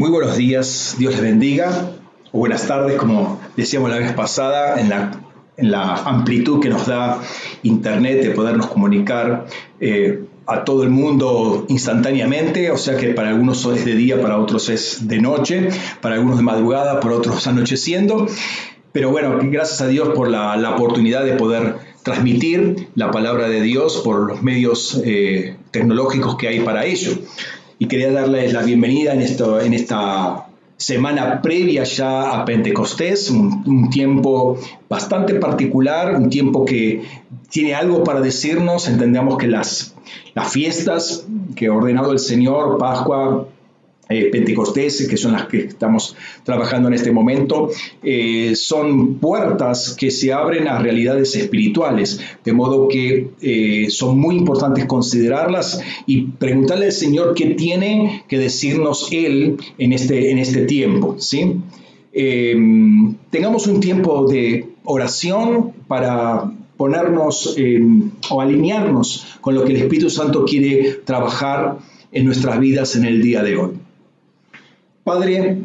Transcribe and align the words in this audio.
Muy 0.00 0.08
buenos 0.08 0.38
días, 0.38 0.96
Dios 0.98 1.12
les 1.12 1.20
bendiga, 1.20 1.92
o 2.32 2.38
buenas 2.38 2.66
tardes, 2.66 2.96
como 2.96 3.38
decíamos 3.54 3.90
la 3.90 3.98
vez 3.98 4.14
pasada, 4.14 4.80
en 4.80 4.88
la, 5.68 5.94
amplitud 5.94 6.58
que 6.58 6.70
nos 6.70 6.86
da 6.86 7.20
Internet 7.64 8.22
de 8.22 8.30
podernos 8.30 8.68
comunicar 8.68 9.44
eh, 9.78 10.24
a 10.46 10.64
todo 10.64 10.84
el 10.84 10.88
mundo 10.88 11.66
instantáneamente, 11.68 12.70
o 12.70 12.78
sea 12.78 12.96
que 12.96 13.08
para 13.08 13.28
algunos 13.28 13.62
es 13.66 13.84
de 13.84 13.94
día, 13.94 14.22
para 14.22 14.38
otros 14.38 14.70
es 14.70 15.06
de 15.06 15.20
noche, 15.20 15.68
para 16.00 16.14
algunos 16.14 16.38
de 16.38 16.44
madrugada, 16.44 16.98
para 17.00 17.16
otros 17.16 17.46
anocheciendo. 17.46 18.26
Pero 18.92 19.10
bueno, 19.10 19.38
gracias 19.42 19.82
a 19.82 19.86
Dios 19.86 20.14
por 20.14 20.30
la, 20.30 20.56
la 20.56 20.70
oportunidad 20.70 21.26
de 21.26 21.32
poder 21.32 21.74
transmitir 22.02 22.88
la 22.94 23.10
palabra 23.10 23.50
de 23.50 23.60
Dios 23.60 24.00
por 24.02 24.28
los 24.28 24.42
medios 24.42 24.98
eh, 25.04 25.58
tecnológicos 25.72 26.36
que 26.36 26.48
hay 26.48 26.60
para 26.60 26.86
ello 26.86 27.18
y 27.80 27.86
quería 27.86 28.12
darles 28.12 28.52
la 28.52 28.62
bienvenida 28.62 29.14
en, 29.14 29.22
esto, 29.22 29.58
en 29.58 29.72
esta 29.72 30.46
semana 30.76 31.40
previa 31.40 31.82
ya 31.84 32.38
a 32.38 32.44
Pentecostés, 32.44 33.30
un, 33.30 33.88
tiempo 33.88 34.58
bastante 34.86 35.36
particular, 35.36 36.14
un 36.14 36.28
tiempo 36.28 36.66
que 36.66 37.02
tiene 37.48 37.74
algo 37.74 38.04
para 38.04 38.20
decirnos, 38.20 38.86
entendemos 38.86 39.38
que 39.38 39.48
las, 39.48 39.94
las 40.34 40.52
fiestas 40.52 41.26
que 41.56 41.68
ha 41.68 41.72
ordenado 41.72 42.12
el 42.12 42.18
Señor, 42.18 42.76
Pascua, 42.76 43.46
eh, 44.10 44.30
que 45.08 45.16
son 45.16 45.32
las 45.32 45.46
que 45.46 45.58
estamos 45.58 46.16
trabajando 46.42 46.88
en 46.88 46.94
este 46.94 47.12
momento, 47.12 47.70
eh, 48.02 48.56
son 48.56 49.14
puertas 49.14 49.94
que 49.96 50.10
se 50.10 50.32
abren 50.32 50.66
a 50.66 50.80
realidades 50.80 51.36
espirituales, 51.36 52.20
de 52.44 52.52
modo 52.52 52.88
que 52.88 53.30
eh, 53.40 53.86
son 53.88 54.18
muy 54.18 54.36
importantes 54.36 54.86
considerarlas 54.86 55.80
y 56.06 56.22
preguntarle 56.22 56.86
al 56.86 56.92
Señor 56.92 57.34
qué 57.34 57.54
tiene 57.54 58.24
que 58.26 58.38
decirnos 58.38 59.08
Él 59.12 59.58
en 59.78 59.92
este, 59.92 60.32
en 60.32 60.38
este 60.38 60.64
tiempo. 60.66 61.16
¿sí? 61.18 61.60
tengamos 62.12 63.68
un 63.68 63.78
tiempo 63.78 64.26
de 64.26 64.66
oración 64.82 65.70
para 65.86 66.50
ponernos 66.76 67.56
o 68.30 68.40
alinearnos 68.40 69.38
con 69.40 69.54
lo 69.54 69.64
que 69.64 69.74
el 69.74 69.82
Espíritu 69.82 70.10
Santo 70.10 70.44
quiere 70.44 70.98
trabajar 71.04 71.78
en 72.10 72.24
nuestras 72.24 72.58
vidas 72.58 72.96
en 72.96 73.04
el 73.04 73.22
día 73.22 73.44
de 73.44 73.56
hoy. 73.56 73.79
Padre, 75.10 75.62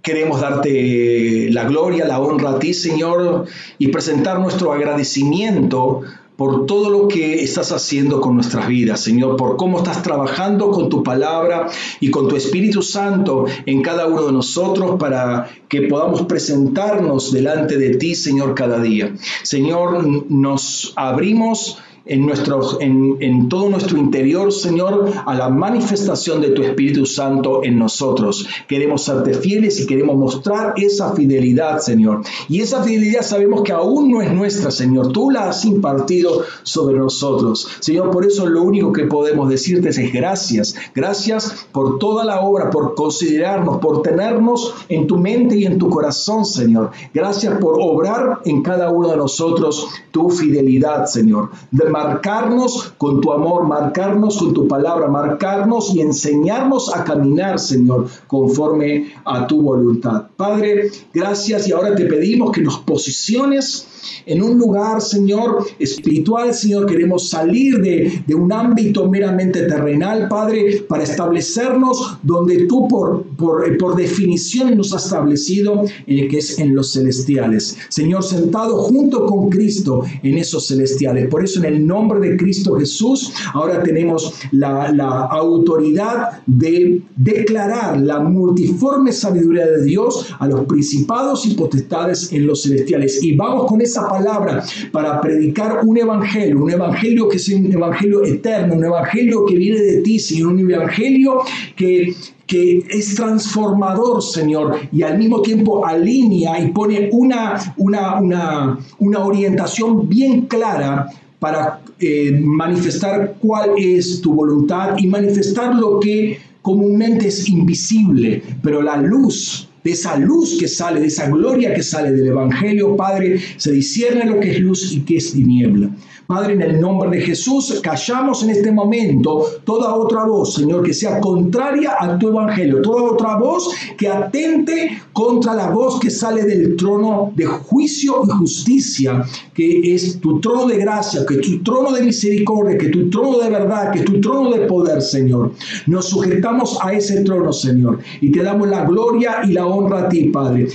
queremos 0.00 0.40
darte 0.40 1.50
la 1.50 1.64
gloria, 1.64 2.06
la 2.06 2.18
honra 2.18 2.52
a 2.52 2.58
ti, 2.58 2.72
Señor, 2.72 3.44
y 3.76 3.88
presentar 3.88 4.40
nuestro 4.40 4.72
agradecimiento 4.72 6.00
por 6.36 6.64
todo 6.64 6.88
lo 6.88 7.08
que 7.08 7.44
estás 7.44 7.72
haciendo 7.72 8.22
con 8.22 8.36
nuestras 8.36 8.68
vidas, 8.68 9.00
Señor, 9.00 9.36
por 9.36 9.58
cómo 9.58 9.76
estás 9.76 10.02
trabajando 10.02 10.70
con 10.70 10.88
tu 10.88 11.02
palabra 11.02 11.68
y 12.00 12.10
con 12.10 12.26
tu 12.26 12.36
Espíritu 12.36 12.80
Santo 12.80 13.44
en 13.66 13.82
cada 13.82 14.06
uno 14.06 14.24
de 14.24 14.32
nosotros 14.32 14.96
para 14.98 15.50
que 15.68 15.82
podamos 15.82 16.22
presentarnos 16.22 17.32
delante 17.32 17.76
de 17.76 17.96
ti, 17.96 18.14
Señor, 18.14 18.54
cada 18.54 18.80
día. 18.80 19.12
Señor, 19.42 20.30
nos 20.30 20.94
abrimos 20.96 21.82
en, 22.06 22.24
nuestro, 22.24 22.80
en, 22.80 23.16
en, 23.20 23.48
todo 23.48 23.68
nuestro 23.68 23.98
interior, 23.98 24.52
Señor, 24.52 25.10
a 25.26 25.34
la 25.34 25.48
manifestación 25.48 26.40
de 26.40 26.50
tu 26.50 26.62
Espíritu 26.62 27.04
Santo 27.04 27.64
en 27.64 27.78
nosotros. 27.78 28.46
Queremos 28.68 29.02
serte 29.02 29.34
fieles 29.34 29.80
y 29.80 29.86
queremos 29.86 30.16
mostrar 30.16 30.74
esa 30.76 31.12
fidelidad, 31.14 31.80
Señor. 31.80 32.22
Y 32.48 32.60
esa 32.60 32.82
fidelidad 32.82 33.22
sabemos 33.22 33.62
que 33.62 33.72
aún 33.72 34.10
no 34.10 34.22
es 34.22 34.32
nuestra, 34.32 34.70
Señor. 34.70 35.12
Tú 35.12 35.30
la 35.30 35.48
has 35.48 35.64
impartido 35.64 36.44
sobre 36.62 36.96
nosotros. 36.96 37.68
Señor, 37.80 38.10
por 38.10 38.24
eso 38.24 38.46
lo 38.46 38.62
único 38.62 38.92
que 38.92 39.04
podemos 39.04 39.48
decirte 39.48 39.88
es 39.88 40.12
gracias. 40.12 40.74
Gracias 40.94 41.66
por 41.72 41.98
toda 41.98 42.24
la 42.24 42.40
obra, 42.40 42.70
por 42.70 42.94
considerarnos, 42.94 43.78
por 43.78 44.02
tenernos 44.02 44.74
en 44.88 45.06
tu 45.06 45.18
mente 45.18 45.56
y 45.56 45.66
en 45.66 45.78
tu 45.78 45.90
corazón, 45.90 46.44
Señor. 46.44 46.90
Gracias 47.12 47.58
por 47.58 47.76
obrar 47.80 48.40
en 48.44 48.62
cada 48.62 48.90
uno 48.90 49.08
de 49.08 49.16
nosotros 49.16 49.88
tu 50.10 50.30
fidelidad, 50.30 51.06
Señor. 51.06 51.50
Marcarnos 51.96 52.92
con 52.98 53.20
tu 53.20 53.32
amor, 53.32 53.66
marcarnos 53.66 54.36
con 54.38 54.52
tu 54.52 54.68
palabra, 54.68 55.08
marcarnos 55.08 55.94
y 55.94 56.00
enseñarnos 56.00 56.94
a 56.94 57.04
caminar, 57.04 57.58
Señor, 57.58 58.06
conforme 58.26 59.12
a 59.24 59.46
tu 59.46 59.62
voluntad. 59.62 60.26
Padre, 60.36 60.90
gracias 61.14 61.66
y 61.66 61.72
ahora 61.72 61.94
te 61.94 62.04
pedimos 62.04 62.52
que 62.52 62.60
nos 62.60 62.80
posiciones 62.80 63.86
en 64.26 64.42
un 64.42 64.58
lugar, 64.58 65.00
Señor, 65.00 65.66
espiritual, 65.78 66.52
Señor. 66.52 66.86
Queremos 66.86 67.30
salir 67.30 67.80
de, 67.80 68.34
un 68.34 68.52
ámbito 68.52 69.08
meramente 69.08 69.62
terrenal, 69.62 70.28
Padre, 70.28 70.84
para 70.88 71.04
establecernos 71.04 72.18
donde 72.22 72.66
tú 72.66 72.86
por, 72.86 73.24
por, 73.36 73.76
por 73.78 73.96
definición 73.96 74.76
nos 74.76 74.92
has 74.92 75.06
establecido, 75.06 75.84
eh, 76.06 76.28
que 76.28 76.38
es 76.38 76.58
en 76.58 76.74
los 76.74 76.92
celestiales. 76.92 77.78
Señor, 77.88 78.22
sentado 78.22 78.76
junto 78.82 79.24
con 79.24 79.48
Cristo 79.48 80.02
en 80.22 80.36
esos 80.36 80.68
celestiales. 80.68 81.28
Por 81.28 81.44
eso 81.44 81.60
en 81.60 81.64
el 81.66 81.86
nombre 81.86 82.20
de 82.20 82.36
Cristo 82.36 82.78
Jesús, 82.78 83.32
ahora 83.54 83.82
tenemos 83.82 84.34
la, 84.52 84.92
la 84.92 85.26
autoridad 85.30 86.42
de 86.46 87.00
declarar 87.16 87.98
la 87.98 88.20
multiforme 88.20 89.12
sabiduría 89.12 89.66
de 89.66 89.84
Dios 89.84 90.25
a 90.38 90.46
los 90.46 90.64
principados 90.66 91.46
y 91.46 91.54
potestades 91.54 92.32
en 92.32 92.46
los 92.46 92.62
celestiales. 92.62 93.22
Y 93.22 93.36
vamos 93.36 93.66
con 93.66 93.80
esa 93.80 94.08
palabra 94.08 94.64
para 94.92 95.20
predicar 95.20 95.80
un 95.84 95.96
evangelio, 95.98 96.62
un 96.62 96.70
evangelio 96.70 97.28
que 97.28 97.36
es 97.36 97.48
un 97.48 97.72
evangelio 97.72 98.24
eterno, 98.24 98.74
un 98.74 98.84
evangelio 98.84 99.44
que 99.44 99.56
viene 99.56 99.80
de 99.80 100.02
ti, 100.02 100.18
Señor, 100.18 100.52
un 100.52 100.70
evangelio 100.70 101.40
que 101.76 102.14
que 102.46 102.84
es 102.88 103.14
transformador, 103.16 104.22
Señor, 104.22 104.76
y 104.92 105.02
al 105.02 105.18
mismo 105.18 105.42
tiempo 105.42 105.84
alinea 105.84 106.60
y 106.60 106.70
pone 106.70 107.08
una, 107.12 107.74
una, 107.76 108.20
una, 108.20 108.78
una 109.00 109.24
orientación 109.24 110.08
bien 110.08 110.42
clara 110.42 111.08
para 111.38 111.80
eh, 111.98 112.40
manifestar 112.42 113.36
cuál 113.40 113.70
es 113.76 114.20
tu 114.20 114.32
voluntad 114.32 114.96
y 114.98 115.06
manifestar 115.06 115.74
lo 115.74 115.98
que 116.00 116.38
comúnmente 116.62 117.28
es 117.28 117.48
invisible, 117.48 118.42
pero 118.62 118.82
la 118.82 118.96
luz 118.96 119.65
de 119.86 119.92
esa 119.92 120.16
luz 120.16 120.56
que 120.58 120.66
sale, 120.66 120.98
de 120.98 121.06
esa 121.06 121.28
gloria 121.28 121.72
que 121.72 121.80
sale 121.80 122.10
del 122.10 122.26
Evangelio, 122.26 122.96
Padre, 122.96 123.38
se 123.56 123.70
discierne 123.70 124.24
lo 124.24 124.40
que 124.40 124.50
es 124.50 124.58
luz 124.58 124.92
y 124.92 125.02
qué 125.02 125.18
es 125.18 125.32
tiniebla. 125.32 125.90
Padre, 126.26 126.54
en 126.54 126.62
el 126.62 126.80
nombre 126.80 127.08
de 127.08 127.20
Jesús, 127.24 127.80
callamos 127.80 128.42
en 128.42 128.50
este 128.50 128.72
momento 128.72 129.46
toda 129.62 129.94
otra 129.94 130.24
voz, 130.24 130.54
Señor, 130.54 130.82
que 130.82 130.92
sea 130.92 131.20
contraria 131.20 131.94
a 132.00 132.18
tu 132.18 132.28
evangelio, 132.28 132.82
toda 132.82 133.12
otra 133.12 133.36
voz 133.36 133.70
que 133.96 134.08
atente 134.08 134.98
contra 135.12 135.54
la 135.54 135.70
voz 135.70 136.00
que 136.00 136.10
sale 136.10 136.42
del 136.42 136.74
trono 136.74 137.32
de 137.36 137.46
juicio 137.46 138.22
y 138.26 138.30
justicia, 138.30 139.24
que 139.54 139.94
es 139.94 140.18
tu 140.18 140.40
trono 140.40 140.66
de 140.66 140.78
gracia, 140.78 141.24
que 141.24 141.34
es 141.34 141.42
tu 141.42 141.62
trono 141.62 141.92
de 141.92 142.02
misericordia, 142.02 142.76
que 142.76 142.86
es 142.86 142.92
tu 142.92 143.08
trono 143.08 143.38
de 143.38 143.48
verdad, 143.48 143.92
que 143.92 144.00
es 144.00 144.04
tu 144.04 144.20
trono 144.20 144.50
de 144.50 144.66
poder, 144.66 145.02
Señor. 145.02 145.52
Nos 145.86 146.06
sujetamos 146.06 146.76
a 146.82 146.92
ese 146.92 147.20
trono, 147.20 147.52
Señor, 147.52 148.00
y 148.20 148.32
te 148.32 148.42
damos 148.42 148.68
la 148.68 148.84
gloria 148.84 149.42
y 149.44 149.52
la 149.52 149.64
honra 149.64 149.75
a 149.84 150.08
ti, 150.08 150.24
Padre. 150.24 150.68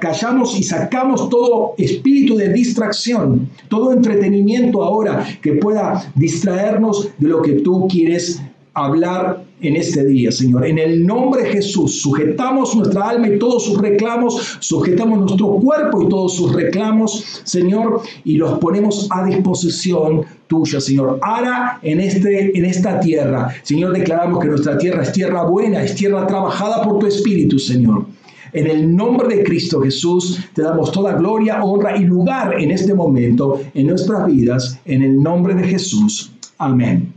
Callamos 0.00 0.58
y 0.58 0.62
sacamos 0.62 1.28
todo 1.28 1.74
espíritu 1.78 2.36
de 2.36 2.52
distracción, 2.52 3.48
todo 3.68 3.92
entretenimiento 3.92 4.82
ahora 4.82 5.26
que 5.40 5.54
pueda 5.54 6.12
distraernos 6.14 7.08
de 7.18 7.28
lo 7.28 7.42
que 7.42 7.52
tú 7.52 7.86
quieres 7.88 8.40
hablar 8.74 9.44
en 9.62 9.76
este 9.76 10.04
día, 10.06 10.32
Señor. 10.32 10.66
En 10.66 10.78
el 10.78 11.06
nombre 11.06 11.42
de 11.42 11.50
Jesús, 11.50 12.00
sujetamos 12.00 12.74
nuestra 12.74 13.10
alma 13.10 13.28
y 13.28 13.38
todos 13.38 13.64
sus 13.64 13.78
reclamos, 13.78 14.58
sujetamos 14.60 15.18
nuestro 15.18 15.56
cuerpo 15.56 16.02
y 16.02 16.08
todos 16.08 16.34
sus 16.34 16.52
reclamos, 16.52 17.42
Señor, 17.44 18.00
y 18.24 18.36
los 18.36 18.58
ponemos 18.58 19.06
a 19.10 19.24
disposición 19.24 20.24
tuya, 20.46 20.80
Señor. 20.80 21.18
Ahora 21.22 21.78
en, 21.82 22.00
este, 22.00 22.56
en 22.56 22.64
esta 22.64 23.00
tierra, 23.00 23.54
Señor, 23.62 23.92
declaramos 23.92 24.40
que 24.40 24.48
nuestra 24.48 24.78
tierra 24.78 25.02
es 25.02 25.12
tierra 25.12 25.44
buena, 25.44 25.82
es 25.82 25.94
tierra 25.94 26.26
trabajada 26.26 26.82
por 26.82 26.98
tu 26.98 27.06
Espíritu, 27.06 27.58
Señor. 27.58 28.06
En 28.52 28.66
el 28.66 28.94
nombre 28.94 29.36
de 29.36 29.44
Cristo 29.44 29.80
Jesús 29.80 30.40
te 30.54 30.62
damos 30.62 30.92
toda 30.92 31.14
gloria, 31.14 31.62
honra 31.62 31.96
y 31.96 32.04
lugar 32.04 32.60
en 32.60 32.70
este 32.70 32.94
momento 32.94 33.60
en 33.74 33.86
nuestras 33.86 34.26
vidas. 34.26 34.78
En 34.84 35.02
el 35.02 35.22
nombre 35.22 35.54
de 35.54 35.64
Jesús. 35.64 36.32
Amén. 36.58 37.12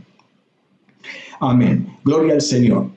Amén. 1.40 1.86
Gloria 2.04 2.34
al 2.34 2.40
Señor. 2.40 2.88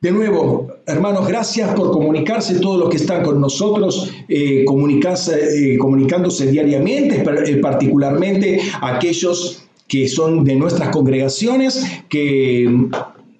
De 0.00 0.10
nuevo, 0.10 0.68
hermanos, 0.86 1.28
gracias 1.28 1.74
por 1.74 1.90
comunicarse 1.90 2.58
todos 2.58 2.78
los 2.78 2.88
que 2.88 2.96
están 2.96 3.22
con 3.22 3.38
nosotros, 3.38 4.10
eh, 4.28 4.64
eh, 4.64 5.76
comunicándose 5.78 6.50
diariamente, 6.50 7.22
eh, 7.22 7.56
particularmente 7.56 8.60
aquellos 8.80 9.64
que 9.86 10.08
son 10.08 10.42
de 10.44 10.56
nuestras 10.56 10.88
congregaciones, 10.88 11.84
que 12.08 12.88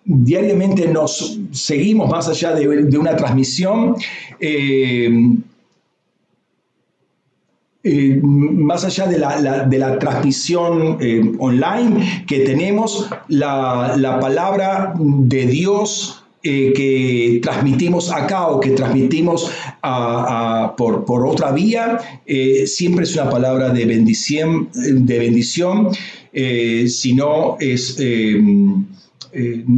diariamente 0.04 0.88
nos 0.88 1.38
seguimos 1.52 2.10
más 2.10 2.28
allá 2.28 2.54
de, 2.54 2.98
una 2.98 3.16
transmisión. 3.16 3.96
Eh, 4.38 5.10
eh, 7.82 8.20
más 8.22 8.84
allá 8.84 9.06
de 9.06 9.18
la, 9.18 9.98
transmisión 9.98 10.98
eh, 11.00 11.32
online 11.38 12.24
que 12.26 12.40
tenemos, 12.40 13.08
la, 13.28 14.18
palabra 14.20 14.94
de 14.98 15.46
Dios 15.46 16.16
que 16.42 17.38
transmitimos 17.42 18.10
acá 18.10 18.46
o 18.46 18.60
que 18.60 18.70
transmitimos 18.70 19.50
por, 20.76 21.26
otra 21.26 21.52
vía, 21.52 21.98
siempre 22.66 23.04
es 23.04 23.14
una 23.14 23.28
palabra 23.28 23.70
de 23.70 23.84
de 23.84 25.18
bendición 25.18 25.90
si 26.32 27.14
no 27.14 27.56
es... 27.60 27.98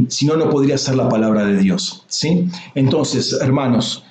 si 0.07 0.25
no, 0.25 0.35
no 0.35 0.49
podría 0.49 0.77
ser 0.77 0.95
la 0.95 1.09
palabra 1.09 1.45
de 1.45 1.57
Dios. 1.57 2.05
¿sí? 2.07 2.47
Entonces, 2.75 3.37
hermanos, 3.41 4.05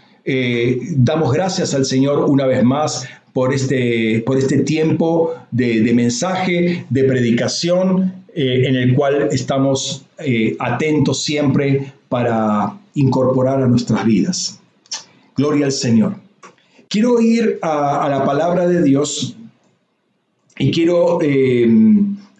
damos 0.96 1.32
gracias 1.32 1.74
al 1.74 1.84
Señor 1.84 2.24
una 2.28 2.46
vez 2.46 2.62
más 2.62 3.06
por 3.32 3.52
este, 3.52 4.22
por 4.26 4.38
este 4.38 4.58
tiempo 4.58 5.34
de, 5.50 5.92
mensaje, 5.94 6.84
de 6.88 7.04
predicación, 7.04 8.14
en 8.34 8.76
el 8.76 8.94
cual 8.94 9.28
estamos 9.32 10.04
atentos 10.58 11.22
siempre 11.22 11.92
para 12.08 12.78
incorporar 12.94 13.62
a 13.62 13.66
nuestras 13.66 14.04
vidas. 14.04 14.60
Gloria 15.36 15.66
al 15.66 15.72
Señor. 15.72 16.16
Quiero 16.88 17.20
ir 17.20 17.58
a, 17.62 18.06
la 18.10 18.24
palabra 18.24 18.68
de 18.68 18.82
Dios 18.82 19.36
y 20.58 20.70
quiero 20.70 21.20
eh, 21.22 21.66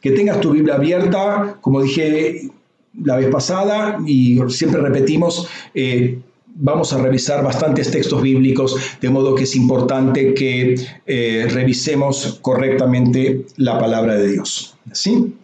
que 0.01 0.11
tengas 0.11 0.41
tu 0.41 0.51
Biblia 0.51 0.75
abierta, 0.75 1.57
como 1.63 1.81
dije 1.81 2.51
la 3.03 3.17
vez 3.17 3.29
pasada 3.29 3.99
y 4.07 4.39
siempre 4.49 4.81
repetimos, 4.81 5.49
eh, 5.75 6.19
vamos 6.55 6.93
a 6.93 6.99
revisar 6.99 7.43
bastantes 7.43 7.91
textos 7.91 8.21
bíblicos, 8.21 8.77
de 9.01 9.09
modo 9.09 9.35
que 9.35 9.45
es 9.45 9.57
importante 9.57 10.35
que 10.35 10.75
eh, 11.07 11.49
revisemos 11.51 12.39
correctamente 12.43 13.47
la 13.57 13.79
palabra 13.79 14.15
de 14.15 14.33
Dios. 14.33 14.77
¿sí? 14.93 15.35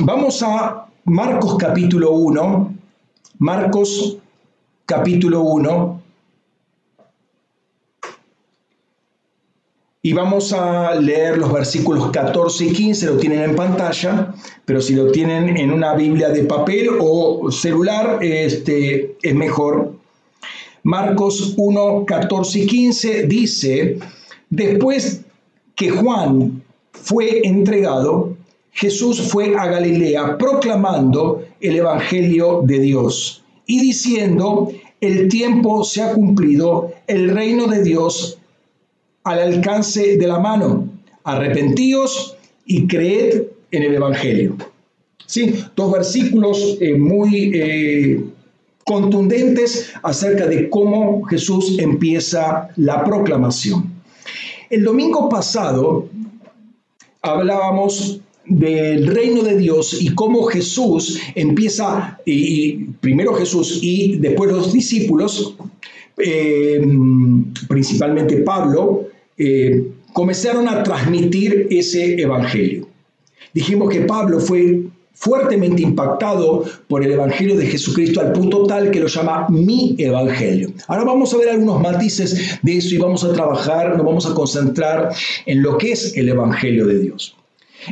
vamos 0.00 0.42
a 0.44 0.86
Marcos 1.04 1.56
capítulo 1.58 2.12
1, 2.12 2.74
Marcos 3.38 4.18
capítulo 4.84 5.42
1, 5.42 5.97
y 10.08 10.14
vamos 10.14 10.54
a 10.54 10.94
leer 10.94 11.36
los 11.36 11.52
versículos 11.52 12.10
14 12.12 12.64
y 12.64 12.72
15, 12.72 13.06
lo 13.08 13.16
tienen 13.18 13.42
en 13.42 13.54
pantalla, 13.54 14.32
pero 14.64 14.80
si 14.80 14.94
lo 14.94 15.12
tienen 15.12 15.54
en 15.58 15.70
una 15.70 15.92
Biblia 15.94 16.30
de 16.30 16.44
papel 16.44 16.88
o 16.98 17.50
celular, 17.50 18.18
este, 18.22 19.18
es 19.20 19.34
mejor. 19.34 19.92
Marcos 20.82 21.52
1, 21.58 22.06
14 22.06 22.58
y 22.58 22.66
15 22.66 23.22
dice, 23.24 23.98
después 24.48 25.26
que 25.74 25.90
Juan 25.90 26.62
fue 26.92 27.46
entregado, 27.46 28.34
Jesús 28.70 29.20
fue 29.20 29.56
a 29.58 29.66
Galilea 29.66 30.38
proclamando 30.38 31.42
el 31.60 31.76
Evangelio 31.76 32.62
de 32.64 32.78
Dios 32.78 33.44
y 33.66 33.78
diciendo, 33.80 34.72
el 35.02 35.28
tiempo 35.28 35.84
se 35.84 36.02
ha 36.02 36.14
cumplido, 36.14 36.92
el 37.06 37.28
reino 37.28 37.66
de 37.66 37.82
Dios 37.82 38.38
al 39.28 39.40
alcance 39.40 40.16
de 40.16 40.26
la 40.26 40.38
mano. 40.38 40.88
Arrepentíos 41.24 42.36
y 42.64 42.86
creed 42.86 43.42
en 43.70 43.82
el 43.82 43.94
Evangelio. 43.94 44.56
Sí, 45.26 45.62
dos 45.76 45.92
versículos 45.92 46.78
eh, 46.80 46.94
muy 46.94 47.50
eh, 47.54 48.24
contundentes 48.84 49.92
acerca 50.02 50.46
de 50.46 50.70
cómo 50.70 51.22
Jesús 51.24 51.78
empieza 51.78 52.70
la 52.76 53.04
proclamación. 53.04 53.92
El 54.70 54.84
domingo 54.84 55.28
pasado 55.28 56.08
hablábamos 57.20 58.20
del 58.46 59.06
reino 59.08 59.42
de 59.42 59.58
Dios 59.58 60.00
y 60.00 60.14
cómo 60.14 60.44
Jesús 60.44 61.20
empieza, 61.34 62.18
y, 62.24 62.84
primero 63.00 63.34
Jesús 63.34 63.80
y 63.82 64.16
después 64.16 64.50
los 64.50 64.72
discípulos, 64.72 65.54
eh, 66.16 66.80
principalmente 67.68 68.38
Pablo, 68.38 69.07
eh, 69.38 69.86
comenzaron 70.12 70.68
a 70.68 70.82
transmitir 70.82 71.68
ese 71.70 72.20
evangelio. 72.20 72.88
Dijimos 73.54 73.90
que 73.90 74.00
Pablo 74.00 74.40
fue 74.40 74.82
fuertemente 75.18 75.82
impactado 75.82 76.64
por 76.86 77.04
el 77.04 77.12
Evangelio 77.12 77.56
de 77.56 77.66
Jesucristo 77.66 78.20
al 78.20 78.32
punto 78.32 78.64
tal 78.66 78.90
que 78.92 79.00
lo 79.00 79.08
llama 79.08 79.48
mi 79.48 79.96
Evangelio. 79.98 80.70
Ahora 80.86 81.04
vamos 81.04 81.34
a 81.34 81.38
ver 81.38 81.50
algunos 81.50 81.80
matices 81.80 82.60
de 82.62 82.76
eso 82.76 82.94
y 82.94 82.98
vamos 82.98 83.24
a 83.24 83.32
trabajar, 83.32 83.96
nos 83.96 84.06
vamos 84.06 84.26
a 84.26 84.34
concentrar 84.34 85.10
en 85.44 85.62
lo 85.62 85.76
que 85.76 85.92
es 85.92 86.16
el 86.16 86.28
Evangelio 86.28 86.86
de 86.86 87.00
Dios. 87.00 87.34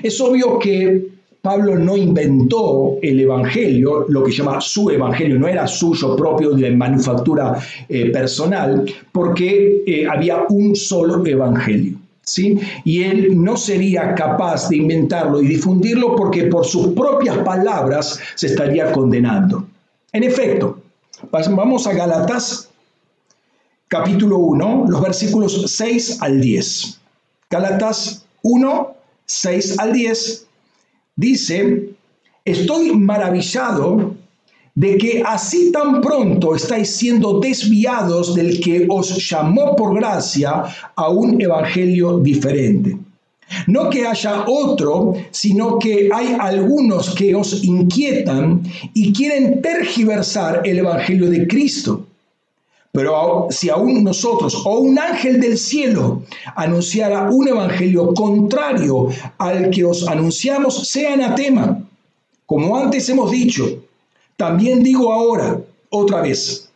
Es 0.05 0.21
obvio 0.21 0.59
que 0.61 1.16
Pablo 1.47 1.79
no 1.79 1.97
inventó 1.97 2.99
el 3.01 3.21
Evangelio, 3.21 4.05
lo 4.09 4.25
que 4.25 4.33
llama 4.33 4.61
su 4.61 4.91
Evangelio, 4.91 5.39
no 5.39 5.47
era 5.47 5.65
suyo 5.69 6.17
propio 6.17 6.51
de 6.51 6.73
manufactura 6.73 7.57
eh, 7.89 8.11
personal, 8.11 8.85
porque 9.13 9.85
eh, 9.87 10.09
había 10.11 10.45
un 10.49 10.75
solo 10.75 11.25
Evangelio. 11.25 11.99
¿sí? 12.21 12.59
Y 12.83 13.05
él 13.05 13.41
no 13.41 13.57
sería 13.57 14.13
capaz 14.17 14.69
de 14.71 14.79
inventarlo 14.79 15.41
y 15.41 15.47
difundirlo 15.47 16.17
porque 16.17 16.47
por 16.47 16.67
sus 16.67 16.89
propias 16.89 17.39
palabras 17.39 18.19
se 18.35 18.49
estaría 18.49 18.91
condenando. 18.91 19.69
En 20.13 20.25
efecto, 20.25 20.81
vamos 21.31 21.87
a 21.87 21.93
Galatas 21.93 22.71
capítulo 23.87 24.39
1, 24.39 24.87
los 24.89 25.01
versículos 25.01 25.63
6 25.77 26.23
al 26.23 26.41
10. 26.41 27.01
Galatas 27.51 28.27
1, 28.43 28.95
6 29.27 29.79
al 29.79 29.93
10, 29.93 30.47
dice, 31.17 31.91
estoy 32.45 32.93
maravillado 32.93 34.15
de 34.75 34.99
que 34.99 35.23
así 35.25 35.73
tan 35.73 36.03
pronto 36.03 36.55
estáis 36.55 36.91
siendo 36.91 37.41
desviados 37.41 38.35
del 38.35 38.61
que 38.61 38.87
os 38.89 39.29
llamó 39.29 39.75
por 39.75 39.97
gracia 39.97 40.65
a 40.95 41.09
un 41.09 41.41
evangelio 41.41 42.19
diferente. 42.19 42.99
No 43.69 43.89
que 43.89 44.07
haya 44.07 44.45
otro, 44.47 45.15
sino 45.31 45.79
que 45.79 46.11
hay 46.13 46.37
algunos 46.39 47.15
que 47.15 47.35
os 47.35 47.65
inquietan 47.65 48.63
y 48.93 49.13
quieren 49.13 49.63
tergiversar 49.63 50.63
el 50.65 50.79
evangelio 50.79 51.31
de 51.31 51.47
Cristo. 51.47 52.06
Pero 52.97 53.49
si 53.51 53.69
aún 53.69 54.05
nosotros 54.05 54.63
o 54.65 54.79
un 54.79 54.99
ángel 54.99 55.39
del 55.39 55.59
cielo 55.59 56.23
anunciara 56.55 57.29
un 57.31 57.47
evangelio 57.47 58.15
contrario 58.15 59.09
al 59.37 59.69
que 59.69 59.85
os 59.85 60.09
anunciamos, 60.09 60.89
sea 60.89 61.13
anatema. 61.13 61.79
Como 62.47 62.75
antes 62.75 63.07
hemos 63.11 63.31
dicho, 63.31 63.83
también 64.39 64.83
digo 64.83 65.13
ahora, 65.13 65.61
otra 65.91 66.23
vez, 66.23 66.71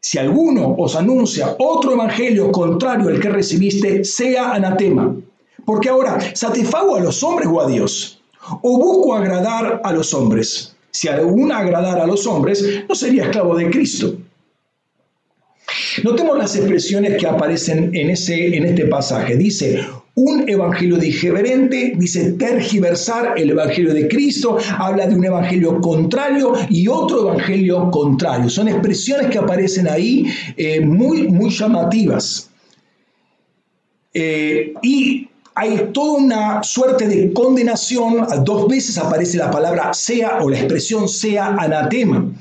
si 0.00 0.18
alguno 0.18 0.74
os 0.76 0.96
anuncia 0.96 1.54
otro 1.60 1.92
evangelio 1.92 2.50
contrario 2.50 3.08
al 3.10 3.20
que 3.20 3.28
recibiste, 3.28 4.04
sea 4.04 4.54
anatema. 4.54 5.14
Porque 5.64 5.88
ahora, 5.88 6.18
¿satisfago 6.34 6.96
a 6.96 7.00
los 7.00 7.22
hombres 7.22 7.48
o 7.48 7.60
a 7.60 7.68
Dios? 7.68 8.20
¿O 8.60 8.76
busco 8.76 9.14
agradar 9.14 9.82
a 9.84 9.92
los 9.92 10.12
hombres? 10.14 10.74
Si 10.90 11.06
alguno 11.06 11.54
agradar 11.54 12.00
a 12.00 12.06
los 12.08 12.26
hombres, 12.26 12.82
no 12.88 12.94
sería 12.96 13.26
esclavo 13.26 13.54
de 13.54 13.70
Cristo. 13.70 14.16
Notemos 16.02 16.38
las 16.38 16.56
expresiones 16.56 17.16
que 17.18 17.26
aparecen 17.26 17.90
en, 17.94 18.10
ese, 18.10 18.56
en 18.56 18.64
este 18.64 18.86
pasaje. 18.86 19.36
Dice, 19.36 19.80
un 20.14 20.48
evangelio 20.48 20.96
diferente, 20.96 21.94
dice 21.96 22.32
tergiversar 22.32 23.34
el 23.36 23.50
evangelio 23.50 23.92
de 23.92 24.08
Cristo, 24.08 24.58
habla 24.78 25.06
de 25.06 25.14
un 25.14 25.24
evangelio 25.24 25.80
contrario 25.80 26.52
y 26.68 26.88
otro 26.88 27.28
evangelio 27.28 27.90
contrario. 27.90 28.48
Son 28.48 28.68
expresiones 28.68 29.28
que 29.28 29.38
aparecen 29.38 29.88
ahí 29.88 30.26
eh, 30.56 30.80
muy, 30.80 31.28
muy 31.28 31.50
llamativas. 31.50 32.50
Eh, 34.12 34.72
y 34.82 35.28
hay 35.56 35.90
toda 35.92 36.12
una 36.18 36.62
suerte 36.62 37.08
de 37.08 37.32
condenación, 37.32 38.26
dos 38.44 38.68
veces 38.68 38.98
aparece 38.98 39.36
la 39.36 39.50
palabra 39.50 39.92
sea 39.92 40.38
o 40.40 40.48
la 40.48 40.58
expresión 40.58 41.08
sea 41.08 41.56
anatema. 41.58 42.32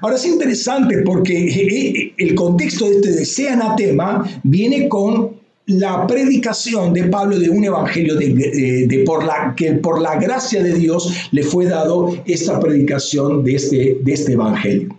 Ahora 0.00 0.16
es 0.16 0.26
interesante 0.26 0.98
porque 0.98 1.32
eh, 1.32 1.68
eh, 1.68 2.14
el 2.18 2.34
contexto 2.34 2.88
de 2.88 2.96
este 2.96 3.12
de 3.12 3.24
sea 3.24 3.54
anatema 3.54 4.28
viene 4.42 4.88
con 4.88 5.36
la 5.66 6.06
predicación 6.06 6.92
de 6.92 7.04
Pablo 7.04 7.38
de 7.38 7.50
un 7.50 7.64
evangelio 7.64 8.14
de, 8.14 9.02
por 9.04 9.24
la, 9.24 9.54
que 9.56 9.72
por 9.72 10.00
la 10.00 10.16
gracia 10.16 10.62
de 10.62 10.72
Dios 10.74 11.28
le 11.32 11.42
fue 11.42 11.66
dado 11.66 12.16
esta 12.24 12.60
predicación 12.60 13.42
de 13.42 13.56
este, 13.56 13.98
de 14.00 14.12
este 14.12 14.32
evangelio. 14.34 14.96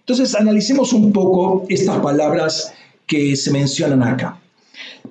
Entonces, 0.00 0.34
analicemos 0.34 0.92
un 0.92 1.12
poco 1.12 1.64
estas 1.68 1.98
palabras 1.98 2.72
que 3.06 3.36
se 3.36 3.52
mencionan 3.52 4.02
acá. 4.02 4.40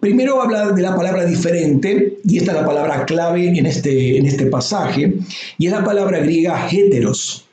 Primero 0.02 0.42
habla 0.42 0.72
de 0.72 0.82
la 0.82 0.96
palabra 0.96 1.26
diferente, 1.26 2.18
y 2.26 2.38
esta 2.38 2.52
es 2.52 2.58
la 2.58 2.66
palabra 2.66 3.06
clave 3.06 3.48
en 3.48 3.66
este, 3.66 4.18
en 4.18 4.26
este 4.26 4.48
pasaje, 4.48 5.14
y 5.58 5.68
es 5.68 5.72
la 5.72 5.86
palabra 5.86 6.20
griega 6.20 6.68
heteros 6.70 7.46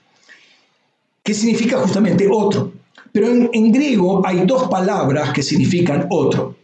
que 1.28 1.34
significa 1.34 1.76
justamente 1.76 2.26
otro. 2.32 2.72
Pero 3.12 3.26
en, 3.28 3.70
griego 3.70 4.26
hay 4.26 4.46
dos 4.46 4.66
palabras 4.68 5.30
que 5.34 5.42
significan 5.42 6.06
otro. 6.08 6.54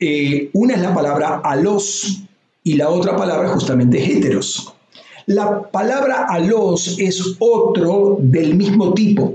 Eh, 0.00 0.48
una 0.54 0.76
es 0.76 0.80
la 0.80 0.94
palabra 0.94 1.42
alos 1.44 2.22
y 2.64 2.72
la 2.72 2.88
otra 2.88 3.14
palabra 3.14 3.50
justamente 3.50 4.02
heteros. 4.02 4.72
La 5.26 5.70
palabra 5.70 6.24
alos 6.30 6.96
es 6.98 7.36
otro 7.38 8.16
del 8.18 8.54
mismo 8.54 8.94
tipo. 8.94 9.34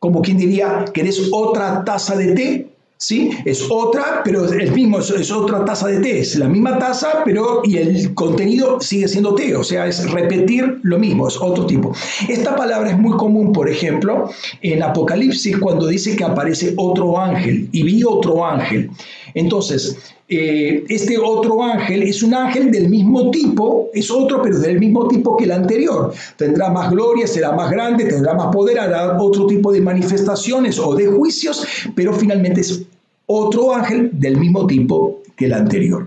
Como 0.00 0.22
quien 0.22 0.38
diría, 0.38 0.84
¿querés 0.92 1.28
otra 1.30 1.84
taza 1.84 2.16
de 2.16 2.34
té? 2.34 2.67
¿Sí? 2.98 3.30
Es 3.44 3.66
otra, 3.70 4.22
pero 4.24 4.44
el 4.52 4.72
mismo, 4.72 4.98
es, 4.98 5.30
otra 5.30 5.64
taza 5.64 5.88
de 5.88 6.00
té, 6.00 6.18
es 6.18 6.36
la 6.36 6.48
misma 6.48 6.78
taza, 6.78 7.22
pero 7.24 7.62
y 7.64 7.78
el 7.78 8.14
contenido 8.14 8.80
sigue 8.80 9.08
siendo 9.08 9.34
té, 9.34 9.56
o 9.56 9.64
sea, 9.64 9.86
es 9.86 10.10
repetir 10.10 10.80
lo 10.82 10.98
mismo, 10.98 11.28
es 11.28 11.36
otro 11.40 11.64
tipo. 11.66 11.94
Esta 12.28 12.54
palabra 12.54 12.90
es 12.90 12.98
muy 12.98 13.16
común, 13.16 13.52
por 13.52 13.70
ejemplo, 13.70 14.30
en 14.60 14.82
Apocalipsis 14.82 15.56
cuando 15.58 15.86
dice 15.86 16.16
que 16.16 16.24
aparece 16.24 16.74
otro 16.76 17.18
ángel 17.18 17.68
y 17.72 17.82
vi 17.82 18.04
otro 18.04 18.44
ángel. 18.44 18.90
Entonces, 19.34 19.96
eh, 20.28 20.84
este 20.88 21.18
otro 21.18 21.62
ángel 21.62 22.02
es 22.02 22.22
un 22.22 22.34
ángel 22.34 22.70
del 22.70 22.88
mismo 22.88 23.30
tipo, 23.30 23.88
es 23.94 24.10
otro, 24.10 24.42
pero 24.42 24.58
del 24.58 24.78
mismo 24.78 25.08
tipo 25.08 25.36
que 25.36 25.44
el 25.44 25.52
anterior. 25.52 26.12
Tendrá 26.36 26.70
más 26.70 26.90
gloria, 26.90 27.26
será 27.26 27.52
más 27.52 27.70
grande, 27.70 28.04
tendrá 28.04 28.34
más 28.34 28.54
poder, 28.54 28.78
hará 28.78 29.20
otro 29.20 29.46
tipo 29.46 29.72
de 29.72 29.80
manifestaciones 29.80 30.78
o 30.78 30.94
de 30.94 31.06
juicios, 31.06 31.66
pero 31.94 32.12
finalmente 32.12 32.60
es 32.60 32.82
otro 33.26 33.74
ángel 33.74 34.10
del 34.12 34.36
mismo 34.36 34.66
tipo 34.66 35.22
que 35.36 35.46
el 35.46 35.54
anterior. 35.54 36.06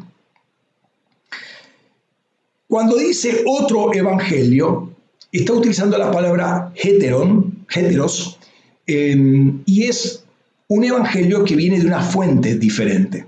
Cuando 2.67 2.95
dice 2.95 3.43
otro 3.45 3.93
evangelio, 3.93 4.89
está 5.31 5.53
utilizando 5.53 5.97
la 5.97 6.11
palabra 6.11 6.71
heteron, 6.75 7.65
heteros, 7.69 8.37
eh, 8.87 9.53
y 9.65 9.83
es 9.83 10.20
un 10.71 10.85
evangelio 10.85 11.43
que 11.43 11.57
viene 11.57 11.79
de 11.79 11.85
una 11.85 12.01
fuente 12.01 12.55
diferente. 12.55 13.25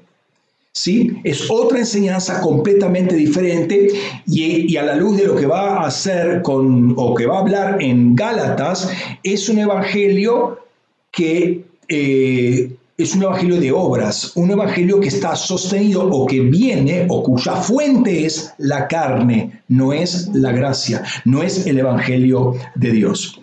¿Sí? 0.72 1.18
Es 1.26 1.52
otra 1.52 1.78
enseñanza 1.78 2.40
completamente 2.40 3.16
diferente 3.16 3.90
y, 4.26 4.76
a 4.78 4.84
la 4.84 4.96
luz 4.96 5.18
de 5.18 5.26
lo 5.26 5.36
que 5.36 5.46
va 5.46 5.76
a 5.76 5.88
hacer 5.88 6.42
con, 6.42 6.94
o 6.98 7.14
que 7.14 7.26
va 7.26 7.38
a 7.38 7.42
hablar 7.42 7.84
en 7.84 8.16
Gálatas, 8.16 8.90
es 9.24 9.50
un 9.50 9.60
evangelio 9.60 10.58
que 11.12 11.66
eh, 11.90 12.72
es 12.98 13.14
un 13.14 13.24
evangelio 13.24 13.60
de 13.60 13.72
obras, 13.74 14.32
un 14.36 14.50
evangelio 14.50 15.02
que 15.02 15.10
está 15.10 15.36
sostenido 15.36 16.10
o 16.10 16.26
que 16.26 16.40
viene 16.40 17.06
o 17.10 17.24
cuya 17.24 17.58
fuente 17.58 18.26
es 18.26 18.54
la 18.58 18.88
carne, 18.88 19.64
no 19.68 19.92
es 19.92 20.30
la 20.34 20.54
gracia, 20.54 21.04
no 21.26 21.44
es 21.44 21.68
el 21.68 21.78
evangelio 21.78 22.56
de 22.76 22.92
Dios. 22.92 23.42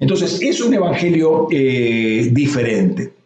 Entonces, 0.00 0.40
es 0.40 0.60
un 0.62 0.72
evangelio 0.72 1.48
eh, 1.50 2.30
diferente. 2.32 3.21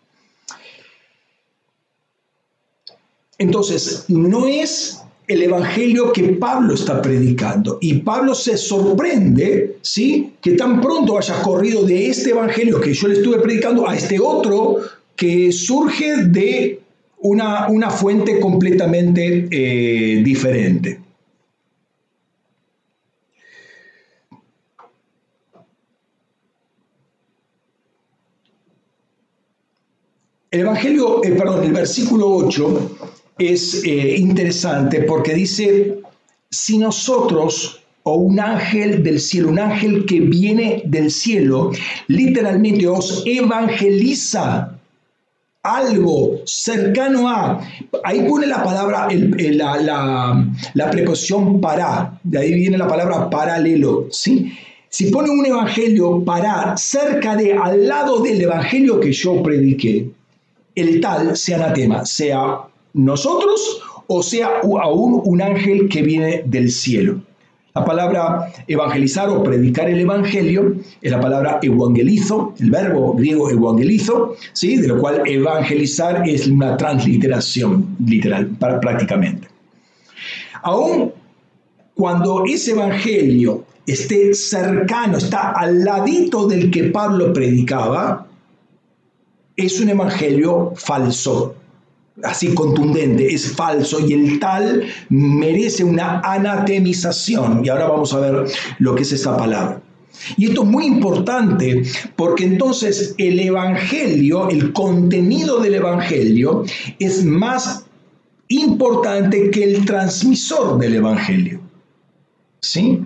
Entonces, 3.39 4.05
no 4.09 4.47
es 4.47 5.03
el 5.27 5.43
evangelio 5.43 6.13
que 6.13 6.23
Pablo 6.23 6.75
está 6.75 7.03
predicando. 7.03 7.79
Y 7.81 7.95
Pablo 7.95 8.35
se 8.35 8.57
sorprende, 8.57 9.79
¿sí? 9.83 10.35
Que 10.41 10.53
tan 10.53 10.81
pronto 10.81 11.19
haya 11.19 11.43
corrido 11.43 11.83
de 11.83 12.09
este 12.09 12.31
evangelio 12.31 12.81
que 12.81 12.95
yo 12.95 13.09
le 13.09 13.15
estuve 13.15 13.41
predicando 13.41 13.89
a 13.89 13.95
este 13.95 14.21
otro 14.21 14.79
que 15.17 15.51
surge 15.51 16.25
de 16.27 16.81
una, 17.19 17.69
una 17.69 17.91
fuente 17.91 18.39
completamente 18.39 19.49
eh, 19.51 20.23
diferente. 20.23 21.01
El 30.49 30.61
Evangelio, 30.61 31.23
eh, 31.23 31.33
perdón, 31.33 31.65
el 31.65 31.73
versículo 31.73 32.31
8 32.31 33.16
es 33.39 33.85
eh, 33.85 34.17
interesante 34.17 35.03
porque 35.03 35.35
dice, 35.35 35.99
si 36.51 36.79
nosotros 36.79 37.81
o 38.09 38.15
un 38.15 38.39
ángel 38.39 39.03
del 39.03 39.21
cielo, 39.21 39.49
un 39.49 39.59
ángel 39.59 40.07
que 40.07 40.21
viene 40.21 40.83
del 40.87 41.11
cielo, 41.11 41.73
literalmente 42.07 42.87
os 42.87 43.25
evangeliza 43.27 44.79
algo 45.65 46.41
cercano 46.45 47.29
a, 47.29 47.61
ahí 48.05 48.23
pone 48.29 48.47
la 48.47 48.63
palabra, 48.63 49.09
la, 49.11 50.47
la, 50.75 50.91
preposición 50.91 51.61
para, 51.61 52.17
de 52.23 52.39
ahí 52.39 52.55
viene 52.55 52.79
la 52.79 52.87
palabra 52.87 53.29
paralelo, 53.29 54.07
¿sí? 54.13 54.53
Si 54.89 55.07
pone 55.11 55.29
un 55.29 55.45
evangelio 55.45 56.25
para, 56.25 56.77
cerca 56.77 57.35
de, 57.35 57.55
al 57.55 57.89
lado 57.89 58.21
del 58.21 58.41
evangelio 58.41 59.01
que 59.01 59.13
yo 59.13 59.43
prediqué, 59.43 60.09
el 60.77 61.01
tal 61.01 61.37
sea 61.37 61.57
anatema, 61.57 62.07
sea 62.07 62.61
nosotros 62.97 63.83
o 64.07 64.23
sea 64.23 64.49
aún 64.83 65.21
un 65.25 65.43
ángel 65.43 65.89
que 65.89 66.03
viene 66.03 66.43
del 66.47 66.71
cielo. 66.71 67.21
La 67.75 67.85
palabra 67.85 68.51
evangelizar 68.67 69.29
o 69.29 69.43
predicar 69.43 69.91
el 69.91 70.01
evangelio 70.01 70.77
es 71.03 71.11
la 71.11 71.21
palabra 71.21 71.59
evangelizo, 71.61 72.55
el 72.59 72.71
verbo 72.71 73.13
griego 73.13 73.51
evangelizo, 73.51 74.35
¿sí? 74.55 74.79
de 74.79 74.89
lo 74.89 74.99
cual 74.99 75.23
evangelizar 75.27 76.27
es 76.27 76.47
una 76.47 76.79
transliteración 76.79 77.97
literal 78.07 78.47
prácticamente. 78.59 79.47
Aún 80.63 81.13
cuando 81.93 82.45
ese 82.47 82.71
evangelio 82.71 83.65
esté 83.87 84.33
cercano, 84.33 85.19
está 85.19 85.51
al 85.51 85.85
ladito 85.85 86.47
del 86.47 86.71
que 86.71 86.85
Pablo 86.85 87.35
predicaba, 87.35 88.27
es 89.55 89.81
un 89.81 89.91
evangelio 89.91 90.73
falso, 90.77 91.56
así 92.23 92.55
contundente, 92.55 93.33
es 93.33 93.53
falso 93.53 94.01
y 94.01 94.13
el 94.13 94.39
tal 94.39 94.85
merece 95.09 95.85
una 95.85 96.21
anatemización. 96.21 97.65
Y 97.65 97.69
ahora 97.69 97.89
vamos 97.89 98.13
a 98.15 98.21
ver 98.21 98.45
lo 98.79 98.95
que 98.95 99.03
es 99.03 99.13
esa 99.13 99.37
palabra. 99.37 99.83
Y 100.37 100.47
esto 100.47 100.63
es 100.63 100.69
muy 100.69 100.87
importante 100.87 101.83
porque 102.17 102.45
entonces 102.45 103.15
el 103.19 103.39
Evangelio, 103.39 104.49
el 104.49 104.73
contenido 104.73 105.59
del 105.61 105.75
Evangelio 105.75 106.65
es 106.99 107.25
más 107.25 107.85
importante 108.49 109.51
que 109.51 109.65
el 109.65 109.85
transmisor 109.85 110.79
del 110.79 110.95
Evangelio. 110.95 111.61
¿Sí? 112.61 113.03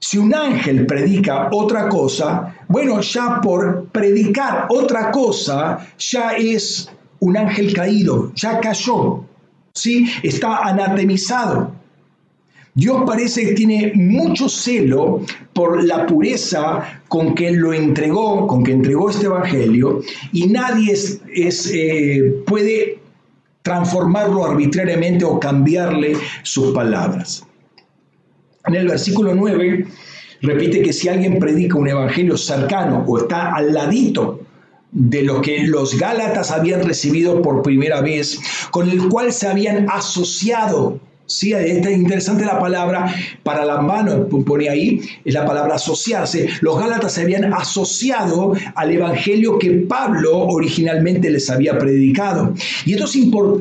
Si 0.00 0.16
un 0.16 0.34
ángel 0.34 0.86
predica 0.86 1.48
otra 1.52 1.88
cosa, 1.88 2.56
bueno, 2.68 3.00
ya 3.02 3.40
por 3.42 3.84
predicar 3.88 4.66
otra 4.70 5.10
cosa 5.10 5.86
ya 5.98 6.30
es 6.30 6.88
un 7.20 7.36
ángel 7.36 7.72
caído, 7.72 8.32
ya 8.34 8.60
cayó, 8.60 9.24
¿sí? 9.72 10.08
está 10.22 10.64
anatemizado. 10.68 11.72
Dios 12.74 13.02
parece 13.04 13.46
que 13.46 13.52
tiene 13.52 13.92
mucho 13.94 14.48
celo 14.48 15.22
por 15.52 15.82
la 15.84 16.06
pureza 16.06 17.02
con 17.08 17.34
que 17.34 17.50
lo 17.50 17.74
entregó, 17.74 18.46
con 18.46 18.62
que 18.62 18.72
entregó 18.72 19.10
este 19.10 19.26
evangelio, 19.26 20.00
y 20.32 20.46
nadie 20.46 20.92
es, 20.92 21.70
eh, 21.74 22.42
puede 22.46 23.00
transformarlo 23.62 24.44
arbitrariamente 24.44 25.24
o 25.24 25.38
cambiarle 25.38 26.16
sus 26.42 26.72
palabras. 26.72 27.44
En 28.66 28.74
el 28.74 28.88
versículo 28.88 29.34
9 29.34 29.86
repite 30.42 30.80
que 30.80 30.92
si 30.92 31.08
alguien 31.08 31.38
predica 31.38 31.76
un 31.76 31.88
evangelio 31.88 32.36
cercano 32.36 33.04
o 33.06 33.18
está 33.18 33.54
al 33.54 33.74
ladito 33.74 34.40
de 34.92 35.22
lo 35.22 35.40
que 35.40 35.64
los 35.64 35.98
Gálatas 35.98 36.50
habían 36.50 36.84
recibido 36.84 37.42
por 37.42 37.62
primera 37.62 38.00
vez, 38.00 38.38
con 38.70 38.88
el 38.88 39.08
cual 39.08 39.32
se 39.32 39.46
habían 39.46 39.88
asociado. 39.90 40.98
Sí, 41.26 41.52
es 41.52 41.88
interesante 41.88 42.44
la 42.44 42.58
palabra 42.58 43.14
para 43.44 43.64
la 43.64 43.80
mano, 43.80 44.26
pone 44.26 44.68
ahí, 44.68 45.00
es 45.24 45.32
la 45.32 45.46
palabra 45.46 45.76
asociarse. 45.76 46.48
Los 46.60 46.76
Gálatas 46.76 47.12
se 47.12 47.22
habían 47.22 47.54
asociado 47.54 48.52
al 48.74 48.90
evangelio 48.90 49.56
que 49.56 49.70
Pablo 49.70 50.36
originalmente 50.36 51.30
les 51.30 51.48
había 51.48 51.78
predicado. 51.78 52.52
Y 52.84 52.94
esto, 52.94 53.06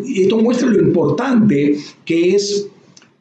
esto 0.03 0.37
muestra 0.39 0.67
lo 0.67 0.81
importante 0.81 1.77
que 2.05 2.35
es 2.35 2.67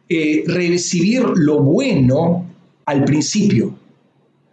eh, 0.08 0.44
recibir 0.46 1.22
lo 1.34 1.60
bueno 1.60 2.46
al 2.86 3.04
principio. 3.04 3.77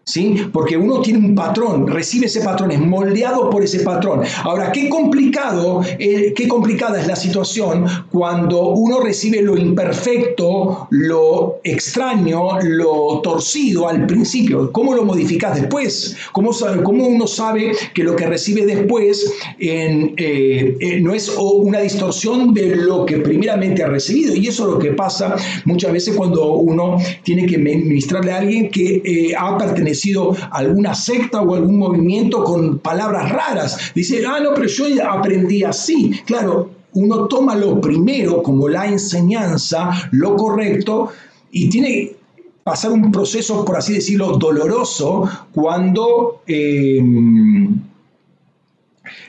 ¿Sí? 0.08 0.36
Porque 0.54 0.78
uno 0.78 1.02
tiene 1.02 1.18
un 1.18 1.34
patrón, 1.34 1.88
recibe 1.88 2.28
ese 2.28 2.42
patrón, 2.42 2.70
es 2.70 2.80
moldeado 2.80 3.50
por 3.50 3.64
ese 3.64 3.80
patrón. 3.80 4.22
Ahora, 4.44 4.72
qué 4.72 4.88
complicado, 4.88 5.82
eh, 5.98 6.32
qué 6.36 6.48
complicada 6.48 7.02
es 7.02 7.08
la 7.08 7.16
situación 7.16 7.88
cuando 8.12 8.70
uno 8.70 9.00
recibe 9.00 9.42
lo 9.42 9.58
imperfecto, 9.58 10.88
lo 10.92 11.60
extraño, 11.64 12.60
lo 12.62 13.20
torcido 13.24 13.90
al 13.90 14.06
principio. 14.06 14.72
¿Cómo 14.72 14.94
lo 14.94 15.04
modificas 15.06 15.60
después? 15.60 16.16
¿Cómo, 16.34 16.52
cómo 16.84 17.08
uno 17.08 17.26
sabe 17.26 17.72
que 17.96 18.04
lo 18.04 18.16
que 18.16 18.28
recibe 18.28 18.68
después 18.68 19.34
eh, 19.60 20.14
eh, 20.18 21.00
no 21.02 21.16
es 21.16 21.36
una 21.36 21.80
distorsión 21.80 22.54
de 22.54 22.76
lo 22.76 23.08
que 23.08 23.18
primeramente 23.18 23.82
ha 23.82 23.88
recibido? 23.88 24.36
Y 24.36 24.50
eso 24.50 24.68
es 24.68 24.74
lo 24.74 24.78
que 24.78 24.92
pasa 24.92 25.36
muchas 25.66 25.92
veces 25.92 26.16
cuando 26.16 26.54
uno 26.54 26.98
tiene 27.24 27.48
que 27.48 27.58
ministrarle 27.58 28.32
a 28.34 28.38
alguien 28.38 28.70
que 28.70 29.34
ha 29.36 29.58
pertenecido 29.58 29.95
sido 29.96 30.36
alguna 30.52 30.94
secta 30.94 31.42
o 31.42 31.56
algún 31.56 31.78
movimiento 31.78 32.44
con 32.44 32.80
palabras 32.80 33.32
raras. 33.32 33.92
Dice, 33.96 34.24
ah, 34.28 34.40
no, 34.40 34.54
pero 34.54 34.68
yo 34.68 34.86
aprendí 35.10 35.64
así. 35.64 36.12
Claro, 36.26 36.70
uno 36.94 37.28
toma 37.28 37.56
lo 37.56 37.82
primero 37.82 38.42
como 38.44 38.70
la 38.70 38.86
enseñanza, 38.86 39.92
lo 40.12 40.36
correcto, 40.36 41.10
y 41.52 41.70
tiene 41.70 42.16
pasar 42.64 42.92
un 42.92 43.12
proceso, 43.12 43.64
por 43.64 43.78
así 43.78 43.94
decirlo, 43.94 44.38
doloroso 44.38 45.30
cuando, 45.54 46.42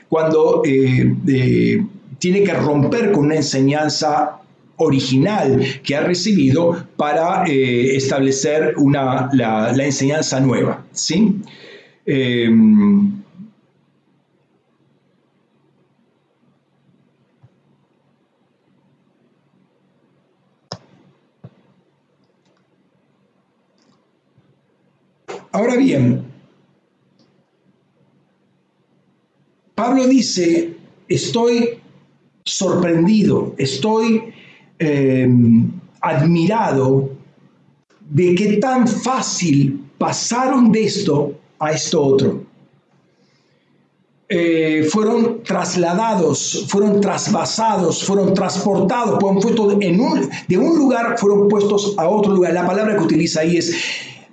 cuando 0.09 0.63
tiene 2.17 2.43
que 2.43 2.53
romper 2.53 3.11
con 3.11 3.25
una 3.25 3.35
enseñanza 3.35 4.39
original 4.77 5.63
que 5.83 5.95
ha 5.95 6.01
recibido 6.01 6.85
para 6.95 7.45
eh, 7.45 7.95
establecer 7.95 8.75
una, 8.77 9.29
la, 9.33 9.73
enseñanza 9.83 10.39
nueva. 10.39 10.85
¿sí? 10.91 11.35
Em, 12.05 13.11
ahora 25.51 25.75
bien, 25.75 26.23
Pablo 29.75 30.07
dice, 30.07 30.75
estoy 31.07 31.79
sorprendido, 32.45 33.53
estoy 33.57 34.33
Em, 34.79 35.71
admirado 36.01 37.09
de 38.09 38.35
qué 38.35 38.57
tan 38.57 38.87
fácil 38.87 39.83
pasaron 39.97 40.71
de 40.71 40.83
esto 40.83 41.33
a 41.59 41.71
esto 41.71 42.01
otro. 42.01 42.43
Eh, 44.29 44.87
fueron 44.91 45.41
trasladados, 45.41 46.65
fueron 46.67 47.01
trasvasados, 47.01 48.03
fueron 48.03 48.33
transportados, 48.33 49.19
fueron 49.19 49.39
puestos 49.41 49.79
de 49.79 50.57
un 50.57 50.77
lugar, 50.77 51.17
fueron 51.17 51.47
puestos 51.47 51.95
a 51.97 52.07
otro 52.07 52.33
lugar. 52.33 52.53
La 52.53 52.67
palabra 52.67 52.97
que 52.97 53.03
utiliza 53.03 53.41
ahí 53.41 53.57
es 53.57 53.75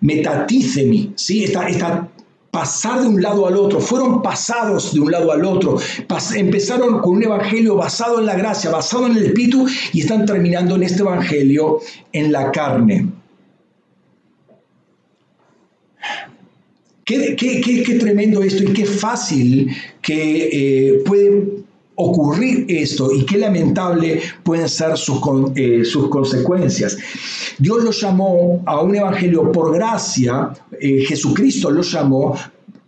metatícemi, 0.00 1.12
¿sí? 1.16 1.44
esta, 1.44 1.68
esta 1.68 2.08
pasar 2.54 3.02
de 3.02 3.08
un 3.08 3.20
lado 3.20 3.48
al 3.48 3.56
otro, 3.56 3.80
fueron 3.80 4.22
pasados 4.22 4.94
de 4.94 5.00
un 5.00 5.10
lado 5.10 5.32
al 5.32 5.44
otro, 5.44 5.76
empezaron 6.36 7.00
con 7.00 7.16
un 7.16 7.24
evangelio 7.24 7.74
basado 7.74 8.20
en 8.20 8.26
la 8.26 8.36
gracia, 8.36 8.70
basado 8.70 9.06
en 9.06 9.16
el 9.16 9.24
Espíritu 9.24 9.66
y 9.92 10.02
están 10.02 10.24
terminando 10.24 10.76
en 10.76 10.84
este 10.84 11.00
evangelio 11.00 11.80
en 12.12 12.30
la 12.30 12.52
carne. 12.52 13.08
Qué, 17.04 17.34
qué, 17.34 17.96
tremendo 17.98 18.40
esto 18.40 18.62
y 18.62 18.72
qué 18.72 18.86
fácil 18.86 19.76
que 20.00 20.48
eh, 20.52 21.02
puede 21.04 21.63
ocurrir 21.96 22.66
esto 22.68 23.12
y 23.12 23.24
qué 23.24 23.38
lamentable 23.38 24.20
pueden 24.42 24.68
ser 24.68 24.96
sus, 24.96 25.20
eh, 25.54 25.84
sus 25.84 26.08
consecuencias. 26.08 26.96
Dios 27.58 27.84
lo 27.84 27.90
llamó 27.90 28.62
a 28.66 28.80
un 28.80 28.94
evangelio 28.94 29.52
por 29.52 29.74
gracia, 29.74 30.50
eh, 30.80 31.04
Jesucristo 31.06 31.70
lo 31.70 31.82
llamó 31.82 32.36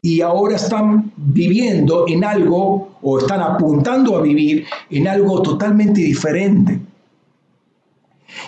y 0.02 0.20
ahora 0.20 0.56
están 0.56 1.12
viviendo 1.16 2.04
en 2.08 2.24
algo 2.24 2.98
o 3.02 3.18
están 3.18 3.40
apuntando 3.40 4.16
a 4.16 4.22
vivir 4.22 4.64
en 4.90 5.08
algo 5.08 5.42
totalmente 5.42 6.00
diferente. 6.00 6.80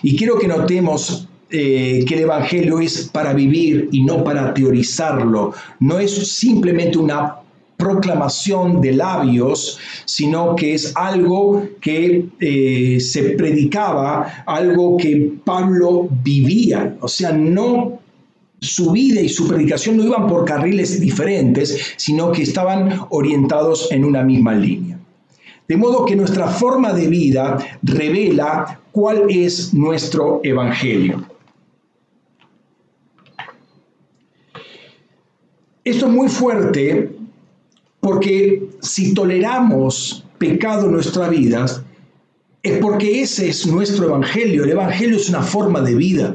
Y 0.03 0.17
quiero 0.17 0.39
que 0.39 0.49
notemos 0.49 1.29
eh, 1.51 2.05
que 2.07 2.15
el 2.15 2.21
Evangelio 2.21 2.79
es 2.79 3.09
para 3.09 3.33
vivir 3.33 3.89
y 3.91 4.05
no 4.05 4.23
para 4.23 4.53
teorizarlo. 4.53 5.55
No 5.81 5.99
es 5.99 6.33
simplemente 6.33 6.99
una 6.99 7.37
proclamación 7.79 8.81
de 8.81 8.93
labios, 8.93 9.79
sino 10.05 10.57
que 10.57 10.75
es 10.75 10.93
algo 10.97 11.63
que 11.81 12.27
eh, 12.41 13.01
se 13.01 13.31
predicaba, 13.31 14.43
algo 14.47 14.97
que 14.97 15.33
Pablo 15.45 16.09
vivía. 16.23 16.97
O 17.01 17.09
sea, 17.09 17.33
no 17.33 18.01
su 18.61 18.91
vida 18.91 19.21
y 19.21 19.29
su 19.29 19.47
predicación 19.47 19.97
no 19.97 20.05
iban 20.05 20.27
por 20.27 20.45
carriles 20.45 21.01
diferentes, 21.01 21.95
sino 21.97 22.33
que 22.33 22.43
estaban 22.43 23.01
orientados 23.11 23.91
en 23.93 24.05
una 24.05 24.25
misma 24.25 24.55
línea. 24.55 24.99
De 25.69 25.77
modo 25.77 26.05
que 26.05 26.17
nuestra 26.17 26.49
forma 26.49 26.93
de 26.93 27.07
vida 27.07 27.59
revela 27.83 28.81
cuál 28.91 29.27
es 29.29 29.73
nuestro 29.73 30.41
evangelio. 30.43 31.25
Esto 35.85 36.07
es 36.07 36.13
muy 36.13 36.29
fuerte 36.29 37.18
porque 38.01 38.69
si 38.81 39.15
toleramos 39.15 40.25
pecado 40.39 40.87
en 40.87 40.93
nuestra 40.93 41.29
vida, 41.29 41.67
es 42.63 42.79
porque 42.79 43.23
ese 43.23 43.49
es 43.49 43.67
nuestro 43.67 44.07
evangelio. 44.07 44.65
El 44.65 44.71
evangelio 44.71 45.17
es 45.17 45.29
una 45.29 45.43
forma 45.43 45.81
de 45.81 45.95
vida. 45.95 46.35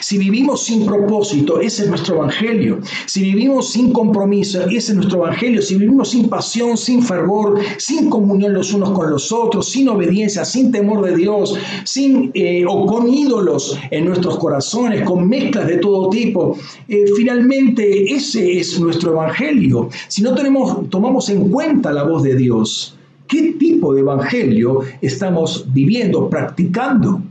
Si 0.00 0.18
vivimos 0.18 0.64
sin 0.64 0.86
propósito, 0.86 1.60
ese 1.60 1.84
es 1.84 1.88
nuestro 1.88 2.16
evangelio. 2.16 2.80
Si 3.06 3.22
vivimos 3.22 3.70
sin 3.70 3.92
compromiso, 3.92 4.62
ese 4.66 4.92
es 4.92 4.94
nuestro 4.94 5.24
evangelio. 5.24 5.62
Si 5.62 5.76
vivimos 5.76 6.10
sin 6.10 6.28
pasión, 6.28 6.76
sin 6.76 7.02
fervor, 7.02 7.60
sin 7.78 8.08
comunión 8.10 8.54
los 8.54 8.72
unos 8.72 8.90
con 8.90 9.10
los 9.10 9.32
otros, 9.32 9.68
sin 9.68 9.88
obediencia, 9.88 10.44
sin 10.44 10.72
temor 10.72 11.04
de 11.04 11.16
Dios, 11.16 11.56
sin 11.84 12.30
eh, 12.34 12.64
o 12.68 12.86
con 12.86 13.08
ídolos 13.08 13.78
en 13.90 14.06
nuestros 14.06 14.38
corazones, 14.38 15.02
con 15.02 15.28
mezclas 15.28 15.66
de 15.66 15.78
todo 15.78 16.10
tipo, 16.10 16.56
eh, 16.88 17.04
finalmente 17.16 18.12
ese 18.12 18.58
es 18.58 18.78
nuestro 18.80 19.12
evangelio. 19.12 19.88
Si 20.08 20.22
no 20.22 20.34
tenemos, 20.34 20.88
tomamos 20.90 21.28
en 21.28 21.50
cuenta 21.50 21.92
la 21.92 22.04
voz 22.04 22.22
de 22.22 22.36
Dios, 22.36 22.96
¿qué 23.26 23.52
tipo 23.58 23.94
de 23.94 24.00
evangelio 24.00 24.80
estamos 25.00 25.66
viviendo, 25.72 26.28
practicando? 26.28 27.22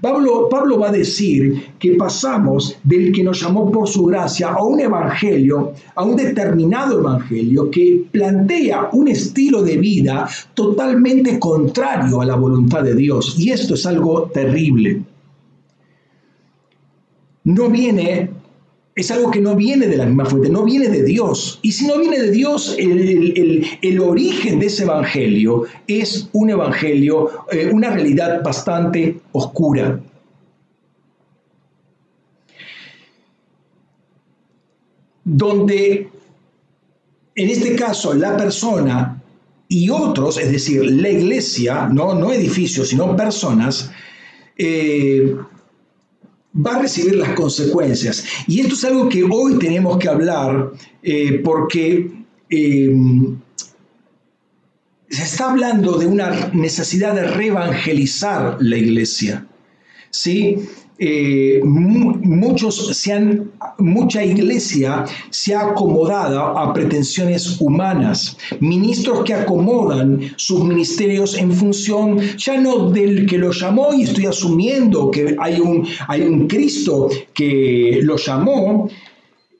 Pablo, 0.00 0.48
Pablo 0.48 0.78
va 0.78 0.88
a 0.88 0.92
decir 0.92 1.74
que 1.78 1.92
pasamos 1.94 2.76
del 2.82 3.12
que 3.12 3.24
nos 3.24 3.40
llamó 3.40 3.70
por 3.70 3.88
su 3.88 4.04
gracia 4.06 4.48
a 4.48 4.62
un 4.64 4.80
evangelio, 4.80 5.72
a 5.94 6.04
un 6.04 6.16
determinado 6.16 7.00
evangelio 7.00 7.70
que 7.70 8.04
plantea 8.10 8.90
un 8.92 9.08
estilo 9.08 9.62
de 9.62 9.76
vida 9.76 10.28
totalmente 10.54 11.38
contrario 11.38 12.20
a 12.20 12.26
la 12.26 12.36
voluntad 12.36 12.82
de 12.82 12.94
Dios. 12.94 13.36
Y 13.38 13.50
esto 13.50 13.74
es 13.74 13.86
algo 13.86 14.30
terrible. 14.32 15.02
No 17.44 17.68
viene 17.70 18.37
es 18.98 19.12
algo 19.12 19.30
que 19.30 19.40
no 19.40 19.54
viene 19.54 19.86
de 19.86 19.96
la 19.96 20.06
misma 20.06 20.24
fuente, 20.24 20.50
no 20.50 20.64
viene 20.64 20.88
de 20.88 21.04
Dios. 21.04 21.60
Y 21.62 21.70
si 21.70 21.86
no 21.86 22.00
viene 22.00 22.18
de 22.18 22.32
Dios, 22.32 22.74
el, 22.76 24.00
origen 24.00 24.58
de 24.58 24.66
ese 24.66 24.82
evangelio 24.82 25.66
es 25.86 26.28
un 26.32 26.50
evangelio, 26.50 27.30
eh, 27.52 27.70
una 27.72 27.90
realidad 27.90 28.42
bastante 28.42 29.20
oscura. 29.30 30.00
Donde, 35.22 36.10
en 37.36 37.50
este 37.50 37.76
caso, 37.76 38.14
la 38.14 38.36
persona 38.36 39.22
y 39.68 39.90
otros, 39.90 40.38
es 40.38 40.50
decir, 40.50 40.84
la 40.90 41.10
iglesia, 41.10 41.86
no, 41.86 42.14
no 42.14 42.32
edificios, 42.32 42.88
sino 42.88 43.14
personas, 43.14 43.92
eh, 44.56 45.36
va 46.64 46.76
a 46.76 46.82
recibir 46.82 47.16
las 47.16 47.30
consecuencias. 47.30 48.24
Y 48.46 48.60
esto 48.60 48.74
es 48.74 48.84
algo 48.84 49.08
que 49.08 49.24
hoy 49.24 49.58
tenemos 49.58 49.98
que 49.98 50.08
hablar 50.08 50.72
eh, 51.02 51.40
porque 51.44 52.10
eh, 52.50 52.96
se 55.08 55.22
está 55.22 55.50
hablando 55.50 55.98
de 55.98 56.06
una 56.06 56.50
necesidad 56.52 57.14
de 57.14 57.26
reevangelizar 57.28 58.58
la 58.60 58.76
iglesia. 58.76 59.46
¿sí? 60.10 60.68
Eh, 61.00 61.60
muchos 61.62 62.96
se 62.96 63.12
han, 63.12 63.52
mucha 63.78 64.24
iglesia 64.24 65.04
se 65.30 65.54
ha 65.54 65.68
acomodado 65.68 66.40
a 66.58 66.72
pretensiones 66.72 67.60
humanas, 67.60 68.36
ministros 68.58 69.22
que 69.24 69.32
acomodan 69.32 70.20
sus 70.34 70.64
ministerios 70.64 71.38
en 71.38 71.52
función 71.52 72.18
ya 72.36 72.60
no 72.60 72.90
del 72.90 73.26
que 73.26 73.38
lo 73.38 73.52
llamó, 73.52 73.94
y 73.94 74.02
estoy 74.02 74.26
asumiendo 74.26 75.10
que 75.12 75.36
hay 75.38 75.60
un, 75.60 75.86
hay 76.08 76.22
un 76.22 76.48
Cristo 76.48 77.08
que 77.32 78.00
lo 78.02 78.16
llamó, 78.16 78.88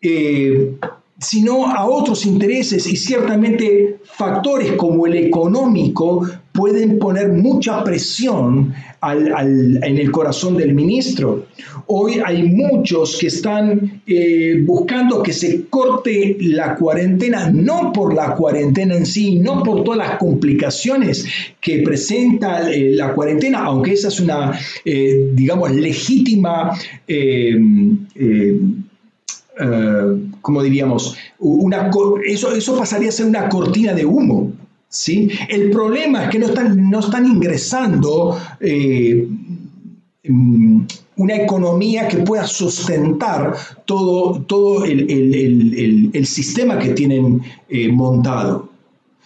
eh, 0.02 0.74
sino 1.18 1.66
a 1.66 1.86
otros 1.86 2.24
intereses 2.26 2.86
y 2.86 2.96
ciertamente 2.96 3.98
factores 4.04 4.72
como 4.72 5.06
el 5.06 5.16
económico 5.16 6.24
pueden 6.52 6.98
poner 6.98 7.28
mucha 7.28 7.84
presión 7.84 8.74
en 9.00 9.98
el 9.98 10.10
corazón 10.10 10.56
del 10.56 10.74
ministro. 10.74 11.46
Hoy 11.86 12.20
hay 12.24 12.42
muchos 12.42 13.16
que 13.18 13.28
están 13.28 14.02
eh, 14.06 14.60
buscando 14.64 15.22
que 15.22 15.32
se 15.32 15.66
corte 15.66 16.36
la 16.40 16.74
cuarentena, 16.74 17.48
no 17.48 17.92
por 17.92 18.12
la 18.12 18.34
cuarentena 18.34 18.96
en 18.96 19.06
sí, 19.06 19.36
no 19.36 19.62
por 19.62 19.84
todas 19.84 19.98
las 19.98 20.18
complicaciones 20.18 21.26
que 21.60 21.82
presenta 21.82 22.70
eh, 22.72 22.90
la 22.90 23.12
cuarentena, 23.14 23.60
aunque 23.60 23.92
esa 23.92 24.08
es 24.08 24.18
una, 24.18 24.58
eh, 24.84 25.30
digamos, 25.34 25.70
legítima 25.70 26.76
como 30.48 30.62
diríamos, 30.62 31.14
una, 31.40 31.90
eso, 32.24 32.54
eso 32.54 32.78
pasaría 32.78 33.10
a 33.10 33.12
ser 33.12 33.26
una 33.26 33.50
cortina 33.50 33.92
de 33.92 34.06
humo. 34.06 34.50
¿sí? 34.88 35.28
El 35.46 35.70
problema 35.70 36.24
es 36.24 36.30
que 36.30 36.38
no 36.38 36.46
están, 36.46 36.88
no 36.88 37.00
están 37.00 37.26
ingresando 37.26 38.40
eh, 38.60 39.28
mm, 40.26 40.80
una 41.16 41.36
economía 41.36 42.08
que 42.08 42.16
pueda 42.16 42.46
sustentar 42.46 43.56
todo, 43.84 44.40
todo 44.44 44.86
el, 44.86 46.24
sistema 46.24 46.78
que 46.78 46.94
tienen 46.94 47.42
eh, 47.68 47.92
montado. 47.92 48.70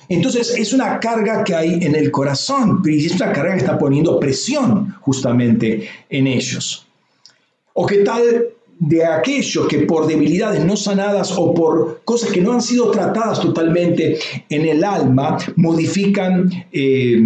Entonces 0.08 0.56
es 0.58 0.72
una 0.72 0.98
carga 0.98 1.44
que 1.44 1.54
hay 1.54 1.74
en 1.74 1.94
el 1.94 2.10
corazón, 2.10 2.82
pero 2.82 2.96
es 2.96 3.14
una 3.14 3.32
carga 3.32 3.52
que 3.52 3.60
está 3.60 3.78
poniendo 3.78 4.18
presión 4.18 4.96
justamente 5.02 5.88
en 6.10 6.26
ellos. 6.26 6.84
¿O 7.74 7.86
qué 7.86 7.98
tal 7.98 8.22
de 8.78 9.04
aquellos 9.04 9.66
que 9.68 9.80
por 9.80 10.06
debilidades 10.06 10.64
no 10.64 10.76
sanadas 10.76 11.32
o 11.36 11.54
por 11.54 12.02
cosas 12.04 12.30
que 12.30 12.40
no 12.40 12.52
han 12.52 12.62
sido 12.62 12.90
tratadas 12.90 13.40
totalmente 13.40 14.18
en 14.48 14.66
el 14.66 14.82
alma, 14.82 15.38
modifican 15.56 16.50
eh, 16.72 17.20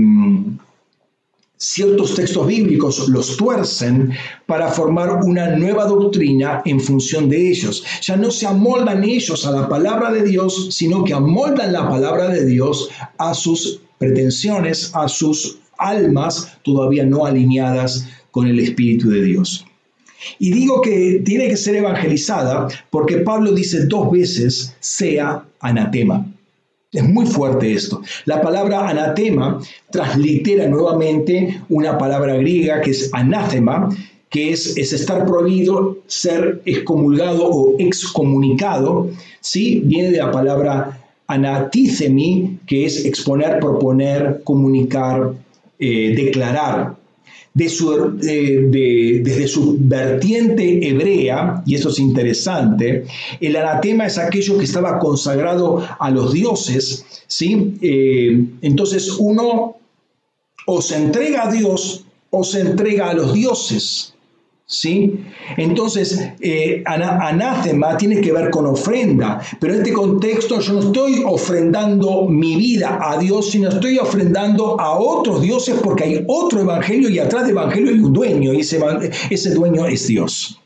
ciertos 1.56 2.14
textos 2.14 2.46
bíblicos, 2.46 3.08
los 3.08 3.36
tuercen 3.36 4.12
para 4.46 4.68
formar 4.68 5.24
una 5.24 5.56
nueva 5.56 5.86
doctrina 5.86 6.62
en 6.64 6.80
función 6.80 7.28
de 7.28 7.50
ellos. 7.50 7.84
Ya 8.02 8.16
no 8.16 8.30
se 8.30 8.46
amoldan 8.46 9.04
ellos 9.04 9.46
a 9.46 9.52
la 9.52 9.68
palabra 9.68 10.12
de 10.12 10.22
Dios, 10.22 10.68
sino 10.74 11.04
que 11.04 11.14
amoldan 11.14 11.72
la 11.72 11.88
palabra 11.88 12.28
de 12.28 12.44
Dios 12.44 12.90
a 13.18 13.32
sus 13.34 13.80
pretensiones, 13.98 14.90
a 14.94 15.08
sus 15.08 15.58
almas 15.78 16.58
todavía 16.62 17.04
no 17.04 17.26
alineadas 17.26 18.06
con 18.30 18.46
el 18.46 18.60
Espíritu 18.60 19.08
de 19.08 19.22
Dios. 19.22 19.64
Y 20.38 20.52
digo 20.52 20.80
que 20.80 21.22
tiene 21.24 21.48
que 21.48 21.56
ser 21.56 21.76
evangelizada 21.76 22.68
porque 22.90 23.18
Pablo 23.18 23.52
dice 23.52 23.86
dos 23.86 24.10
veces 24.10 24.74
sea 24.80 25.44
anatema. 25.60 26.26
Es 26.92 27.04
muy 27.04 27.26
fuerte 27.26 27.72
esto. 27.72 28.00
La 28.24 28.40
palabra 28.40 28.88
anatema 28.88 29.60
translitera 29.90 30.66
nuevamente 30.66 31.60
una 31.68 31.98
palabra 31.98 32.36
griega 32.36 32.80
que 32.80 32.92
es 32.92 33.10
anátema, 33.12 33.90
que 34.30 34.52
es, 34.52 34.76
es, 34.76 34.92
estar 34.92 35.26
prohibido, 35.26 35.98
ser 36.06 36.62
excomulgado 36.64 37.48
o 37.48 37.76
excomunicado, 37.78 39.10
¿sí? 39.40 39.82
Viene 39.84 40.10
de 40.10 40.18
la 40.18 40.30
palabra 40.30 41.00
anatícemi, 41.26 42.58
que 42.66 42.86
es 42.86 43.04
exponer, 43.04 43.58
proponer, 43.60 44.42
comunicar, 44.44 45.34
eh, 45.78 46.14
declarar 46.16 46.96
desde 47.56 49.48
su 49.48 49.78
vertiente 49.80 50.86
hebrea, 50.86 51.62
y 51.64 51.74
eso 51.74 51.88
es 51.88 51.98
interesante, 51.98 53.04
el 53.40 53.56
anatema 53.56 54.06
es 54.06 54.18
aquello 54.18 54.58
que 54.58 54.64
estaba 54.64 54.98
consagrado 54.98 55.82
a 55.98 56.10
los 56.10 56.34
dioses, 56.34 57.06
¿sí? 57.26 57.78
Eh, 57.80 58.44
entonces 58.60 59.16
uno 59.18 59.76
o 60.66 60.82
se 60.82 60.96
entrega 60.96 61.48
a 61.48 61.52
Dios 61.52 62.04
o 62.30 62.44
se 62.44 62.60
entrega 62.60 63.08
a 63.08 63.14
los 63.14 63.32
dioses. 63.32 64.12
¿Sí? 64.68 65.24
Entonces, 65.56 66.18
eh, 66.40 66.82
anátema 66.84 67.96
tiene 67.96 68.20
que 68.20 68.32
ver 68.32 68.50
con 68.50 68.66
ofrenda, 68.66 69.40
pero 69.60 69.74
en 69.74 69.80
este 69.80 69.92
contexto 69.92 70.58
yo 70.58 70.72
no 70.72 70.80
estoy 70.80 71.22
ofrendando 71.24 72.26
mi 72.26 72.56
vida 72.56 72.98
a 73.00 73.16
Dios, 73.16 73.52
sino 73.52 73.68
estoy 73.68 73.98
ofrendando 73.98 74.80
a 74.80 74.98
otros 74.98 75.40
dioses 75.40 75.76
porque 75.84 76.02
hay 76.02 76.24
otro 76.26 76.60
evangelio 76.62 77.08
y 77.08 77.20
atrás 77.20 77.42
del 77.42 77.52
evangelio 77.52 77.92
hay 77.92 78.00
un 78.00 78.12
dueño 78.12 78.52
y 78.52 78.60
ese, 78.60 78.80
ese 79.30 79.54
dueño 79.54 79.86
es 79.86 80.08
Dios. 80.08 80.60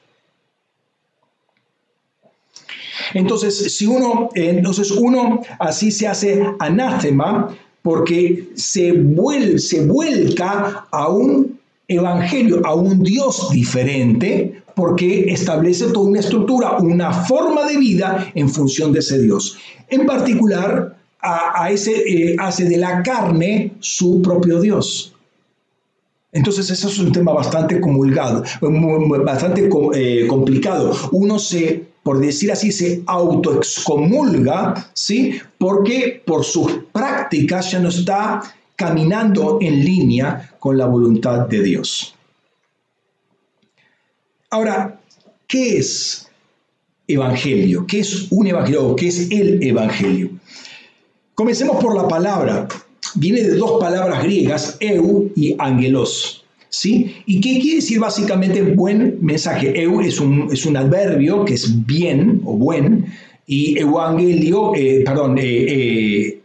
Entonces, 3.12 3.76
si 3.76 3.84
uno, 3.84 4.30
entonces 4.34 4.90
uno 4.92 5.42
así 5.58 5.90
se 5.90 6.08
hace 6.08 6.42
anátema 6.58 7.54
porque 7.82 8.48
se, 8.54 8.94
se 9.58 9.86
vuelca 9.86 10.86
a 10.90 11.08
un 11.08 11.59
evangelio 11.90 12.64
a 12.64 12.74
un 12.74 13.02
Dios 13.02 13.50
diferente 13.50 14.62
porque 14.74 15.32
establece 15.32 15.86
toda 15.88 16.08
una 16.08 16.20
estructura, 16.20 16.78
una 16.78 17.12
forma 17.12 17.66
de 17.66 17.76
vida 17.76 18.30
en 18.34 18.48
función 18.48 18.92
de 18.92 19.00
ese 19.00 19.20
Dios. 19.20 19.58
En 19.88 20.06
particular, 20.06 20.96
a, 21.22 21.70
ese, 21.70 21.92
eh, 21.92 22.36
hace 22.38 22.64
de 22.64 22.78
la 22.78 23.02
carne 23.02 23.72
su 23.80 24.22
propio 24.22 24.60
Dios. 24.60 25.14
Entonces, 26.32 26.70
eso 26.70 26.88
es 26.88 26.98
un 26.98 27.12
tema 27.12 27.32
bastante 27.32 27.80
comulgado, 27.80 28.44
bastante 29.24 29.68
eh, 29.94 30.26
complicado. 30.28 30.94
Uno 31.10 31.38
se, 31.38 31.88
por 32.04 32.20
decir 32.20 32.52
así, 32.52 32.70
se 32.70 33.02
autoexcomulga, 33.06 34.90
¿sí? 34.94 35.40
Porque 35.58 36.22
por 36.24 36.44
sus 36.44 36.84
prácticas 36.92 37.72
ya 37.72 37.80
no 37.80 37.88
está 37.88 38.42
caminando 38.80 39.58
en 39.60 39.84
línea 39.84 40.52
con 40.58 40.78
la 40.78 40.86
voluntad 40.86 41.46
de 41.46 41.62
Dios. 41.62 42.14
Ahora, 44.48 44.98
¿qué 45.46 45.76
es 45.76 46.26
evangelio? 47.06 47.86
¿Qué 47.86 48.00
es 48.00 48.28
un 48.30 48.46
evangelio 48.46 48.96
qué 48.96 49.08
es 49.08 49.30
el 49.30 49.62
evangelio? 49.62 50.30
Comencemos 51.34 51.76
por 51.76 51.94
la 51.94 52.08
palabra. 52.08 52.68
Viene 53.16 53.42
de 53.42 53.56
dos 53.56 53.78
palabras 53.78 54.22
griegas, 54.22 54.78
eu 54.80 55.30
y 55.36 55.54
angelos. 55.58 56.46
¿Sí? 56.70 57.16
¿Y 57.26 57.38
qué 57.42 57.60
quiere 57.60 57.76
decir 57.76 57.98
básicamente 57.98 58.62
buen 58.62 59.18
mensaje? 59.20 59.74
Eu 59.78 60.00
es 60.00 60.18
un, 60.20 60.48
es 60.50 60.64
un 60.64 60.78
adverbio 60.78 61.44
que 61.44 61.54
es 61.54 61.84
bien 61.84 62.40
o 62.46 62.56
buen, 62.56 63.12
y 63.46 63.78
evangelio, 63.78 64.72
eh, 64.76 65.02
perdón, 65.04 65.36
eh, 65.36 65.42
eh, 65.44 66.39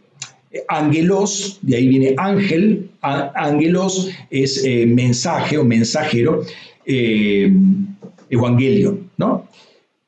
Angelos, 0.68 1.58
de 1.62 1.76
ahí 1.76 1.88
viene 1.88 2.14
ángel, 2.18 2.90
angelos 3.00 4.10
es 4.30 4.64
eh, 4.64 4.86
mensaje 4.86 5.58
o 5.58 5.64
mensajero, 5.64 6.42
eh, 6.84 7.52
evangelio, 8.30 8.98
¿no? 9.16 9.48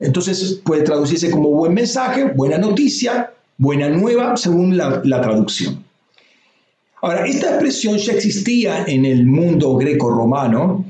Entonces 0.01 0.61
puede 0.65 0.83
traducirse 0.83 1.31
como 1.31 1.51
buen 1.51 1.75
mensaje, 1.75 2.25
buena 2.25 2.59
noticia, 2.59 3.33
buena 3.57 3.89
nueva, 3.89 4.37
según 4.37 4.77
la, 4.77 5.03
traducción. 5.03 5.85
Ahora, 7.03 7.27
esta 7.27 7.51
expresión 7.51 7.97
ya 7.99 8.13
existía 8.13 8.85
en 8.87 9.05
el 9.05 9.27
mundo 9.27 9.77
greco-romano, 9.77 10.85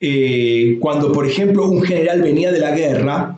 eh, 0.00 0.78
cuando, 0.80 1.12
por 1.12 1.26
ejemplo, 1.26 1.68
un 1.68 1.82
general 1.82 2.22
venía 2.22 2.50
de 2.50 2.58
la 2.58 2.72
guerra, 2.72 3.36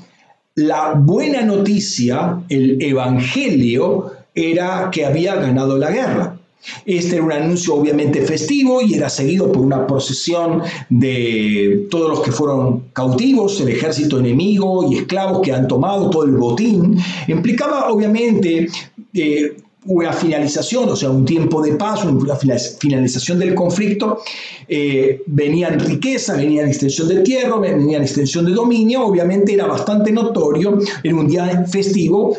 la 0.55 0.95
buena 0.95 1.43
noticia, 1.43 2.43
el 2.49 2.81
evangelio, 2.81 4.13
era 4.35 4.91
que 4.91 5.05
había 5.05 5.37
ganado 5.37 5.79
la 5.79 5.91
guerra. 5.91 6.39
Este 6.87 7.17
era 7.17 7.25
un 7.25 7.33
anuncio 7.33 7.75
obviamente 7.75 8.23
festivo 8.23 8.81
y 8.81 8.95
era 8.95 9.11
seguido 9.11 9.53
por 9.53 9.63
una 9.63 9.87
procesión 9.87 10.63
de 10.89 11.87
todos 11.91 12.09
los 12.09 12.21
que 12.21 12.33
fueron 12.33 12.85
cautivos, 12.93 13.61
el 13.61 13.69
ejército 13.69 14.19
enemigo 14.19 14.91
y 14.91 14.97
esclavos 14.97 15.43
que 15.43 15.53
han 15.53 15.69
tomado 15.69 16.09
todo 16.09 16.25
el 16.25 16.33
botín. 16.33 16.99
Implicaba 17.29 17.93
obviamente 17.93 18.69
eh, 19.13 19.57
una 19.87 20.15
finalización, 20.15 20.89
o 20.89 20.97
sea, 20.97 21.11
un 21.11 21.27
tiempo 21.27 21.61
de 21.61 21.75
paz, 21.75 22.05
una 22.07 22.37
finalización 22.37 23.39
del 23.39 23.55
conflicto. 23.55 24.21
Eh, 24.67 25.23
venían 25.27 25.79
riqueza, 25.79 26.35
venían 26.35 26.69
extensión 26.69 27.09
de 27.09 27.21
tierra, 27.21 27.59
venían 27.59 28.01
extensión 28.01 28.47
de 28.47 28.53
dominio. 28.53 29.05
Obviamente 29.05 29.53
era 29.53 29.67
bastante 29.67 30.11
notorio 30.11 30.79
en 31.03 31.15
un 31.15 31.29
día 31.29 31.67
festivo 31.67 32.35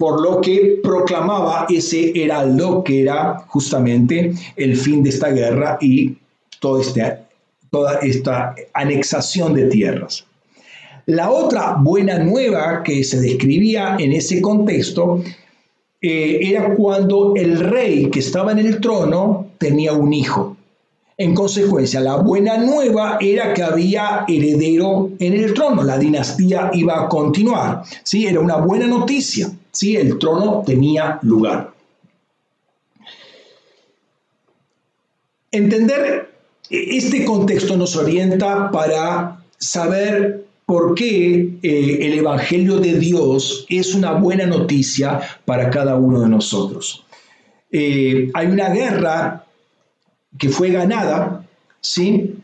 por 0.00 0.18
lo 0.22 0.40
que 0.40 0.80
proclamaba 0.82 1.66
ese 1.68 2.12
heraldo 2.14 2.82
que 2.82 3.02
era 3.02 3.44
justamente 3.48 4.32
el 4.56 4.74
fin 4.74 5.02
de 5.02 5.10
esta 5.10 5.28
guerra 5.28 5.76
y 5.78 6.16
este, 6.80 7.18
toda 7.70 7.98
esta 7.98 8.54
anexación 8.72 9.52
de 9.52 9.66
tierras. 9.66 10.24
La 11.04 11.30
otra 11.30 11.76
buena 11.78 12.18
nueva 12.18 12.82
que 12.82 13.04
se 13.04 13.20
describía 13.20 13.96
en 13.98 14.12
ese 14.12 14.40
contexto 14.40 15.22
eh, 16.00 16.38
era 16.44 16.74
cuando 16.76 17.34
el 17.36 17.60
rey 17.60 18.08
que 18.08 18.20
estaba 18.20 18.52
en 18.52 18.60
el 18.60 18.80
trono 18.80 19.48
tenía 19.58 19.92
un 19.92 20.14
hijo. 20.14 20.56
En 21.20 21.34
consecuencia, 21.34 22.00
la 22.00 22.16
buena 22.16 22.56
nueva 22.56 23.18
era 23.20 23.52
que 23.52 23.62
había 23.62 24.24
heredero 24.26 25.10
en 25.18 25.34
el 25.34 25.52
trono, 25.52 25.82
la 25.82 25.98
dinastía 25.98 26.70
iba 26.72 26.98
a 26.98 27.08
continuar. 27.10 27.82
¿sí? 28.04 28.26
Era 28.26 28.40
una 28.40 28.56
buena 28.56 28.86
noticia. 28.86 29.50
¿sí? 29.70 29.96
El 29.96 30.18
trono 30.18 30.62
tenía 30.64 31.18
lugar. 31.20 31.74
Entender 35.52 36.30
este 36.70 37.26
contexto 37.26 37.76
nos 37.76 37.94
orienta 37.96 38.70
para 38.70 39.42
saber 39.58 40.46
por 40.64 40.94
qué 40.94 41.50
eh, 41.62 41.98
el 42.00 42.14
Evangelio 42.18 42.78
de 42.78 42.98
Dios 42.98 43.66
es 43.68 43.94
una 43.94 44.12
buena 44.12 44.46
noticia 44.46 45.20
para 45.44 45.68
cada 45.68 45.96
uno 45.96 46.22
de 46.22 46.30
nosotros. 46.30 47.04
Eh, 47.70 48.30
hay 48.32 48.46
una 48.46 48.70
guerra 48.70 49.44
que 50.38 50.48
fue 50.48 50.70
ganada, 50.70 51.46
¿sí? 51.80 52.40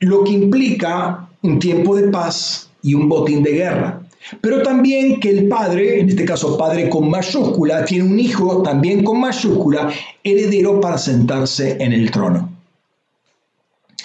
lo 0.00 0.24
que 0.24 0.32
implica 0.32 1.28
un 1.42 1.58
tiempo 1.58 1.96
de 1.96 2.08
paz 2.08 2.70
y 2.82 2.94
un 2.94 3.08
botín 3.08 3.42
de 3.42 3.52
guerra. 3.52 4.02
Pero 4.40 4.62
también 4.62 5.20
que 5.20 5.30
el 5.30 5.48
padre, 5.48 6.00
en 6.00 6.08
este 6.08 6.24
caso 6.24 6.58
padre 6.58 6.88
con 6.88 7.10
mayúscula, 7.10 7.84
tiene 7.84 8.04
un 8.04 8.18
hijo 8.18 8.62
también 8.62 9.02
con 9.02 9.20
mayúscula, 9.20 9.90
heredero 10.22 10.80
para 10.80 10.98
sentarse 10.98 11.76
en 11.80 11.92
el 11.92 12.10
trono. 12.10 12.50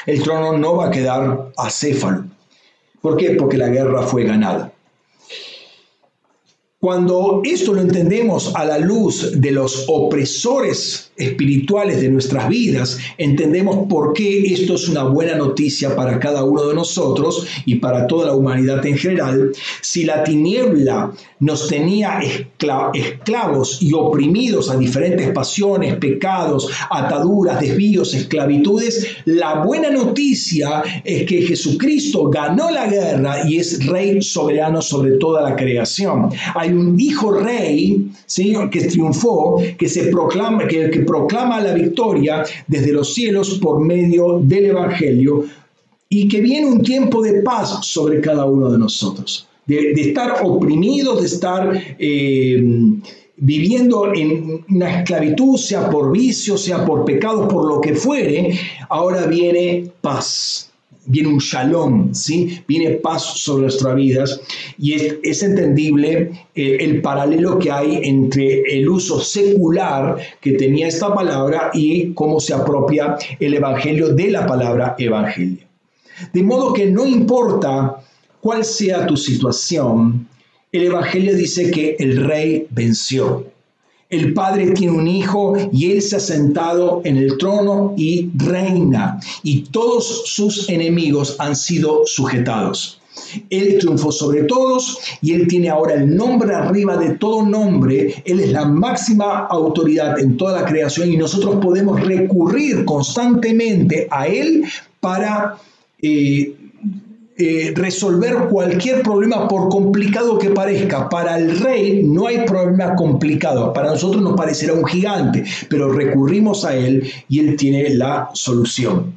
El 0.06 0.22
trono 0.22 0.58
no 0.58 0.76
va 0.78 0.88
a 0.88 0.92
quedar 0.92 1.52
acéfalo, 1.58 2.26
¿Por 3.02 3.18
qué? 3.18 3.32
Porque 3.32 3.58
la 3.58 3.68
guerra 3.68 4.04
fue 4.04 4.24
ganada. 4.24 4.73
Cuando 6.84 7.40
esto 7.46 7.74
lo 7.74 7.80
entendemos 7.80 8.54
a 8.56 8.66
la 8.66 8.78
luz 8.78 9.40
de 9.40 9.52
los 9.52 9.86
opresores 9.88 11.14
espirituales 11.16 12.02
de 12.02 12.10
nuestras 12.10 12.50
vidas, 12.50 12.98
entendemos 13.18 13.88
por 13.88 14.12
qué 14.12 14.54
esto 14.54 14.76
es 14.76 14.90
una 14.90 15.06
buena 15.06 15.36
noticia 15.36 15.96
para 15.96 16.20
cada 16.20 16.44
uno 16.44 16.68
de 16.68 16.76
nosotros 16.76 17.48
y 17.66 17.76
para 17.76 18.06
toda 18.06 18.26
la 18.26 18.36
humanidad 18.36 18.86
en 18.86 18.98
general. 18.98 19.54
Si 19.80 20.04
la 20.04 20.26
tiniebla 20.26 21.14
nos 21.40 21.70
tenía 21.70 22.20
esclavos 22.94 23.82
y 23.82 23.94
oprimidos 23.94 24.70
a 24.70 24.76
diferentes 24.76 25.30
pasiones, 25.32 25.96
pecados, 25.96 26.70
ataduras, 26.90 27.62
desvíos, 27.62 28.14
esclavitudes, 28.14 29.08
la 29.24 29.64
buena 29.64 29.90
noticia 29.90 30.84
es 31.06 31.26
que 31.26 31.44
Jesucristo 31.44 32.30
ganó 32.30 32.70
la 32.72 32.88
guerra 32.88 33.50
y 33.50 33.58
es 33.58 33.86
rey 33.86 34.22
soberano 34.22 34.82
sobre 34.82 35.12
toda 35.12 35.50
la 35.50 35.56
creación. 35.56 36.30
Hay 36.56 36.73
un 36.78 37.00
hijo 37.00 37.32
rey 37.32 38.12
¿sí? 38.26 38.56
que 38.72 38.82
triunfó, 38.82 39.62
que, 39.78 39.88
se 39.88 40.06
proclama, 40.06 40.68
que, 40.68 40.88
proclama 41.06 41.62
la 41.62 41.74
victoria 41.74 42.44
desde 42.68 42.92
los 42.92 43.14
cielos 43.14 43.60
por 43.62 43.80
medio 43.80 44.40
del 44.40 44.66
Evangelio 44.66 45.46
y 46.10 46.28
que 46.28 46.42
viene 46.42 46.68
un 46.68 46.84
tiempo 46.84 47.22
de 47.22 47.42
paz 47.42 47.86
sobre 47.86 48.22
cada 48.22 48.46
uno 48.46 48.72
de 48.72 48.78
nosotros, 48.78 49.48
de, 49.66 49.92
estar 49.92 50.44
oprimidos, 50.44 51.22
de 51.22 51.28
estar... 51.28 51.82
Eh, 52.00 52.64
viviendo 53.36 54.14
en 54.14 54.64
una 54.70 55.00
esclavitud, 55.00 55.58
sea 55.58 55.90
por 55.90 56.12
vicio, 56.12 56.56
sea 56.56 56.86
por 56.86 57.04
pecados, 57.04 57.52
por 57.52 57.68
lo 57.68 57.82
que 57.82 57.96
fuere, 57.96 58.58
ahora 58.90 59.26
viene 59.26 59.92
paz 60.02 60.72
viene 61.06 61.30
un 61.30 61.40
shalom, 61.40 62.14
¿sí? 62.14 62.64
viene 62.68 62.92
paz 62.92 63.24
sobre 63.40 63.64
nuestras 63.64 63.96
vidas 63.96 64.42
y 64.78 64.94
es, 64.94 65.44
entendible 65.44 66.32
eh, 66.56 66.78
el 66.80 67.02
paralelo 67.02 67.60
que 67.60 67.72
hay 67.72 68.00
entre 68.04 68.62
el 68.78 68.88
uso 68.88 69.20
secular 69.20 70.18
que 70.40 70.54
tenía 70.54 70.88
esta 70.88 71.14
palabra 71.14 71.72
y 71.74 72.14
cómo 72.14 72.40
se 72.40 72.54
apropia 72.54 73.18
el 73.40 73.54
Evangelio 73.54 74.10
de 74.10 74.32
la 74.32 74.46
palabra 74.46 74.96
Evangelio. 74.98 75.66
De 76.32 76.44
modo 76.44 76.74
que 76.74 76.86
no 76.86 77.06
importa 77.06 77.98
cuál 78.40 78.64
sea 78.64 79.06
tu 79.06 79.18
situación, 79.18 80.28
el 80.72 80.86
Evangelio 80.86 81.36
dice 81.36 81.70
que 81.72 81.96
el 82.00 82.26
rey 82.26 82.68
venció. 82.70 83.53
El 84.14 84.32
Padre 84.32 84.70
tiene 84.74 84.96
un 84.96 85.08
hijo 85.08 85.56
y 85.72 85.92
él 85.92 86.00
se 86.00 86.18
ha 86.18 86.20
sentado 86.20 87.02
en 87.04 87.18
el 87.18 87.36
trono 87.40 87.96
y 87.98 88.30
reina, 88.36 89.20
y 89.42 89.62
todos 89.62 90.26
sus 90.26 90.70
enemigos 90.70 91.36
han 91.40 91.56
sido 91.56 92.04
sujetados. 92.06 93.02
Él 93.50 93.80
triunfó 93.80 94.12
sobre 94.12 94.44
todos 94.44 95.00
y 95.22 95.34
Él 95.34 95.48
tiene 95.48 95.70
ahora 95.70 95.96
el 95.96 96.16
nombre 96.16 96.54
arriba 96.54 96.96
de 96.98 97.12
todo 97.12 97.44
nombre. 97.44 98.22
Él 98.26 98.40
es 98.40 98.52
la 98.52 98.66
máxima 98.66 99.48
autoridad 99.48 100.20
en 100.20 100.38
toda 100.38 100.62
la 100.62 100.68
creación 100.68 101.12
y 101.12 101.18
nosotros 101.18 101.56
podemos 101.60 102.00
recurrir 102.02 102.86
constantemente 102.86 104.08
a 104.12 104.28
Él 104.28 104.64
para 105.00 105.58
eh, 106.02 106.54
eh, 107.36 107.74
resolver 107.76 108.48
cualquier 108.50 109.02
problema 109.02 109.48
por 109.48 109.70
complicado 109.70 110.38
que 110.38 110.52
parezca. 110.52 111.10
Para 111.10 111.38
el 111.38 111.60
rey 111.60 112.04
no 112.04 112.28
hay 112.28 112.46
problema 112.46 112.96
complicado, 112.96 113.74
para 113.74 113.90
nosotros 113.90 114.22
nos 114.22 114.36
parecerá 114.36 114.74
un 114.74 114.86
gigante, 114.86 115.44
pero 115.68 115.92
recurrimos 115.92 116.64
a 116.64 116.76
él 116.76 117.12
y 117.28 117.40
él 117.40 117.56
tiene 117.56 117.90
la 117.96 118.30
solución. 118.34 119.14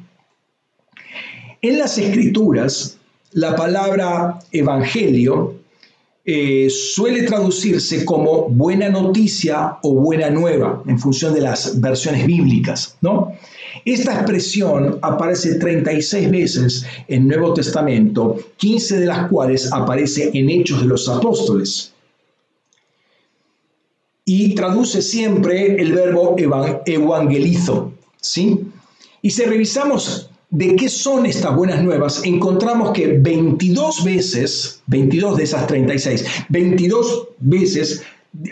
En 1.61 1.77
las 1.77 1.97
escrituras, 1.97 2.97
la 3.33 3.55
palabra 3.55 4.39
evangelio 4.51 5.55
eh, 6.25 6.69
suele 6.69 7.23
traducirse 7.23 8.03
como 8.03 8.49
buena 8.49 8.89
noticia 8.89 9.77
o 9.83 9.93
buena 9.93 10.29
nueva, 10.29 10.83
en 10.87 10.99
función 10.99 11.33
de 11.33 11.41
las 11.41 11.79
versiones 11.79 12.25
bíblicas, 12.25 12.97
¿no? 13.01 13.33
Esta 13.85 14.13
expresión 14.13 14.99
aparece 15.01 15.55
36 15.55 16.31
veces 16.31 16.85
en 17.07 17.27
Nuevo 17.27 17.53
Testamento, 17.53 18.37
15 18.57 18.99
de 18.99 19.05
las 19.05 19.27
cuales 19.29 19.71
aparece 19.71 20.31
en 20.33 20.49
Hechos 20.49 20.81
de 20.81 20.87
los 20.87 21.07
Apóstoles. 21.09 21.93
Y 24.25 24.55
traduce 24.55 25.01
siempre 25.01 25.81
el 25.81 25.93
verbo 25.93 26.35
evangelizo, 26.85 27.93
¿sí? 28.19 28.59
Y 29.21 29.31
si 29.31 29.43
revisamos 29.43 30.29
de 30.49 30.75
qué 30.75 30.89
son 30.89 31.25
estas 31.25 31.55
buenas 31.55 31.81
nuevas, 31.83 32.23
encontramos 32.25 32.91
que 32.91 33.17
22 33.19 34.03
veces, 34.03 34.81
22 34.87 35.37
de 35.37 35.43
esas 35.43 35.67
36, 35.67 36.25
22 36.49 37.27
veces 37.39 38.03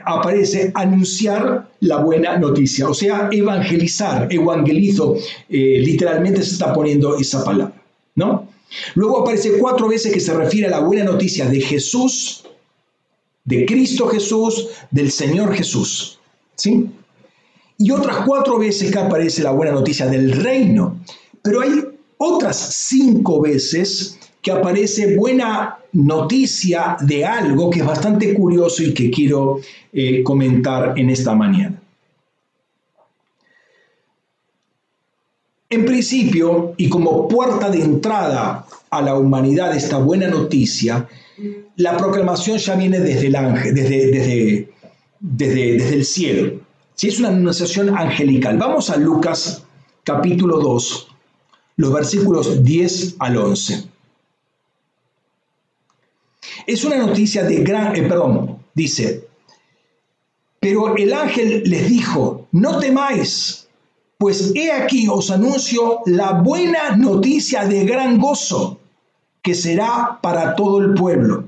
aparece 0.04 0.72
anunciar 0.74 1.70
la 1.82 1.98
buena 1.98 2.38
noticia, 2.38 2.90
o 2.90 2.94
sea, 2.94 3.30
evangelizar, 3.32 4.28
evangelizo, 4.32 5.16
eh, 5.50 5.80
literalmente 5.84 6.44
se 6.44 6.54
está 6.54 6.74
poniendo 6.74 7.18
esa 7.18 7.44
palabra, 7.44 7.82
¿no? 8.16 8.48
Luego 8.96 9.22
aparece 9.22 9.58
cuatro 9.58 9.88
veces 9.88 10.12
que 10.12 10.20
se 10.20 10.34
refiere 10.34 10.68
a 10.68 10.72
la 10.72 10.80
buena 10.80 11.04
noticia 11.04 11.48
de 11.48 11.62
Jesús, 11.62 12.44
de 13.44 13.66
Cristo 13.66 14.08
Jesús, 14.08 14.70
del 14.92 15.12
Señor 15.12 15.54
Jesús, 15.54 16.20
¿sí? 16.56 16.90
Y 17.78 17.92
otras 17.92 18.26
cuatro 18.26 18.58
veces 18.58 18.92
que 18.92 19.00
aparece 19.00 19.44
la 19.44 19.52
buena 19.52 19.74
noticia 19.74 20.08
del 20.08 20.32
reino, 20.32 21.00
pero 21.42 21.62
hay 21.62 21.84
otras 22.18 22.58
cinco 22.58 23.42
veces 23.42 24.18
que 24.46 24.52
aparece 24.52 25.18
buena 25.18 25.80
noticia 25.94 26.98
de 27.02 27.26
algo 27.26 27.72
que 27.72 27.80
es 27.80 27.86
bastante 27.86 28.32
curioso 28.36 28.84
y 28.84 28.94
que 28.94 29.10
quiero 29.10 29.60
eh, 29.92 30.22
comentar 30.22 30.94
en 31.00 31.10
esta 31.10 31.34
mañana. 31.34 31.82
En 35.68 35.84
principio, 35.84 36.76
y 36.78 36.90
como 36.90 37.28
puerta 37.28 37.72
de 37.72 37.82
entrada 37.82 38.68
a 38.92 39.02
la 39.02 39.18
humanidad 39.18 39.76
esta 39.76 39.98
buena 39.98 40.28
noticia, 40.28 41.10
la 41.78 41.98
proclamación 41.98 42.60
ya 42.60 42.76
viene 42.76 43.00
desde 43.00 43.26
el 43.26 43.36
ángel, 43.36 43.74
desde, 43.74 44.12
desde, 44.12 44.70
desde, 45.22 45.96
el 45.96 46.06
cielo. 46.06 46.60
Si 46.94 47.08
es 47.08 47.18
una 47.18 47.30
anunciación 47.30 47.98
angelical. 47.98 48.60
Vamos 48.60 48.92
a 48.92 48.98
Lucas 48.98 49.64
capítulo 50.04 50.60
2, 50.60 51.08
los 51.78 51.92
versículos 51.92 52.64
10 52.64 53.16
al 53.18 53.38
11. 53.38 53.95
Es 56.68 56.84
una 56.84 56.98
noticia 56.98 57.44
de 57.44 57.64
gran, 57.64 57.96
eh, 57.96 58.04
perdón, 58.04 58.58
dice, 58.74 59.28
pero 60.60 60.96
el 60.98 61.14
ángel 61.14 61.62
les 61.66 61.90
dijo, 61.90 62.48
no 62.52 62.80
temáis, 62.80 63.68
pues 64.18 64.52
he 64.56 64.72
aquí 64.72 65.08
os 65.08 65.30
anuncio 65.30 66.00
la 66.08 66.32
buena 66.42 66.96
noticia 66.96 67.66
de 67.66 67.86
gran 67.86 68.18
gozo, 68.18 68.80
que 69.44 69.54
será 69.54 70.18
para 70.24 70.56
todo 70.56 70.80
el 70.80 70.96
pueblo. 70.96 71.44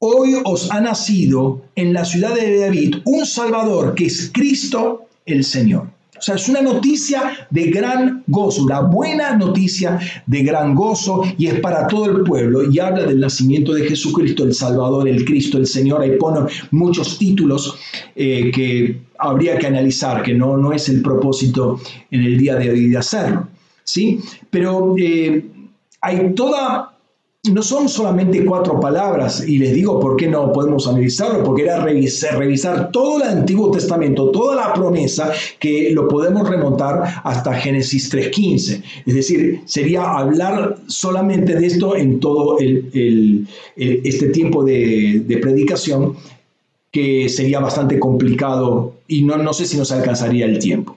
Hoy 0.00 0.36
os 0.44 0.72
ha 0.72 0.80
nacido 0.80 1.62
en 1.76 1.92
la 1.92 2.04
ciudad 2.04 2.34
de 2.34 2.58
David 2.58 2.96
un 3.04 3.24
Salvador, 3.24 3.94
que 3.94 4.06
es 4.06 4.30
Cristo 4.34 5.02
el 5.24 5.44
Señor. 5.44 5.86
O 6.18 6.20
sea, 6.20 6.34
es 6.34 6.48
una 6.48 6.60
noticia 6.60 7.48
de 7.50 7.70
gran 7.70 8.22
gozo, 8.26 8.68
la 8.68 8.80
buena 8.80 9.34
noticia 9.36 9.98
de 10.26 10.42
gran 10.42 10.74
gozo 10.74 11.24
y 11.38 11.46
es 11.46 11.58
para 11.60 11.86
todo 11.86 12.04
el 12.04 12.22
pueblo 12.22 12.70
y 12.70 12.78
habla 12.78 13.06
del 13.06 13.18
nacimiento 13.18 13.72
de 13.72 13.88
Jesucristo, 13.88 14.44
el 14.44 14.54
Salvador, 14.54 15.08
el 15.08 15.24
Cristo, 15.24 15.58
el 15.58 15.66
Señor. 15.66 16.02
Ahí 16.02 16.16
pone 16.18 16.40
muchos 16.70 17.18
títulos 17.18 17.76
eh, 18.14 18.50
que 18.54 19.00
habría 19.18 19.58
que 19.58 19.66
analizar, 19.66 20.22
que 20.22 20.34
no, 20.34 20.56
no 20.56 20.72
es 20.72 20.88
el 20.90 21.00
propósito 21.02 21.80
en 22.10 22.20
el 22.20 22.36
día 22.36 22.56
de 22.56 22.70
hoy 22.70 22.88
de 22.88 22.98
hacerlo. 22.98 23.48
¿sí? 23.82 24.20
Pero 24.50 24.94
eh, 24.98 25.44
hay 26.00 26.34
toda 26.34 26.91
no 27.50 27.60
son 27.60 27.88
solamente 27.88 28.44
cuatro 28.44 28.78
palabras, 28.78 29.44
y 29.44 29.58
les 29.58 29.74
digo 29.74 29.98
por 29.98 30.16
qué 30.16 30.28
no 30.28 30.52
podemos 30.52 30.86
analizarlo, 30.86 31.42
porque 31.42 31.62
era 31.62 31.82
revisar, 31.82 32.92
todo 32.92 33.16
el 33.16 33.28
Antiguo 33.28 33.72
Testamento, 33.72 34.30
toda 34.30 34.54
la 34.54 34.72
promesa, 34.72 35.32
que 35.58 35.90
lo 35.90 36.06
podemos 36.06 36.48
remontar 36.48 37.02
hasta 37.24 37.52
Génesis 37.54 38.14
3.15. 38.14 38.82
Es 39.06 39.14
decir, 39.14 39.60
sería 39.64 40.04
hablar 40.04 40.76
solamente 40.86 41.56
de 41.56 41.66
esto 41.66 41.96
en 41.96 42.20
todo 42.20 42.58
este 42.60 44.28
tiempo 44.28 44.62
de, 44.62 45.38
predicación, 45.42 46.14
que 46.92 47.28
sería 47.28 47.58
bastante 47.58 47.98
complicado 47.98 48.94
y 49.08 49.22
no, 49.22 49.36
no 49.36 49.52
sé 49.52 49.66
si 49.66 49.76
nos 49.76 49.90
alcanzaría 49.90 50.44
el 50.44 50.60
tiempo. 50.60 50.96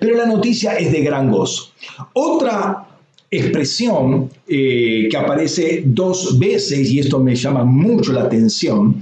Pero 0.00 0.16
la 0.16 0.26
noticia 0.26 0.76
es 0.78 0.90
de 0.90 1.02
gran 1.02 1.30
gozo. 1.30 1.70
Otra 2.12 2.89
expresión 3.30 4.28
eh, 4.48 5.08
que 5.10 5.16
aparece 5.16 5.82
dos 5.86 6.38
veces, 6.38 6.90
y 6.90 6.98
esto 6.98 7.20
me 7.20 7.36
llama 7.36 7.64
mucho 7.64 8.12
la 8.12 8.22
atención, 8.22 9.00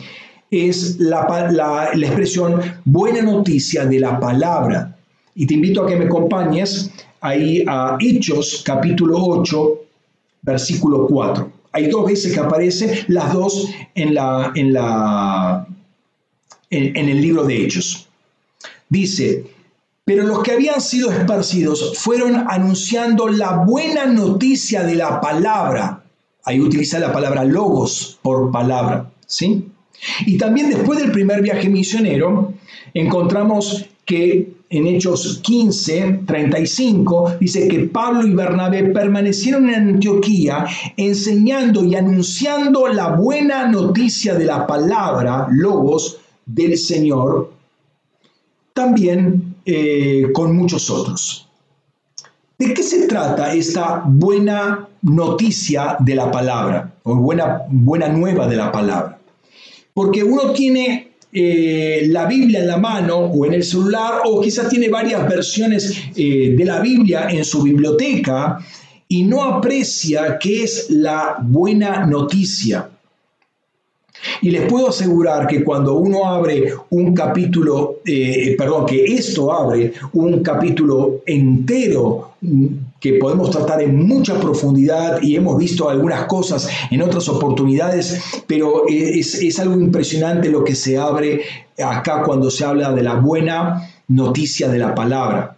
es 0.51 0.99
la, 0.99 1.51
la, 1.51 1.91
expresión 1.95 2.61
buena 2.85 3.23
noticia 3.23 3.85
de 3.87 4.01
la 4.01 4.21
palabra. 4.21 4.97
Y 5.35 5.47
te 5.47 5.55
invito 5.55 5.83
a 5.83 5.87
que 5.87 5.97
me 5.97 6.07
acompañes 6.07 6.91
ahí 7.21 7.65
a 7.67 7.97
Hechos 8.01 8.63
capítulo 8.65 9.17
8, 9.19 9.81
versículo 10.43 11.07
4. 11.07 11.53
Hay 11.73 11.89
dos 11.89 12.07
veces 12.07 12.33
que 12.33 12.41
aparece, 12.41 13.05
las 13.09 13.33
dos 13.33 13.69
en, 13.95 14.15
la, 14.15 14.53
en, 14.55 14.73
la, 14.73 15.67
en 16.71 17.09
el 17.09 17.21
libro 17.21 17.45
de 17.45 17.65
Hechos. 17.65 18.09
Dice, 18.89 19.45
pero 20.09 20.23
los 20.23 20.43
que 20.43 20.53
habían 20.53 20.81
sido 20.81 21.13
esparcidos 21.13 21.99
fueron 21.99 22.47
anunciando 22.49 23.29
la 23.29 23.59
buena 23.59 24.07
noticia 24.07 24.83
de 24.83 24.95
la 24.95 25.21
palabra. 25.21 26.03
Ahí 26.47 26.63
utiliza 26.63 26.99
la 26.99 27.13
palabra 27.13 27.45
logos 27.45 28.19
por 28.23 28.51
palabra, 28.51 29.11
¿sí? 29.27 29.67
Y 30.25 30.39
también 30.39 30.71
después 30.71 30.99
del 30.99 31.13
primer 31.13 31.43
viaje 31.43 31.69
misionero, 31.69 32.55
encontramos 32.95 33.85
que 34.07 34.51
en 34.71 34.87
Hechos 34.87 35.41
15, 35.43 36.21
35, 36.27 37.35
dice 37.39 37.69
que 37.69 37.81
Pablo 37.81 38.27
y 38.27 38.33
Bernabé 38.33 38.85
permanecieron 38.85 39.69
en 39.69 39.75
Antioquía 39.75 40.65
enseñando 40.97 41.85
y 41.85 41.97
anunciando 41.97 42.89
la 42.89 43.11
buena 43.11 43.69
noticia 43.69 44.35
de 44.37 44.47
la 44.47 44.67
palabra, 44.67 45.49
logos, 45.51 46.19
del 46.47 46.79
Señor, 46.79 47.53
también 48.73 49.48
eh, 49.71 50.33
con 50.33 50.57
muchos 50.57 50.89
otros. 50.89 51.47
¿De 52.59 52.73
qué 52.73 52.83
se 52.83 53.07
trata 53.07 53.53
esta 53.53 54.03
buena 54.07 54.89
noticia 55.03 55.99
de 56.01 56.15
la 56.15 56.31
palabra 56.31 56.95
o 57.03 57.17
buena, 57.17 57.65
buena 57.69 58.09
nueva 58.09 58.49
de 58.49 58.57
la 58.57 58.73
palabra? 58.73 59.19
Porque 59.93 60.25
uno 60.25 60.53
tiene 60.53 61.11
eh, 61.31 62.07
la 62.09 62.25
Biblia 62.25 62.61
en 62.61 62.67
la 62.67 62.79
mano 62.79 63.19
o 63.19 63.45
en 63.45 63.53
el 63.53 63.63
celular 63.63 64.23
o 64.25 64.41
quizás 64.41 64.71
tiene 64.71 64.89
varias 64.89 65.29
versiones 65.29 65.95
eh, 66.17 66.55
de 66.57 66.65
la 66.65 66.81
Biblia 66.81 67.29
en 67.29 67.45
su 67.45 67.63
biblioteca 67.63 68.59
y 69.07 69.25
no 69.25 69.45
aprecia 69.45 70.39
qué 70.39 70.65
es 70.65 70.89
la 70.89 71.37
buena 71.43 72.07
noticia. 72.07 72.89
Y 74.41 74.51
les 74.51 74.71
puedo 74.71 74.89
asegurar 74.89 75.47
que 75.47 75.65
cuando 75.65 75.95
uno 75.95 76.27
abre 76.27 76.73
un 76.91 77.15
capítulo, 77.15 78.01
eh, 78.05 78.55
perdón, 78.57 78.87
que 78.87 79.05
esto 79.05 79.53
abre 79.53 79.93
un 80.13 80.43
capítulo 80.43 81.23
entero 81.27 82.33
mm, 82.41 82.67
que 83.01 83.15
podemos 83.15 83.51
tratar 83.51 83.83
en 83.83 84.07
mucha 84.07 84.41
profundidad 84.41 85.23
y 85.23 85.37
hemos 85.37 85.59
visto 85.59 85.89
algunas 85.89 86.25
cosas 86.25 86.69
en 86.91 87.03
otras 87.03 87.29
oportunidades, 87.29 88.21
pero 88.47 88.85
es, 88.89 89.35
es 89.35 89.59
algo 89.59 89.75
impresionante 89.81 90.49
lo 90.49 90.65
que 90.65 90.75
se 90.75 90.99
abre 90.99 91.43
acá 91.83 92.23
cuando 92.25 92.51
se 92.51 92.65
habla 92.65 92.93
de 92.93 93.03
la 93.03 93.15
buena 93.15 93.89
noticia 94.09 94.69
de 94.69 94.79
la 94.79 94.95
palabra. 94.95 95.57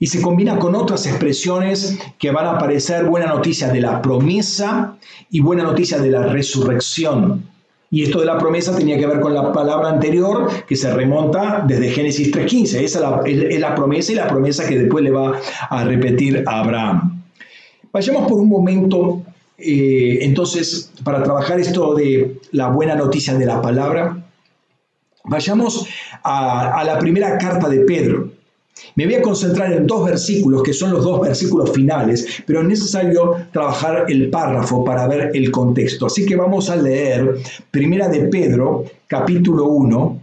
Y 0.00 0.06
se 0.06 0.22
combina 0.22 0.58
con 0.58 0.76
otras 0.76 1.06
expresiones 1.06 1.98
que 2.18 2.30
van 2.30 2.46
a 2.46 2.52
aparecer 2.52 3.06
buena 3.06 3.26
noticia 3.26 3.68
de 3.68 3.80
la 3.80 4.00
promesa 4.00 4.96
y 5.30 5.40
buena 5.40 5.64
noticia 5.64 5.98
de 5.98 6.10
la 6.10 6.22
resurrección. 6.22 7.42
Y 7.90 8.02
esto 8.02 8.20
de 8.20 8.26
la 8.26 8.36
promesa 8.36 8.76
tenía 8.76 8.98
que 8.98 9.06
ver 9.06 9.20
con 9.20 9.32
la 9.32 9.50
palabra 9.52 9.88
anterior 9.88 10.48
que 10.66 10.76
se 10.76 10.92
remonta 10.92 11.64
desde 11.66 11.90
Génesis 11.90 12.30
3.15. 12.30 12.82
Esa 12.82 13.22
es 13.24 13.60
la, 13.60 13.74
promesa 13.74 14.12
y 14.12 14.14
la 14.14 14.28
promesa 14.28 14.68
que 14.68 14.78
después 14.78 15.02
le 15.02 15.10
va 15.10 15.40
a 15.70 15.84
repetir 15.84 16.44
a 16.46 16.60
Abraham. 16.60 17.22
Vayamos 17.90 18.28
por 18.28 18.40
un 18.40 18.48
momento, 18.48 19.22
eh, 19.56 20.18
entonces, 20.20 20.92
para 21.02 21.22
trabajar 21.22 21.58
esto 21.58 21.94
de 21.94 22.38
la 22.52 22.68
buena 22.68 22.94
noticia 22.94 23.34
de 23.34 23.46
la 23.46 23.62
palabra, 23.62 24.22
vayamos 25.24 25.86
a 26.22 26.82
la 26.84 26.98
primera 26.98 27.38
carta 27.38 27.70
de 27.70 27.80
Pedro. 27.80 28.37
Me 28.94 29.06
voy 29.06 29.16
a 29.16 29.22
concentrar 29.22 29.72
en 29.72 29.86
dos 29.86 30.04
versículos, 30.06 30.62
que 30.62 30.72
son 30.72 30.92
los 30.92 31.04
dos 31.04 31.20
versículos 31.20 31.70
finales, 31.70 32.42
pero 32.46 32.60
es 32.60 32.68
necesario 32.68 33.36
trabajar 33.52 34.06
el 34.08 34.30
párrafo 34.30 34.84
para 34.84 35.06
ver 35.06 35.30
el 35.34 35.50
contexto. 35.50 36.06
Así 36.06 36.26
que 36.26 36.36
vamos 36.36 36.70
a 36.70 36.76
leer 36.76 37.38
Primera 37.70 38.08
de 38.08 38.20
Pedro, 38.28 38.84
capítulo 39.06 39.66
1, 39.66 40.22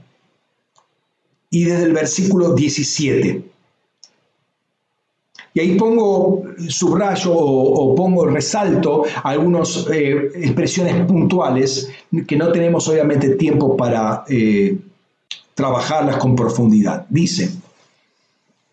y 1.52 1.64
desde 1.64 1.84
el 1.86 1.94
versículo 1.94 2.54
17. 2.54 3.44
Y 5.54 5.60
ahí 5.62 5.76
pongo 5.78 6.44
subrayo 6.68 7.32
o, 7.34 7.96
pongo 7.96 8.26
resalto 8.26 9.06
algunas 9.24 9.88
eh, 9.90 10.32
expresiones 10.36 11.06
puntuales 11.06 11.90
que 12.28 12.36
no 12.36 12.52
tenemos 12.52 12.90
obviamente 12.90 13.36
tiempo 13.36 13.78
para 13.78 14.26
eh, 14.28 14.78
trabajarlas 15.54 16.18
con 16.18 16.36
profundidad. 16.36 17.06
Dice, 17.10 17.50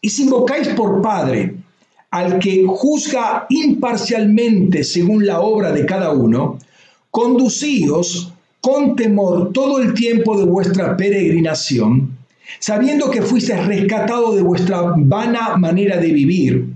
y 0.03 0.11
si 0.11 0.25
invocáis 0.25 0.69
por 0.69 1.01
Padre 1.01 1.55
al 2.11 2.39
que 2.39 2.67
juzga 2.67 3.47
imparcialmente 3.49 4.85
según 4.85 5.25
la 5.25 5.41
obra 5.41 5.73
de 5.73 5.87
cada 5.87 6.11
uno, 6.11 6.59
conducíos 7.11 8.35
con 8.61 8.97
temor 8.97 9.53
todo 9.53 9.81
el 9.81 9.95
tiempo 9.95 10.37
de 10.37 10.45
vuestra 10.45 10.97
peregrinación, 10.97 12.19
sabiendo 12.59 13.11
que 13.11 13.23
fuisteis 13.23 13.65
rescatado 13.67 14.35
de 14.35 14.43
vuestra 14.43 14.93
vana 14.97 15.57
manera 15.57 15.97
de 15.97 16.13
vivir 16.13 16.72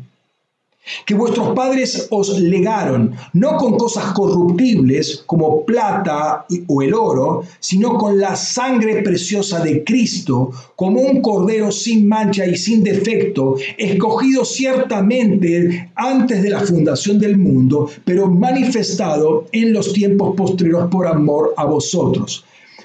que 1.04 1.14
vuestros 1.14 1.54
padres 1.54 2.06
os 2.10 2.38
legaron, 2.40 3.12
no 3.32 3.56
con 3.56 3.76
cosas 3.76 4.12
corruptibles 4.12 5.22
como 5.26 5.64
plata 5.64 6.46
o 6.66 6.82
el 6.82 6.94
oro, 6.94 7.42
sino 7.60 7.98
con 7.98 8.18
la 8.18 8.36
sangre 8.36 9.02
preciosa 9.02 9.60
de 9.60 9.84
Cristo, 9.84 10.50
como 10.74 11.00
un 11.00 11.20
cordero 11.20 11.70
sin 11.72 12.06
mancha 12.06 12.46
y 12.46 12.56
sin 12.56 12.82
defecto, 12.82 13.56
escogido 13.76 14.44
ciertamente 14.44 15.90
antes 15.94 16.42
de 16.42 16.50
la 16.50 16.60
fundación 16.60 17.18
del 17.18 17.36
mundo, 17.36 17.88
pero 18.04 18.28
manifestado 18.28 19.46
en 19.52 19.72
los 19.72 19.92
tiempos 19.92 20.34
posteriores 20.36 20.88
por 20.90 21.06
amor 21.06 21.54
a 21.56 21.64
vosotros. 21.64 22.44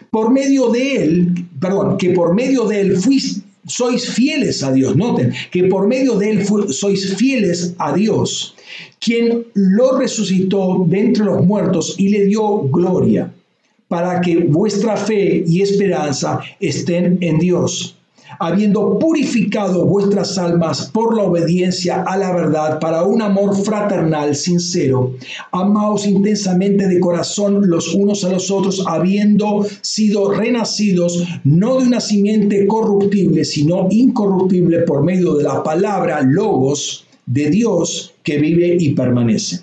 Por 0.10 0.32
medio 0.32 0.70
de 0.70 0.96
él, 1.04 1.46
perdón, 1.60 1.98
que 1.98 2.10
por 2.10 2.34
medio 2.34 2.66
de 2.66 2.82
él 2.82 2.98
fuiste 2.98 3.41
sois 3.68 4.06
fieles 4.14 4.64
a 4.64 4.72
Dios. 4.72 4.96
Noten 4.96 5.34
que 5.52 5.66
por 5.66 5.88
medio 5.88 6.18
de 6.18 6.32
él 6.32 6.46
sois 6.70 7.16
fieles 7.16 7.74
a 7.78 7.94
Dios, 7.94 8.56
quien 9.00 9.46
lo 9.54 9.98
resucitó 9.98 10.86
de 10.88 11.00
entre 11.00 11.26
los 11.26 11.46
muertos 11.46 11.96
y 11.98 12.10
le 12.10 12.26
dio 12.26 12.64
gloria, 12.70 13.34
para 13.88 14.22
que 14.22 14.38
vuestra 14.38 14.96
fe 14.96 15.44
y 15.46 15.62
esperanza 15.62 16.40
estén 16.60 17.18
en 17.22 17.40
Dios 17.40 17.96
habiendo 18.40 18.98
purificado 19.00 19.86
vuestras 19.86 20.38
almas 20.38 20.90
por 20.92 21.16
la 21.16 21.24
obediencia 21.24 22.04
a 22.04 22.18
la 22.18 22.34
verdad 22.34 22.80
para 22.80 23.04
un 23.04 23.22
amor 23.22 23.56
fraternal 23.56 24.36
sincero. 24.36 25.14
Amaos 25.52 26.06
intensamente 26.06 26.88
de 26.88 27.00
corazón 27.00 27.70
los 27.70 27.94
unos 27.94 28.24
a 28.24 28.30
los 28.30 28.52
otros, 28.52 28.84
habiendo 28.88 29.66
sido 29.82 30.32
renacidos 30.32 31.24
no 31.44 31.80
de 31.80 31.88
una 31.88 32.00
simiente 32.00 32.68
corruptible, 32.68 33.46
sino 33.46 33.88
incorruptible 33.90 34.80
por 34.80 35.04
medio 35.04 35.36
de 35.36 35.44
la 35.44 35.64
palabra 35.64 36.22
logos 36.22 37.06
de 37.26 37.50
Dios 37.50 38.14
que 38.24 38.38
vive 38.38 38.78
y 38.80 38.94
permanece. 38.94 39.62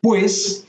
Pues 0.00 0.61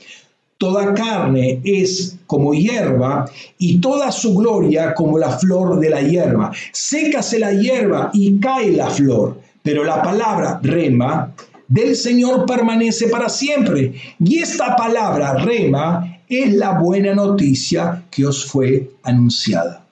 Toda 0.64 0.94
carne 0.94 1.60
es 1.62 2.16
como 2.26 2.54
hierba 2.54 3.30
y 3.58 3.82
toda 3.82 4.10
su 4.10 4.34
gloria 4.34 4.94
como 4.94 5.18
la 5.18 5.36
flor 5.36 5.78
de 5.78 5.90
la 5.90 6.00
hierba. 6.00 6.52
Sécase 6.72 7.38
la 7.38 7.52
hierba 7.52 8.10
y 8.14 8.40
cae 8.40 8.72
la 8.72 8.88
flor, 8.88 9.38
pero 9.62 9.84
la 9.84 10.00
palabra 10.00 10.58
rema 10.62 11.34
del 11.68 11.94
Señor 11.94 12.46
permanece 12.46 13.08
para 13.08 13.28
siempre. 13.28 13.92
Y 14.18 14.38
esta 14.38 14.74
palabra 14.74 15.34
rema 15.34 16.18
es 16.30 16.54
la 16.54 16.78
buena 16.78 17.14
noticia 17.14 18.02
que 18.10 18.24
os 18.24 18.46
fue 18.46 18.90
anunciada. 19.02 19.84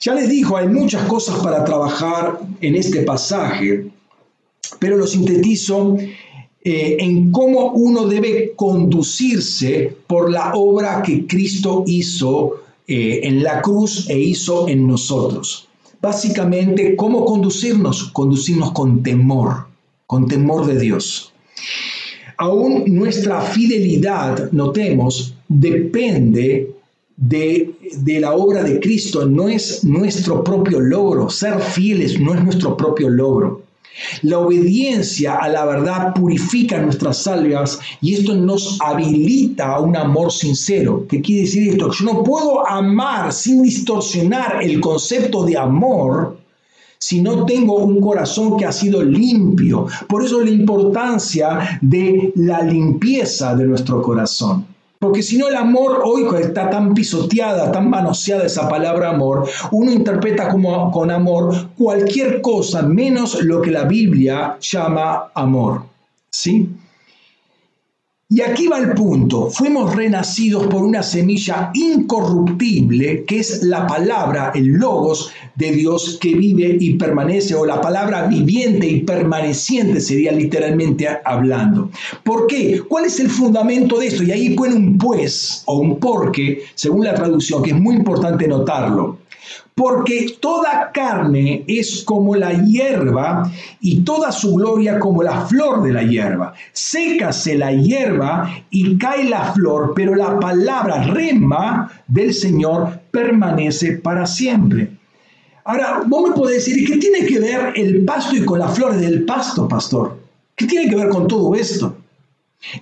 Ya 0.00 0.12
les 0.12 0.28
dijo, 0.28 0.56
hay 0.56 0.66
muchas 0.66 1.04
cosas 1.04 1.38
para 1.38 1.64
trabajar 1.64 2.40
en 2.60 2.74
este 2.74 3.02
pasaje, 3.02 3.92
pero 4.80 4.96
lo 4.96 5.06
sintetizo 5.06 5.98
eh, 6.68 6.96
en 6.98 7.30
cómo 7.30 7.70
uno 7.74 8.08
debe 8.08 8.54
conducirse 8.56 9.96
por 10.08 10.32
la 10.32 10.52
obra 10.54 11.00
que 11.00 11.24
Cristo 11.24 11.84
hizo 11.86 12.56
eh, 12.88 13.20
en 13.22 13.44
la 13.44 13.62
cruz 13.62 14.10
e 14.10 14.18
hizo 14.18 14.66
en 14.66 14.88
nosotros. 14.88 15.68
Básicamente, 16.02 16.96
¿cómo 16.96 17.24
conducirnos? 17.24 18.10
Conducirnos 18.10 18.72
con 18.72 19.04
temor, 19.04 19.68
con 20.08 20.26
temor 20.26 20.66
de 20.66 20.80
Dios. 20.80 21.32
Aún 22.36 22.82
nuestra 22.88 23.42
fidelidad, 23.42 24.50
notemos, 24.50 25.34
depende 25.46 26.74
de, 27.16 27.74
de, 27.98 28.18
la 28.18 28.34
obra 28.34 28.64
de 28.64 28.80
Cristo, 28.80 29.24
no 29.24 29.48
es 29.48 29.84
nuestro 29.84 30.42
propio 30.42 30.80
logro. 30.80 31.30
Ser 31.30 31.60
fieles 31.60 32.18
no 32.18 32.34
es 32.34 32.42
nuestro 32.42 32.76
propio 32.76 33.08
logro. 33.08 33.65
La 34.22 34.38
obediencia 34.38 35.36
a 35.36 35.48
la 35.48 35.64
verdad 35.64 36.14
purifica 36.14 36.78
nuestras 36.78 37.26
almas 37.26 37.78
y 38.00 38.14
esto 38.14 38.34
nos 38.34 38.78
habilita 38.80 39.74
a 39.74 39.80
un 39.80 39.96
amor 39.96 40.32
sincero. 40.32 41.06
¿Qué 41.08 41.20
quiere 41.20 41.42
decir 41.42 41.68
esto? 41.70 41.90
Yo 41.90 42.04
no 42.04 42.22
puedo 42.22 42.66
amar 42.66 43.32
sin 43.32 43.62
distorsionar 43.62 44.62
el 44.62 44.80
concepto 44.80 45.44
de 45.44 45.56
amor 45.56 46.38
si 46.98 47.20
no 47.20 47.44
tengo 47.44 47.76
un 47.76 48.00
corazón 48.00 48.56
que 48.56 48.64
ha 48.64 48.72
sido 48.72 49.02
limpio. 49.02 49.86
Por 50.08 50.24
eso 50.24 50.40
la 50.42 50.50
importancia 50.50 51.78
de 51.80 52.32
la 52.36 52.62
limpieza 52.62 53.54
de 53.54 53.64
nuestro 53.64 54.02
corazón. 54.02 54.75
Porque 54.98 55.22
si 55.22 55.36
no 55.36 55.48
el 55.48 55.56
amor 55.56 56.02
hoy 56.04 56.26
está 56.40 56.70
tan 56.70 56.94
pisoteada, 56.94 57.70
tan 57.70 57.90
manoseada 57.90 58.44
esa 58.44 58.68
palabra 58.68 59.10
amor, 59.10 59.48
uno 59.70 59.92
interpreta 59.92 60.48
como 60.48 60.90
con 60.90 61.10
amor 61.10 61.70
cualquier 61.76 62.40
cosa 62.40 62.82
menos 62.82 63.42
lo 63.42 63.60
que 63.60 63.70
la 63.70 63.84
Biblia 63.84 64.56
llama 64.60 65.30
amor. 65.34 65.82
¿Sí? 66.30 66.68
Y 68.28 68.40
aquí 68.40 68.66
va 68.66 68.78
el 68.78 68.92
punto. 68.94 69.50
Fuimos 69.50 69.94
renacidos 69.94 70.66
por 70.66 70.82
una 70.82 71.04
semilla 71.04 71.70
incorruptible, 71.74 73.24
que 73.24 73.38
es 73.38 73.62
la 73.62 73.86
palabra, 73.86 74.50
el 74.52 74.66
logos 74.66 75.30
de 75.54 75.70
Dios 75.70 76.18
que 76.20 76.34
vive 76.34 76.76
y 76.80 76.94
permanece, 76.94 77.54
o 77.54 77.64
la 77.64 77.80
palabra 77.80 78.26
viviente 78.26 78.88
y 78.88 79.02
permaneciente 79.02 80.00
sería 80.00 80.32
literalmente 80.32 81.06
hablando. 81.24 81.88
¿Por 82.24 82.48
qué? 82.48 82.82
¿Cuál 82.88 83.04
es 83.04 83.20
el 83.20 83.30
fundamento 83.30 84.00
de 84.00 84.08
esto? 84.08 84.24
Y 84.24 84.32
ahí 84.32 84.54
pone 84.56 84.74
un 84.74 84.98
pues 84.98 85.62
o 85.66 85.78
un 85.78 86.00
porque, 86.00 86.64
según 86.74 87.04
la 87.04 87.14
traducción, 87.14 87.62
que 87.62 87.70
es 87.70 87.80
muy 87.80 87.94
importante 87.94 88.48
notarlo 88.48 89.18
porque 89.76 90.38
toda 90.40 90.90
carne 90.90 91.62
es 91.68 92.02
como 92.02 92.34
la 92.34 92.64
hierba 92.64 93.52
y 93.78 94.00
toda 94.00 94.32
su 94.32 94.54
gloria 94.54 94.98
como 94.98 95.22
la 95.22 95.42
flor 95.42 95.82
de 95.82 95.92
la 95.92 96.02
hierba. 96.02 96.54
Sécase 96.72 97.58
la 97.58 97.72
hierba 97.72 98.50
y 98.70 98.96
cae 98.96 99.24
la 99.24 99.52
flor, 99.52 99.92
pero 99.94 100.14
la 100.14 100.40
palabra 100.40 101.02
rema 101.02 101.92
del 102.06 102.32
Señor 102.32 103.00
permanece 103.10 103.98
para 103.98 104.26
siempre. 104.26 104.92
Ahora, 105.64 106.04
vos 106.06 106.30
me 106.30 106.34
podés 106.34 106.64
decir, 106.64 106.86
¿qué 106.86 106.96
tiene 106.96 107.26
que 107.26 107.38
ver 107.38 107.74
el 107.76 108.02
pasto 108.06 108.34
y 108.34 108.46
con 108.46 108.58
las 108.58 108.74
flores 108.74 108.98
del 109.02 109.26
pasto, 109.26 109.68
pastor? 109.68 110.18
¿Qué 110.54 110.64
tiene 110.64 110.88
que 110.88 110.96
ver 110.96 111.10
con 111.10 111.28
todo 111.28 111.54
esto? 111.54 111.94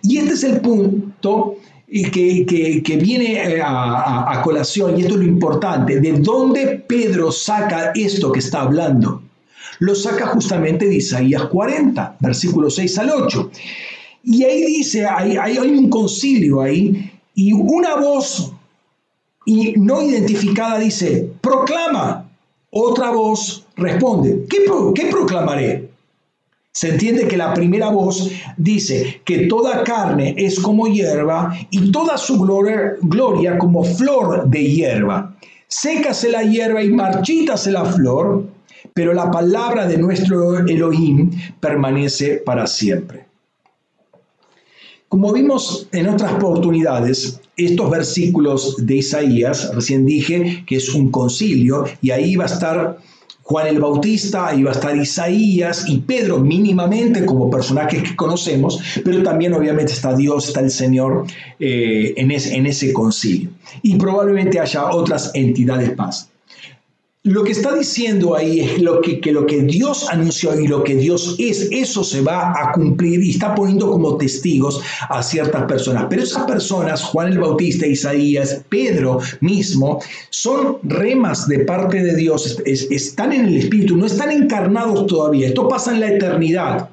Y 0.05 0.19
este 0.19 0.35
es 0.35 0.45
el 0.45 0.61
punto 0.61 1.57
y 1.97 2.83
que, 2.83 2.97
viene 2.97 3.35
eh, 3.35 3.63
a, 3.65 4.41
colación, 4.43 4.99
y 4.99 5.03
esto 5.03 5.15
es 5.15 5.21
lo 5.21 5.27
importante, 5.27 6.01
de 6.01 6.15
dónde 6.15 6.83
Pedro 6.89 7.31
saca 7.31 7.93
esto 7.95 8.33
que 8.33 8.41
está 8.41 8.63
hablando. 8.63 9.23
Lo 9.79 9.95
saca 9.95 10.27
justamente 10.27 10.89
de 10.89 10.97
Isaías 10.97 11.45
40, 11.45 12.17
versículos 12.19 12.75
6 12.75 12.99
al 12.99 13.11
8. 13.11 13.51
Y 14.25 14.43
ahí 14.43 14.67
dice, 14.67 15.07
hay, 15.07 15.37
hay, 15.37 15.57
un 15.59 15.89
concilio 15.89 16.63
ahí, 16.63 17.13
y 17.33 17.53
una 17.53 17.95
voz 17.95 18.53
y 19.47 19.75
no 19.77 20.03
identificada 20.03 20.81
dice, 20.81 21.31
proclama. 21.41 22.29
Otra 22.71 23.13
voz 23.13 23.67
responde, 23.77 24.47
¿qué, 24.51 24.65
qué 24.97 25.07
proclamaré? 25.13 25.91
Se 26.75 26.89
entiende 26.89 27.29
que 27.29 27.37
la 27.37 27.55
primera 27.55 27.89
voz 27.89 28.33
dice 28.57 29.20
que 29.25 29.47
toda 29.47 29.85
carne 29.85 30.35
es 30.37 30.59
como 30.59 30.89
hierba 30.89 31.57
y 31.70 31.93
toda 31.93 32.18
su 32.18 32.41
gloria, 32.41 32.95
gloria 33.01 33.57
como 33.59 33.85
flor 33.85 34.51
de 34.51 34.64
hierba. 34.64 35.37
Sécase 35.68 36.31
la 36.31 36.43
hierba 36.43 36.83
y 36.83 36.91
marchítase 36.91 37.70
la 37.70 37.85
flor, 37.85 38.49
pero 38.93 39.14
la 39.14 39.31
palabra 39.31 39.87
de 39.87 39.99
nuestro 39.99 40.66
Elohim 40.66 41.31
permanece 41.61 42.43
para 42.45 42.66
siempre. 42.66 43.25
Como 45.09 45.33
vimos 45.33 45.89
en 45.93 46.09
otras 46.09 46.33
oportunidades, 46.33 47.41
estos 47.57 47.89
versículos 47.89 48.85
de 48.85 48.97
Isaías, 48.97 49.72
recién 49.72 50.07
dije 50.07 50.64
que 50.66 50.75
es 50.75 50.93
un 50.93 51.12
concilio 51.12 51.85
y 52.03 52.11
ahí 52.11 52.35
va 52.35 52.45
a 52.45 52.49
estar 52.49 52.99
Juan 53.45 53.67
el 53.67 53.79
Bautista, 53.79 54.55
iba 54.55 54.71
a 54.71 54.73
estar 54.73 54.97
Isaías 54.97 55.85
y 55.87 55.99
Pedro 55.99 56.41
mínimamente 56.41 57.27
como 57.27 57.51
personajes 57.51 58.03
que 58.03 58.17
conocemos, 58.17 58.81
pero 59.05 59.23
también 59.23 59.53
obviamente 59.53 59.93
está 59.93 60.17
Dios, 60.17 60.49
está 60.49 60.61
el 60.61 60.71
Señor 60.71 61.27
eh, 61.61 62.15
en, 62.17 62.31
en 62.31 62.67
ese 62.67 62.93
concilio. 62.95 63.51
Y 63.83 63.97
probablemente 63.97 64.59
haya 64.59 64.91
otras 64.91 65.31
entidades 65.35 65.95
más. 65.95 66.31
Lo 67.27 67.43
que 67.43 67.53
está 67.53 67.75
diciendo 67.75 68.37
ahí 68.37 68.61
es 68.61 68.83
lo 68.83 69.01
que, 69.01 69.18
lo 69.33 69.47
que 69.47 69.62
Dios 69.62 70.07
anunció 70.11 70.61
y 70.61 70.66
lo 70.66 70.85
que 70.85 70.95
Dios 70.95 71.37
es, 71.39 71.68
eso 71.70 72.05
se 72.05 72.20
va 72.20 72.51
a 72.51 72.70
cumplir 72.72 73.25
y 73.25 73.31
está 73.31 73.55
poniendo 73.55 73.91
como 73.91 74.18
testigos 74.18 74.83
a 75.09 75.22
ciertas 75.22 75.64
personas. 75.64 76.05
Pero 76.11 76.22
esas 76.22 76.45
personas, 76.45 77.03
Juan 77.03 77.33
el 77.33 77.39
Bautista, 77.39 77.87
Isaías, 77.87 78.61
Pedro 78.68 79.20
mismo, 79.41 80.03
son 80.29 80.77
remas 80.83 81.49
de 81.49 81.61
parte 81.61 82.03
de 82.03 82.14
Dios, 82.14 82.59
están 82.66 83.33
en 83.33 83.47
el 83.47 83.57
Espíritu, 83.57 83.97
no 83.97 84.05
están 84.05 84.31
encarnados 84.31 85.07
todavía. 85.07 85.47
Esto 85.47 85.66
pasa 85.66 85.95
en 85.95 86.01
la 86.01 86.09
eternidad 86.09 86.91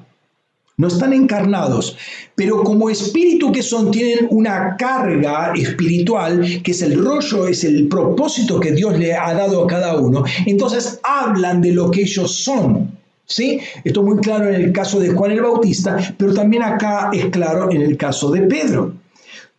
no 0.82 0.88
están 0.88 1.12
encarnados, 1.12 1.96
pero 2.34 2.64
como 2.64 2.90
espíritu 2.90 3.52
que 3.52 3.62
son, 3.62 3.92
tienen 3.92 4.26
una 4.30 4.76
carga 4.76 5.52
espiritual, 5.54 6.60
que 6.60 6.72
es 6.72 6.82
el 6.82 6.98
rollo, 6.98 7.46
es 7.46 7.62
el 7.62 7.86
propósito 7.86 8.58
que 8.58 8.72
Dios 8.72 8.98
le 8.98 9.14
ha 9.14 9.32
dado 9.32 9.62
a 9.62 9.66
cada 9.68 9.96
uno, 9.96 10.24
entonces 10.44 10.98
hablan 11.04 11.62
de 11.62 11.70
lo 11.70 11.88
que 11.88 12.02
ellos 12.02 12.34
son. 12.34 13.00
¿Sí? 13.24 13.60
Esto 13.84 14.00
es 14.00 14.06
muy 14.06 14.18
claro 14.18 14.48
en 14.48 14.56
el 14.56 14.72
caso 14.72 14.98
de 14.98 15.10
Juan 15.10 15.30
el 15.30 15.40
Bautista, 15.40 15.96
pero 16.18 16.34
también 16.34 16.64
acá 16.64 17.10
es 17.12 17.26
claro 17.26 17.70
en 17.70 17.80
el 17.80 17.96
caso 17.96 18.32
de 18.32 18.40
Pedro. 18.42 18.92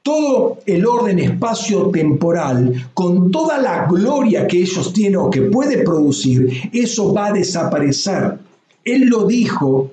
Todo 0.04 0.58
el 0.66 0.86
orden 0.86 1.20
espacio-temporal, 1.20 2.90
con 2.94 3.32
toda 3.32 3.58
la 3.60 3.88
gloria 3.88 4.46
que 4.46 4.58
ellos 4.58 4.92
tienen 4.92 5.16
o 5.16 5.30
que 5.30 5.44
puede 5.44 5.84
producir, 5.84 6.70
eso 6.74 7.14
va 7.14 7.28
a 7.28 7.32
desaparecer. 7.32 8.38
Él 8.84 9.06
lo 9.06 9.26
dijo 9.26 9.90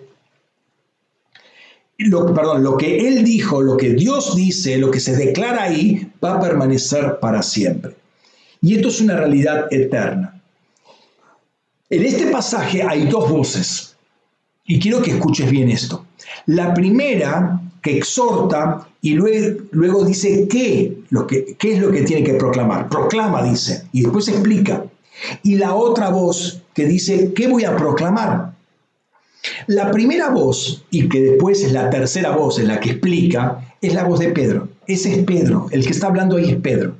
lo, 2.08 2.34
perdón, 2.34 2.62
lo 2.62 2.76
que 2.76 3.06
Él 3.08 3.24
dijo, 3.24 3.60
lo 3.60 3.76
que 3.76 3.90
Dios 3.90 4.34
dice, 4.34 4.78
lo 4.78 4.90
que 4.90 5.00
se 5.00 5.16
declara 5.16 5.64
ahí, 5.64 6.10
va 6.22 6.34
a 6.34 6.40
permanecer 6.40 7.18
para 7.20 7.42
siempre. 7.42 7.94
Y 8.62 8.76
esto 8.76 8.88
es 8.88 9.00
una 9.00 9.16
realidad 9.16 9.66
eterna. 9.70 10.40
En 11.88 12.04
este 12.04 12.26
pasaje 12.26 12.82
hay 12.82 13.06
dos 13.06 13.30
voces. 13.30 13.96
Y 14.64 14.78
quiero 14.78 15.02
que 15.02 15.10
escuches 15.10 15.50
bien 15.50 15.70
esto. 15.70 16.06
La 16.46 16.72
primera 16.72 17.60
que 17.82 17.96
exhorta 17.96 18.86
y 19.02 19.14
luego, 19.14 19.62
luego 19.72 20.04
dice 20.04 20.46
qué, 20.48 20.98
lo 21.10 21.26
que, 21.26 21.56
qué 21.58 21.74
es 21.74 21.80
lo 21.80 21.90
que 21.90 22.02
tiene 22.02 22.22
que 22.22 22.34
proclamar. 22.34 22.88
Proclama, 22.88 23.42
dice, 23.42 23.84
y 23.92 24.02
después 24.02 24.28
explica. 24.28 24.84
Y 25.42 25.56
la 25.56 25.74
otra 25.74 26.10
voz 26.10 26.62
que 26.74 26.84
dice, 26.86 27.32
¿qué 27.34 27.48
voy 27.48 27.64
a 27.64 27.76
proclamar? 27.76 28.49
La 29.66 29.90
primera 29.90 30.30
voz, 30.30 30.84
y 30.90 31.08
que 31.08 31.20
después 31.20 31.62
es 31.62 31.72
la 31.72 31.90
tercera 31.90 32.30
voz 32.30 32.58
en 32.58 32.68
la 32.68 32.80
que 32.80 32.90
explica, 32.90 33.74
es 33.80 33.94
la 33.94 34.04
voz 34.04 34.20
de 34.20 34.30
Pedro. 34.30 34.68
Ese 34.86 35.12
es 35.12 35.24
Pedro, 35.24 35.68
el 35.70 35.84
que 35.84 35.92
está 35.92 36.08
hablando 36.08 36.36
ahí 36.36 36.50
es 36.50 36.56
Pedro. 36.56 36.96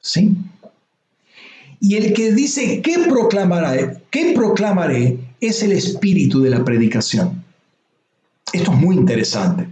¿Sí? 0.00 0.36
Y 1.80 1.96
el 1.96 2.12
que 2.12 2.32
dice, 2.32 2.80
¿qué? 2.80 2.94
¿Qué 4.10 4.32
proclamaré? 4.34 5.18
Es 5.40 5.62
el 5.64 5.72
espíritu 5.72 6.40
de 6.40 6.50
la 6.50 6.64
predicación. 6.64 7.42
Esto 8.52 8.72
es 8.72 8.78
muy 8.78 8.94
interesante. 8.94 9.66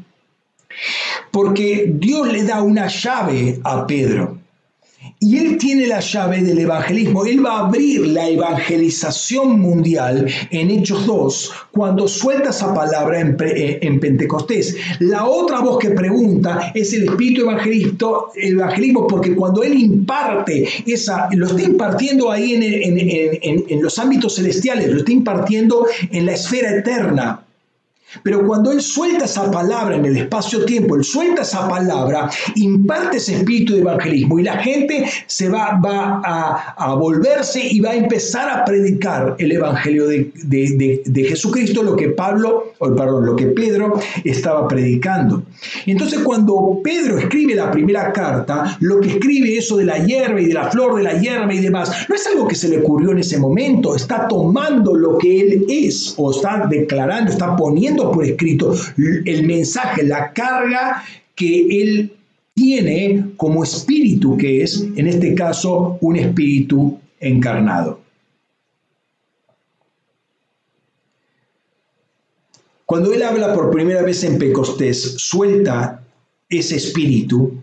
Porque 1.30 1.92
Dios 1.94 2.32
le 2.32 2.42
da 2.42 2.62
una 2.62 2.88
llave 2.88 3.60
a 3.62 3.86
Pedro. 3.86 4.39
Y 5.22 5.36
él 5.36 5.58
tiene 5.58 5.86
la 5.86 6.00
llave 6.00 6.40
del 6.40 6.60
evangelismo. 6.60 7.26
Él 7.26 7.44
va 7.44 7.58
a 7.58 7.66
abrir 7.66 8.06
la 8.06 8.26
evangelización 8.26 9.60
mundial 9.60 10.26
en 10.50 10.70
Hechos 10.70 11.04
2 11.04 11.52
cuando 11.72 12.08
suelta 12.08 12.48
esa 12.48 12.74
palabra 12.74 13.20
en, 13.20 13.36
eh, 13.38 13.80
en 13.82 14.00
Pentecostés. 14.00 14.76
La 15.00 15.26
otra 15.26 15.60
voz 15.60 15.78
que 15.78 15.90
pregunta 15.90 16.72
es 16.74 16.94
el 16.94 17.04
espíritu 17.04 17.42
evangelismo 17.42 19.06
porque 19.06 19.34
cuando 19.34 19.62
él 19.62 19.74
imparte 19.74 20.66
esa, 20.86 21.28
lo 21.32 21.48
está 21.48 21.62
impartiendo 21.64 22.32
ahí 22.32 22.54
en, 22.54 22.62
en, 22.62 23.64
en 23.68 23.82
los 23.82 23.98
ámbitos 23.98 24.36
celestiales, 24.36 24.88
lo 24.88 25.00
está 25.00 25.12
impartiendo 25.12 25.86
en 26.10 26.24
la 26.24 26.32
esfera 26.32 26.70
eterna. 26.70 27.44
Pero 28.22 28.46
cuando 28.46 28.72
Él 28.72 28.80
suelta 28.80 29.24
esa 29.24 29.50
palabra 29.50 29.96
en 29.96 30.04
el 30.04 30.16
espacio-tiempo, 30.16 30.96
Él 30.96 31.04
suelta 31.04 31.42
esa 31.42 31.68
palabra, 31.68 32.30
imparte 32.56 33.18
ese 33.18 33.36
espíritu 33.36 33.74
de 33.74 33.80
evangelismo 33.80 34.38
y 34.38 34.42
la 34.42 34.58
gente 34.58 35.06
se 35.26 35.48
va, 35.48 35.80
a, 35.82 36.94
volverse 36.94 37.61
y 37.64 37.80
va 37.80 37.90
a 37.90 37.94
empezar 37.94 38.50
a 38.50 38.64
predicar 38.64 39.36
el 39.38 39.52
evangelio 39.52 40.06
de, 40.08 41.24
Jesucristo, 41.28 41.82
lo 41.82 41.96
que 41.96 42.11
Pablo, 42.11 42.72
o 42.78 42.94
perdón, 42.94 43.26
lo 43.26 43.36
que 43.36 43.46
Pedro 43.46 43.98
estaba 44.24 44.66
predicando. 44.66 45.44
entonces 45.86 46.20
cuando 46.20 46.80
Pedro 46.82 47.18
escribe 47.18 47.54
la 47.54 47.70
primera 47.70 48.12
carta, 48.12 48.76
lo 48.80 49.00
que 49.00 49.11
escribe 49.11 49.56
eso 49.56 49.76
de 49.76 49.84
la 49.84 49.98
hierba 49.98 50.40
y 50.40 50.46
de 50.46 50.54
la 50.54 50.70
flor 50.70 50.96
de 50.96 51.04
la 51.04 51.18
hierba 51.18 51.52
y 51.54 51.58
demás, 51.58 52.06
no 52.08 52.14
es 52.14 52.26
algo 52.26 52.48
que 52.48 52.54
se 52.54 52.68
le 52.68 52.78
ocurrió 52.78 53.12
en 53.12 53.18
ese 53.18 53.38
momento, 53.38 53.94
está 53.94 54.26
tomando 54.26 54.94
lo 54.94 55.16
que 55.18 55.40
Él 55.40 55.66
es 55.68 56.14
o 56.16 56.30
está 56.32 56.66
declarando, 56.68 57.30
está 57.30 57.56
poniendo 57.56 57.99
por 58.09 58.24
escrito 58.24 58.74
el 58.96 59.46
mensaje, 59.46 60.03
la 60.03 60.32
carga 60.32 61.05
que 61.34 61.82
él 61.82 62.12
tiene 62.55 63.32
como 63.36 63.64
espíritu 63.64 64.36
que 64.36 64.62
es, 64.62 64.82
en 64.96 65.07
este 65.07 65.34
caso, 65.34 65.98
un 66.01 66.16
espíritu 66.16 66.98
encarnado. 67.18 68.01
Cuando 72.90 73.14
Él 73.14 73.22
habla 73.22 73.55
por 73.55 73.70
primera 73.70 74.03
vez 74.03 74.24
en 74.24 74.36
Pecostés, 74.36 75.14
suelta 75.16 76.03
ese 76.48 76.74
espíritu 76.74 77.62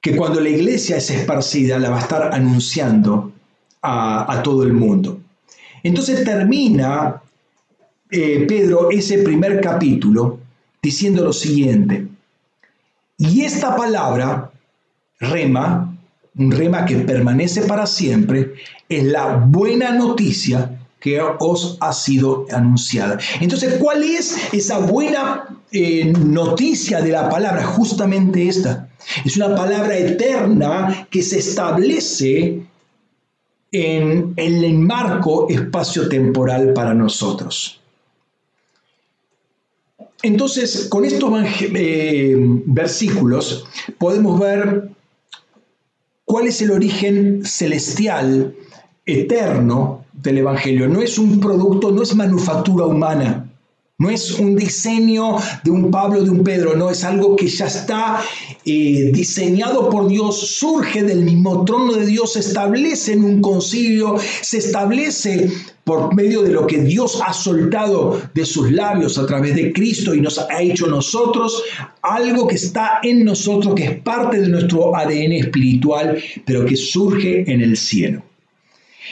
que 0.00 0.16
cuando 0.16 0.40
la 0.40 0.48
iglesia 0.48 0.96
es 0.96 1.10
esparcida 1.10 1.78
la 1.78 1.90
va 1.90 1.98
a 1.98 2.02
estar 2.02 2.34
anunciando 2.34 3.32
a, 3.82 4.40
todo 4.42 4.64
el 4.64 4.72
mundo. 4.72 5.20
Entonces 5.84 6.24
termina 6.24 7.21
eh, 8.12 8.44
Pedro 8.46 8.90
ese 8.90 9.18
primer 9.18 9.60
capítulo 9.60 10.38
diciendo 10.80 11.24
lo 11.24 11.32
siguiente, 11.32 12.06
y 13.18 13.42
esta 13.42 13.76
palabra, 13.76 14.50
rema, 15.20 15.96
un 16.36 16.50
rema 16.50 16.84
que 16.84 16.96
permanece 16.96 17.62
para 17.62 17.86
siempre, 17.86 18.54
es 18.88 19.04
la 19.04 19.36
buena 19.36 19.92
noticia 19.92 20.78
que 20.98 21.20
os 21.20 21.76
ha 21.80 21.92
sido 21.92 22.46
anunciada. 22.50 23.18
Entonces, 23.40 23.74
¿cuál 23.80 24.02
es 24.02 24.36
esa 24.52 24.78
buena 24.78 25.44
eh, 25.70 26.12
noticia 26.12 27.00
de 27.00 27.12
la 27.12 27.28
palabra? 27.28 27.64
Justamente 27.64 28.48
esta. 28.48 28.88
Es 29.24 29.36
una 29.36 29.54
palabra 29.54 29.96
eterna 29.96 31.06
que 31.10 31.22
se 31.22 31.38
establece 31.38 32.62
en, 33.72 34.34
el 34.36 34.74
marco 34.78 35.48
espacio-temporal 35.48 36.72
para 36.72 36.94
nosotros. 36.94 37.81
Entonces, 40.22 40.86
con 40.88 41.04
estos 41.04 41.32
eh, 41.60 42.34
versículos 42.66 43.64
podemos 43.98 44.38
ver 44.38 44.90
cuál 46.24 46.46
es 46.46 46.62
el 46.62 46.70
origen 46.70 47.44
celestial, 47.44 48.54
eterno 49.06 50.04
del 50.12 50.38
Evangelio. 50.38 50.88
No 50.88 51.02
es 51.02 51.18
un 51.18 51.40
producto, 51.40 51.90
no 51.90 52.02
es 52.02 52.14
manufactura 52.14 52.86
humana. 52.86 53.48
No 53.98 54.10
es 54.10 54.32
un 54.32 54.56
diseño 54.56 55.36
de 55.62 55.70
un 55.70 55.90
Pablo, 55.90 56.24
de 56.24 56.30
un 56.30 56.42
Pedro, 56.42 56.74
no, 56.74 56.90
es 56.90 57.04
algo 57.04 57.36
que 57.36 57.46
ya 57.46 57.66
está 57.66 58.20
eh, 58.64 59.10
diseñado 59.12 59.88
por 59.90 60.08
Dios, 60.08 60.40
surge 60.56 61.04
del 61.04 61.22
mismo 61.22 61.64
trono 61.64 61.92
de 61.92 62.06
Dios, 62.06 62.32
se 62.32 62.40
establece 62.40 63.12
en 63.12 63.22
un 63.22 63.40
concilio, 63.40 64.16
se 64.40 64.58
establece 64.58 65.52
por 65.84 66.14
medio 66.14 66.42
de 66.42 66.52
lo 66.52 66.66
que 66.66 66.78
Dios 66.78 67.20
ha 67.26 67.32
soltado 67.32 68.20
de 68.34 68.44
sus 68.44 68.70
labios 68.70 69.18
a 69.18 69.26
través 69.26 69.56
de 69.56 69.72
Cristo 69.72 70.14
y 70.14 70.20
nos 70.20 70.38
ha 70.38 70.62
hecho 70.62 70.86
nosotros, 70.86 71.62
algo 72.02 72.46
que 72.46 72.54
está 72.54 73.00
en 73.02 73.24
nosotros, 73.24 73.74
que 73.74 73.84
es 73.84 74.00
parte 74.00 74.40
de 74.40 74.48
nuestro 74.48 74.94
ADN 74.94 75.32
espiritual, 75.32 76.22
pero 76.44 76.64
que 76.64 76.76
surge 76.76 77.50
en 77.50 77.60
el 77.60 77.76
cielo. 77.76 78.22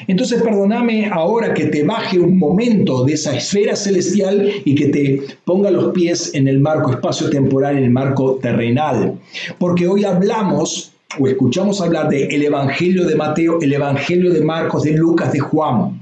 Entonces 0.07 0.43
perdóname 0.43 1.11
ahora 1.13 1.53
que 1.53 1.67
te 1.67 1.83
baje 1.83 2.19
un 2.19 2.39
momento 2.39 3.05
de 3.05 3.15
esa 3.15 3.37
esfera 3.37 3.75
celestial 3.77 4.51
y 4.65 4.75
que 4.75 4.87
te 4.87 5.23
ponga 5.45 5.71
los 5.71 5.93
pies 5.93 6.35
en 6.35 6.49
el 6.49 6.61
marco 6.61 6.93
espacio-temporal, 6.93 7.77
en 7.77 7.85
el 7.85 7.91
marco 7.91 8.39
terrenal. 8.41 9.19
Porque 9.59 9.89
hoy 9.89 10.05
hablamos 10.05 10.93
o 11.19 11.27
escuchamos 11.27 11.81
hablar 11.81 12.09
del 12.09 12.33
el 12.33 12.45
Evangelio 12.45 13.05
de 13.05 13.17
Mateo, 13.17 13.61
el 13.61 13.73
Evangelio 13.73 14.33
de 14.33 14.41
Marcos, 14.43 14.85
de 14.85 14.93
Lucas, 14.93 15.33
de 15.33 15.41
Juan. 15.41 16.00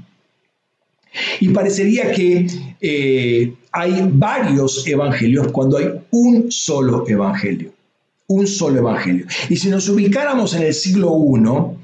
Y 1.39 1.49
parecería 1.49 2.11
que 2.11 2.47
eh, 2.81 3.53
hay 3.71 4.09
varios 4.11 4.85
evangelios 4.87 5.51
cuando 5.51 5.77
hay 5.77 5.87
un 6.11 6.51
solo 6.51 7.05
evangelio. 7.07 7.71
Un 8.27 8.45
solo 8.45 8.79
evangelio. 8.79 9.25
Y 9.49 9.55
si 9.57 9.69
nos 9.69 9.89
ubicáramos 9.89 10.53
en 10.53 10.63
el 10.63 10.73
siglo 10.73 11.17
I, 11.17 11.79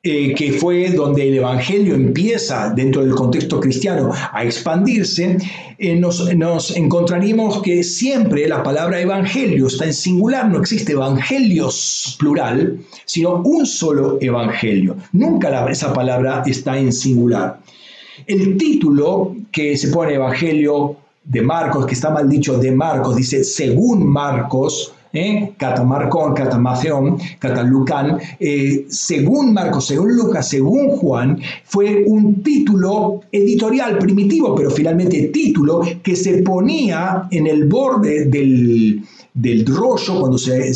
eh, 0.00 0.32
que 0.32 0.52
fue 0.52 0.90
donde 0.90 1.26
el 1.26 1.34
Evangelio 1.34 1.96
empieza 1.96 2.72
dentro 2.74 3.02
del 3.02 3.16
contexto 3.16 3.58
cristiano 3.58 4.12
a 4.32 4.44
expandirse, 4.44 5.36
eh, 5.76 5.96
nos, 5.96 6.32
nos, 6.36 6.76
encontraríamos 6.76 7.60
que 7.62 7.82
siempre 7.82 8.46
la 8.46 8.62
palabra 8.62 9.00
Evangelio 9.00 9.66
está 9.66 9.86
en 9.86 9.92
singular, 9.92 10.48
no 10.48 10.60
existe 10.60 10.92
Evangelios 10.92 12.16
plural, 12.16 12.78
sino 13.06 13.42
un 13.42 13.66
solo 13.66 14.18
Evangelio. 14.20 14.96
Nunca 15.12 15.68
esa 15.68 15.92
palabra 15.92 16.44
está 16.46 16.78
en 16.78 16.92
singular. 16.92 17.58
El 18.26 18.56
título 18.56 19.34
que 19.50 19.76
se 19.76 19.88
pone 19.88 20.14
Evangelio 20.14 20.96
de 21.24 21.42
Marcos, 21.42 21.86
que 21.86 21.94
está 21.94 22.10
mal 22.10 22.28
dicho 22.28 22.58
de 22.58 22.72
Marcos, 22.72 23.16
dice 23.16 23.44
según 23.44 24.06
Marcos, 24.06 24.94
¿eh? 25.12 25.52
Catamarcón, 25.56 26.34
Catamaceón, 26.34 27.18
Catalucán, 27.38 28.18
eh, 28.38 28.86
según 28.88 29.52
Marcos, 29.52 29.86
según 29.86 30.14
Lucas, 30.16 30.48
según 30.48 30.88
Juan, 30.90 31.38
fue 31.64 32.04
un 32.06 32.42
título 32.42 33.20
editorial 33.32 33.98
primitivo, 33.98 34.54
pero 34.54 34.70
finalmente 34.70 35.28
título 35.28 35.82
que 36.02 36.16
se 36.16 36.42
ponía 36.42 37.28
en 37.30 37.46
el 37.46 37.66
borde 37.66 38.26
del, 38.26 38.87
rollo, 39.66 40.20
cuando 40.20 40.38
se, 40.38 40.68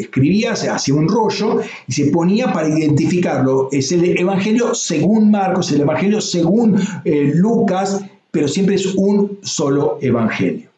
escribía, 0.00 0.54
se 0.56 0.68
hacía 0.68 0.94
un 0.94 1.08
rollo 1.08 1.60
y 1.86 1.92
se 1.92 2.06
ponía 2.06 2.52
para 2.52 2.68
identificarlo. 2.68 3.68
Es 3.72 3.92
el 3.92 4.18
Evangelio 4.18 4.74
según 4.74 5.30
Marcos, 5.30 5.72
el 5.72 5.80
Evangelio 5.80 6.20
según 6.20 6.80
eh, 7.04 7.32
Lucas, 7.34 8.00
pero 8.30 8.48
siempre 8.48 8.76
es 8.76 8.86
un 8.94 9.38
solo 9.42 9.98
Evangelio. 10.00 10.68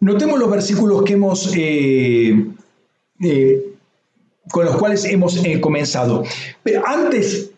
Notemos 0.00 0.38
los 0.38 0.50
versículos 0.50 1.02
que 1.02 1.12
hemos, 1.14 1.50
eh, 1.56 2.46
eh, 3.22 3.72
con 4.50 4.66
los 4.66 4.76
cuales 4.76 5.04
hemos 5.06 5.40
comenzado. 5.62 6.24
Pero 6.62 6.86
antes, 6.86 7.50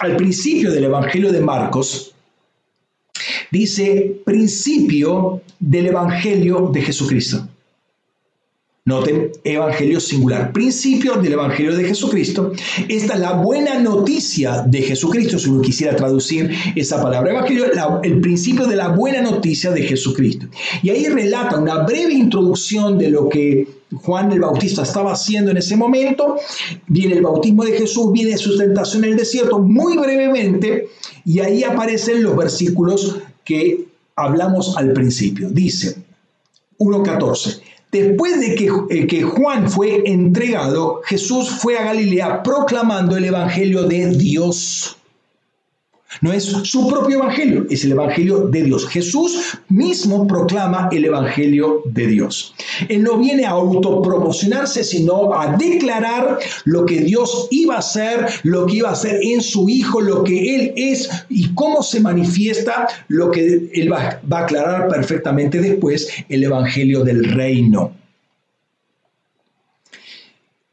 al 0.00 0.16
principio 0.16 0.70
del 0.70 0.84
Evangelio 0.84 1.32
de 1.32 1.40
Marcos, 1.40 2.14
dice 3.50 4.20
principio 4.24 5.42
del 5.58 5.86
Evangelio 5.86 6.70
de 6.72 6.82
Jesucristo. 6.82 7.48
Noten, 8.88 9.32
Evangelio 9.44 10.00
singular, 10.00 10.50
principio 10.50 11.16
del 11.16 11.34
Evangelio 11.34 11.76
de 11.76 11.84
Jesucristo. 11.84 12.52
Esta 12.88 13.14
es 13.14 13.20
la 13.20 13.34
buena 13.34 13.78
noticia 13.78 14.62
de 14.62 14.80
Jesucristo, 14.80 15.38
si 15.38 15.50
uno 15.50 15.60
quisiera 15.60 15.94
traducir 15.94 16.50
esa 16.74 17.02
palabra. 17.02 17.30
Evangelio, 17.30 17.66
el 18.02 18.20
principio 18.20 18.66
de 18.66 18.76
la 18.76 18.88
buena 18.88 19.20
noticia 19.20 19.70
de 19.72 19.82
Jesucristo. 19.82 20.46
Y 20.82 20.88
ahí 20.88 21.06
relata 21.06 21.58
una 21.58 21.82
breve 21.82 22.14
introducción 22.14 22.96
de 22.96 23.10
lo 23.10 23.28
que 23.28 23.68
Juan 23.94 24.32
el 24.32 24.40
Bautista 24.40 24.84
estaba 24.84 25.12
haciendo 25.12 25.50
en 25.50 25.58
ese 25.58 25.76
momento. 25.76 26.36
Viene 26.86 27.16
el 27.16 27.22
bautismo 27.22 27.64
de 27.64 27.72
Jesús, 27.72 28.10
viene 28.10 28.38
su 28.38 28.56
tentación 28.56 29.04
en 29.04 29.10
el 29.10 29.16
desierto, 29.18 29.58
muy 29.58 29.98
brevemente, 29.98 30.88
y 31.26 31.40
ahí 31.40 31.62
aparecen 31.62 32.22
los 32.22 32.34
versículos 32.34 33.18
que 33.48 33.86
hablamos 34.14 34.76
al 34.76 34.92
principio. 34.92 35.48
Dice 35.48 35.96
1.14. 36.78 37.60
Después 37.90 38.38
de 38.38 38.54
que, 38.54 38.70
eh, 38.90 39.06
que, 39.06 39.22
Juan 39.22 39.70
fue 39.70 40.02
entregado, 40.04 41.00
Jesús 41.06 41.48
fue 41.48 41.78
a 41.78 41.84
Galilea 41.84 42.42
proclamando 42.42 43.16
el 43.16 43.24
Evangelio 43.24 43.84
de 43.84 44.10
Dios. 44.10 44.97
No 46.22 46.32
es 46.32 46.44
su 46.44 46.88
propio 46.88 47.18
evangelio, 47.18 47.66
es 47.68 47.84
el 47.84 47.92
evangelio 47.92 48.48
de 48.48 48.62
Dios. 48.62 48.88
Jesús 48.88 49.58
mismo 49.68 50.26
proclama 50.26 50.88
el 50.90 51.04
evangelio 51.04 51.82
de 51.84 52.06
Dios. 52.06 52.54
Él 52.88 53.02
no 53.02 53.18
viene 53.18 53.44
a 53.44 53.50
autopromocionarse, 53.50 54.84
sino 54.84 55.34
a 55.34 55.56
declarar 55.56 56.38
lo 56.64 56.86
que 56.86 57.00
Dios 57.00 57.48
iba 57.50 57.76
a 57.76 57.80
hacer, 57.80 58.26
lo 58.42 58.66
que 58.66 58.76
iba 58.76 58.88
a 58.88 58.92
hacer 58.92 59.20
en 59.22 59.42
su 59.42 59.68
Hijo, 59.68 60.00
lo 60.00 60.24
que 60.24 60.54
Él 60.54 60.72
es 60.76 61.10
y 61.28 61.52
cómo 61.54 61.82
se 61.82 62.00
manifiesta, 62.00 62.88
lo 63.08 63.30
que 63.30 63.70
Él 63.74 63.92
va, 63.92 64.20
a 64.30 64.38
aclarar 64.38 64.88
perfectamente 64.88 65.60
después, 65.60 66.08
el 66.28 66.42
evangelio 66.42 67.04
del 67.04 67.24
reino. 67.24 67.92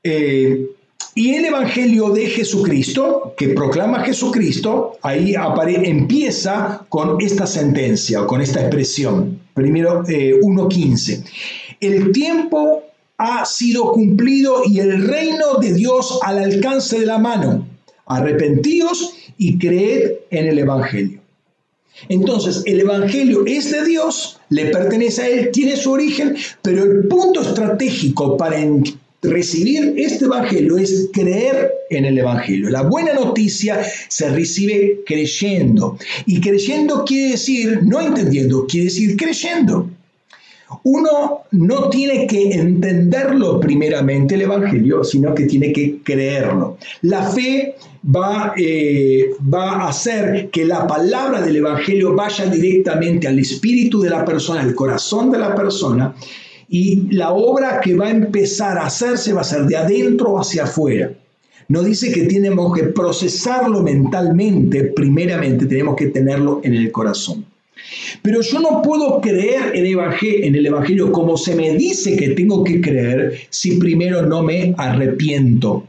Eh, 0.01 0.74
y 1.17 1.33
el 1.33 1.45
Evangelio 1.45 2.09
de 2.09 2.25
Jesucristo, 2.27 3.33
que 3.37 3.49
proclama 3.49 4.03
Jesucristo, 4.03 4.97
ahí 5.01 5.33
empieza 5.85 6.85
con 6.89 7.21
esta 7.21 7.47
sentencia, 7.47 8.25
con 8.25 8.41
esta 8.41 8.59
expresión. 8.59 9.39
Primero 9.53 10.03
1.15. 10.03 11.23
Eh, 11.23 11.25
el 11.79 12.11
tiempo 12.11 12.83
ha 13.17 13.45
sido 13.45 13.93
cumplido 13.93 14.63
y 14.65 14.79
el 14.79 15.07
reino 15.07 15.55
de 15.61 15.73
Dios 15.73 16.19
al 16.21 16.37
alcance 16.37 16.99
de 16.99 17.05
la 17.05 17.17
mano. 17.17 17.65
Arrepentíos 18.07 19.15
y 19.37 19.57
creed 19.57 20.15
en 20.31 20.47
el 20.47 20.59
Evangelio. 20.59 21.21
Entonces, 22.09 22.61
el 22.65 22.81
Evangelio 22.81 23.45
es 23.45 23.71
de 23.71 23.85
Dios, 23.85 24.41
le 24.49 24.65
pertenece 24.65 25.21
a 25.21 25.29
Él, 25.29 25.51
tiene 25.53 25.77
su 25.77 25.93
origen, 25.93 26.35
pero 26.61 26.83
el 26.83 27.07
punto 27.07 27.41
estratégico 27.41 28.35
para 28.35 28.59
recibir 29.29 29.93
este 29.97 30.25
Evangelio 30.25 30.77
es 30.77 31.09
creer 31.13 31.71
en 31.89 32.05
el 32.05 32.17
Evangelio. 32.17 32.69
La 32.69 32.83
buena 32.83 33.13
noticia 33.13 33.81
se 34.07 34.29
recibe 34.29 35.01
creyendo. 35.05 35.97
Y 36.25 36.41
creyendo 36.41 37.03
quiere 37.05 37.31
decir, 37.31 37.79
no 37.83 38.01
entendiendo, 38.01 38.65
quiere 38.67 38.85
decir 38.85 39.15
creyendo. 39.15 39.89
Uno 40.83 41.41
no 41.51 41.89
tiene 41.89 42.25
que 42.27 42.51
entenderlo 42.51 43.59
primeramente 43.59 44.35
el 44.35 44.41
Evangelio, 44.41 45.03
sino 45.03 45.33
que 45.33 45.45
tiene 45.45 45.71
que 45.71 45.99
creerlo. 46.03 46.77
La 47.01 47.29
fe 47.29 47.75
va, 48.03 48.53
eh, 48.57 49.31
va 49.41 49.83
a 49.83 49.89
hacer 49.89 50.49
que 50.51 50.65
la 50.65 50.87
palabra 50.87 51.41
del 51.41 51.57
Evangelio 51.57 52.15
vaya 52.15 52.45
directamente 52.47 53.27
al 53.27 53.37
espíritu 53.37 54.01
de 54.01 54.09
la 54.09 54.25
persona, 54.25 54.61
al 54.61 54.73
corazón 54.73 55.31
de 55.31 55.37
la 55.37 55.53
persona, 55.53 56.15
y 56.67 57.13
la 57.15 57.31
obra 57.31 57.79
que 57.81 57.95
va 57.95 58.07
a 58.07 58.11
empezar 58.11 58.77
a 58.77 58.87
hacerse 58.87 59.33
va 59.33 59.41
a 59.41 59.45
ser 59.45 59.65
de 59.65 59.77
adentro 59.77 60.39
hacia 60.39 60.63
afuera. 60.63 61.11
No 61.67 61.81
dice 61.81 62.11
que 62.11 62.23
tenemos 62.23 62.75
que 62.77 62.83
procesarlo 62.83 63.81
mentalmente, 63.81 64.83
primeramente 64.95 65.65
tenemos 65.65 65.95
que 65.95 66.07
tenerlo 66.07 66.61
en 66.63 66.75
el 66.75 66.91
corazón. 66.91 67.45
Pero 68.21 68.41
yo 68.41 68.59
no 68.59 68.81
puedo 68.81 69.19
creer 69.21 69.75
en, 69.75 69.85
en 69.85 70.55
el 70.55 70.65
Evangelio 70.65 71.11
como 71.11 71.37
se 71.37 71.55
me 71.55 71.75
dice 71.75 72.15
que 72.15 72.29
tengo 72.29 72.63
que 72.63 72.81
creer 72.81 73.39
si 73.49 73.77
primero 73.77 74.21
no 74.23 74.43
me 74.43 74.73
arrepiento. 74.77 75.87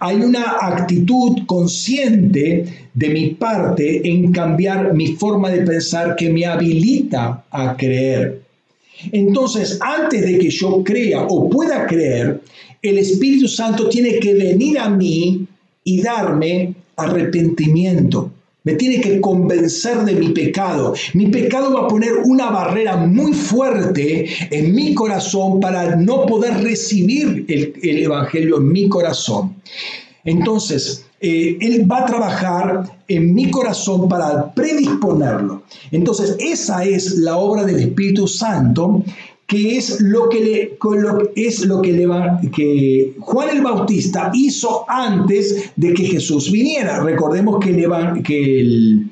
Hay 0.00 0.16
una 0.16 0.58
actitud 0.60 1.46
consciente 1.46 2.64
de 2.92 3.08
mi 3.08 3.30
parte 3.30 4.06
en 4.06 4.30
cambiar 4.30 4.92
mi 4.92 5.14
forma 5.14 5.48
de 5.50 5.62
pensar 5.62 6.14
que 6.14 6.30
me 6.30 6.44
habilita 6.44 7.44
a 7.50 7.76
creer. 7.76 8.41
Entonces, 9.10 9.78
antes 9.80 10.22
de 10.22 10.38
que 10.38 10.50
yo 10.50 10.82
crea 10.84 11.26
o 11.28 11.48
pueda 11.48 11.86
creer, 11.86 12.40
el 12.82 12.98
Espíritu 12.98 13.48
Santo 13.48 13.88
tiene 13.88 14.18
que 14.18 14.34
venir 14.34 14.78
a 14.78 14.88
mí 14.88 15.46
y 15.84 16.02
darme 16.02 16.74
arrepentimiento. 16.96 18.30
Me 18.64 18.74
tiene 18.74 19.00
que 19.00 19.20
convencer 19.20 20.04
de 20.04 20.14
mi 20.14 20.28
pecado. 20.28 20.94
Mi 21.14 21.26
pecado 21.26 21.74
va 21.74 21.86
a 21.86 21.88
poner 21.88 22.12
una 22.24 22.50
barrera 22.50 22.96
muy 22.96 23.32
fuerte 23.32 24.28
en 24.50 24.74
mi 24.74 24.94
corazón 24.94 25.58
para 25.58 25.96
no 25.96 26.26
poder 26.26 26.62
recibir 26.62 27.44
el, 27.48 27.72
Evangelio 27.82 28.58
en 28.58 28.70
mi 28.70 28.88
corazón. 28.88 29.56
Entonces, 30.24 31.04
eh, 31.22 31.56
Él 31.60 31.90
va 31.90 32.00
a 32.00 32.06
trabajar 32.06 32.82
en 33.06 33.34
mi 33.34 33.50
corazón 33.50 34.08
para 34.08 34.52
predisponerlo. 34.52 35.62
Entonces, 35.90 36.36
esa 36.40 36.84
es 36.84 37.16
la 37.18 37.36
obra 37.36 37.64
del 37.64 37.78
Espíritu 37.78 38.26
Santo 38.26 39.04
que 39.46 39.76
es 39.76 40.00
lo 40.00 40.30
que, 40.30 40.40
le, 40.40 40.78
es 41.36 41.66
lo 41.66 41.82
que, 41.82 41.92
le 41.92 42.08
que 42.50 43.14
Juan 43.20 43.50
el 43.50 43.60
Bautista 43.60 44.30
hizo 44.32 44.86
antes 44.88 45.72
de 45.76 45.92
que 45.92 46.04
Jesús 46.04 46.50
viniera. 46.50 47.00
Recordemos 47.00 47.62
que, 47.62 47.72
le 47.72 48.22
que 48.22 49.02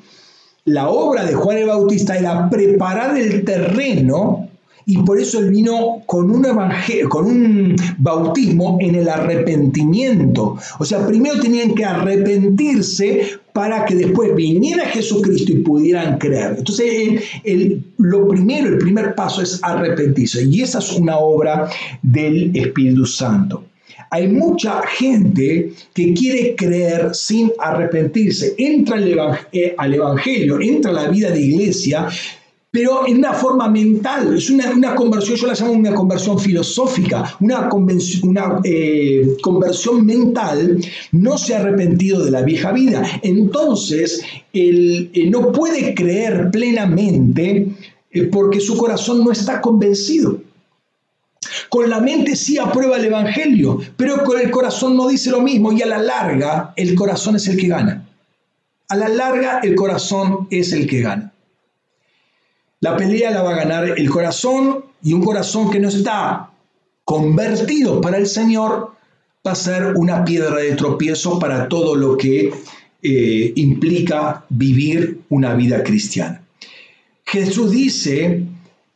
la 0.65 0.89
obra 0.89 1.25
de 1.25 1.35
Juan 1.35 1.57
el 1.57 1.67
Bautista 1.67 2.17
era 2.17 2.49
preparar 2.49 3.15
el 3.17 3.45
terreno 3.45 4.49
y 4.91 4.97
por 5.03 5.17
eso 5.17 5.39
él 5.39 5.51
vino 5.51 6.03
con 6.05 6.29
un, 6.29 6.45
con 7.07 7.25
un 7.25 7.75
bautismo 7.97 8.77
en 8.81 8.95
el 8.95 9.07
arrepentimiento. 9.07 10.57
O 10.79 10.83
sea, 10.83 11.07
primero 11.07 11.39
tenían 11.39 11.73
que 11.73 11.85
arrepentirse 11.85 13.39
para 13.53 13.85
que 13.85 13.95
después 13.95 14.35
viniera 14.35 14.87
Jesucristo 14.87 15.53
y 15.53 15.59
pudieran 15.59 16.17
creer. 16.17 16.55
Entonces, 16.57 17.23
lo 17.99 18.27
primero, 18.27 18.67
el 18.67 18.79
primer 18.79 19.15
paso 19.15 19.41
es 19.41 19.61
arrepentirse. 19.63 20.43
Y 20.43 20.61
esa 20.61 20.79
es 20.79 20.91
una 20.91 21.19
obra 21.19 21.69
del 22.01 22.53
Espíritu 22.53 23.05
Santo. 23.05 23.63
Hay 24.09 24.27
mucha 24.27 24.85
gente 24.87 25.71
que 25.93 26.13
quiere 26.13 26.53
creer 26.57 27.15
sin 27.15 27.49
arrepentirse. 27.59 28.55
Entra 28.57 28.97
al, 28.97 29.39
eh, 29.53 29.73
al 29.77 29.93
Evangelio, 29.93 30.59
entra 30.59 30.91
a 30.91 30.95
la 30.95 31.07
vida 31.07 31.31
de 31.31 31.39
iglesia, 31.39 32.09
pero 32.71 33.05
en 33.05 33.17
una 33.17 33.33
forma 33.33 33.67
mental, 33.67 34.37
es 34.37 34.49
una, 34.49 34.95
conversión, 34.95 35.35
yo 35.35 35.47
la 35.47 35.53
llamo 35.53 35.73
una 35.73 35.93
conversión 35.93 36.39
filosófica, 36.39 37.35
una, 37.41 37.69
una 38.23 38.61
eh, 38.63 39.35
conversión 39.41 40.05
mental, 40.05 40.79
no 41.11 41.37
se 41.37 41.53
ha 41.53 41.59
arrepentido 41.59 42.23
de 42.23 42.31
la 42.31 42.43
vieja 42.43 42.71
vida. 42.71 43.03
Entonces, 43.23 44.23
él, 44.53 45.11
no 45.29 45.51
puede 45.51 45.93
creer 45.93 46.49
plenamente 46.49 47.67
eh, 48.09 48.23
porque 48.23 48.61
su 48.61 48.77
corazón 48.77 49.21
no 49.25 49.33
está 49.33 49.59
convencido. 49.59 50.39
Con 51.67 51.89
la 51.89 51.99
mente 51.99 52.37
sí 52.37 52.57
aprueba 52.57 52.95
el 52.95 53.05
Evangelio, 53.05 53.79
pero 53.97 54.23
con 54.23 54.39
el 54.39 54.49
corazón 54.49 54.95
no 54.95 55.09
dice 55.09 55.29
lo 55.29 55.41
mismo 55.41 55.73
y 55.73 55.81
a 55.81 55.87
la 55.87 55.97
larga 55.97 56.73
el 56.77 56.95
corazón 56.95 57.35
es 57.35 57.49
el 57.49 57.57
que 57.57 57.67
gana. 57.67 58.07
A 58.87 58.95
la 58.95 59.09
larga 59.09 59.59
el 59.61 59.75
corazón 59.75 60.47
es 60.49 60.71
el 60.71 60.87
que 60.87 61.01
gana. 61.01 61.33
La 62.81 62.97
pelea 62.97 63.29
la 63.29 63.43
va 63.43 63.51
a 63.51 63.57
ganar 63.57 63.93
el 63.97 64.09
corazón 64.09 64.85
y 65.03 65.13
un 65.13 65.23
corazón 65.23 65.69
que 65.69 65.79
no 65.79 65.87
está 65.87 66.49
convertido 67.05 68.01
para 68.01 68.17
el 68.17 68.25
Señor 68.25 68.91
va 69.45 69.51
a 69.51 69.55
ser 69.55 69.93
una 69.95 70.25
piedra 70.25 70.57
de 70.57 70.75
tropiezo 70.75 71.37
para 71.37 71.69
todo 71.69 71.95
lo 71.95 72.17
que 72.17 72.51
eh, 73.03 73.53
implica 73.55 74.45
vivir 74.49 75.21
una 75.29 75.53
vida 75.53 75.83
cristiana. 75.83 76.41
Jesús 77.23 77.69
dice 77.69 78.45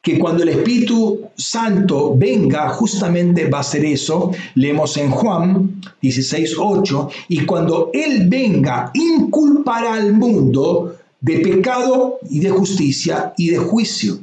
que 0.01 0.17
cuando 0.17 0.41
el 0.41 0.49
Espíritu 0.49 1.29
Santo 1.35 2.15
venga, 2.17 2.69
justamente 2.69 3.47
va 3.49 3.59
a 3.59 3.63
ser 3.63 3.85
eso. 3.85 4.31
Leemos 4.55 4.97
en 4.97 5.11
Juan 5.11 5.81
16:8, 6.01 7.09
y 7.29 7.45
cuando 7.45 7.91
Él 7.93 8.27
venga, 8.27 8.89
inculpará 8.95 9.93
al 9.93 10.13
mundo 10.13 10.95
de 11.25 11.39
pecado 11.39 12.19
y 12.29 12.39
de 12.39 12.51
justicia 12.51 13.33
y 13.35 13.49
de 13.49 13.57
juicio. 13.57 14.19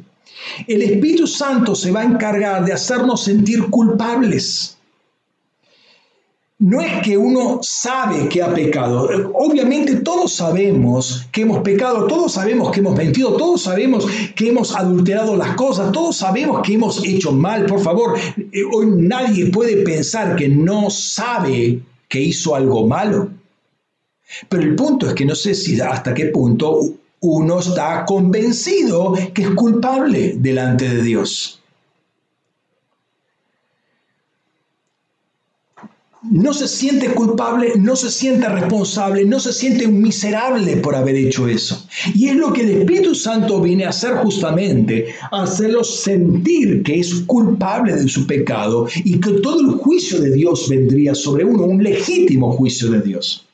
El 0.69 0.83
Espíritu 0.83 1.27
Santo 1.27 1.75
se 1.75 1.91
va 1.91 2.01
a 2.01 2.05
encargar 2.05 2.65
de 2.65 2.73
hacernos 2.73 3.25
sentir 3.25 3.67
culpables. 3.71 4.77
No 6.61 6.81
es 6.81 7.03
que 7.03 7.19
uno 7.19 7.59
sabe 7.61 8.29
que 8.29 8.41
ha 8.41 8.55
pecado. 8.55 9.09
Obviamente 9.35 9.97
todos 9.97 10.33
sabemos 10.33 11.27
que 11.33 11.43
hemos 11.43 11.59
pecado, 11.63 12.07
todos 12.07 12.35
sabemos 12.35 12.71
que 12.71 12.79
hemos 12.79 12.97
mentido, 12.97 13.37
todos 13.37 13.63
sabemos 13.63 14.07
que 14.37 14.51
hemos 14.51 14.73
adulterado 14.77 15.35
las 15.35 15.57
cosas, 15.57 15.91
todos 15.91 16.15
sabemos 16.15 16.63
que 16.63 16.75
hemos 16.75 17.05
hecho 17.05 17.33
mal. 17.33 17.67
Por 17.67 17.81
favor, 17.81 18.17
eh, 18.17 18.63
hoy 18.73 18.87
nadie 18.97 19.47
puede 19.47 19.79
pensar 19.79 20.37
que 20.37 20.49
no 20.49 20.89
sabe 20.89 21.81
que 22.09 22.21
hizo 22.21 22.55
algo 22.55 22.87
malo. 22.87 23.42
Pero 24.49 24.63
el 24.63 24.75
punto 24.75 25.09
es 25.09 25.15
que 25.15 25.25
no 25.25 25.35
sé 25.35 25.55
si 25.55 25.81
hasta 25.81 26.15
qué 26.15 26.27
punto 26.27 26.81
uno 27.21 27.61
está 27.61 28.05
convencido 28.05 29.15
que 29.33 29.43
es 29.43 29.51
culpable 29.51 30.35
delante 30.39 30.89
de 30.89 31.03
Dios. 31.03 31.63
no 36.31 36.55
se 36.55 36.69
siente 36.69 37.09
culpable, 37.09 37.73
no 37.79 37.97
se 37.97 38.11
siente 38.11 38.49
responsable, 38.49 39.25
no 39.25 39.41
se 39.41 39.53
siente 39.53 39.89
miserable 39.89 40.77
por 40.77 40.95
haber 40.95 41.17
hecho 41.17 41.49
eso. 41.49 41.85
Y 42.15 42.29
es 42.29 42.37
lo 42.37 42.53
que 42.53 42.63
el 42.63 42.71
Espíritu 42.71 43.15
Santo 43.15 43.61
viene 43.61 43.85
a 43.85 43.91
hacer 43.91 44.15
justamente, 44.17 45.09
hacerlo 45.31 45.83
sentir 45.83 46.83
que 46.83 47.01
es 47.01 47.15
culpable 47.27 47.95
de 47.95 48.09
su 48.09 48.27
pecado 48.27 48.87
y 49.05 49.21
que 49.21 49.33
todo 49.43 49.61
el 49.61 49.77
juicio 49.79 50.21
de 50.21 50.33
Dios 50.33 50.69
vendría 50.69 51.15
sobre 51.15 51.45
uno, 51.45 51.65
un 51.65 51.83
legítimo 51.83 52.53
juicio 52.53 52.91
de 52.91 53.03
Dios. 53.03 53.47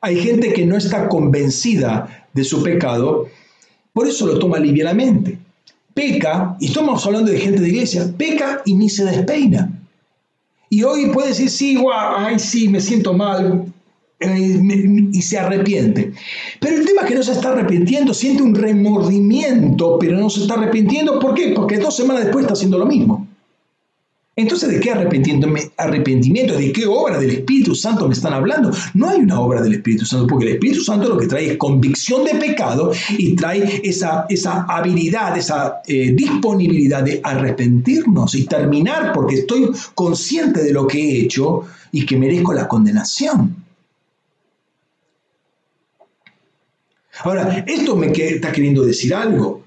Hay 0.00 0.20
gente 0.20 0.52
que 0.52 0.66
no 0.66 0.76
está 0.76 1.08
convencida 1.08 2.26
de 2.32 2.44
su 2.44 2.62
pecado, 2.62 3.28
por 3.92 4.06
eso 4.06 4.26
lo 4.26 4.38
toma 4.38 4.58
livianamente. 4.58 5.38
Peca, 5.94 6.56
y 6.60 6.66
estamos 6.66 7.04
hablando 7.06 7.30
de 7.30 7.38
gente 7.38 7.60
de 7.60 7.68
iglesia, 7.68 8.12
peca 8.16 8.62
y 8.64 8.74
ni 8.74 8.88
se 8.88 9.04
despeina. 9.04 9.72
Y 10.70 10.82
hoy 10.82 11.06
puede 11.06 11.28
decir, 11.28 11.50
sí, 11.50 11.76
guau, 11.76 12.14
ay, 12.16 12.38
sí, 12.38 12.68
me 12.68 12.80
siento 12.80 13.14
mal, 13.14 13.72
eh, 14.20 15.08
y 15.12 15.22
se 15.22 15.38
arrepiente. 15.38 16.12
Pero 16.60 16.76
el 16.76 16.84
tema 16.84 17.02
es 17.02 17.08
que 17.08 17.14
no 17.14 17.22
se 17.22 17.32
está 17.32 17.50
arrepintiendo, 17.50 18.12
siente 18.12 18.42
un 18.42 18.54
remordimiento, 18.54 19.96
pero 19.98 20.18
no 20.18 20.28
se 20.28 20.40
está 20.40 20.54
arrepintiendo. 20.54 21.20
¿Por 21.20 21.34
qué? 21.34 21.52
Porque 21.54 21.78
dos 21.78 21.96
semanas 21.96 22.24
después 22.24 22.44
está 22.44 22.54
haciendo 22.54 22.78
lo 22.78 22.86
mismo. 22.86 23.27
Entonces, 24.38 24.68
¿de 24.68 24.78
qué 24.78 24.92
arrepentimiento? 24.92 26.56
¿De 26.56 26.70
qué 26.70 26.86
obra 26.86 27.18
del 27.18 27.30
Espíritu 27.30 27.74
Santo 27.74 28.06
me 28.06 28.14
están 28.14 28.32
hablando? 28.32 28.70
No 28.94 29.08
hay 29.08 29.18
una 29.18 29.40
obra 29.40 29.60
del 29.60 29.74
Espíritu 29.74 30.06
Santo, 30.06 30.28
porque 30.28 30.46
el 30.46 30.52
Espíritu 30.52 30.80
Santo 30.80 31.08
lo 31.08 31.18
que 31.18 31.26
trae 31.26 31.50
es 31.50 31.56
convicción 31.56 32.24
de 32.24 32.36
pecado 32.36 32.92
y 33.18 33.34
trae 33.34 33.80
esa, 33.82 34.26
esa 34.28 34.62
habilidad, 34.68 35.36
esa 35.36 35.80
eh, 35.88 36.12
disponibilidad 36.12 37.02
de 37.02 37.20
arrepentirnos 37.20 38.36
y 38.36 38.44
terminar 38.44 39.12
porque 39.12 39.40
estoy 39.40 39.72
consciente 39.96 40.62
de 40.62 40.72
lo 40.72 40.86
que 40.86 41.00
he 41.00 41.20
hecho 41.22 41.64
y 41.90 42.06
que 42.06 42.16
merezco 42.16 42.52
la 42.52 42.68
condenación. 42.68 43.56
Ahora, 47.24 47.64
esto 47.66 47.96
me 47.96 48.12
está 48.12 48.52
queriendo 48.52 48.84
decir 48.84 49.12
algo, 49.12 49.64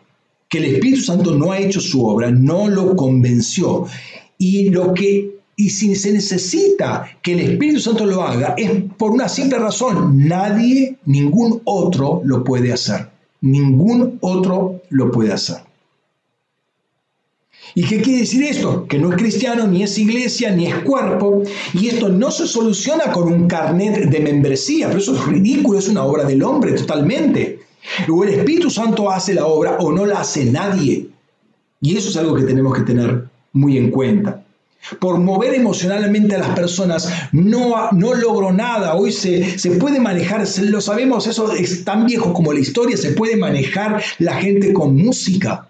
que 0.47 0.59
el 0.59 0.75
Espíritu 0.75 1.01
Santo 1.01 1.35
no 1.35 1.51
ha 1.51 1.59
hecho 1.59 1.81
su 1.81 2.05
obra, 2.05 2.31
no 2.31 2.69
lo 2.69 2.95
convenció 2.95 3.87
y 4.41 4.69
lo 4.69 4.91
que 4.95 5.35
y 5.55 5.69
si 5.69 5.93
se 5.93 6.11
necesita 6.11 7.07
que 7.21 7.33
el 7.33 7.41
Espíritu 7.41 7.79
Santo 7.79 8.07
lo 8.07 8.23
haga 8.23 8.55
es 8.57 8.71
por 8.97 9.11
una 9.11 9.29
simple 9.29 9.59
razón, 9.59 10.27
nadie, 10.27 10.97
ningún 11.05 11.61
otro 11.65 12.21
lo 12.25 12.43
puede 12.43 12.73
hacer. 12.73 13.07
Ningún 13.41 14.17
otro 14.21 14.81
lo 14.89 15.11
puede 15.11 15.31
hacer. 15.31 15.57
¿Y 17.75 17.83
qué 17.83 18.01
quiere 18.01 18.21
decir 18.21 18.41
esto? 18.41 18.87
Que 18.87 18.97
no 18.97 19.11
es 19.11 19.17
cristiano, 19.17 19.67
ni 19.67 19.83
es 19.83 19.95
iglesia, 19.99 20.49
ni 20.49 20.65
es 20.65 20.75
cuerpo. 20.79 21.43
Y 21.75 21.89
esto 21.89 22.09
no 22.09 22.31
se 22.31 22.47
soluciona 22.47 23.11
con 23.11 23.31
un 23.31 23.47
carnet 23.47 24.09
de 24.09 24.19
membresía, 24.21 24.87
pero 24.87 24.99
eso 24.99 25.15
es 25.15 25.27
ridículo, 25.27 25.77
es 25.77 25.87
una 25.87 26.03
obra 26.03 26.23
del 26.23 26.41
hombre 26.41 26.71
totalmente. 26.71 27.59
O 28.09 28.23
el 28.23 28.29
Espíritu 28.31 28.71
Santo 28.71 29.11
hace 29.11 29.35
la 29.35 29.45
obra 29.45 29.77
o 29.79 29.91
no 29.91 30.07
la 30.07 30.21
hace 30.21 30.45
nadie. 30.45 31.07
Y 31.79 31.95
eso 31.95 32.09
es 32.09 32.17
algo 32.17 32.33
que 32.33 32.43
tenemos 32.43 32.75
que 32.75 32.81
tener 32.81 33.30
muy 33.53 33.77
en 33.77 33.91
cuenta. 33.91 34.43
Por 34.99 35.19
mover 35.19 35.53
emocionalmente 35.53 36.35
a 36.35 36.39
las 36.39 36.49
personas 36.55 37.07
no, 37.31 37.91
no 37.91 38.13
logro 38.15 38.51
nada. 38.51 38.95
Hoy 38.95 39.11
se, 39.11 39.59
se 39.59 39.71
puede 39.71 39.99
manejar, 39.99 40.43
lo 40.61 40.81
sabemos, 40.81 41.27
eso 41.27 41.51
es 41.51 41.85
tan 41.85 42.05
viejo 42.05 42.33
como 42.33 42.51
la 42.51 42.59
historia, 42.59 42.97
se 42.97 43.11
puede 43.11 43.35
manejar 43.35 44.01
la 44.17 44.35
gente 44.35 44.73
con 44.73 44.95
música 44.95 45.67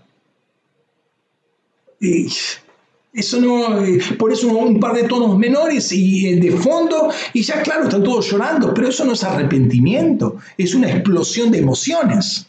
eso 3.13 3.41
no, 3.41 3.83
eh, 3.83 3.99
por 4.17 4.31
eso 4.31 4.47
un 4.47 4.79
par 4.79 4.95
de 4.95 5.03
tonos 5.03 5.37
menores 5.37 5.91
y 5.91 6.27
eh, 6.27 6.37
de 6.37 6.51
fondo, 6.51 7.11
y 7.33 7.43
ya 7.43 7.61
claro, 7.61 7.83
están 7.83 8.03
todos 8.03 8.29
llorando, 8.29 8.73
pero 8.73 8.87
eso 8.87 9.05
no 9.05 9.13
es 9.13 9.23
arrepentimiento, 9.23 10.37
es 10.57 10.73
una 10.73 10.89
explosión 10.89 11.51
de 11.51 11.59
emociones. 11.59 12.47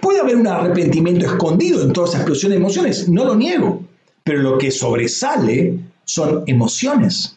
Puede 0.00 0.20
haber 0.20 0.36
un 0.36 0.46
arrepentimiento 0.46 1.26
escondido 1.26 1.82
en 1.82 1.92
toda 1.92 2.08
esa 2.08 2.18
explosión 2.18 2.50
de 2.50 2.58
emociones, 2.58 3.08
no 3.08 3.24
lo 3.24 3.34
niego, 3.34 3.82
pero 4.24 4.40
lo 4.40 4.58
que 4.58 4.70
sobresale 4.70 5.78
son 6.04 6.42
emociones. 6.46 7.36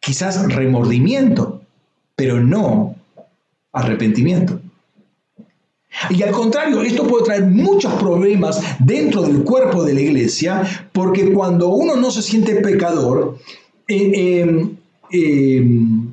Quizás 0.00 0.52
remordimiento, 0.52 1.62
pero 2.14 2.40
no 2.40 2.94
arrepentimiento. 3.72 4.60
Y 6.10 6.22
al 6.22 6.32
contrario, 6.32 6.82
esto 6.82 7.06
puede 7.06 7.24
traer 7.24 7.44
muchos 7.46 7.92
problemas 7.94 8.60
dentro 8.80 9.22
del 9.22 9.42
cuerpo 9.44 9.84
de 9.84 9.94
la 9.94 10.00
iglesia, 10.00 10.88
porque 10.92 11.32
cuando 11.32 11.68
uno 11.68 11.96
no 11.96 12.10
se 12.10 12.22
siente 12.22 12.56
pecador, 12.56 13.38
eh, 13.88 14.40
em, 14.40 14.76
em, 15.10 16.12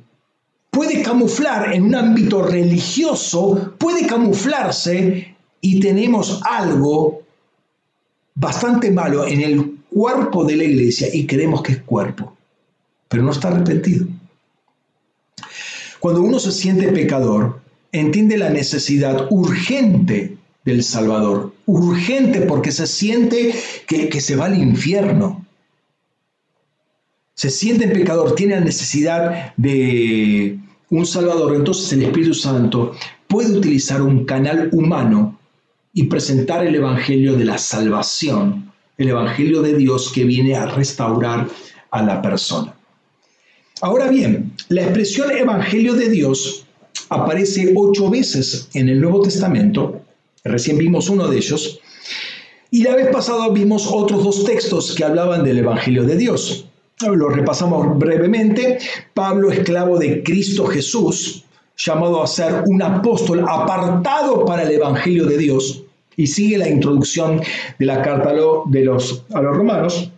puede 0.70 1.02
camuflar 1.02 1.74
en 1.74 1.84
un 1.84 1.96
ámbito 1.96 2.44
religioso, 2.44 3.74
puede 3.78 4.06
camuflarse 4.06 5.36
y 5.60 5.80
tenemos 5.80 6.42
algo 6.44 7.21
bastante 8.36 8.92
malo 8.92 9.28
en 9.28 9.42
el 9.42 9.78
cuerpo 9.90 10.46
de 10.46 10.56
la 10.56 10.64
iglesia 10.64 11.08
y 11.14 11.26
creemos 11.26 11.62
que 11.62 11.74
es 11.74 11.82
cuerpo, 11.82 12.36
pero 13.08 13.24
no 13.24 13.32
está 13.32 13.50
arrepentido. 13.50 14.06
Cuando 16.00 16.22
uno 16.22 16.40
se 16.40 16.52
siente 16.52 16.88
pecador, 16.88 17.62
entiende 17.92 18.38
la 18.38 18.50
necesidad 18.50 19.28
urgente 19.30 20.38
del 20.64 20.84
Salvador, 20.84 21.54
urgente 21.66 22.42
porque 22.42 22.72
se 22.72 22.88
siente 22.88 23.54
que, 23.88 24.22
se 24.22 24.36
va 24.36 24.46
al 24.46 24.58
infierno. 24.58 25.46
Se 27.34 27.50
siente 27.50 27.88
pecador, 27.88 28.36
tiene 28.36 28.56
la 28.56 28.62
necesidad 28.62 29.54
de 29.58 30.60
un 30.90 31.06
Salvador, 31.06 31.56
entonces 31.56 31.92
el 31.94 32.04
Espíritu 32.04 32.34
Santo 32.34 32.96
puede 33.28 33.58
utilizar 33.58 34.02
un 34.02 34.26
canal 34.26 34.70
humano 34.74 35.40
y 35.94 36.04
presentar 36.04 36.66
el 36.66 36.76
Evangelio 36.76 37.36
de 37.36 37.46
la 37.46 37.58
salvación, 37.58 38.72
el 38.98 39.10
Evangelio 39.10 39.62
de 39.62 39.76
Dios 39.76 40.12
que 40.14 40.24
viene 40.24 40.56
a 40.56 40.66
restaurar 40.66 41.48
a 41.89 42.02
la 42.02 42.22
persona. 42.22 42.74
Ahora 43.82 44.08
bien, 44.08 44.54
la 44.70 44.84
expresión 44.84 45.32
Evangelio 45.32 45.94
de 45.94 46.10
Dios 46.10 46.66
aparece 47.10 47.74
ocho 47.76 48.10
veces 48.10 48.70
en 48.74 48.89
el 48.89 49.02
Nuevo 49.02 49.22
Testamento, 49.22 50.02
recién 50.44 50.78
vimos 50.78 51.10
uno 51.10 51.28
de 51.28 51.38
ellos, 51.38 51.80
y 52.70 52.84
la 52.84 52.96
vez 52.96 53.08
pasada 53.08 53.50
vimos 53.50 53.86
otros 53.92 54.24
dos 54.24 54.46
textos 54.46 54.96
que 54.96 55.04
hablaban 55.04 55.44
del 55.44 55.58
Evangelio 55.58 56.04
de 56.04 56.16
Dios. 56.16 56.66
Lo 57.02 57.28
repasamos 57.30 57.98
brevemente. 57.98 58.78
Pablo, 59.14 59.52
esclavo 59.52 59.98
de 59.98 60.24
Cristo 60.24 60.66
Jesús, 60.68 61.44
llamado 61.76 62.24
a 62.24 62.28
ser 62.28 62.64
un 62.68 62.82
apóstol 62.82 63.44
apartado 63.48 64.46
para 64.46 64.64
el 64.64 64.72
Evangelio 64.72 65.26
de 65.26 65.38
Dios, 65.38 65.81
y 66.18 66.28
sigue 66.28 66.57
la 66.57 66.70
introducción 66.70 67.41
de 67.80 67.86
la 67.86 68.01
carta 68.01 68.34
de 68.68 68.86
los, 68.86 69.24
a 69.34 69.41
los 69.41 69.55
romanos, 69.55 70.12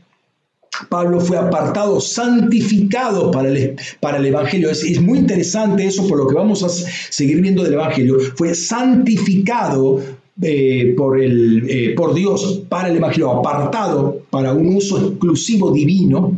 Pablo 0.89 1.19
fue 1.19 1.37
apartado, 1.37 2.01
santificado 2.01 3.31
para 3.31 3.49
el, 3.49 3.75
para 3.99 4.17
el 4.17 4.25
Evangelio. 4.25 4.69
Es, 4.69 4.99
muy 5.01 5.19
interesante 5.19 5.85
eso 5.85 6.07
por 6.07 6.17
lo 6.17 6.27
que 6.27 6.35
vamos 6.35 6.63
a 6.63 6.69
seguir 6.69 7.41
viendo 7.41 7.63
del 7.63 7.73
Evangelio. 7.73 8.19
Fue 8.35 8.55
santificado 8.55 10.01
eh, 10.41 10.93
por, 10.97 11.21
el, 11.21 11.65
eh, 11.69 11.93
por 11.95 12.13
Dios 12.13 12.63
para 12.69 12.89
el 12.89 12.97
Evangelio, 12.97 13.31
apartado 13.31 14.21
para 14.29 14.53
un 14.53 14.75
uso 14.75 14.97
exclusivo 15.09 15.71
divino. 15.71 16.37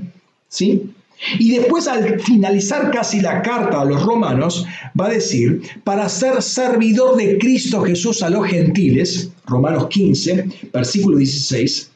¿sí? 0.50 0.92
Y 1.40 1.52
después 1.52 1.88
al 1.88 2.20
finalizar 2.20 2.92
casi 2.92 3.22
la 3.22 3.42
carta 3.42 3.82
a 3.82 3.86
los 3.86 4.04
romanos, 4.04 4.66
va 5.00 5.08
a 5.08 5.12
decir, 5.12 5.62
para 5.84 6.10
ser 6.10 6.42
servidor 6.42 7.16
de 7.16 7.38
Cristo 7.38 7.82
Jesús 7.84 8.22
a 8.22 8.30
los 8.30 8.46
gentiles, 8.48 9.32
Romanos 9.48 9.88
15, 9.90 10.70
versículo 10.74 11.18
16, 11.18 11.92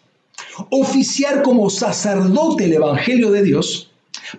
oficiar 0.70 1.42
como 1.42 1.70
sacerdote 1.70 2.66
el 2.66 2.74
Evangelio 2.74 3.32
de 3.32 3.44
Dios, 3.44 3.92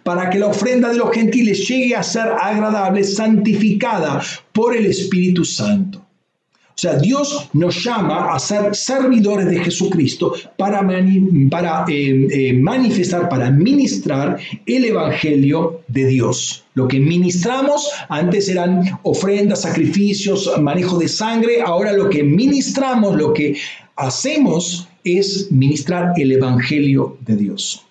para 0.02 0.30
que 0.30 0.38
la 0.38 0.46
ofrenda 0.46 0.88
de 0.88 0.98
los 0.98 1.10
gentiles 1.12 1.66
llegue 1.68 1.96
a 1.96 2.02
ser 2.02 2.28
agradable, 2.40 3.02
santificada 3.02 4.22
por 4.52 4.76
el 4.76 4.86
Espíritu 4.86 5.44
Santo. 5.44 6.04
O 6.80 6.82
sea, 6.82 6.94
Dios 6.94 7.50
nos 7.52 7.84
llama 7.84 8.32
a 8.32 8.38
ser 8.38 8.74
servidores 8.74 9.46
de 9.50 9.62
Jesucristo 9.62 10.32
para, 10.56 10.80
eh, 10.80 12.26
eh, 12.30 12.52
manifestar, 12.54 13.28
para 13.28 13.50
ministrar 13.50 14.38
el 14.64 14.86
Evangelio 14.86 15.82
de 15.88 16.06
Dios. 16.06 16.64
Lo 16.72 16.88
que 16.88 16.98
ministramos 16.98 17.90
antes 18.08 18.48
eran 18.48 18.98
ofrendas, 19.02 19.60
sacrificios, 19.60 20.50
manejo 20.58 20.96
de 20.96 21.08
sangre, 21.08 21.60
ahora 21.60 21.92
lo 21.92 22.08
que 22.08 22.22
ministramos, 22.22 23.14
lo 23.14 23.34
que 23.34 23.58
hacemos 23.96 24.88
es 25.04 25.52
ministrar 25.52 26.14
el 26.16 26.32
Evangelio 26.32 27.18
de 27.26 27.36
Dios. 27.36 27.84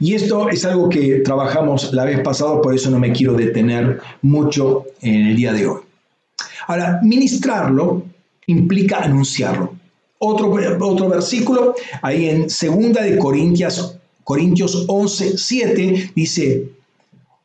Y 0.00 0.12
esto 0.12 0.50
es 0.50 0.66
algo 0.66 0.90
que 0.90 1.20
trabajamos 1.20 1.94
la 1.94 2.04
vez 2.04 2.20
pasada, 2.20 2.60
por 2.60 2.74
eso 2.74 2.90
no 2.90 2.98
me 2.98 3.10
quiero 3.12 3.32
detener 3.32 4.00
mucho 4.20 4.84
en 5.00 5.28
el 5.28 5.34
día 5.36 5.54
de 5.54 5.66
hoy. 5.66 5.87
Ahora, 6.68 7.00
ministrarlo 7.02 8.04
implica 8.46 8.98
anunciarlo. 8.98 9.74
Otro, 10.20 10.54
otro 10.80 11.08
versículo, 11.08 11.74
ahí 12.02 12.28
en 12.28 12.42
2 12.42 12.52
de 13.02 13.18
Corintios, 13.18 13.96
Corintios 14.22 14.84
11, 14.86 15.36
7, 15.36 16.12
dice, 16.14 16.68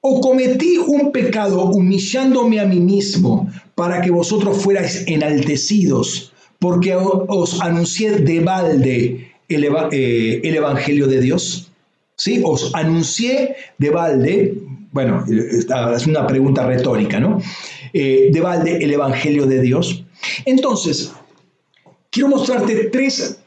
o 0.01 0.21
cometí 0.21 0.77
un 0.77 1.11
pecado 1.11 1.65
humillándome 1.71 2.59
a 2.59 2.65
mí 2.65 2.79
mismo 2.79 3.49
para 3.73 4.01
que 4.01 4.11
vosotros 4.11 4.61
fuerais 4.61 5.03
enaltecidos 5.07 6.33
porque 6.63 6.95
os 6.95 7.59
anuncié 7.59 8.19
de 8.19 8.39
balde 8.39 9.27
el, 9.49 9.65
eh, 9.91 10.39
Evangelio 10.43 11.07
de 11.07 11.19
Dios. 11.19 11.69
¿Sí? 12.15 12.41
Os 12.41 12.73
anuncié 12.73 13.57
de 13.77 13.89
balde, 13.89 14.55
bueno, 14.93 15.25
es 15.27 16.07
una 16.07 16.25
pregunta 16.27 16.65
retórica, 16.65 17.19
¿no? 17.19 17.41
Eh, 17.91 18.29
de 18.31 18.41
balde 18.41 18.77
el 18.83 18.93
Evangelio 18.93 19.47
de 19.47 19.59
Dios. 19.59 20.05
Entonces, 20.45 21.11
quiero 22.11 22.29
mostrarte 22.29 22.75
tres 22.85 23.39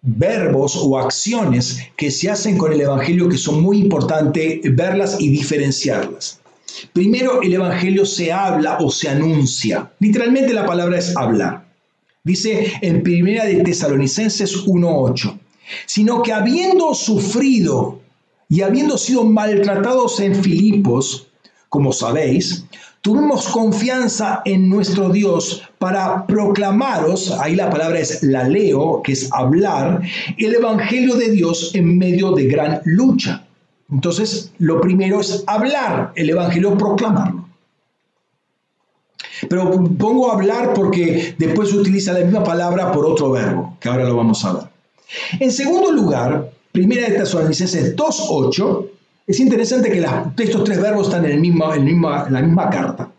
verbos 0.00 0.78
o 0.80 0.96
acciones 0.96 1.80
que 1.96 2.12
se 2.12 2.30
hacen 2.30 2.56
con 2.56 2.72
el 2.72 2.80
Evangelio 2.80 3.28
que 3.28 3.36
son 3.36 3.60
muy 3.60 3.78
importantes 3.78 4.60
verlas 4.76 5.16
y 5.18 5.28
diferenciarlas. 5.28 6.40
Primero, 6.92 7.42
el 7.42 7.52
Evangelio 7.52 8.06
se 8.06 8.32
habla 8.32 8.78
o 8.80 8.88
se 8.88 9.08
anuncia. 9.08 9.90
Literalmente 9.98 10.54
la 10.54 10.66
palabra 10.66 10.98
es 10.98 11.16
hablar. 11.16 11.66
Dice 12.22 12.72
en 12.80 13.02
Primera 13.02 13.44
de 13.44 13.56
Tesalonicenses 13.64 14.64
1.8, 14.66 15.38
sino 15.86 16.22
que 16.22 16.32
habiendo 16.32 16.94
sufrido 16.94 18.00
y 18.48 18.62
habiendo 18.62 18.96
sido 18.96 19.24
maltratados 19.24 20.20
en 20.20 20.34
Filipos, 20.34 21.26
como 21.68 21.92
sabéis, 21.92 22.64
tuvimos 23.00 23.48
confianza 23.48 24.42
en 24.44 24.68
nuestro 24.68 25.10
Dios 25.10 25.62
para 25.78 26.26
proclamaros, 26.26 27.32
ahí 27.40 27.56
la 27.56 27.70
palabra 27.70 27.98
es 27.98 28.22
la 28.22 28.48
leo, 28.48 29.02
que 29.02 29.12
es 29.12 29.32
hablar, 29.32 30.02
el 30.38 30.54
Evangelio 30.54 31.16
de 31.16 31.30
Dios 31.30 31.74
en 31.74 31.98
medio 31.98 32.32
de 32.32 32.46
gran 32.46 32.80
lucha. 32.84 33.44
Entonces, 33.90 34.52
lo 34.58 34.80
primero 34.80 35.20
es 35.20 35.44
hablar 35.46 36.12
el 36.16 36.30
Evangelio, 36.30 36.76
proclamarlo. 36.76 37.46
Pero 39.48 39.70
pongo 39.98 40.32
hablar 40.32 40.72
porque 40.74 41.34
después 41.38 41.72
utiliza 41.72 42.12
la 42.12 42.20
misma 42.20 42.42
palabra 42.42 42.90
por 42.90 43.04
otro 43.06 43.32
verbo, 43.32 43.76
que 43.80 43.88
ahora 43.88 44.04
lo 44.04 44.16
vamos 44.16 44.44
a 44.44 44.52
ver. 44.52 44.62
En 45.40 45.52
segundo 45.52 45.92
lugar, 45.92 46.50
primera 46.76 47.08
de 47.08 47.16
Tesalonicenses 47.16 47.96
2.8, 47.96 48.86
es 49.26 49.40
interesante 49.40 49.90
que 49.90 50.44
estos 50.44 50.62
tres 50.62 50.78
verbos 50.78 51.06
están 51.06 51.24
en, 51.24 51.32
el 51.32 51.40
mismo, 51.40 51.72
en 51.72 52.32
la 52.34 52.42
misma 52.42 52.68
carta. 52.68 53.10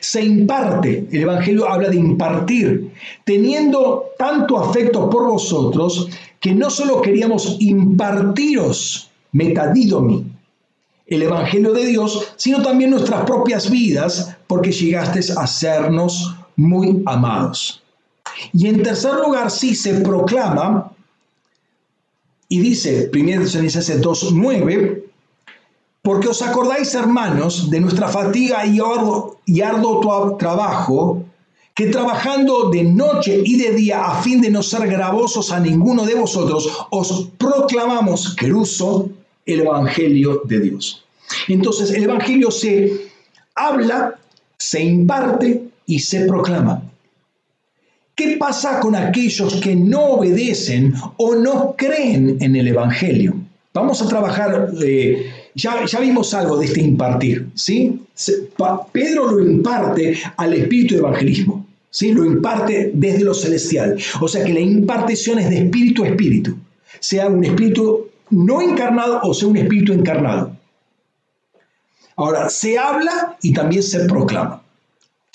Se 0.00 0.24
imparte, 0.24 1.06
el 1.12 1.22
Evangelio 1.22 1.68
habla 1.68 1.88
de 1.88 1.96
impartir, 1.96 2.90
teniendo 3.24 4.06
tanto 4.18 4.58
afecto 4.58 5.08
por 5.08 5.28
vosotros 5.28 6.08
que 6.40 6.52
no 6.52 6.68
solo 6.68 7.00
queríamos 7.00 7.58
impartiros, 7.60 9.08
metadidomi, 9.30 10.24
el 11.06 11.22
Evangelio 11.22 11.72
de 11.74 11.86
Dios, 11.86 12.32
sino 12.34 12.60
también 12.60 12.90
nuestras 12.90 13.24
propias 13.24 13.70
vidas, 13.70 14.36
porque 14.48 14.72
llegasteis 14.72 15.30
a 15.30 15.46
sernos 15.46 16.34
muy 16.56 17.04
amados. 17.06 17.84
Y 18.52 18.66
en 18.66 18.82
tercer 18.82 19.14
lugar, 19.14 19.52
sí 19.52 19.76
se 19.76 20.00
proclama, 20.00 20.90
y 22.48 22.60
dice 22.60 23.10
1 23.12 23.42
Tesalonicenses 23.42 24.00
2.9, 24.00 25.02
porque 26.02 26.28
os 26.28 26.40
acordáis, 26.42 26.94
hermanos, 26.94 27.68
de 27.70 27.80
nuestra 27.80 28.08
fatiga 28.08 28.64
y 28.64 28.78
arduo, 28.78 29.40
y 29.44 29.60
trabajo, 30.38 31.24
que 31.74 31.88
trabajando 31.88 32.70
de 32.70 32.84
noche 32.84 33.42
y 33.44 33.58
de 33.58 33.72
día 33.72 34.04
a 34.04 34.22
fin 34.22 34.40
de 34.40 34.50
no 34.50 34.62
ser 34.62 34.86
gravosos 34.88 35.50
a 35.50 35.60
ninguno 35.60 36.06
de 36.06 36.14
vosotros, 36.14 36.86
os 36.90 37.28
proclamamos, 37.36 38.34
queruso, 38.36 39.10
el 39.44 39.60
Evangelio 39.60 40.42
de 40.44 40.60
Dios. 40.60 41.04
Entonces, 41.48 41.90
el 41.90 42.04
Evangelio 42.04 42.50
se 42.50 43.10
habla, 43.54 44.18
se 44.56 44.82
imparte 44.82 45.68
y 45.86 45.98
se 45.98 46.26
proclama. 46.26 46.82
¿Qué 48.16 48.38
pasa 48.38 48.80
con 48.80 48.94
aquellos 48.94 49.56
que 49.56 49.76
no 49.76 50.02
obedecen 50.12 50.94
o 51.18 51.34
no 51.34 51.74
creen 51.76 52.38
en 52.40 52.56
el 52.56 52.68
Evangelio? 52.68 53.34
Vamos 53.74 54.00
a 54.00 54.08
trabajar, 54.08 54.70
eh, 54.82 55.30
ya, 55.54 55.84
ya, 55.84 56.00
vimos 56.00 56.32
algo 56.32 56.56
de 56.56 56.64
este 56.64 56.80
impartir, 56.80 57.46
¿sí? 57.54 58.00
Pedro 58.90 59.32
lo 59.32 59.46
imparte 59.46 60.18
al 60.38 60.54
espíritu 60.54 60.94
de 60.94 61.00
evangelismo, 61.00 61.66
¿sí? 61.90 62.12
Lo 62.12 62.24
imparte 62.24 62.90
desde 62.94 63.22
lo 63.22 63.34
celestial. 63.34 63.98
O 64.18 64.26
sea 64.26 64.42
que 64.42 64.54
la 64.54 64.60
impartición 64.60 65.38
es 65.38 65.50
de 65.50 65.58
espíritu 65.58 66.02
a 66.04 66.08
espíritu, 66.08 66.56
sea 67.00 67.26
un 67.28 67.44
espíritu 67.44 68.06
no 68.30 68.62
encarnado 68.62 69.20
o 69.24 69.34
sea 69.34 69.48
un 69.48 69.58
espíritu 69.58 69.92
encarnado. 69.92 70.56
Ahora, 72.16 72.48
se 72.48 72.78
habla 72.78 73.36
y 73.42 73.52
también 73.52 73.82
se 73.82 74.06
proclama. 74.06 74.62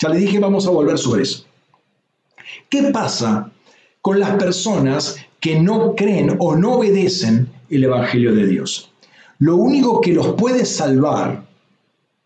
Ya 0.00 0.08
le 0.08 0.18
dije, 0.18 0.40
vamos 0.40 0.66
a 0.66 0.70
volver 0.70 0.98
sobre 0.98 1.22
eso. 1.22 1.46
¿Qué 2.72 2.84
pasa 2.84 3.52
con 4.00 4.18
las 4.18 4.30
personas 4.42 5.16
que 5.40 5.60
no 5.60 5.94
creen 5.94 6.36
o 6.38 6.56
no 6.56 6.76
obedecen 6.76 7.46
el 7.68 7.84
Evangelio 7.84 8.34
de 8.34 8.46
Dios? 8.46 8.90
Lo 9.40 9.56
único 9.56 10.00
que 10.00 10.14
los 10.14 10.28
puede 10.36 10.64
salvar, 10.64 11.44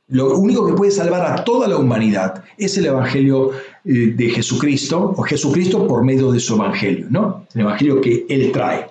lo 0.07 0.38
único 0.38 0.64
que 0.68 0.74
puede 0.74 0.92
salvar 0.92 1.26
a 1.26 1.42
toda 1.42 1.66
la 1.66 1.76
humanidad 1.76 2.44
es 2.57 2.78
el 2.78 2.86
Evangelio 2.86 3.51
eh, 3.84 4.12
de 4.14 4.30
Jesucristo, 4.30 5.14
o 5.16 5.22
Jesucristo 5.22 5.84
por 5.88 6.05
medio 6.05 6.30
de 6.30 6.38
su 6.38 6.55
Evangelio, 6.55 7.09
¿no? 7.11 7.49
El 7.53 7.62
Evangelio 7.62 8.01
que 8.01 8.24
Él 8.28 8.53
trae. 8.53 8.86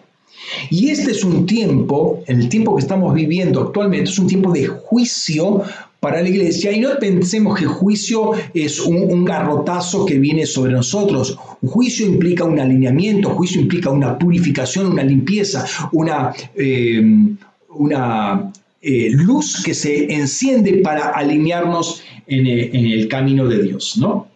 Y 0.69 0.89
este 0.89 1.11
es 1.11 1.23
un 1.23 1.45
tiempo, 1.45 2.21
el 2.27 2.49
tiempo 2.49 2.75
que 2.75 2.81
estamos 2.81 3.13
viviendo 3.13 3.61
actualmente, 3.61 4.09
es 4.09 4.19
un 4.19 4.27
tiempo 4.27 4.51
de 4.51 4.67
juicio 4.67 5.63
para 6.05 6.21
la 6.21 6.29
iglesia 6.29 6.71
y 6.71 6.79
no 6.79 6.99
pensemos 6.99 7.57
que 7.57 7.65
juicio 7.65 8.33
es 8.53 8.79
un, 8.79 9.25
garrotazo 9.25 10.05
que 10.05 10.19
viene 10.19 10.45
sobre 10.45 10.71
nosotros. 10.71 11.35
Juicio 11.65 12.05
implica 12.05 12.43
un 12.43 12.59
alineamiento, 12.59 13.31
juicio 13.31 13.59
implica 13.59 13.89
una 13.89 14.15
purificación, 14.15 14.85
una 14.85 15.03
limpieza, 15.03 15.65
una, 15.93 16.31
eh, 16.53 17.01
una 17.69 18.53
eh, 18.83 19.09
luz 19.13 19.63
que 19.63 19.73
se 19.73 20.13
enciende 20.13 20.73
para 20.83 21.09
alinearnos 21.09 22.03
en, 22.27 22.45
el 22.45 23.07
camino 23.07 23.47
de 23.47 23.63
Dios, 23.63 23.97
¿no? 23.97 24.27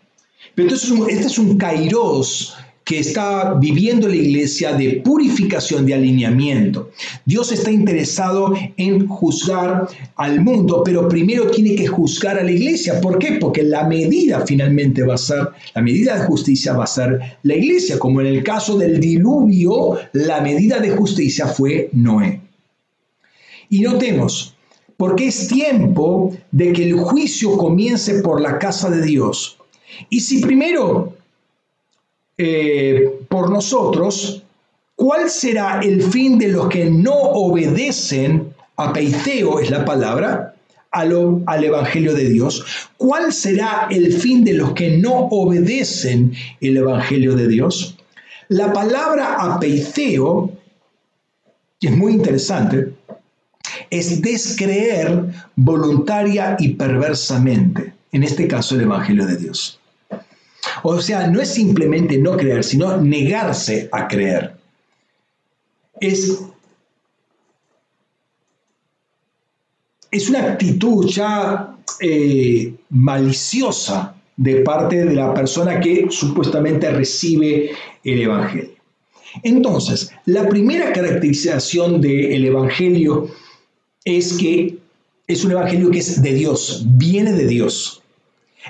Pero 0.56 0.70
entonces 0.70 0.92
este 1.08 1.28
es 1.28 1.38
un 1.38 1.56
kairos 1.56 2.58
que 2.90 2.98
está 2.98 3.54
viviendo 3.54 4.08
la 4.08 4.16
iglesia 4.16 4.74
de 4.74 5.00
purificación, 5.06 5.86
de 5.86 5.94
alineamiento. 5.94 6.90
Dios 7.24 7.52
está 7.52 7.70
interesado 7.70 8.56
en 8.78 9.08
juzgar 9.08 9.88
al 10.16 10.42
mundo, 10.42 10.82
pero 10.84 11.08
primero 11.08 11.52
tiene 11.52 11.76
que 11.76 11.86
juzgar 11.86 12.40
a 12.40 12.44
la 12.44 12.50
iglesia. 12.50 13.00
¿Por 13.00 13.20
qué? 13.20 13.34
Porque 13.34 13.62
la 13.62 13.88
medida 13.88 14.44
finalmente 14.44 15.04
va 15.04 15.14
a 15.14 15.18
ser, 15.20 15.50
la 15.76 15.84
medida 15.84 16.18
de 16.18 16.26
justicia 16.26 16.74
va 16.74 16.86
a 16.86 16.88
ser 16.88 17.20
la 17.44 17.54
iglesia, 17.54 18.00
como 18.00 18.22
en 18.22 18.26
el 18.26 18.44
caso 18.44 18.76
del 18.76 19.00
diluvio, 19.00 20.00
la 20.14 20.42
medida 20.42 20.80
de 20.80 20.90
justicia 20.90 21.46
fue 21.46 21.92
Noé. 21.94 22.42
Y 23.70 23.82
notemos, 23.82 24.56
porque 24.98 25.28
es 25.28 25.48
tiempo 25.48 26.36
de 26.52 26.74
que 26.74 26.90
el 26.90 26.96
juicio 26.96 27.56
comience 27.56 28.24
por 28.24 28.42
la 28.42 28.58
casa 28.58 28.90
de 28.90 29.04
Dios. 29.04 29.60
Y 30.10 30.22
si 30.22 30.42
primero 30.42 31.19
eh, 32.42 33.20
por 33.28 33.50
nosotros, 33.50 34.44
¿cuál 34.96 35.30
será 35.30 35.82
el 35.82 36.02
fin 36.02 36.40
de 36.40 36.48
los 36.48 36.70
que 36.70 36.90
no 36.90 37.14
obedecen 37.14 38.54
a 38.78 38.94
Peiteo, 38.94 39.60
es 39.60 39.70
la 39.70 39.84
palabra, 39.84 40.56
al 40.92 41.64
Evangelio 41.66 42.14
de 42.14 42.30
Dios? 42.30 42.66
¿Cuál 42.96 43.34
será 43.34 43.90
el 43.92 44.14
fin 44.14 44.46
de 44.46 44.54
los 44.54 44.72
que 44.72 44.98
no 44.98 45.28
obedecen 45.32 46.34
el 46.62 46.78
Evangelio 46.78 47.36
de 47.36 47.50
Dios? 47.50 47.98
La 48.48 48.72
palabra 48.72 49.36
apeiteo, 49.36 50.50
que 51.82 51.88
es 51.90 51.98
muy 51.98 52.14
interesante, 52.14 52.94
es 53.90 54.22
descreer 54.22 55.26
voluntaria 55.58 56.56
y 56.58 56.70
perversamente, 56.70 57.94
en 58.14 58.24
este 58.24 58.48
caso 58.48 58.76
el 58.76 58.82
Evangelio 58.84 59.26
de 59.26 59.36
Dios. 59.36 59.80
O 60.84 61.02
sea, 61.02 61.28
no 61.28 61.42
es 61.42 61.50
simplemente 61.50 62.18
no 62.18 62.38
creer, 62.38 62.64
sino 62.64 62.98
negarse 62.98 63.90
a 63.92 64.08
creer. 64.08 64.56
Es, 66.00 66.42
es 70.12 70.30
una 70.30 70.44
actitud 70.44 71.08
ya 71.08 71.76
eh, 72.02 72.74
maliciosa 72.90 74.16
de 74.38 74.62
parte 74.62 75.04
de 75.04 75.16
la 75.16 75.34
persona 75.34 75.82
que 75.82 76.08
supuestamente 76.10 76.90
recibe 76.92 77.72
el 78.04 78.22
Evangelio. 78.22 78.80
Entonces, 79.44 80.12
la 80.26 80.48
primera 80.48 80.94
caracterización 80.94 82.00
del 82.02 82.46
Evangelio 82.46 83.30
es 84.06 84.34
que 84.34 84.78
es 85.28 85.44
un 85.44 85.52
Evangelio 85.52 85.92
que 85.92 86.00
es 86.00 86.22
de 86.22 86.34
Dios, 86.34 86.86
viene 86.88 87.34
de 87.34 87.48
Dios. 87.48 87.99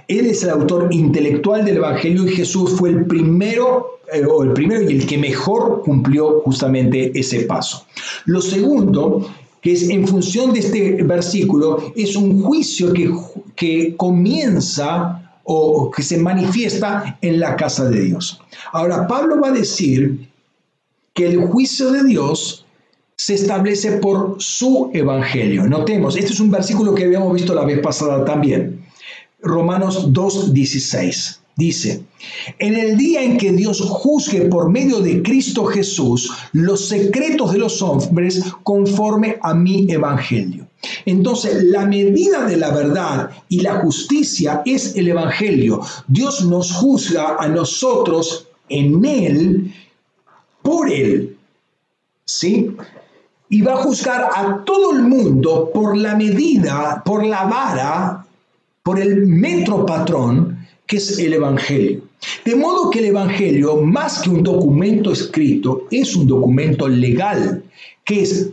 Él 0.07 0.25
es 0.25 0.43
el 0.43 0.49
autor 0.51 0.89
intelectual 0.91 1.65
del 1.65 1.77
Evangelio 1.77 2.25
y 2.25 2.35
Jesús 2.35 2.71
fue 2.71 2.89
el 2.89 3.05
primero, 3.05 3.99
eh, 4.13 4.23
o 4.25 4.43
el 4.43 4.53
primero 4.53 4.81
y 4.81 4.95
el 4.95 5.05
que 5.05 5.17
mejor 5.17 5.81
cumplió 5.83 6.41
justamente 6.41 7.11
ese 7.17 7.41
paso. 7.41 7.85
Lo 8.25 8.41
segundo, 8.41 9.29
que 9.61 9.73
es 9.73 9.89
en 9.89 10.07
función 10.07 10.53
de 10.53 10.59
este 10.59 11.03
versículo, 11.03 11.91
es 11.95 12.15
un 12.15 12.41
juicio 12.41 12.93
que, 12.93 13.11
que 13.55 13.95
comienza 13.97 15.39
o 15.43 15.89
que 15.89 16.03
se 16.03 16.17
manifiesta 16.17 17.17
en 17.21 17.39
la 17.39 17.55
casa 17.55 17.89
de 17.89 18.01
Dios. 18.01 18.39
Ahora, 18.71 19.07
Pablo 19.07 19.39
va 19.41 19.47
a 19.47 19.51
decir 19.51 20.29
que 21.13 21.27
el 21.27 21.47
juicio 21.47 21.91
de 21.91 22.03
Dios 22.03 22.65
se 23.19 23.33
establece 23.33 23.93
por 23.97 24.35
su 24.37 24.91
evangelio. 24.93 25.67
Notemos, 25.67 26.15
este 26.15 26.31
es 26.31 26.39
un 26.39 26.49
versículo 26.49 26.95
que 26.95 27.03
habíamos 27.03 27.33
visto 27.33 27.53
la 27.53 27.65
vez 27.65 27.79
pasada 27.79 28.23
también. 28.23 28.79
Romanos 29.41 30.11
2.16. 30.11 31.39
Dice, 31.59 32.05
en 32.57 32.77
el 32.77 32.95
día 32.95 33.21
en 33.21 33.37
que 33.37 33.51
Dios 33.51 33.81
juzgue 33.81 34.43
por 34.43 34.69
medio 34.69 35.01
de 35.01 35.21
Cristo 35.21 35.65
Jesús 35.65 36.31
los 36.53 36.87
secretos 36.87 37.51
de 37.51 37.57
los 37.57 37.81
hombres 37.81 38.41
conforme 38.63 39.37
a 39.41 39.53
mi 39.53 39.85
evangelio. 39.91 40.67
Entonces, 41.05 41.65
la 41.65 41.85
medida 41.85 42.45
de 42.45 42.55
la 42.55 42.71
verdad 42.71 43.31
y 43.49 43.59
la 43.59 43.81
justicia 43.81 44.61
es 44.65 44.95
el 44.95 45.09
evangelio. 45.09 45.81
Dios 46.07 46.45
nos 46.45 46.71
juzga 46.71 47.35
a 47.37 47.49
nosotros 47.49 48.47
en 48.69 49.03
él, 49.03 49.73
por 50.61 50.89
él. 50.89 51.35
¿Sí? 52.23 52.71
Y 53.49 53.61
va 53.63 53.73
a 53.73 53.83
juzgar 53.83 54.29
a 54.33 54.63
todo 54.63 54.93
el 54.93 55.01
mundo 55.01 55.71
por 55.73 55.97
la 55.97 56.15
medida, 56.15 57.01
por 57.03 57.25
la 57.25 57.43
vara 57.43 58.25
por 58.89 58.99
el 58.99 59.27
metro 59.27 59.85
patrón 59.85 60.65
que 60.87 60.97
es 60.97 61.19
el 61.19 61.33
Evangelio. 61.33 62.01
De 62.43 62.55
modo 62.55 62.89
que 62.89 62.97
el 62.97 63.05
Evangelio, 63.05 63.77
más 63.77 64.23
que 64.23 64.31
un 64.31 64.41
documento 64.41 65.11
escrito, 65.11 65.83
es 65.91 66.15
un 66.15 66.25
documento 66.25 66.87
legal, 66.87 67.61
que 68.03 68.23
es 68.23 68.49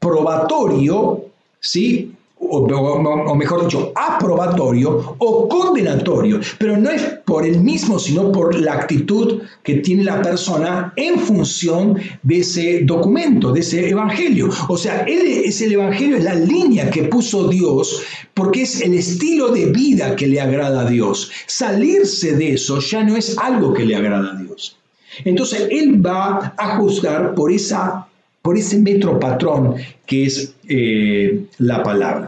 probatorio, 0.00 1.26
¿sí? 1.60 2.10
O, 2.40 3.34
mejor 3.34 3.64
dicho, 3.64 3.92
aprobatorio 3.94 5.16
o 5.18 5.48
condenatorio, 5.48 6.40
pero 6.58 6.76
no 6.76 6.90
es 6.90 7.02
por 7.24 7.44
el 7.44 7.60
mismo, 7.60 7.98
sino 7.98 8.32
por 8.32 8.58
la 8.58 8.74
actitud 8.74 9.42
que 9.62 9.76
tiene 9.76 10.04
la 10.04 10.22
persona 10.22 10.92
en 10.96 11.18
función 11.18 11.98
de 12.22 12.38
ese 12.38 12.82
documento, 12.84 13.52
de 13.52 13.60
ese 13.60 13.88
evangelio. 13.88 14.48
O 14.68 14.76
sea, 14.76 15.02
él 15.02 15.42
es 15.44 15.60
el 15.60 15.72
evangelio, 15.72 16.16
es 16.16 16.24
la 16.24 16.34
línea 16.34 16.90
que 16.90 17.04
puso 17.04 17.48
Dios, 17.48 18.02
porque 18.34 18.62
es 18.62 18.80
el 18.80 18.94
estilo 18.94 19.48
de 19.48 19.66
vida 19.66 20.16
que 20.16 20.26
le 20.26 20.40
agrada 20.40 20.82
a 20.82 20.90
Dios. 20.90 21.30
Salirse 21.46 22.36
de 22.36 22.54
eso 22.54 22.80
ya 22.80 23.02
no 23.02 23.16
es 23.16 23.36
algo 23.38 23.74
que 23.74 23.84
le 23.84 23.96
agrada 23.96 24.32
a 24.32 24.36
Dios. 24.36 24.76
Entonces, 25.24 25.66
él 25.70 26.04
va 26.04 26.54
a 26.56 26.76
juzgar 26.76 27.34
por 27.34 27.50
esa 27.50 28.08
por 28.48 28.56
ese 28.56 28.78
metro 28.78 29.18
patrón 29.20 29.74
que 30.06 30.24
es 30.24 30.54
eh, 30.68 31.44
la 31.58 31.82
palabra. 31.82 32.27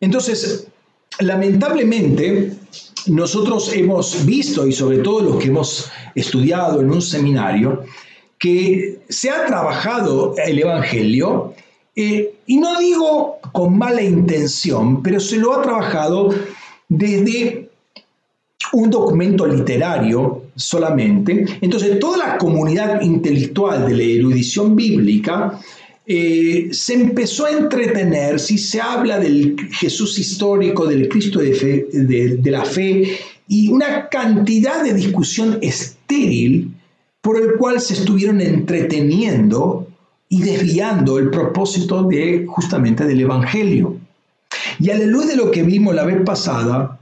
Entonces, 0.00 0.68
lamentablemente, 1.20 2.52
nosotros 3.06 3.72
hemos 3.74 4.24
visto, 4.24 4.66
y 4.66 4.72
sobre 4.72 4.98
todo 4.98 5.20
los 5.22 5.36
que 5.36 5.48
hemos 5.48 5.90
estudiado 6.14 6.80
en 6.80 6.90
un 6.90 7.02
seminario, 7.02 7.84
que 8.38 9.00
se 9.08 9.30
ha 9.30 9.46
trabajado 9.46 10.34
el 10.44 10.58
Evangelio, 10.60 11.54
eh, 11.96 12.34
y 12.46 12.58
no 12.58 12.78
digo 12.78 13.38
con 13.52 13.76
mala 13.76 14.02
intención, 14.02 15.02
pero 15.02 15.18
se 15.18 15.36
lo 15.36 15.54
ha 15.54 15.62
trabajado 15.62 16.32
desde 16.88 17.68
un 18.72 18.90
documento 18.90 19.46
literario 19.46 20.44
solamente. 20.54 21.44
Entonces, 21.60 21.98
toda 21.98 22.18
la 22.18 22.38
comunidad 22.38 23.00
intelectual 23.00 23.88
de 23.88 23.96
la 23.96 24.02
erudición 24.02 24.76
bíblica 24.76 25.58
eh, 26.10 26.70
se 26.72 26.94
empezó 26.94 27.44
a 27.44 27.50
entretener 27.50 28.40
si 28.40 28.56
se 28.56 28.80
habla 28.80 29.18
del 29.18 29.56
Jesús 29.72 30.18
histórico, 30.18 30.86
del 30.86 31.06
Cristo 31.06 31.40
de, 31.40 31.86
de, 32.40 32.50
la 32.50 32.64
fe, 32.64 33.18
y 33.46 33.68
una 33.68 34.08
cantidad 34.08 34.82
de 34.82 34.94
discusión 34.94 35.58
estéril 35.60 36.72
por 37.20 37.36
el 37.36 37.56
cual 37.58 37.78
se 37.82 37.92
estuvieron 37.92 38.40
entreteniendo 38.40 39.86
y 40.30 40.40
desviando 40.40 41.18
el 41.18 41.28
propósito 41.28 42.02
de 42.04 42.46
justamente 42.48 43.04
del 43.04 43.20
Evangelio. 43.20 43.98
Y 44.78 44.88
a 44.88 44.96
la 44.96 45.04
luz 45.04 45.28
de 45.28 45.36
lo 45.36 45.50
que 45.50 45.62
vimos 45.62 45.94
la 45.94 46.06
vez 46.06 46.22
pasada, 46.24 46.98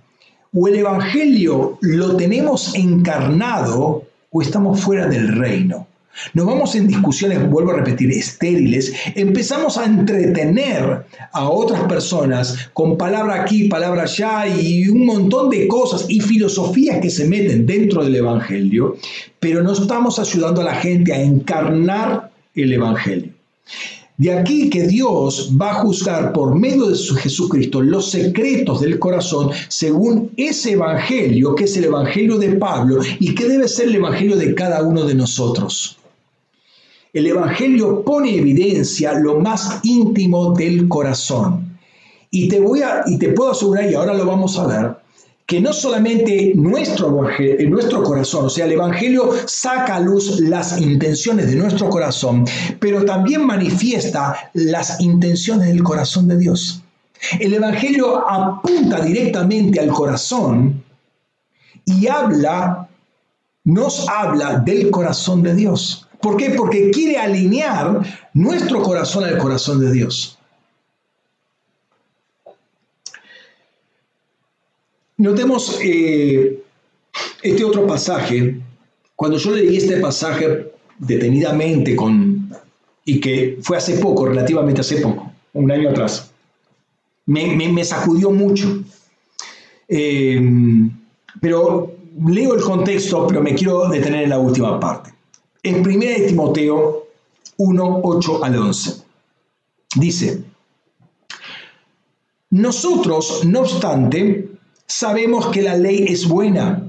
o 0.53 0.67
el 0.67 0.75
Evangelio 0.75 1.79
lo 1.81 2.17
tenemos 2.17 2.75
encarnado 2.75 4.03
o 4.33 4.43
estamos 4.43 4.81
fuera 4.81 5.07
del 5.07 5.37
reino. 5.37 5.87
Nos 6.35 6.47
vamos 6.47 6.75
en 6.75 6.89
discusiones, 6.89 7.49
vuelvo 7.49 7.73
a 7.73 7.77
repetir, 7.77 8.11
estériles, 8.11 8.93
empezamos 9.14 9.77
a 9.79 9.85
entretener 9.85 11.05
a 11.33 11.49
otras 11.49 11.83
personas 11.83 12.71
con 12.73 12.97
palabra 12.97 13.43
aquí, 13.43 13.69
palabra 13.69 14.03
allá 14.03 14.47
y 14.49 14.89
un 14.89 15.05
montón 15.07 15.51
de 15.51 15.69
cosas 15.69 16.07
y 16.09 16.21
filosofías 16.21 16.99
que 17.01 17.11
se 17.11 17.27
meten 17.27 17.67
dentro 17.67 18.05
del 18.05 18.17
Evangelio, 18.17 18.97
pero 19.41 19.62
no 19.62 19.73
estamos 19.73 20.19
ayudando 20.19 20.61
a 20.61 20.64
la 20.64 20.75
gente 20.77 21.12
a 21.12 21.21
encarnar 21.21 22.31
el 22.55 22.73
Evangelio. 22.73 23.33
De 24.19 24.33
aquí 24.33 24.71
que 24.71 24.87
Dios 24.87 25.53
va 25.61 25.73
a 25.73 25.75
juzgar 25.83 26.33
por 26.33 26.59
medio 26.59 26.87
de 26.87 26.95
su 26.95 27.14
Jesucristo 27.17 27.83
los 27.83 28.11
secretos 28.11 28.81
del 28.81 28.99
corazón 28.99 29.51
según 29.69 30.31
ese 30.39 30.73
evangelio, 30.73 31.55
que 31.55 31.64
es 31.64 31.77
el 31.77 31.85
evangelio 31.85 32.39
de 32.39 32.57
Pablo 32.57 33.03
y 33.21 33.35
que 33.35 33.47
debe 33.47 33.69
ser 33.69 33.89
el 33.89 33.97
evangelio 33.97 34.37
de 34.37 34.55
cada 34.55 34.83
uno 34.83 35.05
de 35.05 35.14
nosotros. 35.14 35.99
El 37.13 37.27
evangelio 37.27 38.03
pone 38.03 38.37
evidencia 38.37 39.13
lo 39.15 39.41
más 39.41 39.81
íntimo 39.83 40.53
del 40.53 40.89
corazón. 40.89 41.79
Y 42.31 42.49
te 42.49 42.61
voy 42.61 42.83
a 42.83 43.03
y 43.07 43.19
te 43.19 43.31
puedo 43.31 43.53
asegurar 43.53 43.91
y 43.91 43.95
ahora 43.95 44.15
lo 44.15 44.27
vamos 44.27 44.59
a 44.59 44.67
ver 44.67 45.07
que 45.47 45.61
no 45.61 45.73
solamente 45.73 46.53
nuestro, 46.57 47.25
nuestro 47.69 48.03
corazón, 48.03 48.47
o 48.47 48.51
sea, 48.51 48.65
el 48.65 48.73
Evangelio 48.73 49.31
saca 49.47 49.95
a 49.97 50.01
luz 50.01 50.41
las 50.41 50.81
intenciones 50.81 51.49
de 51.49 51.55
nuestro 51.55 51.89
corazón, 51.89 52.45
pero 52.81 53.05
también 53.05 53.47
manifiesta 53.47 54.51
las 54.55 55.01
intenciones 55.01 55.69
del 55.69 55.85
corazón 55.85 56.27
de 56.27 56.37
Dios. 56.37 56.83
El 57.39 57.55
Evangelio 57.55 58.29
apunta 58.29 59.01
directamente 59.01 59.79
al 59.79 59.91
corazón 59.91 60.83
y 61.85 62.09
habla, 62.09 62.89
nos 63.63 64.09
habla 64.09 64.59
del 64.59 64.91
corazón 64.91 65.45
de 65.45 65.55
Dios. 65.55 66.06
¿Por 66.27 66.37
qué? 66.37 66.51
Porque 66.51 66.91
quiere 66.91 67.18
alinear 67.18 68.03
nuestro 68.35 68.83
corazón 68.83 69.22
al 69.22 69.39
corazón 69.39 69.79
de 69.79 69.93
Dios. 69.93 70.37
Notemos 75.18 75.79
eh, 75.85 76.64
este 77.45 77.62
otro 77.62 77.87
pasaje. 77.87 78.61
Cuando 79.14 79.39
yo 79.39 79.53
leí 79.53 79.77
este 79.77 79.99
pasaje 79.99 80.72
detenidamente 80.99 81.95
con, 81.95 82.53
y 83.05 83.20
que 83.20 83.59
fue 83.62 83.77
hace 83.77 83.97
poco, 83.99 84.27
relativamente 84.27 84.81
hace 84.81 84.97
poco, 84.97 85.31
un 85.53 85.70
año 85.70 85.91
atrás, 85.91 86.33
me, 87.27 87.85
sacudió 87.85 88.33
mucho. 88.33 88.83
Eh, 89.87 90.41
pero 91.41 91.95
leo 92.27 92.55
el 92.55 92.62
contexto, 92.62 93.29
pero 93.29 93.41
me 93.41 93.55
quiero 93.55 93.89
detener 93.89 94.24
en 94.24 94.31
la 94.31 94.41
última 94.41 94.81
parte. 94.81 95.16
En 95.67 95.81
1 95.81 95.99
de 95.99 96.27
Timoteo 96.29 97.09
1, 97.57 98.01
8 98.05 98.45
al 98.45 98.57
11, 98.57 99.03
dice, 99.97 100.45
nosotros, 102.51 103.45
no 103.45 103.62
obstante, 103.62 104.49
sabemos 104.87 105.49
que 105.49 105.62
la 105.62 105.75
ley 105.75 106.07
es 106.09 106.29
buena 106.29 106.85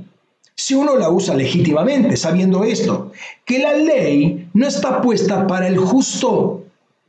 si 0.56 0.76
uno 0.76 0.96
la 0.96 1.10
usa 1.10 1.34
legítimamente, 1.34 2.18
sabiendo 2.18 2.64
esto, 2.64 3.12
que 3.46 3.58
la 3.58 3.74
ley 3.74 4.48
no 4.54 4.68
está 4.68 5.02
puesta 5.02 5.48
para 5.48 5.68
el 5.68 5.80
justo, 5.80 6.64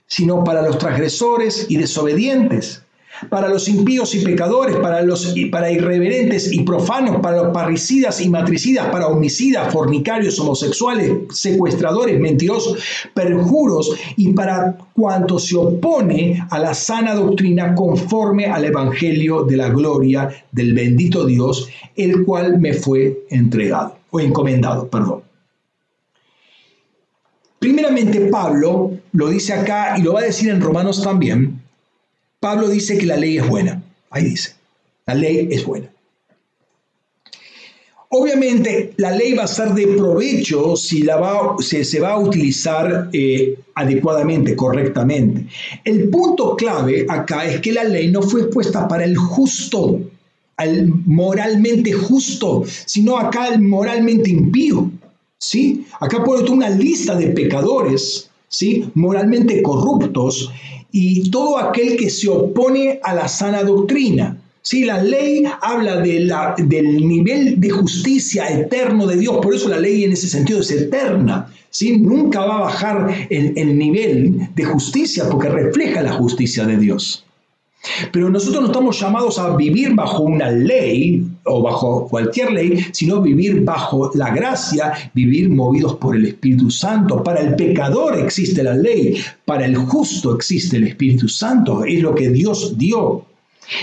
sino 0.07 0.45
para 0.45 0.62
los 0.62 0.79
transgresores 0.79 1.66
y 1.69 1.77
desobedientes 1.77 2.83
para 3.29 3.49
los 3.49 3.69
impíos 3.69 4.14
y 4.14 4.21
pecadores, 4.21 4.77
para 4.77 5.03
los 5.03 5.35
para 5.51 5.71
irreverentes 5.71 6.53
y 6.53 6.62
profanos, 6.62 7.21
para 7.21 7.43
los 7.43 7.53
parricidas 7.53 8.21
y 8.21 8.29
matricidas, 8.29 8.87
para 8.91 9.09
homicidas, 9.09 9.73
fornicarios, 9.73 10.39
homosexuales, 10.39 11.12
secuestradores, 11.31 12.19
mentirosos, 12.21 12.79
perjuros 13.14 13.95
y 14.16 14.33
para 14.33 14.77
cuanto 14.95 15.39
se 15.39 15.57
opone 15.57 16.43
a 16.51 16.59
la 16.59 16.75
sana 16.75 17.14
doctrina 17.14 17.75
conforme 17.75 18.47
al 18.47 18.64
evangelio 18.64 19.45
de 19.45 19.57
la 19.57 19.69
gloria 19.69 20.29
del 20.53 20.75
bendito 20.75 21.25
Dios, 21.27 21.69
el 21.97 22.25
cual 22.25 22.59
me 22.59 22.75
fue 22.75 23.25
entregado 23.31 23.97
o 24.11 24.21
encomendado, 24.21 24.89
perdón. 24.89 25.23
Primeramente 27.59 28.21
Pablo 28.27 28.93
lo 29.12 29.29
dice 29.29 29.53
acá 29.53 29.99
y 29.99 30.03
lo 30.03 30.12
va 30.12 30.21
a 30.21 30.25
decir 30.25 30.49
en 30.49 30.61
Romanos 30.61 31.03
también, 31.03 31.61
Pablo 32.41 32.68
dice 32.68 32.99
que 32.99 33.07
la 33.07 33.16
ley 33.16 33.39
es 33.39 33.49
buena. 33.49 33.82
Ahí 34.11 34.24
dice, 34.24 34.55
la 35.07 35.14
ley 35.14 35.49
es 35.51 35.64
buena. 35.64 35.91
Obviamente 38.11 38.95
la 38.97 39.11
ley 39.11 39.34
va 39.34 39.45
a 39.45 39.49
ser 39.49 39.74
de 39.74 39.86
provecho 39.89 40.76
si 40.76 41.03
va, 41.03 41.57
se 41.61 42.01
va 42.01 42.12
a 42.12 42.18
utilizar 42.18 43.11
eh, 43.12 43.59
adecuadamente, 43.74 44.57
correctamente. 44.57 45.47
El 45.84 46.09
punto 46.09 46.57
clave 46.57 47.05
acá 47.09 47.45
es 47.45 47.61
que 47.61 47.72
la 47.72 47.84
ley 47.84 48.11
no 48.11 48.22
fue 48.22 48.49
puesta 48.49 48.89
para 48.89 49.05
el 49.05 49.14
justo, 49.16 50.01
al 50.57 50.86
moralmente 51.05 51.93
justo, 51.93 52.64
sino 52.86 53.18
acá 53.18 53.45
al 53.45 53.61
moralmente 53.61 54.30
impío. 54.30 54.91
¿sí? 55.39 55.86
Acá 56.01 56.24
pone 56.24 56.49
una 56.49 56.70
lista 56.70 57.14
de 57.14 57.28
pecadores, 57.28 58.30
¿sí? 58.49 58.91
moralmente 58.95 59.61
corruptos, 59.62 60.51
y 60.93 61.30
todo 61.30 61.59
aquel 61.59 61.97
que 61.97 62.11
se 62.11 62.28
opone 62.28 63.01
a 63.03 63.14
la 63.14 63.28
sana 63.28 63.62
doctrina. 63.62 64.36
Si 64.62 64.84
la 64.84 65.03
ley 65.03 65.45
habla 65.62 65.97
de 65.97 66.20
la, 66.20 66.55
del 66.59 67.07
nivel 67.07 67.61
de 67.61 67.70
justicia 67.70 68.49
eterno 68.49 69.07
de 69.07 69.16
Dios, 69.16 69.39
por 69.43 69.55
eso 69.55 69.68
la 69.68 69.78
ley 69.78 70.05
en 70.05 70.12
ese 70.12 70.28
sentido 70.28 70.61
es 70.61 70.70
eterna. 70.70 71.53
¿sí? 71.70 71.99
Nunca 71.99 72.41
va 72.41 72.57
a 72.57 72.61
bajar 72.62 73.26
el, 73.30 73.53
el 73.57 73.78
nivel 73.78 74.49
de 74.55 74.64
justicia 74.64 75.28
porque 75.30 75.49
refleja 75.49 76.03
la 76.03 76.12
justicia 76.12 76.66
de 76.66 76.76
Dios. 76.76 77.24
Pero 78.12 78.29
nosotros 78.29 78.61
no 78.61 78.66
estamos 78.68 79.01
llamados 79.01 79.39
a 79.39 79.57
vivir 79.57 79.95
bajo 79.95 80.24
una 80.24 80.51
ley 80.51 81.24
o 81.45 81.62
bajo 81.62 82.09
cualquier 82.09 82.53
ley, 82.53 82.85
sino 82.93 83.22
vivir 83.22 83.64
bajo 83.64 84.11
la 84.14 84.31
gracia, 84.31 84.93
vivir 85.14 85.49
movidos 85.49 85.95
por 85.97 86.16
el 86.16 86.26
Espíritu 86.26 86.70
Santo. 86.70 87.22
Para 87.22 87.41
el 87.41 87.55
pecador 87.55 88.18
existe 88.18 88.62
la 88.62 88.74
ley, 88.74 89.16
para 89.45 89.64
el 89.64 89.76
justo 89.76 90.35
existe 90.35 90.76
el 90.76 90.89
Espíritu 90.89 91.29
Santo, 91.29 91.85
es 91.85 92.03
lo 92.03 92.14
que 92.14 92.29
Dios 92.31 92.76
dio. 92.76 93.24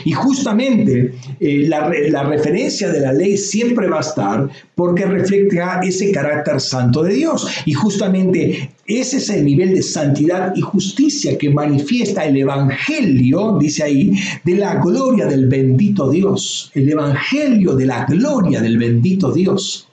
Y 0.03 0.11
justamente 0.11 1.13
eh, 1.39 1.65
la, 1.67 2.23
referencia 2.23 2.89
de 2.89 3.01
la 3.01 3.13
ley 3.13 3.37
siempre 3.37 3.87
va 3.87 3.97
a 3.97 4.01
estar 4.01 4.49
porque 4.73 5.05
refleja 5.05 5.81
ese 5.83 6.11
carácter 6.11 6.59
santo 6.59 7.03
de 7.03 7.13
Dios. 7.13 7.47
Y 7.65 7.73
justamente 7.73 8.69
ese 8.87 9.17
es 9.17 9.29
el 9.29 9.45
nivel 9.45 9.75
de 9.75 9.81
santidad 9.81 10.53
y 10.55 10.61
justicia 10.61 11.37
que 11.37 11.49
manifiesta 11.49 12.25
el 12.25 12.37
Evangelio, 12.37 13.57
dice 13.59 13.83
ahí, 13.83 14.13
de 14.43 14.55
la 14.55 14.75
gloria 14.75 15.25
del 15.25 15.47
bendito 15.47 16.09
Dios. 16.09 16.71
El 16.73 16.89
Evangelio 16.89 17.75
de 17.75 17.85
la 17.85 18.05
gloria 18.05 18.61
del 18.61 18.77
bendito 18.77 19.31
Dios. 19.31 19.87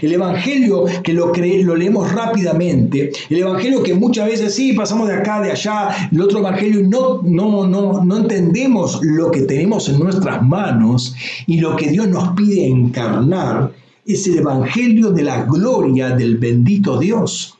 El 0.00 0.12
Evangelio 0.12 0.84
que 1.02 1.12
lo, 1.12 1.32
leemos 1.32 2.12
rápidamente, 2.12 3.10
el 3.28 3.38
Evangelio 3.38 3.82
que 3.82 3.94
muchas 3.94 4.26
veces 4.26 4.54
sí, 4.54 4.72
pasamos 4.74 5.08
de 5.08 5.14
acá, 5.14 5.40
de 5.40 5.50
allá, 5.50 6.08
el 6.12 6.20
otro 6.20 6.38
Evangelio 6.38 6.80
y 6.80 6.88
no, 6.88 7.20
no, 7.22 7.66
no, 7.66 8.04
no 8.04 8.16
entendemos 8.16 9.00
lo 9.02 9.30
que 9.32 9.42
tenemos 9.42 9.88
en 9.88 9.98
nuestras 9.98 10.40
manos 10.42 11.16
y 11.46 11.58
lo 11.58 11.74
que 11.74 11.90
Dios 11.90 12.06
nos 12.06 12.28
pide 12.34 12.66
encarnar, 12.66 13.72
es 14.06 14.26
el 14.28 14.38
Evangelio 14.38 15.10
de 15.10 15.22
la 15.22 15.42
gloria 15.44 16.10
del 16.10 16.36
bendito 16.36 16.98
Dios. 16.98 17.56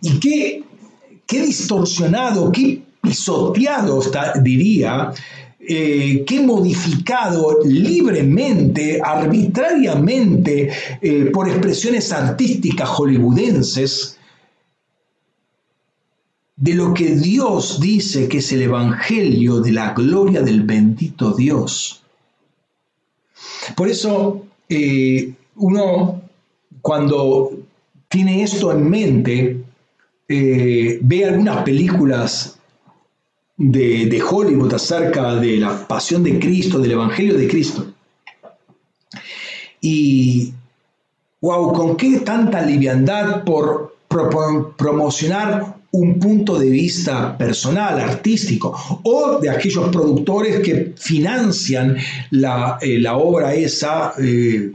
Y 0.00 0.18
qué, 0.18 0.64
qué 1.26 1.42
distorsionado, 1.42 2.52
qué 2.52 2.82
pisoteado 3.02 4.00
diría 4.42 5.12
eh, 5.68 6.24
que 6.24 6.40
modificado 6.40 7.58
libremente, 7.64 9.00
arbitrariamente, 9.02 10.70
eh, 11.00 11.24
por 11.32 11.48
expresiones 11.48 12.12
artísticas 12.12 12.88
hollywoodenses, 12.88 14.16
de 16.54 16.74
lo 16.74 16.94
que 16.94 17.16
Dios 17.16 17.80
dice 17.80 18.28
que 18.28 18.38
es 18.38 18.52
el 18.52 18.62
Evangelio 18.62 19.60
de 19.60 19.72
la 19.72 19.92
gloria 19.92 20.40
del 20.40 20.62
bendito 20.62 21.32
Dios. 21.32 22.02
Por 23.74 23.88
eso 23.88 24.46
eh, 24.68 25.34
uno 25.56 26.22
cuando 26.80 27.50
tiene 28.08 28.44
esto 28.44 28.70
en 28.70 28.88
mente, 28.88 29.64
ve 30.28 31.24
algunas 31.24 31.64
películas 31.64 32.56
de, 33.56 34.22
Hollywood 34.22 34.74
acerca 34.74 35.34
de 35.36 35.56
la 35.56 35.86
pasión 35.86 36.22
de 36.22 36.38
Cristo, 36.38 36.78
del 36.78 36.92
Evangelio 36.92 37.36
de 37.36 37.48
Cristo. 37.48 37.86
Y, 39.80 40.52
wow, 41.40 41.72
con 41.72 41.96
qué 41.96 42.20
tanta 42.20 42.62
liviandad 42.62 43.44
por 43.44 43.96
promocionar 44.76 45.76
un 45.92 46.18
punto 46.18 46.58
de 46.58 46.68
vista 46.68 47.38
personal, 47.38 47.98
artístico, 47.98 48.76
o 49.02 49.38
de 49.40 49.48
aquellos 49.48 49.88
productores 49.88 50.60
que 50.60 50.92
financian 50.96 51.96
la, 52.30 52.78
eh, 52.82 53.02
obra 53.08 53.54
esa, 53.54 54.12
eh, 54.18 54.72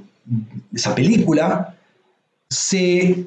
esa 0.73 0.95
película, 0.95 1.75
se 2.49 3.25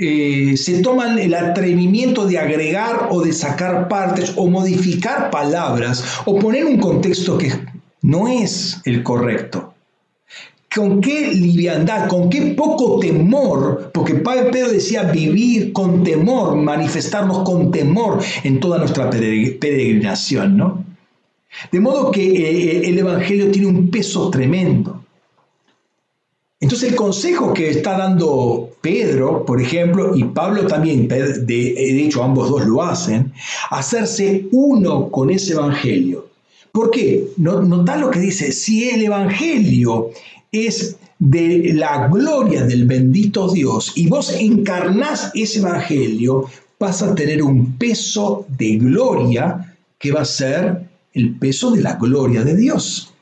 eh, 0.00 0.56
se 0.56 0.80
toman 0.80 1.18
el 1.18 1.34
atrevimiento 1.34 2.24
de 2.24 2.38
agregar 2.38 3.08
o 3.10 3.20
de 3.20 3.32
sacar 3.32 3.88
partes 3.88 4.32
o 4.36 4.46
modificar 4.46 5.28
palabras 5.28 6.20
o 6.24 6.38
poner 6.38 6.64
un 6.64 6.78
contexto 6.78 7.36
que 7.36 7.52
no 8.02 8.28
es 8.28 8.80
el 8.84 9.02
correcto. 9.02 9.74
Con 10.72 11.00
qué 11.00 11.32
liviandad, 11.34 12.06
con 12.06 12.30
qué 12.30 12.54
poco 12.56 13.00
temor, 13.00 13.90
porque 13.92 14.14
Pedro 14.14 14.70
decía 14.70 15.02
vivir 15.02 15.72
con 15.72 16.04
temor, 16.04 16.54
manifestarnos 16.54 17.42
con 17.42 17.72
temor 17.72 18.20
en 18.44 18.60
toda 18.60 18.78
nuestra 18.78 19.10
peregrinación, 19.10 20.56
¿no? 20.56 20.84
De 21.72 21.80
modo 21.80 22.12
que 22.12 22.22
eh, 22.22 22.88
el 22.88 22.98
Evangelio 22.98 23.50
tiene 23.50 23.66
un 23.66 23.90
peso 23.90 24.30
tremendo. 24.30 25.02
Entonces 26.60 26.90
el 26.90 26.94
consejo 26.94 27.52
que 27.52 27.70
está 27.70 27.98
dando 27.98 28.67
Pedro, 28.80 29.44
por 29.44 29.60
ejemplo, 29.60 30.14
y 30.14 30.24
Pablo 30.24 30.66
también, 30.66 31.08
de, 31.08 32.04
hecho 32.04 32.22
ambos 32.22 32.50
dos 32.50 32.66
lo 32.66 32.82
hacen, 32.82 33.32
hacerse 33.70 34.46
uno 34.52 35.10
con 35.10 35.30
ese 35.30 35.52
Evangelio. 35.54 36.28
¿Por 36.72 36.90
qué? 36.90 37.28
Nota 37.36 37.96
lo 37.96 38.10
que 38.10 38.20
dice, 38.20 38.52
si 38.52 38.88
el 38.88 39.02
Evangelio 39.02 40.10
es 40.52 40.96
de 41.18 41.72
la 41.74 42.06
gloria 42.06 42.64
del 42.64 42.86
bendito 42.86 43.50
Dios 43.50 43.92
y 43.96 44.06
vos 44.08 44.32
encarnás 44.38 45.32
ese 45.34 45.58
Evangelio, 45.58 46.44
vas 46.78 47.02
a 47.02 47.14
tener 47.14 47.42
un 47.42 47.76
peso 47.76 48.46
de 48.56 48.76
gloria 48.76 49.76
que 49.98 50.12
va 50.12 50.20
a 50.20 50.24
ser 50.24 50.88
el 51.14 51.36
peso 51.36 51.72
de 51.72 51.82
la 51.82 51.94
gloria 51.94 52.44
de 52.44 52.56
Dios. 52.56 53.12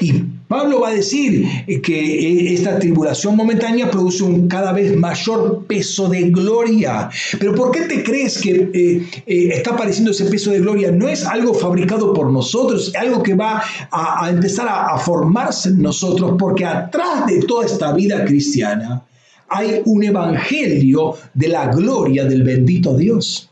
Y 0.00 0.24
Pablo 0.48 0.80
va 0.80 0.90
a 0.90 0.94
decir 0.94 1.44
que 1.82 2.54
esta 2.54 2.78
tribulación 2.78 3.34
momentánea 3.34 3.90
produce 3.90 4.22
un 4.22 4.46
cada 4.46 4.72
vez 4.72 4.96
mayor 4.96 5.64
peso 5.66 6.08
de 6.08 6.30
gloria. 6.30 7.10
Pero 7.40 7.54
¿por 7.54 7.72
qué 7.72 7.82
te 7.82 8.04
crees 8.04 8.38
que 8.38 8.70
eh, 8.72 9.06
eh, 9.26 9.48
está 9.52 9.72
apareciendo 9.72 10.12
ese 10.12 10.26
peso 10.26 10.52
de 10.52 10.60
gloria? 10.60 10.92
No 10.92 11.08
es 11.08 11.26
algo 11.26 11.52
fabricado 11.52 12.12
por 12.12 12.30
nosotros, 12.30 12.88
es 12.88 12.94
algo 12.94 13.22
que 13.22 13.34
va 13.34 13.60
a, 13.90 14.30
empezar 14.30 14.68
a, 14.68 14.94
a 14.94 14.98
formarse 14.98 15.70
en 15.70 15.82
nosotros, 15.82 16.36
porque 16.38 16.64
atrás 16.64 17.26
de 17.26 17.40
toda 17.40 17.66
esta 17.66 17.92
vida 17.92 18.24
cristiana 18.24 19.02
hay 19.48 19.82
un 19.84 20.04
evangelio 20.04 21.14
de 21.34 21.48
la 21.48 21.66
gloria 21.68 22.24
del 22.24 22.44
bendito 22.44 22.96
Dios. 22.96 23.50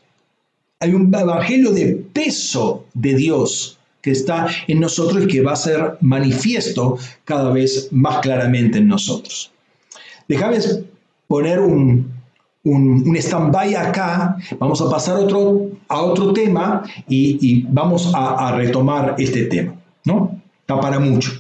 Hay 0.78 0.94
un 0.94 1.12
evangelio 1.12 1.72
de 1.72 2.04
peso 2.12 2.84
de 2.94 3.14
Dios 3.14 3.78
que 4.04 4.10
está 4.10 4.46
en 4.68 4.80
nosotros 4.80 5.24
y 5.24 5.26
que 5.26 5.40
va 5.40 5.52
a 5.52 5.56
ser 5.56 5.96
manifiesto 6.02 6.98
cada 7.24 7.50
vez 7.50 7.88
más 7.90 8.18
claramente 8.18 8.76
en 8.76 8.86
nosotros. 8.86 9.50
Déjame 10.28 10.58
poner 11.26 11.58
un, 11.58 12.12
un, 12.64 13.16
stand-by 13.16 13.74
acá, 13.74 14.36
vamos 14.58 14.82
a 14.82 14.90
pasar 14.90 15.16
otro, 15.16 15.70
a 15.88 16.02
otro 16.02 16.34
tema 16.34 16.82
y, 17.08 17.62
vamos 17.70 18.12
a, 18.14 18.54
retomar 18.56 19.14
este 19.16 19.44
tema, 19.46 19.74
¿no? 20.04 20.38
Está 20.60 20.78
para 20.78 20.98
mucho. 20.98 21.32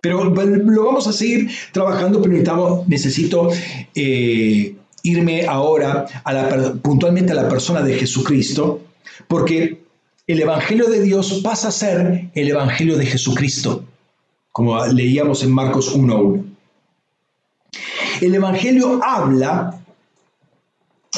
Pero 0.00 0.24
lo 0.24 0.84
vamos 0.86 1.06
a 1.08 1.12
seguir 1.12 1.50
trabajando, 1.72 2.22
pero 2.22 2.84
necesito 2.86 3.50
eh, 3.94 4.74
irme 5.02 5.44
ahora 5.46 6.06
a 6.24 6.32
la, 6.32 6.72
puntualmente 6.80 7.32
a 7.32 7.34
la 7.34 7.48
persona 7.50 7.82
de 7.82 7.94
Jesucristo, 7.94 8.80
porque 9.26 9.87
el 10.28 10.42
Evangelio 10.42 10.88
de 10.90 11.00
Dios 11.00 11.40
pasa 11.42 11.68
a 11.68 11.72
ser 11.72 12.30
el 12.34 12.48
Evangelio 12.48 12.98
de 12.98 13.06
Jesucristo, 13.06 13.82
como 14.52 14.84
leíamos 14.86 15.42
en 15.42 15.50
Marcos 15.50 15.96
1.1. 15.96 16.44
El 18.20 18.34
Evangelio 18.34 19.00
habla, 19.02 19.80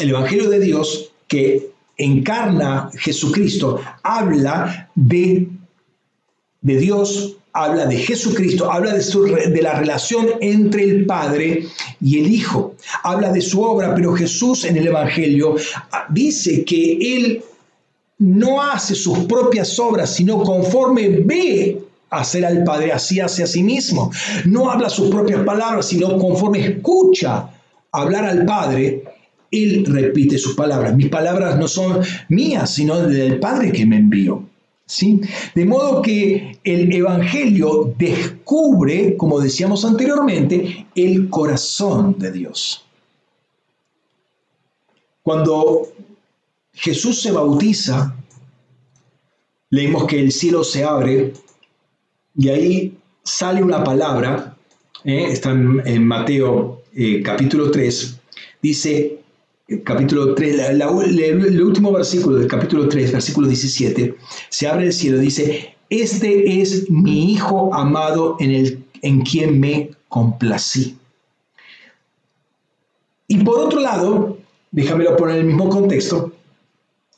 el 0.00 0.10
Evangelio 0.10 0.48
de 0.48 0.60
Dios 0.60 1.10
que 1.26 1.72
encarna 1.96 2.88
Jesucristo, 2.96 3.80
habla 4.04 4.88
de, 4.94 5.48
de 6.60 6.76
Dios, 6.76 7.36
habla 7.52 7.86
de 7.86 7.96
Jesucristo, 7.96 8.70
habla 8.70 8.94
de, 8.94 9.50
de, 9.50 9.62
la 9.62 9.74
relación 9.74 10.28
entre 10.40 10.84
el 10.84 11.06
Padre 11.06 11.66
y 12.00 12.20
el 12.20 12.30
Hijo, 12.30 12.76
habla 13.02 13.32
de 13.32 13.40
su 13.40 13.60
obra, 13.60 13.92
pero 13.92 14.14
Jesús 14.14 14.64
en 14.64 14.76
el 14.76 14.86
Evangelio 14.86 15.56
dice 16.10 16.64
que 16.64 17.16
Él 17.16 17.42
no 18.20 18.62
hace 18.62 18.94
sus 18.94 19.20
propias 19.20 19.78
obras, 19.78 20.14
sino 20.14 20.42
conforme 20.42 21.08
ve 21.08 21.82
hacer 22.10 22.44
al 22.44 22.64
Padre, 22.64 22.92
así 22.92 23.18
hace 23.18 23.42
a 23.42 23.46
sí 23.46 23.62
mismo. 23.62 24.12
No 24.44 24.70
habla 24.70 24.90
sus 24.90 25.08
propias 25.08 25.42
palabras, 25.44 25.86
sino 25.86 26.18
conforme 26.18 26.64
escucha 26.64 27.50
hablar 27.92 28.26
al 28.26 28.44
Padre, 28.44 29.04
Él 29.50 29.86
repite 29.86 30.38
sus 30.38 30.54
palabras. 30.54 30.94
Mis 30.94 31.08
palabras 31.08 31.58
no 31.58 31.66
son 31.66 32.00
mías, 32.28 32.74
sino 32.74 33.00
del 33.00 33.38
Padre 33.40 33.72
que 33.72 33.86
me 33.86 33.96
envió. 33.96 34.44
¿Sí? 34.84 35.20
De 35.54 35.64
modo 35.64 36.02
que 36.02 36.58
el 36.64 36.92
Evangelio 36.92 37.94
descubre, 37.96 39.16
como 39.16 39.40
decíamos 39.40 39.84
anteriormente, 39.84 40.86
el 40.96 41.30
corazón 41.30 42.16
de 42.18 42.32
Dios. 42.32 42.84
Cuando 45.22 45.86
Jesús 46.72 47.20
se 47.22 47.30
bautiza, 47.30 48.16
leemos 49.70 50.04
que 50.06 50.20
el 50.20 50.32
cielo 50.32 50.64
se 50.64 50.84
abre 50.84 51.32
y 52.36 52.48
ahí 52.48 52.98
sale 53.22 53.62
una 53.62 53.82
palabra, 53.82 54.56
¿eh? 55.04 55.26
está 55.30 55.50
en, 55.50 56.06
Mateo 56.06 56.82
eh, 56.94 57.22
capítulo 57.22 57.70
3, 57.70 58.20
dice, 58.62 59.20
eh, 59.68 59.82
capítulo 59.82 60.34
3, 60.34 60.70
el 60.70 61.62
último 61.62 61.92
versículo 61.92 62.36
del 62.38 62.48
capítulo 62.48 62.88
3, 62.88 63.12
versículo 63.12 63.48
17, 63.48 64.14
se 64.48 64.68
abre 64.68 64.86
el 64.86 64.92
cielo, 64.92 65.18
dice, 65.18 65.76
este 65.88 66.60
es 66.60 66.90
mi 66.90 67.32
Hijo 67.32 67.74
amado 67.74 68.36
en, 68.40 68.50
el, 68.50 68.84
en 69.02 69.22
quien 69.22 69.60
me 69.60 69.90
complací. 70.08 70.96
Y 73.28 73.38
por 73.44 73.60
otro 73.60 73.80
lado, 73.80 74.38
déjamelo 74.72 75.16
poner 75.16 75.36
en 75.36 75.42
el 75.42 75.46
mismo 75.46 75.68
contexto, 75.68 76.32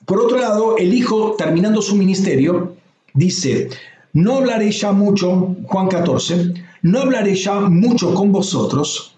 Por 0.06 0.20
otro 0.20 0.38
lado, 0.38 0.76
el 0.78 0.92
Hijo, 0.94 1.34
terminando 1.36 1.80
su 1.80 1.96
ministerio, 1.96 2.74
dice, 3.14 3.68
no 4.12 4.36
hablaré 4.36 4.70
ya 4.70 4.92
mucho, 4.92 5.56
Juan 5.66 5.88
14, 5.88 6.54
no 6.82 7.00
hablaré 7.00 7.34
ya 7.34 7.60
mucho 7.60 8.14
con 8.14 8.32
vosotros, 8.32 9.14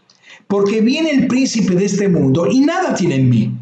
porque 0.47 0.81
viene 0.81 1.11
el 1.11 1.27
príncipe 1.27 1.75
de 1.75 1.87
este 1.87 2.09
mundo 2.09 2.47
y 2.51 2.61
nada 2.61 2.95
tiene 2.95 3.17
en 3.17 3.29
mí. 3.29 3.53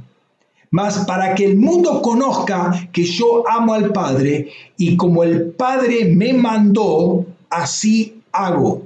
Mas 0.70 1.04
para 1.06 1.34
que 1.34 1.44
el 1.44 1.56
mundo 1.56 2.00
conozca 2.00 2.88
que 2.92 3.04
yo 3.04 3.46
amo 3.48 3.74
al 3.74 3.92
Padre 3.92 4.48
y 4.78 4.96
como 4.96 5.22
el 5.22 5.50
Padre 5.50 6.06
me 6.06 6.32
mandó, 6.32 7.26
así 7.50 8.22
hago. 8.32 8.82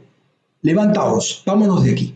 Levantaos, 0.62 1.42
vámonos 1.46 1.84
de 1.84 1.92
aquí. 1.92 2.14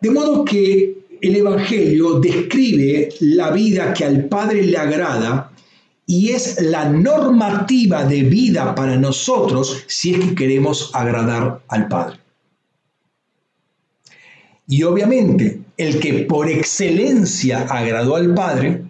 De 0.00 0.10
modo 0.10 0.44
que 0.44 0.95
el 1.20 1.36
Evangelio 1.36 2.20
describe 2.20 3.08
la 3.20 3.50
vida 3.50 3.92
que 3.92 4.04
al 4.04 4.24
Padre 4.24 4.62
le 4.62 4.76
agrada 4.76 5.50
y 6.06 6.30
es 6.30 6.60
la 6.62 6.88
normativa 6.88 8.04
de 8.04 8.22
vida 8.22 8.74
para 8.74 8.96
nosotros 8.96 9.84
si 9.86 10.14
es 10.14 10.20
que 10.20 10.34
queremos 10.34 10.90
agradar 10.94 11.62
al 11.68 11.88
Padre. 11.88 12.18
Y 14.68 14.82
obviamente 14.82 15.60
el 15.76 16.00
que 16.00 16.24
por 16.24 16.48
excelencia 16.48 17.66
agradó 17.68 18.16
al 18.16 18.34
Padre 18.34 18.82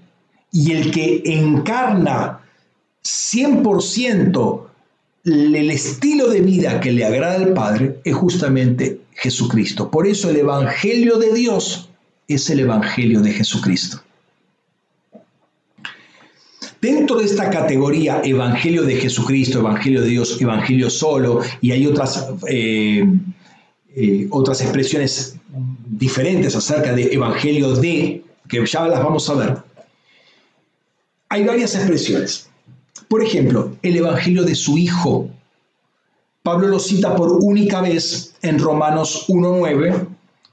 y 0.53 0.73
el 0.73 0.90
que 0.90 1.23
encarna 1.24 2.40
100% 3.03 4.62
el 5.24 5.70
estilo 5.70 6.28
de 6.28 6.40
vida 6.40 6.81
que 6.81 6.93
le 6.93 7.05
agrada 7.05 7.35
al 7.35 7.53
Padre 7.53 7.98
es 8.05 8.15
justamente 8.15 9.01
Jesucristo. 9.12 9.90
Por 9.90 10.07
eso 10.07 10.31
el 10.31 10.36
Evangelio 10.36 11.19
de 11.19 11.32
Dios 11.35 11.89
es 12.28 12.51
el 12.51 12.61
Evangelio 12.61 13.20
de 13.20 13.32
Jesucristo. 13.32 14.01
Dentro 16.81 17.16
de 17.16 17.24
esta 17.24 17.51
categoría 17.51 18.20
Evangelio 18.23 18.85
de 18.85 18.97
Jesucristo, 18.97 19.61
Evangelio 19.61 20.03
de 20.03 20.09
Dios, 20.09 20.40
Evangelio 20.40 20.90
solo, 20.90 21.40
y 21.61 21.73
hay 21.73 21.86
otras, 21.86 22.28
eh, 22.48 23.05
eh, 23.94 24.27
otras 24.31 24.61
expresiones 24.61 25.36
diferentes 25.86 26.55
acerca 26.55 26.93
de 26.93 27.12
Evangelio 27.12 27.74
de, 27.74 28.23
que 28.48 28.66
ya 28.66 28.86
las 28.86 29.03
vamos 29.03 29.28
a 29.31 29.35
ver, 29.35 29.57
hay 31.28 31.44
varias 31.44 31.74
expresiones. 31.74 32.48
Por 33.09 33.23
ejemplo, 33.23 33.77
el 33.82 33.97
Evangelio 33.97 34.44
de 34.44 34.55
su 34.55 34.78
Hijo. 34.78 35.31
Pablo 36.43 36.69
lo 36.69 36.78
cita 36.78 37.16
por 37.16 37.32
única 37.43 37.81
vez 37.81 38.35
en 38.43 38.59
Romanos 38.59 39.27
1.9, 39.28 40.07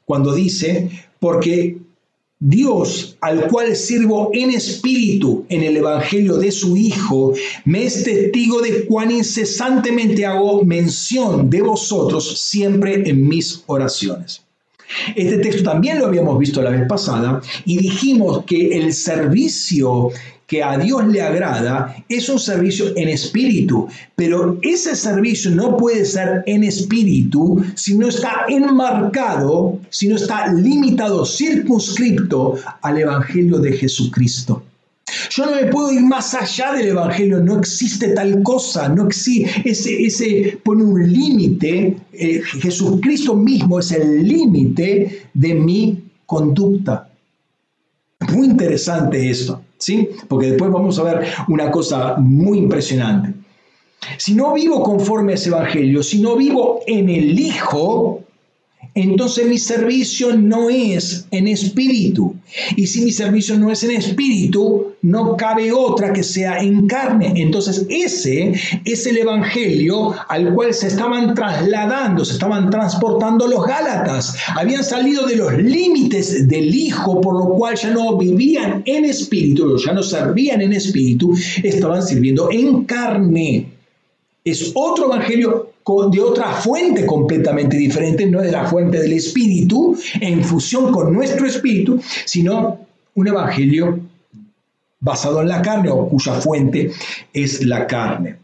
cuando 0.06 0.34
dice, 0.34 0.90
porque 1.24 1.78
Dios, 2.38 3.16
al 3.22 3.48
cual 3.48 3.74
sirvo 3.78 4.32
en 4.34 4.50
espíritu 4.50 5.46
en 5.48 5.64
el 5.64 5.78
Evangelio 5.78 6.36
de 6.36 6.52
su 6.52 6.76
Hijo, 6.76 7.34
me 7.64 7.86
es 7.86 8.04
testigo 8.04 8.62
de 8.62 8.84
cuán 8.84 9.10
incesantemente 9.10 10.26
hago 10.26 10.66
mención 10.66 11.50
de 11.50 11.62
vosotros 11.62 12.42
siempre 12.42 13.10
en 13.10 13.26
mis 13.26 13.64
oraciones. 13.68 14.42
Este 15.16 15.38
texto 15.38 15.64
también 15.64 15.98
lo 16.00 16.08
habíamos 16.08 16.38
visto 16.38 16.62
la 16.62 16.72
vez 16.72 16.86
pasada 16.90 17.42
y 17.64 17.78
dijimos 17.78 18.44
que 18.44 18.78
el 18.78 18.94
servicio 18.94 20.10
que 20.54 20.62
a 20.62 20.78
Dios 20.78 21.08
le 21.08 21.20
agrada 21.20 21.96
es 22.08 22.30
un 22.30 22.38
servicio 22.38 22.96
en 22.96 23.10
espíritu, 23.10 23.88
pero 24.16 24.60
ese 24.62 24.96
servicio 24.96 25.50
no 25.50 25.78
puede 25.78 26.06
ser 26.06 26.44
en 26.46 26.64
espíritu 26.64 27.60
si 27.74 27.98
no 27.98 28.08
está 28.08 28.46
enmarcado, 28.48 29.80
si 29.90 30.08
no 30.10 30.16
está 30.16 30.54
limitado, 30.54 31.26
circunscripto 31.26 32.60
al 32.84 33.00
Evangelio 33.00 33.58
de 33.58 33.72
Jesucristo. 33.74 34.62
Yo 35.32 35.48
no 35.48 35.56
me 35.56 35.66
puedo 35.72 35.92
ir 35.92 36.02
más 36.02 36.36
allá 36.36 36.74
del 36.74 36.90
Evangelio, 36.90 37.40
no 37.40 37.58
existe 37.58 38.10
tal 38.10 38.44
cosa, 38.44 38.90
no 38.90 39.08
existe, 39.08 39.50
ese, 39.66 40.06
ese 40.06 40.60
pone 40.64 40.84
un 40.84 41.12
límite, 41.12 41.98
eh, 42.14 42.42
Jesucristo 42.62 43.34
mismo 43.34 43.80
es 43.80 43.92
el 43.92 44.24
límite 44.24 45.30
de 45.34 45.54
mi 45.56 46.04
conducta. 46.28 47.10
Muy 48.32 48.48
interesante 48.48 49.32
esto, 49.32 49.60
¿sí? 49.84 50.10
Porque 50.28 50.48
después 50.48 50.72
vamos 50.72 50.98
a 51.00 51.04
ver 51.04 51.28
una 51.48 51.70
cosa 51.70 52.16
muy 52.18 52.58
impresionante. 52.58 53.34
Si 54.18 54.34
no 54.34 54.54
vivo 54.54 54.84
conforme 54.84 55.34
a 55.34 55.36
ese 55.36 55.50
Evangelio, 55.50 56.04
si 56.04 56.22
no 56.22 56.36
vivo 56.36 56.82
en 56.88 57.10
el 57.10 57.40
Hijo, 57.40 58.23
entonces 58.96 59.48
mi 59.48 59.58
servicio 59.58 60.36
no 60.36 60.70
es 60.70 61.26
en 61.32 61.48
espíritu. 61.48 62.36
Y 62.76 62.86
si 62.86 63.02
mi 63.02 63.12
servicio 63.12 63.58
no 63.58 63.72
es 63.72 63.84
en 63.84 63.92
espíritu, 63.92 64.94
no 65.02 65.36
cabe 65.36 65.72
otra 65.72 66.14
que 66.14 66.22
sea 66.22 66.60
en 66.60 66.86
carne. 66.86 67.34
Entonces 67.38 67.88
ese 67.90 68.54
es 68.86 69.08
el 69.08 69.18
evangelio 69.18 70.14
al 70.30 70.54
cual 70.54 70.76
se 70.76 70.88
estaban 70.88 71.34
trasladando, 71.34 72.24
se 72.24 72.34
estaban 72.34 72.70
transportando 72.70 73.48
los 73.48 73.66
Gálatas. 73.66 74.36
Habían 74.56 74.84
salido 74.84 75.26
de 75.26 75.38
los 75.38 75.58
límites 75.58 76.48
del 76.48 76.74
Hijo, 76.76 77.20
por 77.20 77.34
lo 77.34 77.50
cual 77.56 77.76
ya 77.76 77.90
no 77.90 78.16
vivían 78.16 78.84
en 78.86 79.06
espíritu, 79.06 79.76
ya 79.78 79.94
no 79.94 80.04
servían 80.04 80.62
en 80.62 80.74
espíritu, 80.74 81.36
estaban 81.64 82.04
sirviendo 82.04 82.50
en 82.52 82.84
carne. 82.84 83.72
Es 84.46 84.72
otro 84.76 85.06
evangelio 85.06 85.73
de 86.12 86.22
otra 86.22 86.54
fuente 86.54 87.06
completamente 87.06 87.78
diferente, 87.78 88.26
no 88.26 88.42
de 88.42 88.52
la 88.52 88.66
fuente 88.66 89.00
del 89.00 89.14
Espíritu, 89.14 89.98
en 90.20 90.44
fusión 90.44 90.92
con 90.92 91.14
nuestro 91.14 91.46
Espíritu, 91.46 92.00
sino 92.26 92.80
un 93.16 93.28
Evangelio 93.28 94.00
basado 95.00 95.42
en 95.42 95.50
la 95.50 95.62
carne 95.62 95.90
o 95.90 96.08
cuya 96.08 96.34
fuente 96.36 96.92
es 97.34 97.66
la 97.66 97.86
carne. 97.86 98.38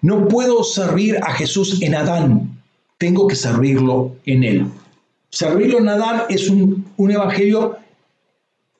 No 0.00 0.26
puedo 0.26 0.64
servir 0.64 1.18
a 1.22 1.32
Jesús 1.32 1.82
en 1.82 1.94
Adán, 1.94 2.62
tengo 2.98 3.26
que 3.26 3.36
servirlo 3.36 4.16
en 4.24 4.44
Él. 4.44 4.66
Servirlo 5.30 5.78
en 5.78 5.88
Adán 5.88 6.22
es 6.28 6.48
un, 6.48 6.86
un 6.96 7.10
evangelio 7.10 7.76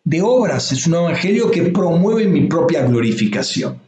de 0.05 0.23
obras, 0.23 0.73
es 0.73 0.87
un 0.87 0.95
evangelio 0.95 1.51
que 1.51 1.63
promueve 1.63 2.27
mi 2.27 2.43
propia 2.47 2.85
glorificación. 2.85 3.79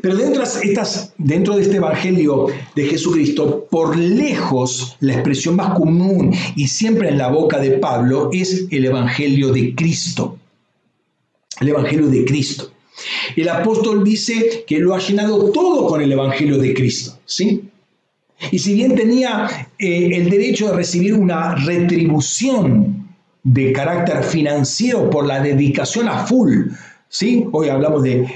Pero 0.00 0.16
dentro, 0.16 1.54
de 1.56 1.62
este 1.62 1.76
Evangelio 1.76 2.46
de 2.74 2.84
Jesucristo, 2.86 3.66
por 3.70 3.96
lejos 3.96 4.96
la 5.00 5.14
expresión 5.14 5.56
más 5.56 5.74
común 5.74 6.34
y 6.56 6.68
siempre 6.68 7.08
en 7.08 7.18
la 7.18 7.28
boca 7.28 7.58
de 7.58 7.72
Pablo 7.72 8.30
es 8.32 8.66
el 8.70 8.84
Evangelio 8.84 9.52
de 9.52 9.74
Cristo. 9.74 10.38
El 11.60 11.68
Evangelio 11.68 12.06
de 12.06 12.24
Cristo. 12.24 12.70
El 13.36 13.48
apóstol 13.48 14.04
dice 14.04 14.64
que 14.66 14.78
lo 14.78 14.94
ha 14.94 14.98
llenado 14.98 15.50
todo 15.50 15.86
con 15.86 16.00
el 16.00 16.12
Evangelio 16.12 16.58
de 16.58 16.74
Cristo. 16.74 17.18
¿sí? 17.26 17.68
Y 18.50 18.58
si 18.58 18.74
bien 18.74 18.94
tenía 18.94 19.68
eh, 19.78 20.10
el 20.14 20.30
derecho 20.30 20.68
de 20.68 20.76
recibir 20.76 21.14
una 21.14 21.54
retribución 21.54 23.08
de 23.44 23.72
carácter 23.72 24.22
financiero 24.22 25.10
por 25.10 25.26
la 25.26 25.40
dedicación 25.40 26.08
a 26.08 26.26
full 26.26 26.68
¿sí? 27.12 27.46
Hoy 27.52 27.68
hablamos 27.68 28.02
de 28.02 28.26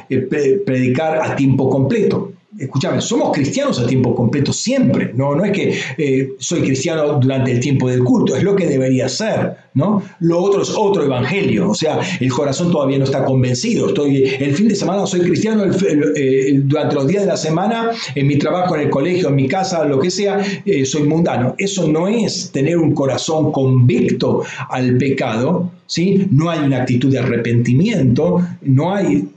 predicar 0.64 1.18
a 1.20 1.34
tiempo 1.34 1.68
completo. 1.68 2.35
Escúchame, 2.58 3.00
somos 3.00 3.32
cristianos 3.34 3.78
a 3.78 3.86
tiempo 3.86 4.14
completo 4.14 4.52
siempre, 4.52 5.12
no, 5.14 5.34
no 5.34 5.44
es 5.44 5.52
que 5.52 5.78
eh, 5.98 6.32
soy 6.38 6.62
cristiano 6.62 7.18
durante 7.20 7.52
el 7.52 7.60
tiempo 7.60 7.88
del 7.88 8.02
culto, 8.02 8.34
es 8.34 8.42
lo 8.42 8.56
que 8.56 8.66
debería 8.66 9.08
ser, 9.08 9.56
¿no? 9.74 10.02
Lo 10.20 10.40
otro 10.40 10.62
es 10.62 10.70
otro 10.74 11.04
evangelio, 11.04 11.70
o 11.70 11.74
sea, 11.74 12.00
el 12.18 12.32
corazón 12.32 12.70
todavía 12.70 12.98
no 12.98 13.04
está 13.04 13.24
convencido, 13.24 13.88
estoy, 13.88 14.24
el 14.24 14.54
fin 14.54 14.68
de 14.68 14.74
semana 14.74 15.06
soy 15.06 15.20
cristiano, 15.20 15.64
eh, 15.64 16.60
durante 16.62 16.94
los 16.94 17.06
días 17.06 17.24
de 17.24 17.28
la 17.28 17.36
semana, 17.36 17.90
en 18.14 18.26
mi 18.26 18.38
trabajo, 18.38 18.74
en 18.74 18.82
el 18.82 18.90
colegio, 18.90 19.28
en 19.28 19.34
mi 19.34 19.48
casa, 19.48 19.84
lo 19.84 20.00
que 20.00 20.10
sea, 20.10 20.40
eh, 20.64 20.84
soy 20.84 21.02
mundano. 21.02 21.54
Eso 21.58 21.86
no 21.88 22.08
es 22.08 22.50
tener 22.52 22.78
un 22.78 22.94
corazón 22.94 23.52
convicto 23.52 24.42
al 24.70 24.96
pecado, 24.96 25.70
¿sí? 25.86 26.26
No 26.30 26.50
hay 26.50 26.60
una 26.60 26.78
actitud 26.78 27.10
de 27.10 27.18
arrepentimiento, 27.18 28.40
no 28.62 28.94
hay, 28.94 29.28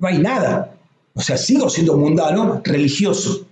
no 0.00 0.08
hay 0.08 0.18
nada. 0.18 0.73
O 1.14 1.20
sea, 1.20 1.36
sigo 1.36 1.68
siendo 1.70 1.96
mundano, 1.96 2.60
religioso. 2.64 3.46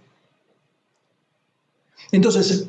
Entonces, 2.11 2.69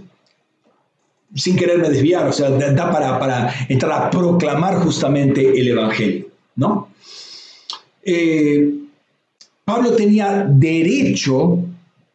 sin 1.35 1.55
quererme 1.55 1.89
desviar, 1.89 2.27
o 2.27 2.33
sea, 2.33 2.49
da 2.49 2.91
para, 2.91 3.19
para 3.19 3.53
entrar 3.67 3.91
a 3.91 4.09
proclamar 4.09 4.75
justamente 4.75 5.59
el 5.59 5.67
Evangelio, 5.69 6.27
¿no? 6.55 6.89
Eh, 8.03 8.71
Pablo 9.65 9.95
tenía 9.95 10.45
derecho, 10.47 11.57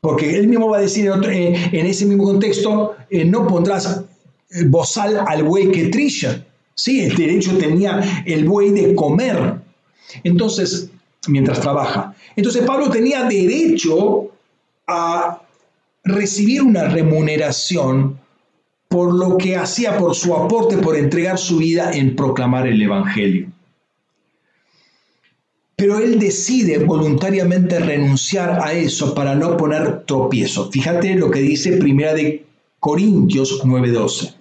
porque 0.00 0.38
él 0.38 0.46
mismo 0.46 0.68
va 0.68 0.78
a 0.78 0.82
decir 0.82 1.06
en, 1.06 1.24
eh, 1.24 1.70
ese 1.72 2.06
mismo 2.06 2.24
contexto, 2.24 2.94
eh, 3.10 3.24
no 3.24 3.46
pondrás 3.46 4.02
bozal 4.66 5.24
al 5.26 5.42
buey 5.42 5.70
que 5.72 5.88
trilla. 5.88 6.44
Sí, 6.74 7.00
el 7.00 7.16
derecho 7.16 7.58
tenía 7.58 8.22
el 8.24 8.44
buey 8.44 8.70
de 8.70 8.94
comer. 8.94 9.56
Entonces, 10.22 10.90
mientras 11.26 11.60
trabaja. 11.60 12.07
Entonces 12.36 12.64
Pablo 12.64 12.90
tenía 12.90 13.24
derecho 13.24 14.30
a 14.86 15.42
recibir 16.04 16.62
una 16.62 16.84
remuneración 16.88 18.18
por 18.88 19.14
lo 19.14 19.36
que 19.36 19.56
hacía, 19.56 19.98
por 19.98 20.14
su 20.14 20.34
aporte, 20.34 20.78
por 20.78 20.96
entregar 20.96 21.36
su 21.38 21.58
vida 21.58 21.92
en 21.92 22.16
proclamar 22.16 22.66
el 22.66 22.80
Evangelio. 22.80 23.48
pero 25.78 26.00
él 26.00 26.18
decide 26.18 26.78
voluntariamente 26.78 27.78
renunciar 27.78 28.58
a 28.64 28.72
eso 28.72 29.14
para 29.14 29.36
no 29.36 29.56
poner 29.56 30.02
tropiezo. 30.06 30.68
Fíjate 30.72 31.14
lo 31.14 31.30
que 31.30 31.38
dice 31.38 31.76
Primera 31.76 32.14
de 32.14 32.44
Corintios 32.80 33.62
9:12. 33.64 34.34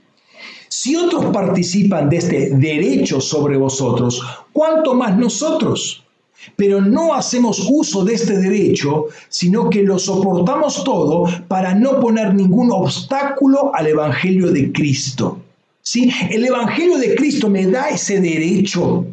Si 0.68 0.96
otros 0.96 1.26
participan 1.26 2.10
de 2.10 2.18
este 2.18 2.50
derecho 2.56 3.22
sobre 3.22 3.56
vosotros, 3.56 4.20
¿cuánto 4.52 4.96
más 4.96 5.16
nosotros? 5.16 6.07
Pero 6.56 6.82
no 6.82 7.14
hacemos 7.14 7.68
uso 7.70 8.04
de 8.06 8.14
este 8.16 8.38
derecho, 8.38 9.06
sino 9.30 9.70
que 9.70 9.84
lo 9.84 10.00
soportamos 10.00 10.84
todo 10.84 11.26
para 11.48 11.76
no 11.76 12.00
poner 12.00 12.34
ningún 12.34 12.72
obstáculo 12.72 13.72
al 13.76 13.88
Evangelio 13.88 14.52
de 14.52 14.72
Cristo. 14.72 15.40
¿Sí? 15.82 16.12
El 16.30 16.46
Evangelio 16.46 16.98
de 16.98 17.16
Cristo 17.16 17.50
me 17.50 17.66
da 17.68 17.90
ese 17.90 18.20
derecho 18.20 19.06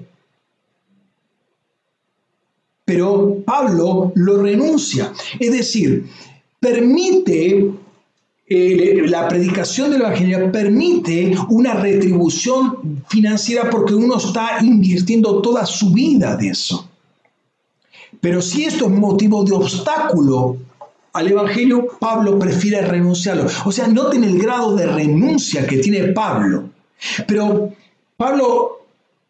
pero 2.84 3.42
Pablo 3.44 4.12
lo 4.14 4.42
renuncia. 4.42 5.12
Es 5.40 5.52
decir, 5.52 6.06
permite, 6.60 7.70
eh, 8.46 9.02
la 9.06 9.26
predicación 9.26 9.90
del 9.90 10.02
Evangelio 10.02 10.52
permite 10.52 11.34
una 11.48 11.74
retribución 11.74 13.02
financiera 13.08 13.70
porque 13.70 13.94
uno 13.94 14.18
está 14.18 14.58
invirtiendo 14.62 15.40
toda 15.40 15.64
su 15.64 15.90
vida 15.92 16.36
de 16.36 16.48
eso. 16.48 16.88
Pero 18.20 18.42
si 18.42 18.64
esto 18.64 18.86
es 18.86 18.90
motivo 18.90 19.44
de 19.44 19.52
obstáculo 19.52 20.56
al 21.12 21.30
Evangelio, 21.30 21.86
Pablo 21.98 22.38
prefiere 22.38 22.82
renunciarlo. 22.82 23.46
O 23.64 23.72
sea, 23.72 23.86
noten 23.86 24.24
el 24.24 24.38
grado 24.38 24.74
de 24.74 24.86
renuncia 24.86 25.66
que 25.66 25.78
tiene 25.78 26.12
Pablo. 26.12 26.70
Pero 27.26 27.72
Pablo 28.16 28.84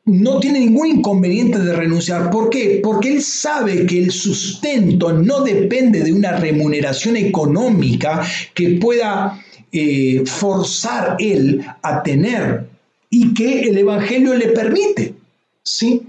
no 0.07 0.39
tiene 0.39 0.61
ningún 0.61 0.87
inconveniente 0.87 1.59
de 1.59 1.75
renunciar. 1.75 2.31
¿Por 2.31 2.51
qué? 2.51 2.81
Porque 2.83 3.15
él 3.15 3.23
sabe 3.23 3.87
que 3.87 4.03
el 4.03 4.11
sustento 4.11 5.13
no 5.13 5.43
depende 5.43 6.03
de 6.03 6.13
una 6.13 6.33
remuneración 6.33 7.17
económica 7.17 8.23
que 8.55 8.79
pueda 8.81 9.43
eh, 9.73 10.23
forzar 10.27 11.17
él 11.19 11.65
a 11.83 12.03
tener 12.03 12.69
y 13.11 13.33
que 13.33 13.63
el 13.63 13.79
Evangelio 13.79 14.35
le 14.35 14.49
permite. 14.49 15.15
¿sí? 15.63 16.03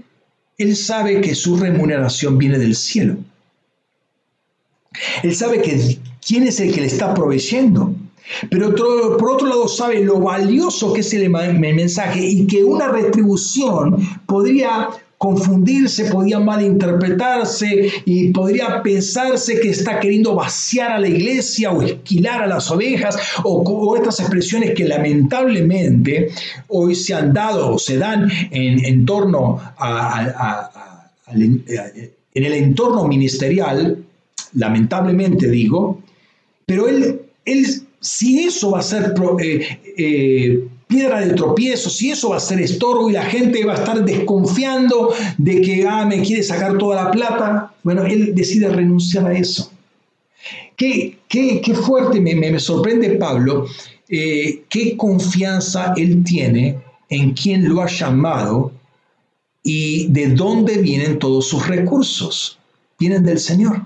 Él 0.58 0.76
sabe 0.76 1.20
que 1.20 1.34
su 1.34 1.56
remuneración 1.56 2.38
viene 2.38 2.58
del 2.58 2.74
cielo. 2.74 3.16
Él 5.22 5.34
sabe 5.34 5.60
que 5.60 5.98
quién 6.26 6.44
es 6.44 6.60
el 6.60 6.72
que 6.72 6.80
le 6.80 6.86
está 6.86 7.12
proveyendo. 7.14 7.94
Pero 8.50 8.74
por 8.74 9.30
otro 9.30 9.46
lado 9.46 9.68
sabe 9.68 10.00
lo 10.00 10.18
valioso 10.18 10.92
que 10.92 11.00
es 11.00 11.14
el, 11.14 11.30
mensaje 11.30 12.26
y 12.26 12.46
que 12.46 12.64
una 12.64 12.88
retribución 12.88 13.98
podría 14.26 14.88
confundirse, 15.18 16.10
podría 16.10 16.38
malinterpretarse 16.38 17.90
y 18.04 18.30
podría 18.32 18.82
pensarse 18.82 19.60
que 19.60 19.70
está 19.70 19.98
queriendo 19.98 20.34
vaciar 20.34 20.92
a 20.92 20.98
la 20.98 21.08
iglesia 21.08 21.72
o 21.72 21.82
esquilar 21.82 22.42
a 22.42 22.46
las 22.46 22.70
ovejas 22.70 23.16
o, 23.42 23.96
estas 23.96 24.20
expresiones 24.20 24.74
que 24.74 24.84
lamentablemente 24.84 26.30
hoy 26.68 26.94
se 26.94 27.14
han 27.14 27.32
dado 27.32 27.74
o 27.74 27.78
se 27.78 27.96
dan 27.96 28.30
en, 28.50 29.06
torno 29.06 29.58
a, 29.78 31.10
en 31.32 32.44
el 32.44 32.52
entorno 32.52 33.08
ministerial, 33.08 34.04
lamentablemente 34.52 35.48
digo, 35.48 36.02
pero 36.66 36.88
él, 36.88 37.22
él 37.44 37.66
si 38.00 38.40
eso 38.40 38.72
va 38.72 38.80
a 38.80 38.82
ser 38.82 39.14
eh, 39.40 39.78
eh, 39.96 40.68
piedra 40.86 41.20
de 41.20 41.34
tropiezo, 41.34 41.90
si 41.90 42.10
eso 42.10 42.30
va 42.30 42.36
a 42.36 42.40
ser 42.40 42.60
estorbo 42.60 43.10
y 43.10 43.14
la 43.14 43.24
gente 43.24 43.64
va 43.64 43.74
a 43.74 43.76
estar 43.76 44.04
desconfiando 44.04 45.12
de 45.36 45.60
que 45.60 45.86
ah, 45.86 46.04
me 46.04 46.22
quiere 46.22 46.42
sacar 46.42 46.78
toda 46.78 47.04
la 47.04 47.10
plata, 47.10 47.74
bueno, 47.82 48.04
él 48.04 48.34
decide 48.34 48.68
renunciar 48.68 49.26
a 49.26 49.36
eso. 49.36 49.70
Qué, 50.76 51.18
qué, 51.28 51.60
qué 51.60 51.74
fuerte, 51.74 52.20
me, 52.20 52.34
me, 52.34 52.58
sorprende 52.60 53.10
Pablo, 53.16 53.66
eh, 54.08 54.62
qué 54.68 54.96
confianza 54.96 55.94
él 55.96 56.22
tiene 56.22 56.78
en 57.08 57.32
quien 57.32 57.68
lo 57.68 57.82
ha 57.82 57.88
llamado 57.88 58.72
y 59.62 60.06
de 60.08 60.28
dónde 60.28 60.78
vienen 60.78 61.18
todos 61.18 61.48
sus 61.48 61.66
recursos. 61.66 62.58
Vienen 62.98 63.24
del 63.24 63.40
Señor. 63.40 63.82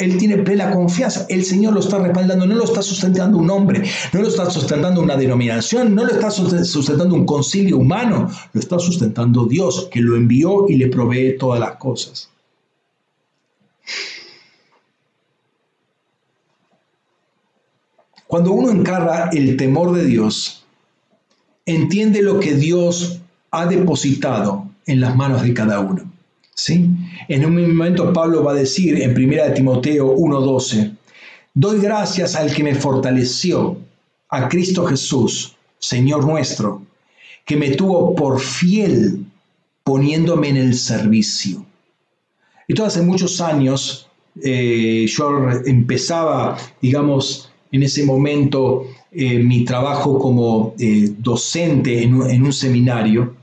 Él 0.00 0.16
tiene 0.16 0.38
plena 0.38 0.70
confianza. 0.70 1.26
El 1.28 1.44
Señor 1.44 1.74
lo 1.74 1.80
está 1.80 1.98
respaldando, 1.98 2.46
no 2.46 2.54
lo 2.54 2.64
está 2.64 2.80
sustentando 2.80 3.36
un 3.36 3.50
hombre, 3.50 3.84
no 4.14 4.22
lo 4.22 4.28
está 4.28 4.50
sustentando 4.50 5.02
una 5.02 5.14
denominación, 5.14 5.94
no 5.94 6.04
lo 6.04 6.12
está 6.12 6.30
sustentando 6.30 7.14
un 7.14 7.26
concilio 7.26 7.76
humano, 7.76 8.30
lo 8.52 8.60
está 8.60 8.78
sustentando 8.78 9.44
Dios, 9.44 9.88
que 9.92 10.00
lo 10.00 10.16
envió 10.16 10.66
y 10.68 10.76
le 10.76 10.88
provee 10.88 11.36
todas 11.38 11.60
las 11.60 11.76
cosas. 11.76 12.30
Cuando 18.26 18.52
uno 18.52 18.70
encarga 18.70 19.28
el 19.32 19.56
temor 19.58 19.92
de 19.92 20.06
Dios, 20.06 20.64
entiende 21.66 22.22
lo 22.22 22.40
que 22.40 22.54
Dios 22.54 23.20
ha 23.50 23.66
depositado 23.66 24.64
en 24.86 25.00
las 25.00 25.14
manos 25.14 25.42
de 25.42 25.52
cada 25.52 25.80
uno. 25.80 26.09
En 26.68 27.44
un 27.44 27.76
momento 27.76 28.12
Pablo 28.12 28.44
va 28.44 28.52
a 28.52 28.56
decir 28.56 29.00
en 29.00 29.12
1 29.12 29.54
Timoteo 29.54 30.14
1:12, 30.14 30.96
doy 31.54 31.80
gracias 31.80 32.34
al 32.34 32.52
que 32.52 32.62
me 32.62 32.74
fortaleció, 32.74 33.78
a 34.28 34.48
Cristo 34.48 34.84
Jesús, 34.84 35.56
Señor 35.78 36.24
nuestro, 36.24 36.82
que 37.44 37.56
me 37.56 37.70
tuvo 37.70 38.14
por 38.14 38.40
fiel 38.40 39.24
poniéndome 39.82 40.50
en 40.50 40.56
el 40.56 40.74
servicio. 40.74 41.64
Esto 42.68 42.84
hace 42.84 43.02
muchos 43.02 43.40
años 43.40 44.08
eh, 44.42 45.06
yo 45.08 45.50
empezaba, 45.64 46.56
digamos, 46.80 47.50
en 47.72 47.82
ese 47.82 48.04
momento 48.04 48.86
eh, 49.10 49.38
mi 49.38 49.64
trabajo 49.64 50.18
como 50.18 50.74
eh, 50.78 51.10
docente 51.18 52.02
en 52.02 52.22
en 52.22 52.42
un 52.44 52.52
seminario 52.52 53.34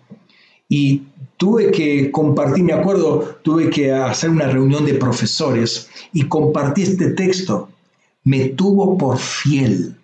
y 0.70 1.02
tuve 1.38 1.72
que 1.72 2.12
compartir, 2.12 2.64
me 2.64 2.74
acuerdo, 2.74 3.40
tuve 3.44 3.70
que 3.70 3.92
hacer 3.92 4.30
una 4.30 4.48
reunión 4.48 4.86
de 4.86 4.96
profesores 4.96 5.90
y 6.12 6.24
compartí 6.24 6.82
este 6.84 7.12
texto. 7.12 7.70
Me 8.24 8.50
tuvo 8.50 8.98
por 8.98 9.18
fiel. 9.18 9.96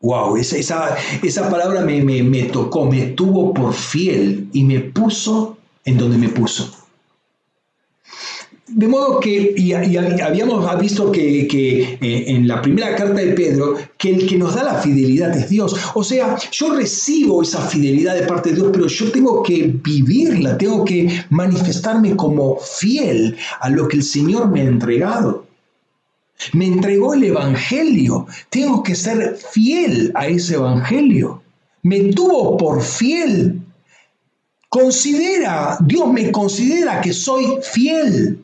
Wow, 0.00 0.36
esa, 0.36 0.56
esa, 0.56 0.96
esa 1.22 1.50
palabra 1.50 1.82
me, 1.82 2.02
me, 2.02 2.22
me 2.22 2.44
tocó, 2.44 2.86
me 2.86 3.08
tuvo 3.08 3.52
por 3.52 3.74
fiel 3.74 4.48
y 4.52 4.64
me 4.64 4.80
puso 4.80 5.58
en 5.84 5.98
donde 5.98 6.16
me 6.16 6.30
puso. 6.30 6.79
De 8.72 8.86
modo 8.86 9.18
que, 9.18 9.52
y, 9.56 9.72
habíamos 9.72 10.80
visto 10.80 11.10
que, 11.10 11.40
eh, 12.00 12.24
en 12.28 12.46
la 12.46 12.62
primera 12.62 12.94
carta 12.94 13.14
de 13.14 13.32
Pedro, 13.32 13.74
que 13.98 14.10
el 14.10 14.28
que 14.28 14.38
nos 14.38 14.54
da 14.54 14.62
la 14.62 14.74
fidelidad 14.74 15.36
es 15.36 15.48
Dios. 15.48 15.74
O 15.94 16.04
sea, 16.04 16.36
yo 16.52 16.74
recibo 16.74 17.42
esa 17.42 17.62
fidelidad 17.62 18.14
de 18.14 18.26
parte 18.26 18.50
de 18.50 18.56
Dios, 18.56 18.70
pero 18.72 18.86
yo 18.86 19.10
tengo 19.10 19.42
que 19.42 19.74
vivirla, 19.82 20.56
tengo 20.56 20.84
que 20.84 21.24
manifestarme 21.30 22.14
como 22.14 22.58
fiel 22.58 23.36
a 23.60 23.70
lo 23.70 23.88
que 23.88 23.96
el 23.96 24.04
Señor 24.04 24.48
me 24.50 24.60
ha 24.60 24.64
entregado. 24.64 25.46
Me 26.52 26.66
entregó 26.66 27.14
el 27.14 27.24
Evangelio, 27.24 28.26
tengo 28.50 28.84
que 28.84 28.94
ser 28.94 29.36
fiel 29.36 30.12
a 30.14 30.28
ese 30.28 30.54
Evangelio. 30.54 31.42
Me 31.82 32.12
tuvo 32.12 32.56
por 32.56 32.82
fiel. 32.82 33.60
Considera, 34.68 35.76
Dios 35.80 36.12
me 36.12 36.30
considera 36.30 37.00
que 37.00 37.12
soy 37.12 37.58
fiel. 37.62 38.38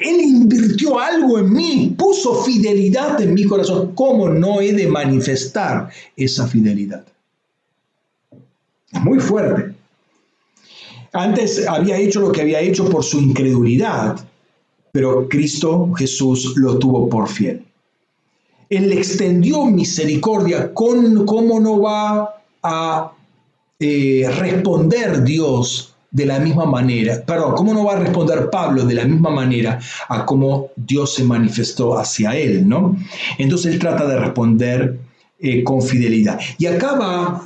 Él 0.00 0.20
invirtió 0.20 0.98
algo 0.98 1.38
en 1.38 1.52
mí, 1.52 1.94
puso 1.98 2.42
fidelidad 2.44 3.20
en 3.20 3.34
mi 3.34 3.44
corazón. 3.44 3.92
¿Cómo 3.94 4.28
no 4.28 4.60
he 4.60 4.72
de 4.72 4.86
manifestar 4.86 5.90
esa 6.16 6.46
fidelidad? 6.46 7.04
Muy 8.92 9.18
fuerte. 9.18 9.74
Antes 11.12 11.66
había 11.66 11.96
hecho 11.96 12.20
lo 12.20 12.32
que 12.32 12.42
había 12.42 12.60
hecho 12.60 12.88
por 12.88 13.04
su 13.04 13.20
incredulidad, 13.20 14.16
pero 14.92 15.28
Cristo 15.28 15.92
Jesús 15.94 16.54
lo 16.56 16.78
tuvo 16.78 17.08
por 17.08 17.28
fiel. 17.28 17.64
Él 18.68 18.88
le 18.88 18.96
extendió 18.96 19.66
misericordia. 19.66 20.72
¿Cómo 20.72 21.60
no 21.60 21.80
va 21.80 22.42
a 22.62 23.12
eh, 23.78 24.30
responder 24.38 25.22
Dios 25.24 25.91
de 26.12 26.26
la 26.26 26.38
misma 26.38 26.66
manera, 26.66 27.24
perdón, 27.26 27.54
¿cómo 27.56 27.72
no 27.72 27.84
va 27.86 27.94
a 27.94 28.00
responder 28.00 28.50
Pablo 28.50 28.84
de 28.84 28.94
la 28.94 29.04
misma 29.06 29.30
manera 29.30 29.80
a 30.08 30.26
cómo 30.26 30.68
Dios 30.76 31.14
se 31.14 31.24
manifestó 31.24 31.98
hacia 31.98 32.36
él, 32.36 32.68
¿no? 32.68 32.96
Entonces 33.38 33.72
él 33.72 33.78
trata 33.78 34.06
de 34.06 34.18
responder 34.18 34.98
eh, 35.40 35.64
con 35.64 35.80
fidelidad. 35.80 36.38
Y 36.58 36.66
acá 36.66 36.92
va, 36.94 37.42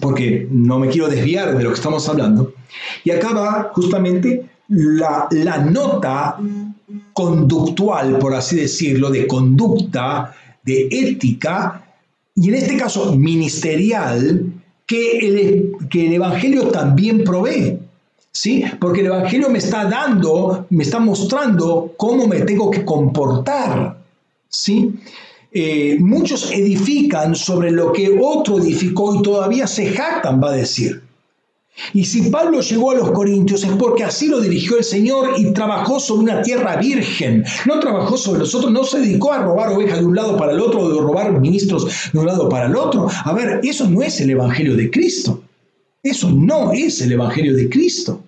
porque 0.00 0.46
no 0.48 0.78
me 0.78 0.88
quiero 0.88 1.08
desviar 1.08 1.58
de 1.58 1.64
lo 1.64 1.70
que 1.70 1.74
estamos 1.74 2.08
hablando, 2.08 2.54
y 3.02 3.10
acá 3.10 3.32
va 3.32 3.70
justamente 3.74 4.46
la, 4.68 5.26
la 5.32 5.58
nota 5.58 6.38
conductual, 7.12 8.18
por 8.18 8.32
así 8.32 8.56
decirlo, 8.56 9.10
de 9.10 9.26
conducta, 9.26 10.32
de 10.62 10.88
ética, 10.90 11.82
y 12.36 12.48
en 12.48 12.54
este 12.54 12.76
caso 12.76 13.16
ministerial, 13.16 14.52
que 14.86 15.18
el, 15.18 15.72
que 15.90 16.06
el 16.06 16.12
Evangelio 16.14 16.68
también 16.68 17.24
provee. 17.24 17.78
¿Sí? 18.32 18.64
Porque 18.78 19.00
el 19.00 19.06
Evangelio 19.06 19.48
me 19.48 19.58
está 19.58 19.86
dando, 19.86 20.66
me 20.68 20.84
está 20.84 20.98
mostrando 20.98 21.94
cómo 21.96 22.26
me 22.26 22.40
tengo 22.40 22.70
que 22.70 22.84
comportar. 22.84 23.96
¿Sí? 24.48 24.92
Eh, 25.52 25.96
muchos 25.98 26.52
edifican 26.52 27.34
sobre 27.34 27.70
lo 27.70 27.92
que 27.92 28.18
otro 28.20 28.58
edificó 28.58 29.14
y 29.14 29.22
todavía 29.22 29.66
se 29.66 29.86
jactan, 29.86 30.42
va 30.42 30.50
a 30.50 30.56
decir. 30.56 31.05
Y 31.92 32.04
si 32.04 32.30
Pablo 32.30 32.60
llegó 32.60 32.90
a 32.90 32.94
los 32.94 33.10
Corintios 33.10 33.62
es 33.64 33.72
porque 33.72 34.04
así 34.04 34.28
lo 34.28 34.40
dirigió 34.40 34.78
el 34.78 34.84
Señor 34.84 35.34
y 35.36 35.52
trabajó 35.52 36.00
sobre 36.00 36.22
una 36.22 36.42
tierra 36.42 36.76
virgen. 36.76 37.44
No 37.66 37.78
trabajó 37.80 38.16
sobre 38.16 38.40
los 38.40 38.54
otros, 38.54 38.72
no 38.72 38.84
se 38.84 39.00
dedicó 39.00 39.32
a 39.32 39.42
robar 39.42 39.70
ovejas 39.70 40.00
de 40.00 40.06
un 40.06 40.16
lado 40.16 40.36
para 40.36 40.52
el 40.52 40.60
otro 40.60 40.80
o 40.80 40.88
de 40.88 41.00
robar 41.00 41.38
ministros 41.38 42.10
de 42.12 42.18
un 42.18 42.26
lado 42.26 42.48
para 42.48 42.66
el 42.66 42.76
otro. 42.76 43.08
A 43.24 43.32
ver, 43.32 43.60
eso 43.62 43.88
no 43.88 44.02
es 44.02 44.20
el 44.20 44.30
Evangelio 44.30 44.74
de 44.74 44.90
Cristo. 44.90 45.42
Eso 46.02 46.30
no 46.30 46.72
es 46.72 47.00
el 47.00 47.12
Evangelio 47.12 47.54
de 47.54 47.68
Cristo. 47.68 48.22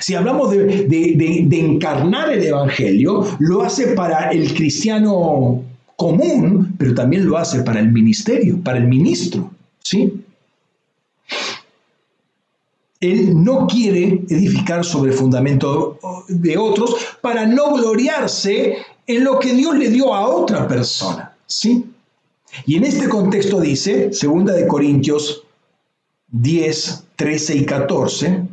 Si 0.00 0.14
hablamos 0.14 0.50
de, 0.50 0.66
de 0.66 1.60
encarnar 1.60 2.30
el 2.30 2.44
Evangelio, 2.44 3.26
lo 3.38 3.62
hace 3.62 3.88
para 3.88 4.30
el 4.30 4.52
cristiano 4.52 5.62
común, 5.96 6.74
pero 6.78 6.94
también 6.94 7.26
lo 7.26 7.38
hace 7.38 7.62
para 7.62 7.80
el 7.80 7.90
ministerio, 7.90 8.58
para 8.62 8.78
el 8.78 8.86
ministro. 8.86 9.50
¿Sí? 9.82 10.12
Él 13.00 13.42
no 13.42 13.66
quiere 13.66 14.22
edificar 14.28 14.84
sobre 14.84 15.12
el 15.12 15.16
fundamento 15.16 15.98
de 16.28 16.58
otros 16.58 16.96
para 17.22 17.46
no 17.46 17.74
gloriarse 17.74 18.76
en 19.06 19.24
lo 19.24 19.38
que 19.38 19.54
Dios 19.54 19.76
le 19.76 19.88
dio 19.88 20.14
a 20.14 20.28
otra 20.28 20.68
persona. 20.68 21.34
¿sí? 21.46 21.86
Y 22.66 22.76
en 22.76 22.84
este 22.84 23.08
contexto 23.08 23.60
dice, 23.60 24.10
2 24.10 24.44
de 24.44 24.66
Corintios 24.66 25.44
10, 26.28 27.04
13 27.16 27.56
y 27.56 27.64
14, 27.64 28.48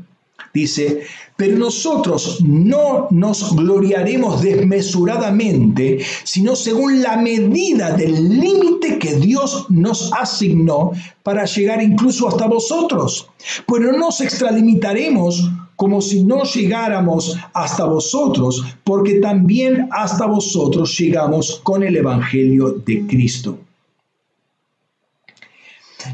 dice, 0.53 1.03
pero 1.36 1.57
nosotros 1.57 2.40
no 2.44 3.07
nos 3.11 3.56
gloriaremos 3.56 4.41
desmesuradamente, 4.41 5.99
sino 6.24 6.56
según 6.56 7.02
la 7.02 7.18
medida 7.18 7.91
del 7.91 8.40
límite 8.40 8.98
que 8.98 9.15
Dios 9.15 9.65
nos 9.69 10.11
asignó 10.14 10.91
para 11.24 11.45
llegar 11.45 11.82
incluso 11.82 12.28
hasta 12.28 12.48
vosotros. 12.48 13.30
Pues 13.65 13.82
no 13.84 13.91
nos 13.94 14.22
extralimitaremos 14.22 15.49
como 15.78 16.02
si 16.02 16.24
no 16.24 16.44
llegáramos 16.44 17.38
hasta 17.53 17.86
vosotros, 17.86 18.65
porque 18.84 19.19
también 19.19 19.88
hasta 19.91 20.26
vosotros 20.26 20.98
llegamos 20.98 21.61
con 21.64 21.84
el 21.84 21.95
Evangelio 21.95 22.72
de 22.84 23.06
Cristo. 23.06 23.60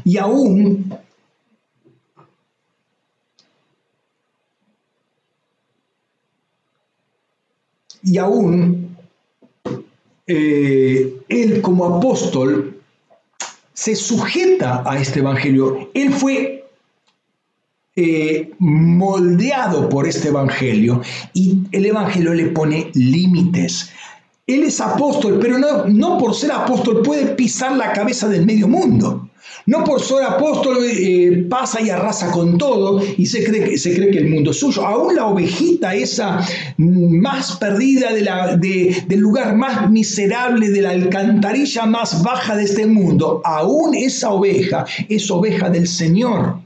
Y 0.04 0.18
aún 0.18 0.94
y 8.04 8.18
aún 8.18 8.96
eh, 10.26 11.16
él 11.28 11.60
como 11.60 11.96
apóstol 11.96 12.80
se 13.72 13.96
sujeta 13.96 14.82
a 14.86 14.98
este 14.98 15.20
evangelio. 15.20 15.90
Él 15.94 16.12
fue 16.12 16.64
eh, 17.96 18.50
moldeado 18.58 19.88
por 19.88 20.06
este 20.06 20.28
evangelio 20.28 21.02
y 21.32 21.58
el 21.72 21.86
evangelio 21.86 22.34
le 22.34 22.46
pone 22.46 22.90
límites. 22.94 23.90
Él 24.46 24.62
es 24.64 24.80
apóstol, 24.80 25.38
pero 25.40 25.58
no, 25.58 25.86
no 25.86 26.18
por 26.18 26.34
ser 26.34 26.52
apóstol 26.52 27.02
puede 27.02 27.26
pisar 27.28 27.76
la 27.76 27.92
cabeza 27.92 28.28
del 28.28 28.44
medio 28.44 28.68
mundo. 28.68 29.30
No 29.66 29.82
por 29.82 30.02
ser 30.02 30.22
apóstol 30.22 30.78
eh, 30.82 31.46
pasa 31.48 31.80
y 31.80 31.88
arrasa 31.88 32.30
con 32.30 32.58
todo 32.58 33.02
y 33.16 33.24
se 33.24 33.42
cree, 33.42 33.64
que, 33.64 33.78
se 33.78 33.94
cree 33.94 34.10
que 34.10 34.18
el 34.18 34.28
mundo 34.28 34.50
es 34.50 34.58
suyo. 34.58 34.84
Aún 34.84 35.16
la 35.16 35.26
ovejita 35.26 35.94
esa 35.94 36.46
más 36.76 37.56
perdida 37.56 38.12
del 38.12 39.18
lugar 39.18 39.56
más 39.56 39.90
miserable, 39.90 40.68
de 40.68 40.82
la 40.82 40.90
alcantarilla 40.90 41.86
más 41.86 42.22
baja 42.22 42.54
de 42.56 42.64
este 42.64 42.86
mundo, 42.86 43.40
aún 43.44 43.94
esa 43.94 44.30
oveja 44.30 44.84
es 45.08 45.30
oveja 45.30 45.70
del 45.70 45.88
Señor. 45.88 46.63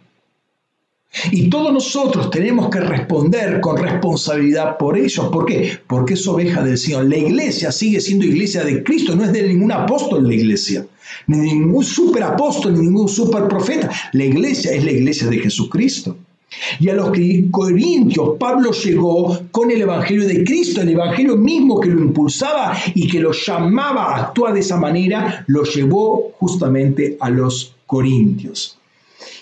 Y 1.31 1.49
todos 1.49 1.73
nosotros 1.73 2.31
tenemos 2.31 2.69
que 2.69 2.81
responder 2.81 3.61
con 3.61 3.79
responsabilidad 3.79 4.77
por 4.77 4.97
ellos. 4.97 5.29
¿Por 5.29 5.47
qué? 5.47 5.79
Porque 5.87 6.15
es 6.15 6.27
oveja 6.27 6.63
del 6.63 6.77
Señor. 6.77 7.09
La 7.09 7.17
iglesia 7.17 7.73
sigue 7.73 8.01
siendo 8.01 8.27
iglesia 8.27 8.63
de 8.63 8.83
Cristo, 8.85 9.17
no 9.17 9.25
es 9.25 9.33
de 9.33 9.49
ningún 9.49 9.73
apóstol 9.73 10.29
la 10.29 10.35
iglesia, 10.35 10.87
ni 11.27 11.39
de 11.39 11.45
ningún 11.45 11.85
superapóstol, 11.85 12.75
ni 12.75 12.81
ningún 12.81 13.09
superprofeta. 13.09 13.91
La 14.13 14.25
iglesia 14.25 14.73
es 14.73 14.85
la 14.85 14.93
iglesia 14.93 15.29
de 15.29 15.39
Jesucristo. 15.39 16.17
Y 16.81 16.89
a 16.89 16.95
los 16.95 17.11
corintios 17.51 18.37
Pablo 18.39 18.73
llegó 18.73 19.39
con 19.51 19.71
el 19.71 19.83
Evangelio 19.83 20.27
de 20.27 20.45
Cristo, 20.45 20.81
el 20.81 20.91
Evangelio 20.91 21.37
mismo 21.37 21.79
que 21.81 21.91
lo 21.91 22.01
impulsaba 22.01 22.77
y 22.95 23.07
que 23.09 23.21
lo 23.21 23.33
llamaba 23.33 24.15
a 24.15 24.17
actuar 24.23 24.55
de 24.55 24.61
esa 24.61 24.77
manera, 24.77 25.45
lo 25.47 25.65
llevó 25.65 26.33
justamente 26.39 27.17
a 27.21 27.29
los 27.29 27.75
corintios. 27.87 28.78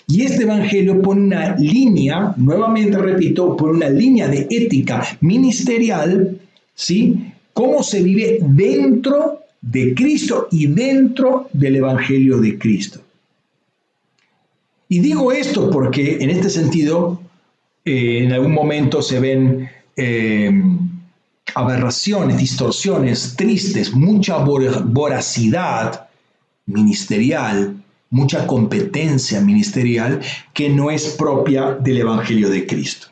Y 0.07 0.23
este 0.23 0.43
Evangelio 0.43 1.01
pone 1.01 1.21
una 1.21 1.55
línea, 1.55 2.33
nuevamente 2.37 2.97
repito, 2.97 3.55
pone 3.55 3.73
una 3.73 3.89
línea 3.89 4.27
de 4.27 4.47
ética 4.49 5.03
ministerial, 5.21 6.39
¿sí? 6.73 7.31
Cómo 7.53 7.83
se 7.83 8.01
vive 8.01 8.39
dentro 8.41 9.41
de 9.61 9.93
Cristo 9.93 10.47
y 10.51 10.67
dentro 10.67 11.49
del 11.51 11.77
Evangelio 11.77 12.37
de 12.37 12.57
Cristo. 12.57 13.01
Y 14.89 14.99
digo 14.99 15.31
esto 15.31 15.69
porque 15.69 16.17
en 16.21 16.29
este 16.29 16.49
sentido, 16.49 17.19
eh, 17.83 18.23
en 18.23 18.31
algún 18.31 18.53
momento 18.53 19.01
se 19.01 19.19
ven 19.19 19.69
eh, 19.97 20.51
aberraciones, 21.53 22.37
distorsiones, 22.37 23.35
tristes, 23.35 23.93
mucha 23.93 24.37
voracidad 24.37 26.07
ministerial 26.65 27.75
mucha 28.09 28.47
competencia 28.47 29.41
ministerial 29.41 30.21
que 30.53 30.69
no 30.69 30.91
es 30.91 31.15
propia 31.17 31.73
del 31.73 31.97
Evangelio 31.99 32.49
de 32.49 32.65
Cristo. 32.65 33.07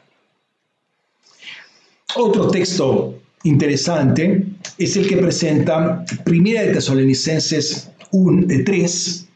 Otro 2.15 2.47
texto 2.47 3.19
interesante 3.43 4.45
es 4.77 4.95
el 4.95 5.07
que 5.07 5.17
presenta 5.17 6.05
Primera 6.23 6.61
de 6.61 6.73
Tesalonicenses 6.73 7.89
3, 8.65 9.27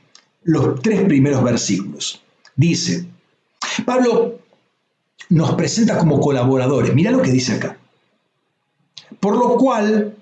los 0.44 0.82
tres 0.82 1.02
primeros 1.04 1.44
versículos. 1.44 2.22
Dice, 2.56 3.06
Pablo 3.86 4.40
nos 5.30 5.54
presenta 5.56 5.98
como 5.98 6.20
colaboradores. 6.20 6.94
Mira 6.94 7.12
lo 7.12 7.22
que 7.22 7.32
dice 7.32 7.54
acá. 7.54 7.78
Por 9.20 9.38
lo 9.38 9.56
cual 9.58 10.16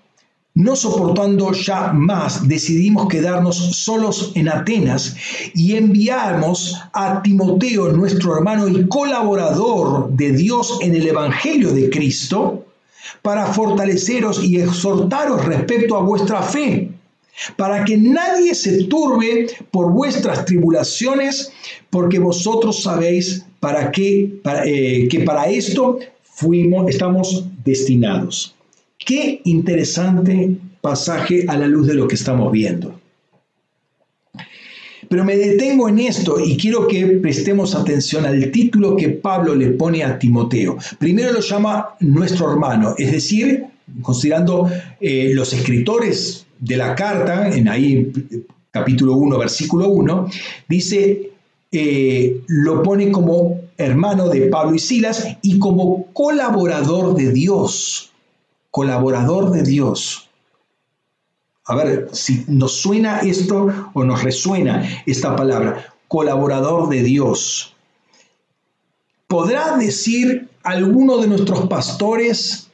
no 0.58 0.76
soportando 0.76 1.52
ya 1.52 1.94
más, 1.94 2.48
decidimos 2.48 3.08
quedarnos 3.08 3.56
solos 3.56 4.32
en 4.34 4.50
Atenas 4.50 5.16
y 5.54 5.76
enviamos 5.76 6.76
a 6.94 7.22
Timoteo, 7.22 7.92
nuestro 7.92 8.36
hermano 8.36 8.68
y 8.68 8.88
colaborador 8.88 10.10
de 10.14 10.32
Dios 10.32 10.80
en 10.82 10.96
el 10.96 11.08
Evangelio 11.08 11.72
de 11.72 11.92
Cristo, 11.92 12.66
para 13.22 13.46
fortaleceros 13.46 14.44
y 14.44 14.60
exhortaros 14.60 15.46
respecto 15.46 15.96
a 15.96 16.02
vuestra 16.02 16.42
fe, 16.42 16.90
para 17.56 17.86
que 17.86 17.96
nadie 17.96 18.56
se 18.56 18.86
turbe 18.86 19.48
por 19.70 19.92
vuestras 19.92 20.44
tribulaciones, 20.46 21.52
porque 21.92 22.18
vosotros 22.18 22.82
sabéis 22.82 23.46
para 23.60 23.92
qué, 23.92 24.40
eh, 24.66 25.08
que 25.08 25.20
para 25.20 25.50
esto 25.50 26.00
fuimos, 26.24 26.90
estamos 26.90 27.46
destinados. 27.64 28.57
Qué 29.08 29.40
interesante 29.46 30.58
pasaje 30.82 31.46
a 31.48 31.58
la 31.58 31.66
luz 31.66 31.88
de 31.88 31.94
lo 31.94 32.10
que 32.10 32.16
estamos 32.16 32.52
viendo. 32.52 33.00
Pero 35.08 35.24
me 35.24 35.38
detengo 35.38 35.88
en 35.88 36.00
esto 36.00 36.38
y 36.44 36.58
quiero 36.58 36.90
que 36.90 37.06
prestemos 37.06 37.74
atención 37.74 38.26
al 38.26 38.52
título 38.52 38.98
que 38.98 39.08
Pablo 39.08 39.56
le 39.56 39.70
pone 39.70 40.04
a 40.04 40.20
Timoteo. 40.20 40.78
Primero 41.00 41.32
lo 41.32 41.40
llama 41.40 41.96
nuestro 42.02 42.52
hermano, 42.52 42.96
es 42.98 43.14
decir, 43.14 43.68
considerando 44.02 44.70
eh, 45.00 45.32
los 45.34 45.54
escritores 45.54 46.46
de 46.60 46.76
la 46.76 46.94
carta, 46.94 47.48
en 47.56 47.70
ahí 47.70 48.12
capítulo 48.72 49.14
1, 49.14 49.38
versículo 49.38 49.88
1, 49.88 50.30
dice, 50.68 51.32
eh, 51.72 52.42
lo 52.48 52.84
pone 52.84 53.10
como 53.10 53.62
hermano 53.78 54.28
de 54.28 54.48
Pablo 54.48 54.76
y 54.76 54.80
Silas 54.80 55.26
y 55.42 55.60
como 55.60 56.08
colaborador 56.12 57.16
de 57.16 57.32
Dios 57.32 58.12
colaborador 58.78 59.50
de 59.50 59.64
Dios. 59.64 60.30
A 61.66 61.74
ver 61.74 62.10
si 62.14 62.46
nos 62.48 62.74
suena 62.74 63.22
esto 63.22 63.90
o 63.96 64.04
nos 64.04 64.22
resuena 64.22 64.88
esta 65.08 65.36
palabra, 65.36 65.96
colaborador 66.08 66.88
de 66.88 67.02
Dios. 67.02 67.74
¿Podrá 69.26 69.78
decir 69.78 70.48
alguno 70.62 71.18
de 71.18 71.28
nuestros 71.28 71.68
pastores, 71.68 72.68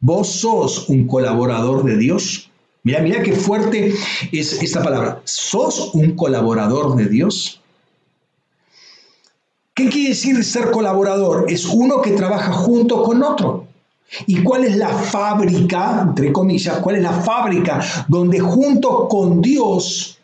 vos 0.00 0.28
sos 0.28 0.88
un 0.88 1.06
colaborador 1.06 1.84
de 1.84 1.98
Dios? 1.98 2.50
Mira, 2.82 2.98
mira 2.98 3.22
qué 3.22 3.34
fuerte 3.34 3.94
es 4.32 4.60
esta 4.60 4.82
palabra. 4.82 5.22
¿Sos 5.22 5.94
un 5.94 6.16
colaborador 6.16 6.96
de 6.96 7.06
Dios? 7.06 7.60
¿Qué 9.72 9.88
quiere 9.88 10.08
decir 10.08 10.42
ser 10.42 10.72
colaborador? 10.72 11.46
Es 11.48 11.64
uno 11.64 12.02
que 12.02 12.10
trabaja 12.10 12.50
junto 12.50 13.04
con 13.04 13.22
otro. 13.22 13.63
¿Y 14.26 14.42
cuál 14.42 14.64
es 14.64 14.76
la 14.76 14.88
fábrica, 14.88 16.04
entre 16.08 16.32
comillas, 16.32 16.78
cuál 16.78 16.96
es 16.96 17.02
la 17.02 17.12
fábrica 17.12 17.84
donde 18.08 18.38
junto 18.40 19.08
con 19.08 19.42
Dios 19.42 20.18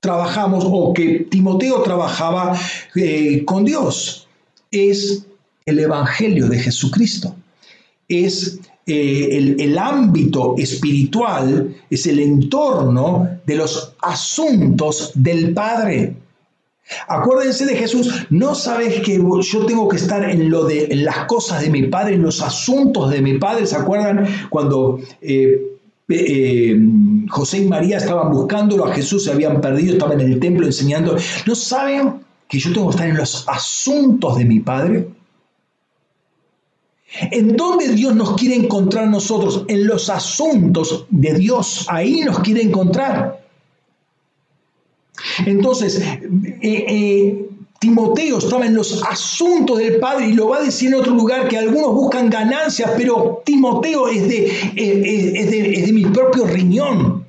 trabajamos 0.00 0.64
o 0.66 0.92
que 0.92 1.26
Timoteo 1.30 1.82
trabajaba 1.82 2.56
eh, 2.94 3.44
con 3.44 3.64
Dios? 3.64 4.28
Es 4.70 5.26
el 5.66 5.78
Evangelio 5.80 6.48
de 6.48 6.58
Jesucristo. 6.58 7.34
Es 8.08 8.60
eh, 8.86 9.28
el, 9.32 9.60
el, 9.60 9.78
ámbito 9.78 10.54
espiritual, 10.58 11.76
es 11.88 12.06
el 12.06 12.18
entorno 12.20 13.28
de 13.46 13.56
los 13.56 13.94
asuntos 14.00 15.12
del 15.14 15.52
Padre. 15.52 16.16
Acuérdense 17.06 17.66
de 17.66 17.76
Jesús, 17.76 18.26
no 18.30 18.54
sabes 18.54 19.00
que 19.00 19.16
yo 19.18 19.66
tengo 19.66 19.88
que 19.88 19.96
estar 19.96 20.28
en, 20.28 20.50
lo 20.50 20.64
de, 20.64 20.88
las 20.96 21.24
cosas 21.26 21.60
de 21.62 21.70
mi 21.70 21.84
Padre, 21.84 22.14
en 22.14 22.22
los 22.22 22.42
asuntos 22.42 23.10
de 23.10 23.20
mi 23.20 23.38
Padre. 23.38 23.66
¿Se 23.66 23.76
acuerdan 23.76 24.26
cuando 24.48 25.00
eh, 25.20 25.76
eh, 26.08 26.78
José 27.28 27.58
y 27.58 27.68
María 27.68 27.98
estaban 27.98 28.32
buscándolo 28.32 28.86
a 28.86 28.94
Jesús, 28.94 29.24
se 29.24 29.32
habían 29.32 29.60
perdido, 29.60 29.92
estaban 29.92 30.20
en 30.20 30.32
el 30.32 30.40
templo 30.40 30.66
enseñando? 30.66 31.16
¿No 31.46 31.54
saben 31.54 32.24
que 32.48 32.58
yo 32.58 32.72
tengo 32.72 32.88
que 32.88 32.96
estar 32.96 33.08
en 33.08 33.16
los 33.16 33.48
asuntos 33.48 34.36
de 34.38 34.44
mi 34.44 34.60
Padre? 34.60 35.08
¿En 37.12 37.56
dónde 37.56 37.88
Dios 37.88 38.14
nos 38.14 38.36
quiere 38.36 38.54
encontrar 38.54 39.08
nosotros? 39.08 39.64
En 39.68 39.86
los 39.86 40.10
asuntos 40.10 41.06
de 41.10 41.34
Dios. 41.34 41.86
Ahí 41.88 42.20
nos 42.20 42.38
quiere 42.40 42.62
encontrar. 42.62 43.39
Entonces, 45.46 46.00
eh, 46.00 46.58
eh, 46.62 47.46
Timoteo 47.78 48.38
estaba 48.38 48.66
en 48.66 48.74
los 48.74 49.02
asuntos 49.04 49.78
del 49.78 49.98
Padre 49.98 50.28
y 50.28 50.32
lo 50.32 50.48
va 50.48 50.58
a 50.58 50.62
decir 50.62 50.88
en 50.88 50.94
otro 50.96 51.14
lugar 51.14 51.48
que 51.48 51.56
algunos 51.56 51.94
buscan 51.94 52.28
ganancias, 52.28 52.90
pero 52.96 53.42
Timoteo 53.44 54.08
es 54.08 54.28
de, 54.28 54.46
eh, 54.76 55.84
de, 55.86 55.92
mi 55.92 56.04
propio 56.04 56.44
riñón. 56.46 57.24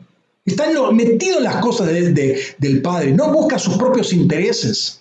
Está 0.45 0.65
metido 0.91 1.37
en 1.37 1.43
las 1.45 1.57
cosas 1.57 1.87
del 1.87 2.81
Padre, 2.81 3.11
no 3.11 3.31
busca 3.31 3.57
sus 3.59 3.77
propios 3.77 4.11
intereses. 4.11 4.99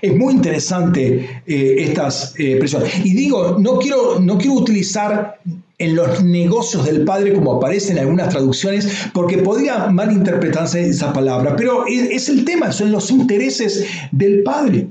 Es 0.00 0.16
muy 0.16 0.34
interesante 0.34 1.42
estas 1.46 2.34
expresiones. 2.38 3.04
Y 3.04 3.14
digo, 3.14 3.56
no 3.58 3.78
quiero, 3.78 4.20
no 4.20 4.38
quiero 4.38 4.54
utilizar 4.54 5.40
en 5.78 5.96
los 5.96 6.22
negocios 6.22 6.84
del 6.86 7.04
Padre, 7.04 7.32
como 7.32 7.54
aparece 7.54 7.92
en 7.92 7.98
algunas 7.98 8.28
traducciones, 8.28 8.88
porque 9.12 9.38
podría 9.38 9.86
malinterpretarse 9.88 10.88
esa 10.88 11.12
palabra, 11.12 11.56
pero 11.56 11.84
es 11.86 12.28
el 12.28 12.44
tema, 12.44 12.72
son 12.72 12.92
los 12.92 13.10
intereses 13.10 13.84
del 14.12 14.42
Padre. 14.42 14.86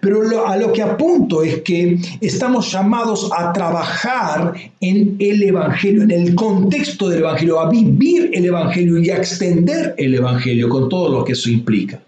Pero 0.00 0.46
a 0.46 0.56
lo 0.56 0.72
que 0.72 0.80
apunto 0.80 1.42
es 1.42 1.60
que 1.62 1.98
estamos 2.20 2.70
llamados 2.70 3.30
a 3.36 3.52
trabajar 3.52 4.54
en 4.80 5.16
el 5.18 5.42
Evangelio, 5.42 6.02
en 6.04 6.10
el 6.12 6.34
contexto 6.34 7.08
del 7.08 7.20
Evangelio, 7.20 7.60
a 7.60 7.68
vivir 7.68 8.30
el 8.32 8.46
Evangelio 8.46 8.98
y 8.98 9.10
a 9.10 9.16
extender 9.16 9.94
el 9.98 10.14
Evangelio 10.14 10.68
con 10.68 10.88
todo 10.88 11.10
lo 11.10 11.24
que 11.24 11.32
eso 11.32 11.50
implica. 11.50 12.00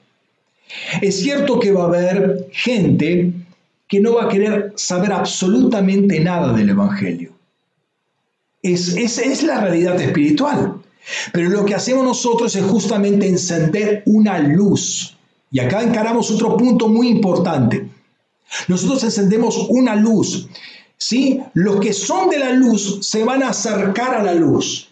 Es 1.02 1.20
cierto 1.20 1.58
que 1.58 1.72
va 1.72 1.84
a 1.84 1.88
haber 1.88 2.46
gente 2.52 3.32
que 3.88 4.00
no 4.00 4.14
va 4.14 4.24
a 4.24 4.28
querer 4.28 4.72
saber 4.76 5.12
absolutamente 5.12 6.20
nada 6.20 6.52
del 6.52 6.70
Evangelio. 6.70 7.33
Es, 8.64 8.96
es 8.96 9.42
la 9.42 9.60
realidad 9.60 10.00
espiritual. 10.00 10.80
Pero 11.32 11.50
lo 11.50 11.66
que 11.66 11.74
hacemos 11.74 12.02
nosotros 12.02 12.56
es 12.56 12.64
justamente 12.64 13.28
encender 13.28 14.02
una 14.06 14.38
luz. 14.38 15.14
Y 15.50 15.60
acá 15.60 15.82
encaramos 15.82 16.30
otro 16.30 16.56
punto 16.56 16.88
muy 16.88 17.08
importante. 17.08 17.86
Nosotros 18.66 19.04
encendemos 19.04 19.66
una 19.68 19.94
luz. 19.94 20.48
¿sí? 20.96 21.42
Los 21.52 21.78
que 21.78 21.92
son 21.92 22.30
de 22.30 22.38
la 22.38 22.52
luz 22.52 23.06
se 23.06 23.22
van 23.22 23.42
a 23.42 23.50
acercar 23.50 24.14
a 24.14 24.22
la 24.22 24.34
luz. 24.34 24.88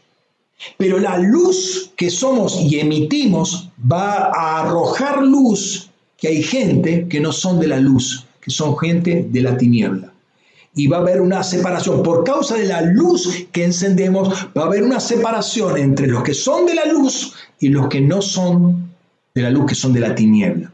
Pero 0.76 0.98
la 0.98 1.18
luz 1.18 1.92
que 1.96 2.10
somos 2.10 2.60
y 2.60 2.78
emitimos 2.78 3.70
va 3.90 4.30
a 4.34 4.60
arrojar 4.60 5.22
luz 5.22 5.88
que 6.18 6.28
hay 6.28 6.42
gente 6.42 7.08
que 7.08 7.20
no 7.20 7.32
son 7.32 7.58
de 7.58 7.68
la 7.68 7.78
luz, 7.78 8.26
que 8.40 8.50
son 8.50 8.76
gente 8.76 9.26
de 9.28 9.40
la 9.40 9.56
tiniebla 9.56 10.11
y 10.74 10.86
va 10.86 10.98
a 10.98 11.00
haber 11.00 11.20
una 11.20 11.42
separación. 11.42 12.02
Por 12.02 12.24
causa 12.24 12.56
de 12.56 12.64
la 12.64 12.82
luz 12.82 13.46
que 13.52 13.64
encendemos, 13.64 14.48
va 14.56 14.62
a 14.62 14.66
haber 14.66 14.82
una 14.82 15.00
separación 15.00 15.76
entre 15.76 16.06
los 16.06 16.22
que 16.22 16.34
son 16.34 16.66
de 16.66 16.74
la 16.74 16.86
luz 16.86 17.34
y 17.60 17.68
los 17.68 17.88
que 17.88 18.00
no 18.00 18.22
son 18.22 18.90
de 19.34 19.42
la 19.42 19.50
luz, 19.50 19.66
que 19.66 19.74
son 19.74 19.92
de 19.92 20.00
la 20.00 20.14
tiniebla. 20.14 20.72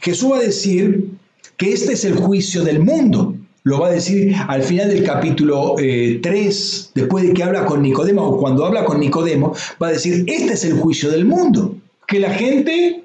Jesús 0.00 0.32
va 0.32 0.38
a 0.38 0.42
decir 0.42 1.10
que 1.56 1.72
este 1.72 1.92
es 1.92 2.04
el 2.04 2.16
juicio 2.16 2.64
del 2.64 2.80
mundo. 2.80 3.34
Lo 3.64 3.80
va 3.80 3.88
a 3.88 3.92
decir 3.92 4.34
al 4.48 4.62
final 4.62 4.88
del 4.88 5.04
capítulo 5.04 5.74
3, 5.76 5.82
eh, 5.82 6.90
después 6.94 7.24
de 7.24 7.34
que 7.34 7.42
habla 7.42 7.66
con 7.66 7.82
Nicodemo, 7.82 8.26
o 8.26 8.38
cuando 8.38 8.64
habla 8.64 8.84
con 8.84 8.98
Nicodemo, 9.00 9.54
va 9.82 9.88
a 9.88 9.92
decir, 9.92 10.24
este 10.26 10.54
es 10.54 10.64
el 10.64 10.74
juicio 10.74 11.10
del 11.10 11.26
mundo. 11.26 11.76
Que 12.06 12.20
la 12.20 12.30
gente 12.30 13.02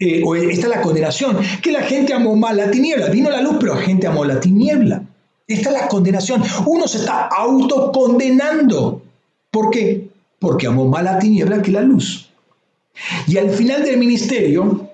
eh, 0.00 0.22
esta 0.50 0.66
es 0.66 0.68
la 0.68 0.80
condenación, 0.80 1.38
que 1.62 1.72
la 1.72 1.82
gente 1.82 2.14
amó 2.14 2.36
mal 2.36 2.56
la 2.56 2.70
tiniebla. 2.70 3.08
Vino 3.08 3.30
la 3.30 3.40
luz, 3.40 3.56
pero 3.58 3.74
la 3.74 3.80
gente 3.80 4.06
amó 4.06 4.24
la 4.24 4.38
tiniebla. 4.38 5.02
Esta 5.46 5.70
es 5.70 5.74
la 5.74 5.88
condenación. 5.88 6.42
Uno 6.66 6.86
se 6.86 6.98
está 6.98 7.26
autocondenando. 7.26 9.02
¿Por 9.50 9.70
qué? 9.70 10.08
Porque 10.38 10.66
amó 10.66 10.86
más 10.86 11.02
la 11.02 11.18
tiniebla 11.18 11.62
que 11.62 11.72
la 11.72 11.80
luz. 11.80 12.30
Y 13.26 13.38
al 13.38 13.50
final 13.50 13.82
del 13.82 13.96
ministerio, 13.96 14.88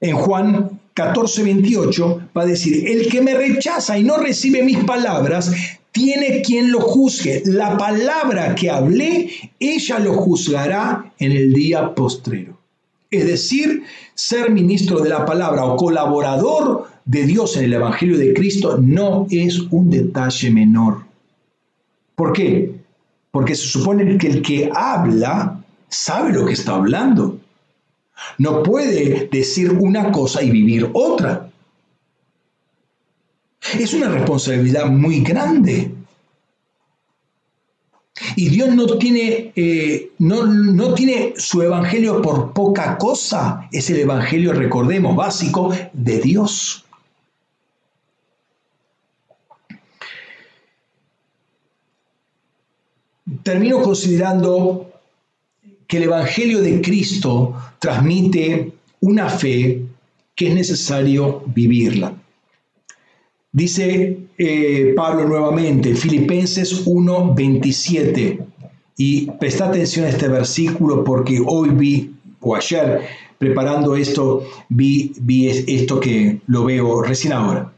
en 0.00 0.16
Juan 0.16 0.80
14, 0.94 1.42
28, 1.42 2.28
va 2.36 2.42
a 2.42 2.46
decir, 2.46 2.88
el 2.88 3.08
que 3.08 3.20
me 3.20 3.34
rechaza 3.34 3.98
y 3.98 4.04
no 4.04 4.16
recibe 4.18 4.62
mis 4.62 4.82
palabras, 4.84 5.52
tiene 5.90 6.40
quien 6.40 6.72
lo 6.72 6.80
juzgue. 6.80 7.42
La 7.44 7.76
palabra 7.76 8.54
que 8.54 8.70
hablé, 8.70 9.30
ella 9.60 9.98
lo 9.98 10.14
juzgará 10.14 11.12
en 11.18 11.32
el 11.32 11.52
día 11.52 11.94
postrero. 11.94 12.61
Es 13.12 13.26
decir, 13.26 13.84
ser 14.14 14.50
ministro 14.50 15.00
de 15.00 15.10
la 15.10 15.26
palabra 15.26 15.66
o 15.66 15.76
colaborador 15.76 16.88
de 17.04 17.24
Dios 17.24 17.58
en 17.58 17.64
el 17.64 17.74
Evangelio 17.74 18.16
de 18.16 18.32
Cristo 18.32 18.78
no 18.80 19.26
es 19.30 19.60
un 19.70 19.90
detalle 19.90 20.50
menor. 20.50 21.04
¿Por 22.14 22.32
qué? 22.32 22.74
Porque 23.30 23.54
se 23.54 23.66
supone 23.66 24.16
que 24.16 24.28
el 24.28 24.40
que 24.40 24.70
habla 24.74 25.62
sabe 25.90 26.32
lo 26.32 26.46
que 26.46 26.54
está 26.54 26.74
hablando. 26.74 27.38
No 28.38 28.62
puede 28.62 29.28
decir 29.30 29.72
una 29.72 30.10
cosa 30.10 30.42
y 30.42 30.50
vivir 30.50 30.88
otra. 30.94 31.50
Es 33.78 33.92
una 33.92 34.08
responsabilidad 34.08 34.86
muy 34.86 35.20
grande. 35.20 35.92
Y 38.36 38.48
Dios 38.48 38.74
no 38.74 38.98
tiene, 38.98 39.52
eh, 39.54 40.10
no, 40.18 40.46
no 40.46 40.94
tiene 40.94 41.34
su 41.36 41.62
evangelio 41.62 42.22
por 42.22 42.52
poca 42.52 42.96
cosa. 42.98 43.68
Es 43.72 43.90
el 43.90 44.00
evangelio, 44.00 44.52
recordemos, 44.52 45.16
básico 45.16 45.72
de 45.92 46.20
Dios. 46.20 46.84
Termino 53.42 53.82
considerando 53.82 54.92
que 55.86 55.96
el 55.98 56.04
Evangelio 56.04 56.60
de 56.60 56.80
Cristo 56.80 57.54
transmite 57.78 58.72
una 59.00 59.28
fe 59.28 59.82
que 60.34 60.48
es 60.48 60.54
necesario 60.54 61.42
vivirla. 61.46 62.14
Dice 63.52 64.18
eh, 64.38 64.94
Pablo 64.96 65.28
nuevamente, 65.28 65.94
Filipenses 65.94 66.86
1:27, 66.86 68.38
y 68.96 69.30
presta 69.32 69.66
atención 69.66 70.06
a 70.06 70.08
este 70.08 70.28
versículo 70.28 71.04
porque 71.04 71.42
hoy 71.46 71.68
vi, 71.70 72.14
o 72.40 72.56
ayer 72.56 73.02
preparando 73.36 73.94
esto, 73.94 74.48
vi, 74.68 75.12
vi 75.20 75.48
esto 75.48 76.00
que 76.00 76.40
lo 76.46 76.64
veo 76.64 77.02
recién 77.02 77.34
ahora. 77.34 77.72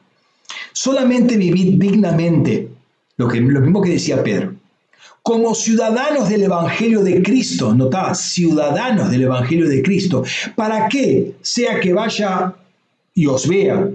Solamente 0.73 1.37
vivid 1.37 1.79
dignamente, 1.79 2.69
lo, 3.17 3.27
que, 3.27 3.41
lo 3.41 3.61
mismo 3.61 3.81
que 3.83 3.91
decía 3.91 4.23
Pedro, 4.23 4.55
como 5.23 5.55
ciudadanos 5.55 6.29
del 6.29 6.43
Evangelio 6.43 7.03
de 7.03 7.23
Cristo, 7.23 7.75
nota, 7.75 8.15
ciudadanos 8.15 9.11
del 9.11 9.23
Evangelio 9.23 9.69
de 9.69 9.83
Cristo, 9.83 10.23
para 10.55 10.89
que 10.89 11.35
sea 11.41 11.81
que 11.81 11.95
vaya 11.95 12.55
y 13.15 13.27
os 13.27 13.49
vea, 13.49 13.89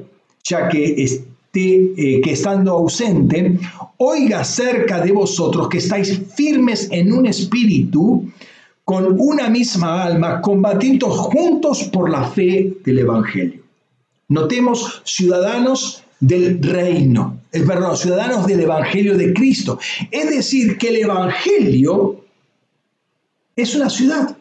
ya 0.43 0.67
que 0.67 1.27
eh, 1.51 2.21
que 2.23 2.31
estando 2.31 2.71
ausente, 2.73 3.57
oiga 3.97 4.43
cerca 4.43 5.01
de 5.01 5.11
vosotros 5.11 5.67
que 5.67 5.79
estáis 5.79 6.21
firmes 6.35 6.87
en 6.91 7.11
un 7.11 7.25
espíritu, 7.25 8.31
con 8.85 9.19
una 9.19 9.49
misma 9.49 10.03
alma, 10.03 10.41
combatiendo 10.41 11.09
juntos 11.09 11.83
por 11.85 12.09
la 12.09 12.23
fe 12.23 12.77
del 12.85 12.99
Evangelio. 12.99 13.61
Notemos 14.27 15.01
ciudadanos 15.05 16.03
del 16.19 16.61
reino, 16.61 17.39
es 17.51 17.65
verdad, 17.65 17.95
ciudadanos 17.95 18.45
del 18.45 18.61
Evangelio 18.61 19.17
de 19.17 19.33
Cristo. 19.33 19.79
Es 20.11 20.29
decir, 20.29 20.77
que 20.77 20.89
el 20.89 20.97
Evangelio 20.97 22.23
es 23.55 23.75
una 23.75 23.89
ciudad. 23.89 24.37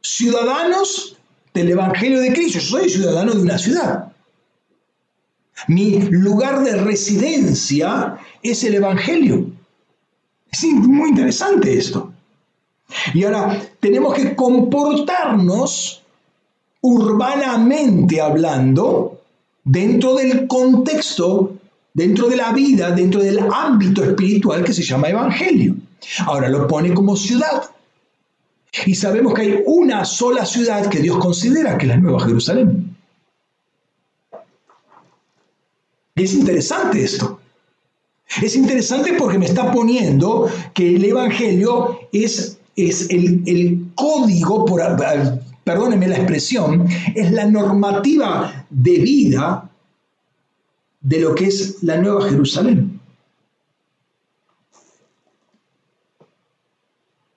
ciudadanos 0.00 1.16
del 1.52 1.70
Evangelio 1.70 2.20
de 2.20 2.32
Cristo. 2.32 2.58
Yo 2.58 2.78
soy 2.78 2.88
ciudadano 2.88 3.34
de 3.34 3.42
una 3.42 3.58
ciudad. 3.58 4.12
Mi 5.68 6.00
lugar 6.00 6.62
de 6.62 6.76
residencia 6.76 8.18
es 8.42 8.62
el 8.64 8.74
Evangelio. 8.74 9.46
Es 10.50 10.64
muy 10.64 11.10
interesante 11.10 11.76
esto. 11.76 12.12
Y 13.14 13.24
ahora 13.24 13.60
tenemos 13.80 14.14
que 14.14 14.36
comportarnos 14.36 16.02
urbanamente 16.82 18.20
hablando 18.20 19.20
dentro 19.64 20.14
del 20.14 20.46
contexto, 20.46 21.56
dentro 21.92 22.28
de 22.28 22.36
la 22.36 22.52
vida, 22.52 22.90
dentro 22.92 23.20
del 23.20 23.40
ámbito 23.52 24.04
espiritual 24.04 24.62
que 24.62 24.72
se 24.72 24.82
llama 24.82 25.08
Evangelio. 25.08 25.74
Ahora 26.26 26.48
lo 26.48 26.66
pone 26.68 26.94
como 26.94 27.16
ciudad. 27.16 27.64
Y 28.84 28.94
sabemos 28.94 29.34
que 29.34 29.42
hay 29.42 29.62
una 29.66 30.04
sola 30.04 30.44
ciudad 30.44 30.88
que 30.88 31.00
Dios 31.00 31.18
considera 31.18 31.76
que 31.78 31.86
es 31.86 31.88
la 31.88 31.96
Nueva 31.96 32.20
Jerusalén. 32.20 32.95
Es 36.16 36.32
interesante 36.32 37.04
esto. 37.04 37.40
Es 38.42 38.56
interesante 38.56 39.12
porque 39.18 39.38
me 39.38 39.46
está 39.46 39.70
poniendo 39.70 40.50
que 40.74 40.96
el 40.96 41.04
Evangelio 41.04 42.00
es, 42.10 42.58
es 42.74 43.08
el, 43.10 43.42
el 43.46 43.86
código, 43.94 44.64
por, 44.64 44.80
perdónenme 45.62 46.08
la 46.08 46.16
expresión, 46.16 46.88
es 47.14 47.30
la 47.32 47.46
normativa 47.46 48.66
de 48.70 48.98
vida 48.98 49.70
de 51.02 51.20
lo 51.20 51.34
que 51.34 51.46
es 51.46 51.82
la 51.82 51.98
Nueva 51.98 52.28
Jerusalén. 52.28 52.98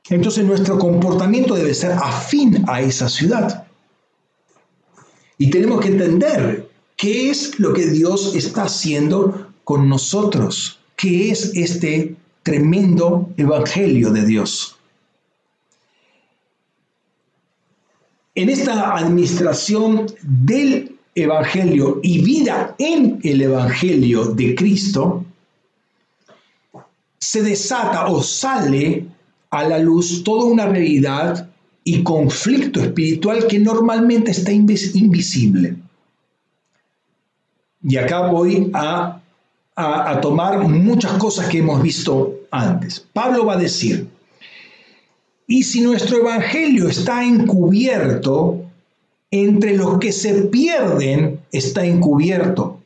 Entonces 0.09 0.45
nuestro 0.45 0.79
comportamiento 0.79 1.53
debe 1.53 1.73
ser 1.73 1.91
afín 1.91 2.63
a 2.67 2.81
esa 2.81 3.09
ciudad. 3.09 3.67
Y 5.37 5.49
tenemos 5.49 5.81
que 5.81 5.89
entender 5.89 6.68
qué 6.99 7.29
es 7.29 7.57
lo 7.59 7.73
que 7.73 7.87
Dios 7.87 8.35
está 8.35 8.63
haciendo 8.63 9.47
con 9.63 9.87
nosotros, 9.87 10.79
qué 10.97 11.31
es 11.31 11.51
este 11.55 12.17
tremendo 12.43 13.29
evangelio 13.37 14.11
de 14.11 14.25
Dios. 14.25 14.75
En 18.35 18.49
esta 18.49 18.97
administración 18.97 20.07
del 20.21 20.97
evangelio 21.15 22.01
y 22.03 22.21
vida 22.21 22.75
en 22.77 23.19
el 23.23 23.43
evangelio 23.43 24.25
de 24.25 24.55
Cristo, 24.55 25.23
se 27.17 27.41
desata 27.43 28.07
o 28.07 28.21
sale 28.21 29.05
a 29.51 29.63
la 29.63 29.79
luz 29.79 30.21
toda 30.25 30.43
una 30.43 30.65
realidad 30.65 31.49
y 31.85 32.03
conflicto 32.03 32.81
espiritual 32.81 33.47
que 33.47 33.57
normalmente 33.57 34.31
está 34.31 34.51
invisible. 34.51 35.77
Y 37.81 37.97
acá 37.97 38.27
voy 38.27 38.69
a, 38.73 39.21
a, 39.75 40.21
tomar 40.21 40.59
muchas 40.67 41.13
cosas 41.13 41.47
que 41.47 41.59
hemos 41.59 41.81
visto 41.81 42.41
antes. 42.51 43.05
Pablo 43.13 43.45
va 43.45 43.53
a 43.53 43.57
decir, 43.57 44.07
y 45.47 45.63
si 45.63 45.81
nuestro 45.81 46.17
evangelio 46.17 46.89
está 46.89 47.23
encubierto, 47.23 48.65
entre 49.31 49.75
los 49.77 49.99
que 49.99 50.11
se 50.11 50.33
pierden 50.43 51.39
está 51.51 51.85
encubierto, 51.85 52.81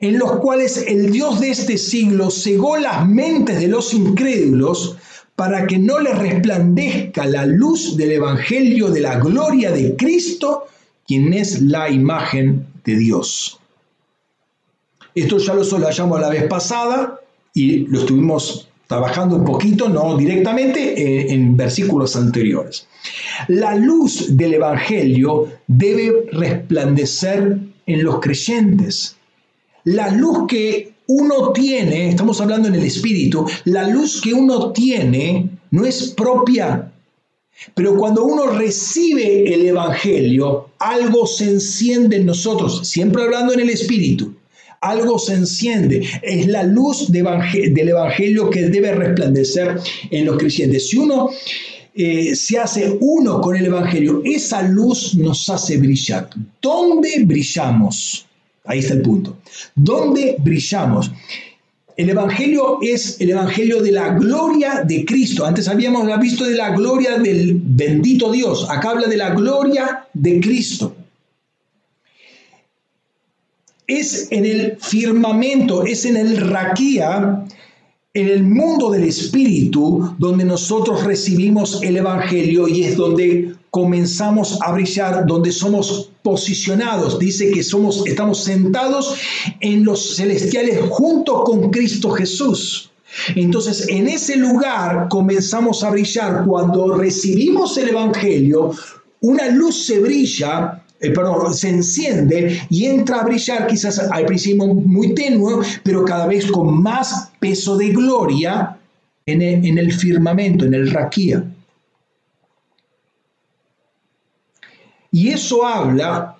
en 0.00 0.18
los 0.18 0.38
cuales 0.38 0.84
el 0.86 1.10
Dios 1.10 1.40
de 1.40 1.50
este 1.50 1.78
siglo 1.78 2.30
cegó 2.30 2.76
las 2.76 3.06
mentes 3.08 3.60
de 3.60 3.68
los 3.68 3.94
incrédulos 3.94 4.96
para 5.34 5.66
que 5.66 5.78
no 5.78 6.00
les 6.00 6.18
resplandezca 6.18 7.24
la 7.26 7.46
luz 7.46 7.96
del 7.96 8.12
Evangelio 8.12 8.90
de 8.90 9.00
la 9.00 9.18
gloria 9.18 9.70
de 9.70 9.96
Cristo, 9.96 10.66
quien 11.06 11.32
es 11.32 11.62
la 11.62 11.90
imagen 11.90 12.66
de 12.84 12.96
Dios. 12.96 13.60
Esto 15.20 15.38
ya 15.38 15.54
lo 15.54 15.64
solayamos 15.64 16.20
la 16.20 16.28
vez 16.28 16.44
pasada 16.44 17.20
y 17.52 17.86
lo 17.86 18.00
estuvimos 18.00 18.68
trabajando 18.86 19.36
un 19.36 19.44
poquito, 19.44 19.88
no 19.88 20.16
directamente, 20.16 20.80
eh, 21.00 21.32
en 21.32 21.56
versículos 21.56 22.16
anteriores. 22.16 22.86
La 23.48 23.74
luz 23.74 24.36
del 24.36 24.54
Evangelio 24.54 25.48
debe 25.66 26.26
resplandecer 26.32 27.58
en 27.86 28.02
los 28.02 28.20
creyentes. 28.20 29.16
La 29.84 30.10
luz 30.10 30.46
que 30.48 30.92
uno 31.08 31.52
tiene, 31.52 32.10
estamos 32.10 32.40
hablando 32.40 32.68
en 32.68 32.76
el 32.76 32.84
espíritu, 32.84 33.46
la 33.64 33.88
luz 33.88 34.20
que 34.20 34.32
uno 34.32 34.72
tiene 34.72 35.50
no 35.70 35.84
es 35.84 36.08
propia. 36.08 36.92
Pero 37.74 37.96
cuando 37.96 38.24
uno 38.24 38.46
recibe 38.46 39.52
el 39.52 39.66
Evangelio, 39.66 40.70
algo 40.78 41.26
se 41.26 41.50
enciende 41.50 42.16
en 42.16 42.26
nosotros, 42.26 42.86
siempre 42.88 43.22
hablando 43.22 43.52
en 43.52 43.60
el 43.60 43.70
espíritu. 43.70 44.37
Algo 44.80 45.18
se 45.18 45.34
enciende. 45.34 46.06
Es 46.22 46.46
la 46.46 46.62
luz 46.62 47.10
del 47.10 47.88
Evangelio 47.88 48.50
que 48.50 48.68
debe 48.68 48.92
resplandecer 48.92 49.78
en 50.10 50.26
los 50.26 50.38
creyentes. 50.38 50.88
Si 50.88 50.96
uno 50.96 51.30
eh, 51.94 52.36
se 52.36 52.58
hace 52.58 52.96
uno 53.00 53.40
con 53.40 53.56
el 53.56 53.66
Evangelio, 53.66 54.22
esa 54.24 54.62
luz 54.62 55.16
nos 55.16 55.48
hace 55.48 55.78
brillar. 55.78 56.30
¿Dónde 56.62 57.24
brillamos? 57.24 58.24
Ahí 58.64 58.78
está 58.78 58.94
el 58.94 59.02
punto. 59.02 59.38
¿Dónde 59.74 60.36
brillamos? 60.38 61.10
El 61.96 62.10
Evangelio 62.10 62.78
es 62.80 63.20
el 63.20 63.30
Evangelio 63.30 63.82
de 63.82 63.90
la 63.90 64.10
gloria 64.10 64.84
de 64.86 65.04
Cristo. 65.04 65.44
Antes 65.44 65.66
habíamos 65.66 66.06
visto 66.20 66.44
de 66.44 66.54
la 66.54 66.70
gloria 66.70 67.18
del 67.18 67.60
bendito 67.60 68.30
Dios. 68.30 68.70
Acá 68.70 68.90
habla 68.90 69.08
de 69.08 69.16
la 69.16 69.30
gloria 69.30 70.06
de 70.14 70.38
Cristo. 70.38 70.94
Es 73.88 74.28
en 74.30 74.44
el 74.44 74.76
firmamento, 74.80 75.84
es 75.84 76.04
en 76.04 76.16
el 76.16 76.36
raquía, 76.36 77.44
en 78.14 78.28
el 78.28 78.44
mundo 78.44 78.90
del 78.90 79.04
Espíritu, 79.04 80.14
donde 80.18 80.44
nosotros 80.44 81.04
recibimos 81.04 81.82
el 81.82 81.96
Evangelio 81.96 82.68
y 82.68 82.84
es 82.84 82.96
donde 82.96 83.54
comenzamos 83.70 84.58
a 84.62 84.72
brillar, 84.72 85.26
donde 85.26 85.52
somos 85.52 86.10
posicionados. 86.22 87.18
Dice 87.18 87.50
que 87.50 87.62
somos, 87.62 88.06
estamos 88.06 88.44
sentados 88.44 89.14
en 89.60 89.84
los 89.84 90.16
celestiales 90.16 90.80
junto 90.90 91.42
con 91.44 91.70
Cristo 91.70 92.10
Jesús. 92.10 92.90
Entonces, 93.34 93.88
en 93.88 94.06
ese 94.06 94.36
lugar 94.36 95.08
comenzamos 95.08 95.82
a 95.82 95.90
brillar. 95.90 96.44
Cuando 96.44 96.94
recibimos 96.94 97.76
el 97.78 97.88
Evangelio, 97.88 98.72
una 99.20 99.48
luz 99.48 99.86
se 99.86 99.98
brilla, 99.98 100.84
eh, 101.00 101.10
perdón, 101.10 101.54
se 101.54 101.68
enciende 101.68 102.60
y 102.68 102.86
entra 102.86 103.20
a 103.20 103.24
brillar, 103.24 103.66
quizás 103.66 103.98
al 103.98 104.26
principio 104.26 104.66
muy 104.66 105.14
tenue, 105.14 105.64
pero 105.82 106.04
cada 106.04 106.26
vez 106.26 106.50
con 106.50 106.82
más 106.82 107.30
peso 107.38 107.76
de 107.76 107.90
gloria 107.90 108.76
en 109.26 109.42
el, 109.42 109.64
en 109.64 109.78
el 109.78 109.92
firmamento, 109.92 110.64
en 110.64 110.74
el 110.74 110.90
raquía. 110.90 111.44
Y 115.10 115.28
eso 115.28 115.64
habla 115.64 116.36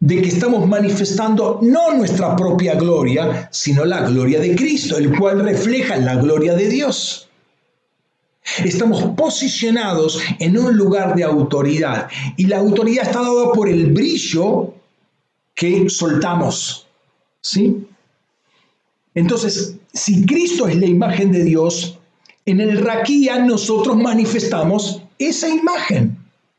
de 0.00 0.22
que 0.22 0.28
estamos 0.28 0.66
manifestando 0.66 1.60
no 1.62 1.94
nuestra 1.94 2.34
propia 2.34 2.74
gloria, 2.74 3.48
sino 3.52 3.84
la 3.84 4.08
gloria 4.08 4.40
de 4.40 4.56
Cristo, 4.56 4.98
el 4.98 5.16
cual 5.16 5.40
refleja 5.40 5.96
la 5.96 6.16
gloria 6.16 6.54
de 6.54 6.68
Dios. 6.68 7.29
Estamos 8.64 9.02
posicionados 9.16 10.20
en 10.38 10.58
un 10.58 10.76
lugar 10.76 11.14
de 11.14 11.24
autoridad 11.24 12.08
y 12.36 12.46
la 12.46 12.58
autoridad 12.58 13.06
está 13.06 13.20
dada 13.22 13.52
por 13.52 13.68
el 13.68 13.86
brillo 13.92 14.74
que 15.54 15.88
soltamos. 15.88 16.86
¿Sí? 17.40 17.86
Entonces, 19.14 19.76
si 19.92 20.24
Cristo 20.26 20.68
es 20.68 20.76
la 20.76 20.86
imagen 20.86 21.32
de 21.32 21.44
Dios, 21.44 21.98
en 22.46 22.60
el 22.60 22.78
raquía 22.78 23.38
nosotros 23.38 23.96
manifestamos 23.96 25.02
esa 25.18 25.48
imagen. 25.48 26.16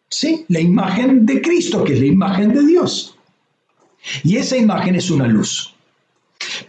¿sí? 0.09 0.45
La 0.47 0.59
imagen 0.59 1.25
de 1.25 1.41
Cristo, 1.41 1.83
que 1.83 1.93
es 1.93 1.99
la 1.99 2.05
imagen 2.07 2.53
de 2.53 2.65
Dios. 2.65 3.15
Y 4.23 4.37
esa 4.37 4.57
imagen 4.57 4.95
es 4.95 5.09
una 5.09 5.27
luz. 5.27 5.70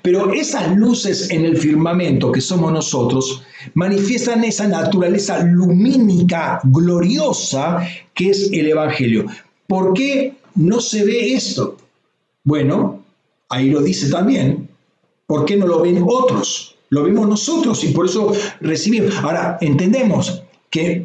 Pero 0.02 0.32
esas 0.32 0.76
luces 0.76 1.30
en 1.30 1.44
el 1.44 1.56
firmamento 1.56 2.32
que 2.32 2.40
somos 2.40 2.72
nosotros 2.72 3.44
manifiestan 3.74 4.42
esa 4.42 4.66
naturaleza 4.66 5.42
lumínica, 5.44 6.60
gloriosa, 6.64 7.86
que 8.12 8.30
es 8.30 8.50
el 8.52 8.66
Evangelio. 8.66 9.26
¿Por 9.68 9.94
qué 9.94 10.34
no 10.56 10.80
se 10.80 11.04
ve 11.04 11.34
esto? 11.34 11.76
Bueno, 12.42 13.02
ahí 13.48 13.70
lo 13.70 13.80
dice 13.80 14.10
también. 14.10 14.68
¿Por 15.26 15.44
qué 15.44 15.56
no 15.56 15.66
lo 15.66 15.80
ven 15.80 16.04
otros? 16.04 16.74
Lo 16.90 17.04
vemos 17.04 17.28
nosotros 17.28 17.82
y 17.84 17.88
por 17.88 18.06
eso 18.06 18.32
recibimos. 18.60 19.16
Ahora, 19.18 19.56
entendemos, 19.60 20.42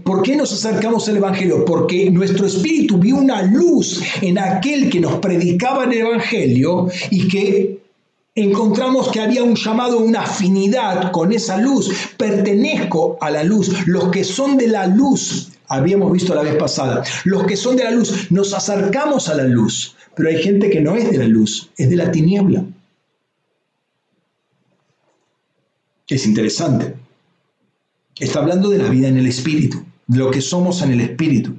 ¿por 0.03 0.23
qué 0.23 0.35
nos 0.35 0.51
acercamos 0.51 1.07
al 1.07 1.17
Evangelio? 1.17 1.63
Porque 1.63 2.09
nuestro 2.09 2.47
espíritu 2.47 2.97
vio 2.97 3.17
una 3.17 3.43
luz 3.43 4.01
en 4.21 4.39
aquel 4.39 4.89
que 4.89 4.99
nos 4.99 5.19
predicaba 5.19 5.85
el 5.85 5.93
Evangelio 5.93 6.87
y 7.11 7.27
que 7.27 7.86
encontramos 8.37 9.09
que 9.09 9.19
había 9.19 9.43
un 9.43 9.55
llamado, 9.55 9.97
una 9.97 10.21
afinidad 10.21 11.11
con 11.11 11.31
esa 11.33 11.57
luz. 11.57 11.91
Pertenezco 12.17 13.17
a 13.19 13.31
la 13.31 13.43
luz. 13.43 13.87
Los 13.87 14.09
que 14.09 14.23
son 14.23 14.57
de 14.57 14.67
la 14.67 14.85
luz, 14.85 15.49
habíamos 15.67 16.11
visto 16.11 16.35
la 16.35 16.43
vez 16.43 16.55
pasada, 16.55 17.03
los 17.25 17.45
que 17.45 17.57
son 17.57 17.75
de 17.75 17.83
la 17.83 17.91
luz, 17.91 18.31
nos 18.31 18.53
acercamos 18.53 19.27
a 19.27 19.33
la 19.33 19.43
luz. 19.43 19.95
Pero 20.15 20.29
hay 20.29 20.37
gente 20.41 20.69
que 20.69 20.81
no 20.81 20.95
es 20.95 21.09
de 21.09 21.17
la 21.17 21.27
luz, 21.27 21.71
es 21.77 21.89
de 21.89 21.95
la 21.95 22.11
tiniebla. 22.11 22.63
Es 26.07 26.25
interesante. 26.25 26.95
Está 28.19 28.39
hablando 28.39 28.69
de 28.69 28.77
la 28.77 28.87
vida 28.87 29.07
en 29.07 29.17
el 29.17 29.25
espíritu, 29.25 29.83
de 30.05 30.19
lo 30.19 30.29
que 30.29 30.41
somos 30.41 30.83
en 30.83 30.91
el 30.91 31.01
espíritu. 31.01 31.55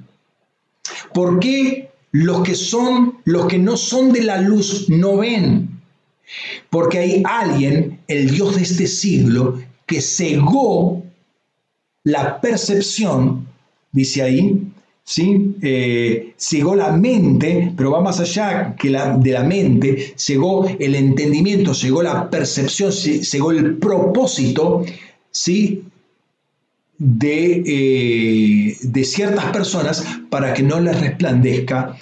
¿Por 1.13 1.41
qué 1.41 1.91
los 2.13 2.43
que 2.43 2.55
son, 2.55 3.19
los 3.25 3.47
que 3.47 3.59
no 3.59 3.77
son 3.77 4.13
de 4.13 4.23
la 4.23 4.41
luz 4.41 4.89
no 4.89 5.17
ven? 5.17 5.78
Porque 6.71 6.99
hay 6.99 7.23
alguien, 7.25 8.01
el 8.09 8.31
Dios 8.31 8.57
de 8.57 8.63
este 8.63 8.87
siglo, 8.87 9.61
que 9.87 10.01
cegó 10.01 11.03
la 12.05 12.41
percepción, 12.41 13.47
dice 13.93 14.23
ahí, 14.23 14.71
¿sí? 15.05 15.55
Eh, 15.63 16.35
cegó 16.37 16.75
la 16.75 16.93
mente, 16.93 17.73
pero 17.77 17.91
va 17.91 18.01
más 18.01 18.21
allá 18.21 18.77
que 18.77 18.91
la, 18.91 19.17
de 19.17 19.33
la 19.33 19.45
mente, 19.45 20.13
cegó 20.17 20.69
el 20.79 20.95
entendimiento, 20.95 21.73
cegó 21.75 22.03
la 22.03 22.29
percepción, 22.29 22.93
cegó 22.93 23.53
el 23.53 23.77
propósito, 23.79 24.85
¿sí? 25.31 25.85
De, 26.99 27.63
eh, 27.65 28.77
de, 28.83 29.05
ciertas 29.05 29.47
personas 29.53 30.05
para 30.29 30.53
que 30.53 30.65
no 30.65 30.81
les 30.81 31.01
resplandezca 31.01 31.97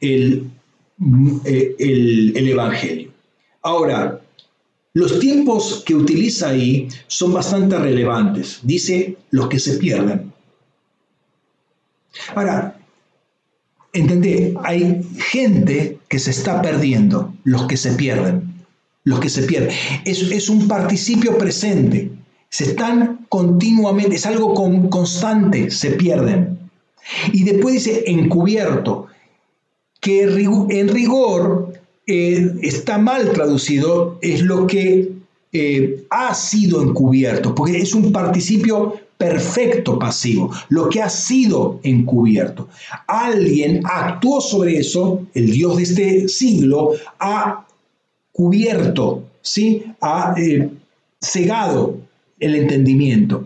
el, 0.00 0.50
eh, 1.46 1.74
el 1.78 2.48
Evangelio. 2.48 3.11
Ahora, 3.62 4.20
los 4.94 5.20
tiempos 5.20 5.82
que 5.86 5.94
utiliza 5.94 6.50
ahí 6.50 6.88
son 7.06 7.32
bastante 7.32 7.78
relevantes. 7.78 8.60
Dice 8.62 9.16
los 9.30 9.48
que 9.48 9.58
se 9.58 9.78
pierden. 9.78 10.32
Ahora, 12.34 12.78
entendé, 13.92 14.54
hay 14.62 15.02
gente 15.18 15.98
que 16.08 16.18
se 16.18 16.30
está 16.30 16.60
perdiendo, 16.60 17.32
los 17.44 17.66
que 17.66 17.76
se 17.76 17.92
pierden, 17.92 18.52
los 19.04 19.20
que 19.20 19.30
se 19.30 19.44
pierden. 19.44 19.70
Es, 20.04 20.22
es 20.22 20.48
un 20.50 20.68
participio 20.68 21.38
presente, 21.38 22.10
se 22.50 22.64
están 22.64 23.24
continuamente, 23.30 24.16
es 24.16 24.26
algo 24.26 24.52
constante, 24.90 25.70
se 25.70 25.92
pierden. 25.92 26.58
Y 27.32 27.44
después 27.44 27.74
dice 27.74 28.04
encubierto, 28.06 29.06
que 30.00 30.24
en 30.24 30.88
rigor 30.88 31.81
eh, 32.06 32.54
está 32.62 32.98
mal 32.98 33.32
traducido, 33.32 34.18
es 34.20 34.42
lo 34.42 34.66
que 34.66 35.12
eh, 35.52 36.04
ha 36.10 36.34
sido 36.34 36.82
encubierto, 36.82 37.54
porque 37.54 37.78
es 37.78 37.94
un 37.94 38.10
participio 38.10 38.94
perfecto 39.16 39.98
pasivo, 39.98 40.50
lo 40.68 40.88
que 40.88 41.00
ha 41.00 41.08
sido 41.08 41.78
encubierto. 41.84 42.68
Alguien 43.06 43.82
actuó 43.84 44.40
sobre 44.40 44.78
eso, 44.78 45.26
el 45.34 45.52
Dios 45.52 45.76
de 45.76 45.82
este 45.82 46.28
siglo 46.28 46.92
ha 47.20 47.64
cubierto, 48.32 49.24
¿sí? 49.42 49.84
ha 50.00 50.34
eh, 50.36 50.70
cegado 51.20 51.98
el 52.40 52.56
entendimiento 52.56 53.44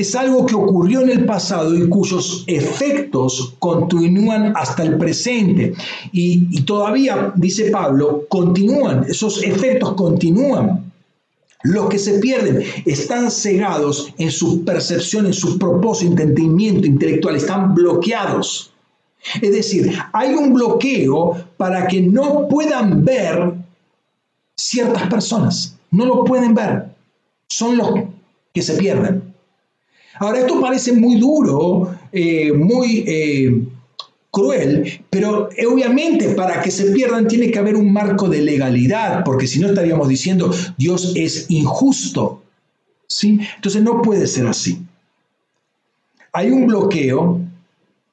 es 0.00 0.14
algo 0.14 0.46
que 0.46 0.54
ocurrió 0.54 1.00
en 1.02 1.10
el 1.10 1.26
pasado 1.26 1.74
y 1.74 1.88
cuyos 1.88 2.44
efectos 2.46 3.54
continúan 3.58 4.52
hasta 4.56 4.82
el 4.82 4.96
presente. 4.96 5.74
Y, 6.12 6.62
todavía, 6.62 7.32
dice 7.36 7.70
Pablo, 7.70 8.26
continúan, 8.28 9.04
esos 9.08 9.42
efectos 9.42 9.94
continúan. 9.94 10.92
Los 11.64 11.88
que 11.88 11.98
se 11.98 12.20
pierden 12.20 12.62
están 12.86 13.30
cegados 13.30 14.12
en 14.18 14.30
su 14.30 14.64
percepción, 14.64 15.26
en 15.26 15.32
su 15.32 15.58
propósito, 15.58 16.12
entendimiento 16.12 16.86
intelectual, 16.86 17.36
están 17.36 17.74
bloqueados. 17.74 18.72
Es 19.42 19.50
decir, 19.50 19.92
hay 20.12 20.34
un 20.34 20.54
bloqueo 20.54 21.36
para 21.56 21.88
que 21.88 22.00
no 22.00 22.46
puedan 22.48 23.04
ver 23.04 23.54
ciertas 24.54 25.08
personas. 25.08 25.76
No 25.90 26.06
lo 26.06 26.24
pueden 26.24 26.54
ver. 26.54 26.86
Son 27.48 27.76
los 27.76 27.90
que 28.54 28.62
se 28.62 28.74
pierden. 28.74 29.27
Ahora, 30.18 30.40
esto 30.40 30.60
parece 30.60 30.92
muy 30.92 31.16
duro, 31.16 31.94
eh, 32.12 32.52
muy 32.52 33.04
eh, 33.06 33.62
cruel, 34.30 35.04
pero 35.10 35.48
obviamente 35.70 36.30
para 36.30 36.60
que 36.60 36.70
se 36.70 36.90
pierdan 36.92 37.28
tiene 37.28 37.50
que 37.50 37.58
haber 37.58 37.76
un 37.76 37.92
marco 37.92 38.28
de 38.28 38.42
legalidad, 38.42 39.24
porque 39.24 39.46
si 39.46 39.58
no 39.58 39.68
estaríamos 39.68 40.08
diciendo 40.08 40.52
Dios 40.76 41.12
es 41.16 41.46
injusto. 41.48 42.42
¿sí? 43.08 43.40
Entonces 43.56 43.82
no 43.82 44.02
puede 44.02 44.26
ser 44.26 44.46
así. 44.46 44.82
Hay 46.32 46.50
un 46.50 46.66
bloqueo 46.66 47.40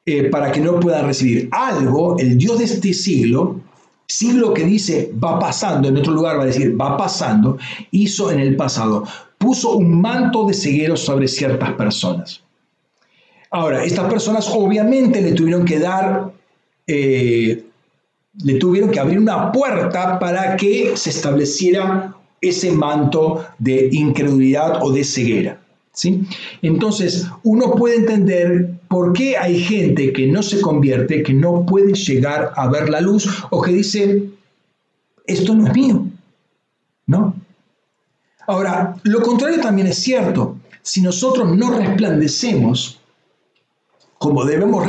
eh, 0.06 0.30
para 0.30 0.52
que 0.52 0.61
no 0.61 0.80
puedan 0.80 1.06
recibir 1.06 1.49
algo, 1.52 2.18
el 2.18 2.38
Dios 2.38 2.60
de 2.60 2.65
este 2.65 2.94
siglo, 2.94 3.60
siglo 4.07 4.53
que 4.53 4.64
dice 4.64 5.11
va 5.22 5.40
pasando, 5.40 5.90
en 5.90 5.98
otro 5.98 6.14
lugar 6.14 6.38
va 6.38 6.44
a 6.44 6.48
decir 6.48 6.80
va 6.80 6.98
pasando, 6.98 7.57
hizo 7.91 8.32
en 8.32 8.40
el 8.40 8.56
pasado 8.56 9.03
puso 9.46 9.78
un 9.78 10.02
manto 10.02 10.48
de 10.48 10.56
ceguero 10.56 10.98
sobre 10.98 11.28
ciertas 11.28 11.74
personas. 11.74 12.42
Ahora, 13.52 13.84
estas 13.84 14.12
personas 14.12 14.50
obviamente 14.52 15.22
le 15.22 15.34
tuvieron 15.34 15.64
que 15.66 15.78
dar, 15.78 16.32
eh, 16.88 17.64
le 18.44 18.54
tuvieron 18.56 18.90
que 18.90 19.00
abrir 19.00 19.20
una 19.20 19.52
puerta 19.52 20.18
para 20.18 20.58
que 20.58 20.98
se 20.98 21.12
estableciera 21.12 22.16
ese 22.42 22.72
manto 22.72 23.46
de 23.60 23.90
incredulidad 23.92 24.82
o 24.82 24.92
de 24.92 25.04
ceguera. 25.04 25.60
¿sí? 25.94 26.24
Entonces, 26.64 27.28
uno 27.44 27.76
puede 27.76 27.98
entender 27.98 28.72
por 28.88 29.14
qué 29.14 29.38
hay 29.38 29.60
gente 29.60 30.12
que 30.12 30.26
no 30.26 30.42
se 30.42 30.60
convierte, 30.60 31.22
que 31.22 31.36
no 31.36 31.68
puede 31.68 31.94
llegar 31.94 32.52
a 32.56 32.68
ver 32.68 32.90
la 32.90 33.00
luz 33.00 33.46
o 33.52 33.62
que 33.62 33.74
dice, 33.74 34.24
esto 35.28 35.54
no 35.54 35.68
es 35.68 35.74
mío, 35.76 36.08
¿no? 37.06 37.45
Ahora, 38.48 38.96
lo 39.04 39.22
contrario 39.22 39.60
también 39.60 39.88
es 39.88 39.98
cierto. 39.98 40.58
Si 40.82 41.02
nosotros 41.02 41.56
no 41.56 41.72
resplandecemos 41.72 43.00
como 44.18 44.46
debemos 44.46 44.84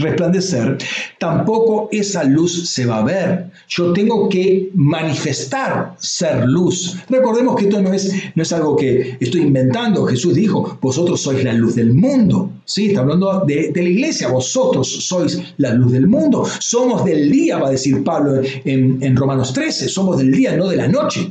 resplandecer, 0.00 0.78
tampoco 1.18 1.88
esa 1.90 2.24
luz 2.24 2.68
se 2.68 2.86
va 2.86 2.98
a 2.98 3.04
ver. 3.04 3.50
Yo 3.68 3.92
tengo 3.92 4.28
que 4.28 4.70
manifestar 4.74 5.96
ser 5.98 6.46
luz. 6.46 6.96
Recordemos 7.08 7.56
que 7.56 7.64
esto 7.64 7.80
no 7.80 7.92
es, 7.92 8.12
no 8.34 8.42
es 8.42 8.52
algo 8.52 8.76
que 8.76 9.16
estoy 9.18 9.40
inventando. 9.40 10.04
Jesús 10.06 10.34
dijo, 10.34 10.78
vosotros 10.80 11.22
sois 11.22 11.42
la 11.42 11.54
luz 11.54 11.74
del 11.74 11.94
mundo. 11.94 12.50
¿Sí? 12.66 12.88
Está 12.88 13.00
hablando 13.00 13.42
de, 13.46 13.72
la 13.74 13.82
iglesia, 13.82 14.28
vosotros 14.28 14.88
sois 14.88 15.54
la 15.56 15.72
luz 15.74 15.92
del 15.92 16.06
mundo. 16.06 16.46
Somos 16.60 17.04
del 17.04 17.30
día, 17.32 17.58
va 17.58 17.68
a 17.68 17.72
decir 17.72 18.04
Pablo 18.04 18.40
en, 18.64 19.16
Romanos 19.16 19.52
13, 19.52 19.88
somos 19.88 20.18
del 20.18 20.30
día, 20.30 20.56
no 20.56 20.68
de 20.68 20.76
la 20.76 20.86
noche. 20.86 21.30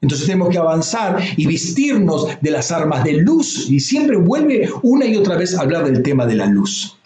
Entonces 0.00 0.26
tenemos 0.26 0.50
que 0.50 0.58
avanzar 0.58 1.20
y 1.36 1.46
vestirnos 1.46 2.28
de 2.40 2.50
las 2.50 2.70
armas 2.70 3.04
de 3.04 3.14
luz. 3.14 3.68
Y 3.68 3.80
siempre 3.80 4.16
vuelve 4.16 4.68
una 4.82 5.06
y 5.06 5.16
otra 5.16 5.36
vez 5.36 5.54
a 5.54 5.62
hablar 5.62 5.84
del 5.84 6.02
tema 6.02 6.24
de 6.26 6.36
la 6.36 6.46
luz. 6.46 6.96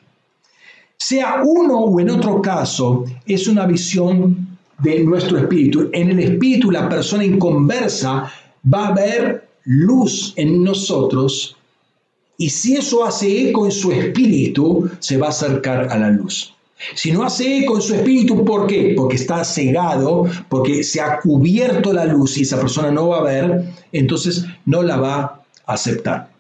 Sea 0.99 1.43
uno 1.45 1.79
o 1.79 2.01
en 2.01 2.11
otro 2.11 2.43
caso, 2.43 3.05
es 3.27 3.49
una 3.49 3.67
visión 3.67 4.59
de 4.79 5.03
nuestro 5.05 5.39
espíritu. 5.39 5.89
En 5.93 6.11
el 6.11 6.19
espíritu 6.19 6.71
la 6.71 6.89
persona 6.89 7.25
inconversa 7.25 8.31
va 8.73 8.89
a 8.89 8.93
ver 8.93 9.49
luz 9.65 10.35
en 10.37 10.63
nosotros 10.63 11.57
y 12.37 12.51
si 12.51 12.75
eso 12.75 13.05
hace 13.05 13.51
eco 13.51 13.67
en 13.67 13.73
su 13.73 13.93
espíritu, 13.93 14.91
se 14.99 15.17
va 15.17 15.29
a 15.29 15.31
acercar 15.31 15.89
a 15.91 15.99
la 15.99 16.11
luz. 16.11 16.55
Si 16.95 17.13
no 17.13 17.25
hace 17.25 17.59
eco 17.59 17.77
en 17.77 17.83
su 17.83 17.95
espíritu, 17.95 18.45
¿por 18.45 18.67
qué? 18.67 18.95
Porque 18.97 19.17
está 19.17 19.45
cegado, 19.45 20.25
porque 20.49 20.83
se 20.83 21.01
ha 21.01 21.21
cubierto 21.21 21.93
la 21.93 22.05
luz 22.05 22.39
y 22.39 22.43
esa 22.43 22.61
persona 22.61 22.91
no 22.91 23.09
va 23.09 23.19
a 23.19 23.23
ver, 23.23 23.65
entonces 23.93 24.45
no 24.67 24.83
la 24.83 24.97
va 24.97 25.45
a 25.67 25.73
aceptar, 25.73 26.31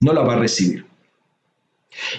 no 0.00 0.12
la 0.12 0.22
va 0.22 0.34
a 0.34 0.38
recibir. 0.38 0.84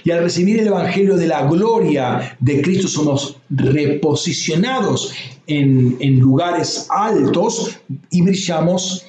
Y 0.03 0.11
al 0.11 0.23
recibir 0.23 0.59
el 0.59 0.67
Evangelio 0.67 1.15
de 1.15 1.27
la 1.27 1.47
gloria 1.47 2.37
de 2.39 2.61
Cristo 2.61 2.87
somos 2.87 3.37
reposicionados 3.49 5.13
en, 5.47 6.19
lugares 6.19 6.87
altos 6.89 7.79
y 8.09 8.21
brillamos 8.21 9.05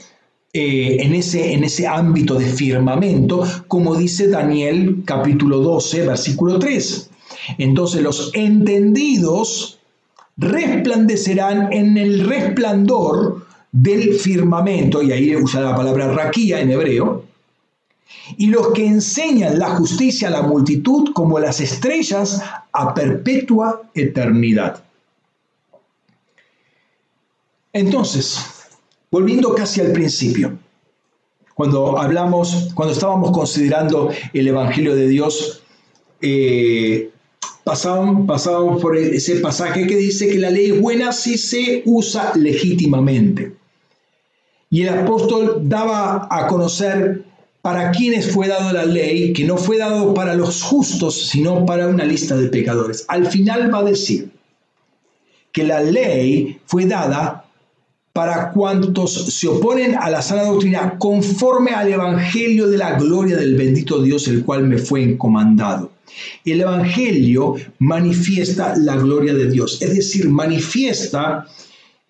eh, 0.52 0.98
en, 1.01 1.14
ese, 1.14 1.52
en 1.55 1.64
ese 1.64 1.86
ámbito 1.86 2.35
de 2.35 2.47
firmamento, 2.47 3.44
como 3.68 3.94
dice 3.97 4.28
Daniel 4.28 5.02
capítulo 5.05 5.59
12, 5.59 6.06
versículo 6.06 6.59
3. 6.59 7.10
Entonces 7.59 8.02
los 8.02 8.31
entendidos 8.35 9.78
resplandecerán 10.36 11.72
en 11.72 11.97
el 11.97 12.27
resplandor 12.27 13.47
del 13.72 14.14
firmamento, 14.14 15.02
y 15.02 15.12
ahí 15.12 15.36
usa 15.36 15.60
la 15.60 15.77
palabra 15.77 16.12
raquía 16.12 16.60
en 16.60 16.70
hebreo, 16.70 17.24
y 18.36 18.47
los 18.47 18.68
que 18.68 18.86
enseñan 18.86 19.59
la 19.59 19.70
justicia 19.77 20.28
a 20.28 20.32
la 20.32 20.43
multitud 20.43 21.12
como 21.12 21.39
las 21.39 21.60
estrellas 21.60 22.43
a 22.72 22.94
perpetua 22.94 23.82
eternidad. 23.94 24.82
Entonces, 27.72 28.40
volviendo 29.10 29.55
casi 29.55 29.81
al 29.81 29.93
principio, 29.93 30.59
cuando 31.55 31.98
hablamos, 31.98 32.70
cuando 32.74 32.94
estábamos 32.94 33.31
considerando 33.32 34.10
el 34.32 34.48
Evangelio 34.48 34.97
de 34.97 35.09
Dios, 35.09 35.62
eh, 36.20 37.10
pasábamos, 37.65 38.81
por 38.81 38.97
ese 38.97 39.37
pasaje 39.37 39.87
que 39.87 39.97
dice 39.97 40.28
que 40.28 40.39
la 40.39 40.51
ley 40.51 40.73
es 40.73 40.81
buena 40.81 41.12
si 41.12 41.39
se 41.39 41.82
usa 41.85 42.32
legítimamente. 42.35 43.53
Y 44.70 44.82
el 44.82 44.91
apóstol 44.91 45.62
daba 45.65 46.28
a 46.31 46.47
conocer 46.47 47.24
para 47.62 47.91
quienes 47.91 48.31
fue 48.31 48.49
dado 48.49 48.73
la 48.73 48.85
ley, 48.85 49.32
que 49.32 49.45
no 49.45 49.57
fue 49.57 49.78
dado 49.78 50.15
para 50.15 50.35
los 50.35 50.62
justos, 50.62 51.28
sino 51.28 51.66
para 51.66 51.89
una 51.89 52.05
lista 52.05 52.37
de 52.37 52.49
pecadores. 52.49 53.05
Al 53.09 53.27
final 53.27 53.73
va 53.73 53.81
a 53.81 53.85
decir 53.85 54.31
que 55.53 55.65
la 55.65 55.82
ley 55.82 56.59
fue 56.66 56.87
dada 56.87 57.49
para 58.12 58.51
cuantos 58.51 59.12
se 59.32 59.47
oponen 59.47 59.95
a 59.95 60.11
la 60.11 60.20
sana 60.20 60.45
doctrina 60.45 60.97
conforme 60.99 61.70
al 61.70 61.93
Evangelio 61.93 62.66
de 62.66 62.78
la 62.78 62.99
gloria 62.99 63.37
del 63.37 63.57
bendito 63.57 64.03
Dios, 64.03 64.27
el 64.28 64.45
cual 64.45 64.66
me 64.66 64.78
fue 64.78 65.03
encomendado. 65.03 65.93
El 66.45 66.61
Evangelio 66.61 67.55
manifiesta 67.78 68.74
la 68.77 68.97
gloria 68.97 69.32
de 69.32 69.51
Dios, 69.51 69.81
es 69.81 69.95
decir, 69.95 70.28
manifiesta 70.28 71.47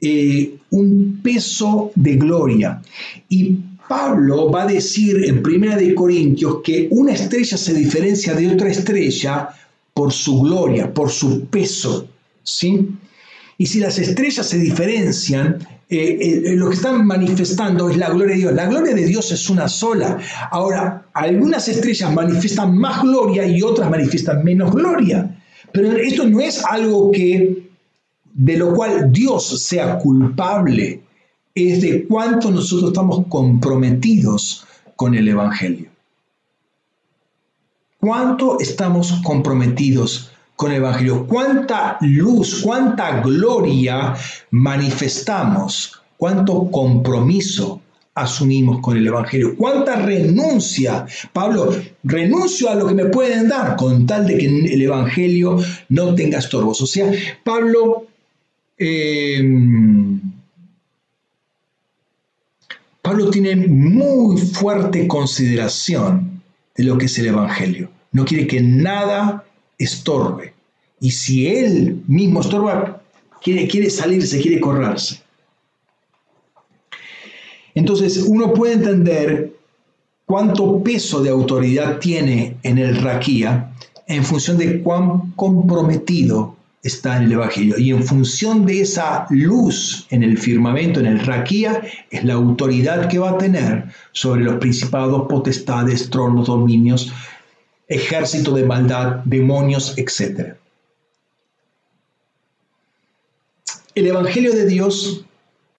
eh, 0.01 0.57
un 0.71 1.21
peso 1.23 1.93
de 1.95 2.17
gloria. 2.17 2.81
Y 3.29 3.57
Pablo 3.89 4.51
va 4.51 4.63
a 4.63 4.67
decir 4.67 5.25
en 5.25 5.43
Primera 5.43 5.77
de 5.77 5.95
Corintios 5.95 6.59
que 6.65 6.89
una 6.91 7.13
estrella 7.13 7.57
se 7.57 7.75
diferencia 7.75 8.35
de 8.35 8.49
otra 8.49 8.71
estrella 8.71 9.51
por 9.93 10.13
su 10.13 10.41
gloria, 10.41 10.95
por 10.95 11.11
su 11.11 11.45
peso, 11.47 12.09
¿sí? 12.43 12.89
Y 13.59 13.67
si 13.67 13.81
las 13.81 13.99
estrellas 13.99 14.47
se 14.47 14.59
diferencian, 14.59 15.59
eh, 15.91 16.19
eh, 16.21 16.55
lo 16.55 16.69
que 16.69 16.77
están 16.77 17.05
manifestando 17.05 17.91
es 17.91 17.97
la 17.97 18.11
gloria 18.11 18.35
de 18.35 18.41
Dios. 18.41 18.55
La 18.55 18.67
gloria 18.67 18.95
de 18.95 19.07
Dios 19.07 19.33
es 19.33 19.51
una 19.51 19.69
sola. 19.69 20.19
Ahora, 20.51 21.07
algunas 21.13 21.67
estrellas 21.67 22.13
manifiestan 22.15 22.77
más 22.79 23.03
gloria 23.03 23.45
y 23.47 23.61
otras 23.63 23.91
manifiestan 23.91 24.45
menos 24.45 24.73
gloria. 24.73 25.37
Pero 25.73 25.93
esto 25.93 26.27
no 26.29 26.41
es 26.41 26.65
algo 26.65 27.11
que 27.11 27.71
de 28.33 28.57
lo 28.57 28.73
cual 28.73 29.13
Dios 29.13 29.63
sea 29.63 29.99
culpable, 29.99 31.03
es 31.55 31.83
de 31.83 32.07
cuánto 32.07 32.51
nosotros 32.51 32.91
estamos 32.91 33.27
comprometidos 33.29 34.65
con 34.97 35.15
el 35.15 35.29
Evangelio. 35.29 35.91
¿Cuánto 37.99 38.61
estamos 38.61 39.21
comprometidos 39.25 40.30
con 40.61 40.73
el 40.73 40.77
Evangelio. 40.77 41.27
Cuánta 41.27 41.97
luz, 42.03 42.61
cuánta 42.63 43.23
gloria 43.23 44.15
manifestamos, 44.51 46.03
cuánto 46.19 46.71
compromiso 46.71 47.81
asumimos 48.15 48.81
con 48.83 48.99
el 48.99 49.07
Evangelio, 49.07 49.57
cuánta 49.57 49.97
renuncia. 49.97 51.07
Pablo, 51.33 51.75
renuncio 52.05 52.69
a 52.69 52.75
lo 52.75 52.87
que 52.87 52.93
me 52.93 53.07
pueden 53.07 53.49
dar 53.49 53.75
con 53.75 54.07
tal 54.07 54.27
de 54.27 54.37
que 54.37 54.47
el 54.75 54.83
Evangelio 54.83 55.57
no 55.89 56.15
tenga 56.15 56.39
estorbos. 56.41 56.79
O 56.83 56.87
sea, 56.87 57.11
Pablo... 57.43 58.05
Eh, 58.77 59.43
Pablo 63.01 63.31
tiene 63.31 63.57
muy 63.57 64.37
fuerte 64.37 65.09
consideración 65.09 66.43
de 66.77 66.85
lo 66.85 66.99
que 66.99 67.07
es 67.07 67.19
el 67.19 67.29
Evangelio. 67.29 67.89
No 68.13 68.27
quiere 68.27 68.47
que 68.47 68.61
nada 68.61 69.47
estorbe. 69.81 70.55
Y 71.01 71.11
si 71.11 71.49
él 71.49 72.03
mismo 72.07 72.41
estorba, 72.41 73.03
quiere, 73.43 73.67
quiere 73.67 73.91
salirse, 73.91 74.41
quiere 74.41 74.61
correrse. 74.61 75.21
Entonces 77.75 78.25
uno 78.27 78.53
puede 78.53 78.75
entender 78.75 79.53
cuánto 80.27 80.83
peso 80.83 81.23
de 81.23 81.31
autoridad 81.31 81.99
tiene 81.99 82.57
en 82.63 82.79
el 82.79 83.01
raquía 83.01 83.73
en 84.07 84.25
función 84.25 84.59
de 84.59 84.83
cuán 84.83 85.33
comprometido 85.37 86.57
está 86.83 87.17
en 87.17 87.25
el 87.25 87.33
Evangelio. 87.33 87.79
Y 87.79 87.91
en 87.91 88.03
función 88.03 88.67
de 88.67 88.81
esa 88.81 89.27
luz 89.31 90.07
en 90.11 90.25
el 90.25 90.37
firmamento, 90.37 90.99
en 90.99 91.07
el 91.07 91.21
raquía, 91.21 91.81
es 92.11 92.25
la 92.25 92.35
autoridad 92.35 93.09
que 93.09 93.19
va 93.19 93.31
a 93.31 93.39
tener 93.39 93.85
sobre 94.13 94.43
los 94.43 94.57
principados, 94.57 95.27
potestades, 95.29 96.11
tronos, 96.11 96.49
dominios, 96.49 97.13
ejército 97.91 98.53
de 98.53 98.65
maldad, 98.65 99.17
demonios, 99.25 99.99
etc. 99.99 100.55
El 103.95 104.07
Evangelio 104.07 104.53
de 104.55 104.67
Dios, 104.67 105.25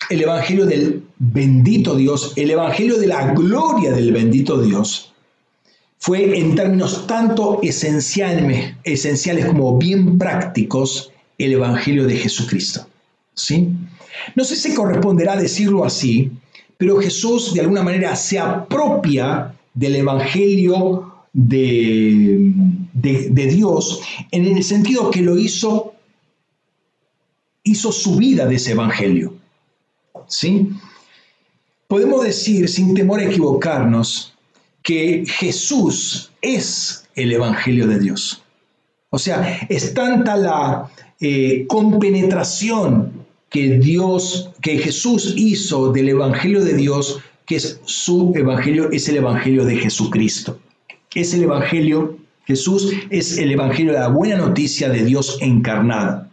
el 0.09 0.21
Evangelio 0.21 0.65
del 0.65 1.03
bendito 1.17 1.95
Dios, 1.95 2.33
el 2.35 2.51
Evangelio 2.51 2.97
de 2.97 3.07
la 3.07 3.33
gloria 3.33 3.93
del 3.93 4.11
bendito 4.11 4.61
Dios, 4.61 5.13
fue 5.97 6.38
en 6.38 6.55
términos 6.55 7.07
tanto 7.07 7.59
esenciales, 7.63 9.45
como 9.45 9.77
bien 9.77 10.17
prácticos 10.17 11.11
el 11.38 11.53
Evangelio 11.53 12.05
de 12.05 12.17
Jesucristo. 12.17 12.85
¿sí? 13.33 13.69
No 14.35 14.43
sé 14.43 14.57
si 14.57 14.73
corresponderá 14.73 15.38
decirlo 15.38 15.85
así, 15.85 16.31
pero 16.77 16.99
Jesús 16.99 17.53
de 17.53 17.61
alguna 17.61 17.83
manera 17.83 18.15
se 18.15 18.38
apropia 18.38 19.53
del 19.73 19.95
Evangelio 19.95 21.10
de, 21.33 22.53
Dios 22.93 24.01
en 24.31 24.45
el 24.45 24.63
sentido 24.63 25.11
que 25.11 25.21
lo 25.21 25.37
hizo, 25.37 25.93
hizo 27.63 27.91
su 27.91 28.15
vida 28.15 28.45
de 28.45 28.55
ese 28.55 28.71
evangelio. 28.71 29.35
¿Sí? 30.27 30.69
Podemos 31.87 32.23
decir, 32.23 32.69
sin 32.69 32.93
temor 32.93 33.19
a 33.19 33.25
equivocarnos, 33.25 34.33
que 34.81 35.25
Jesús 35.27 36.31
es 36.41 37.07
el 37.15 37.33
evangelio 37.33 37.87
de 37.87 37.99
Dios. 37.99 38.41
O 39.09 39.19
sea, 39.19 39.67
es 39.69 39.93
tanta 39.93 40.37
la 40.37 40.89
eh, 41.19 41.65
compenetración 41.67 43.25
que 43.49 43.77
Dios, 43.77 44.51
que 44.61 44.77
Jesús 44.77 45.33
hizo 45.35 45.91
del 45.91 46.09
evangelio 46.09 46.63
de 46.63 46.73
Dios, 46.73 47.19
que 47.45 47.57
es 47.57 47.81
su 47.83 48.31
evangelio, 48.35 48.89
es 48.91 49.09
el 49.09 49.17
evangelio 49.17 49.65
de 49.65 49.75
Jesucristo 49.75 50.57
es 51.15 51.33
el 51.33 51.43
Evangelio, 51.43 52.17
Jesús 52.45 52.93
es 53.09 53.38
el 53.38 53.51
Evangelio 53.51 53.93
de 53.93 53.99
la 53.99 54.07
buena 54.07 54.38
noticia 54.38 54.89
de 54.89 55.03
Dios 55.03 55.38
encarnada. 55.41 56.30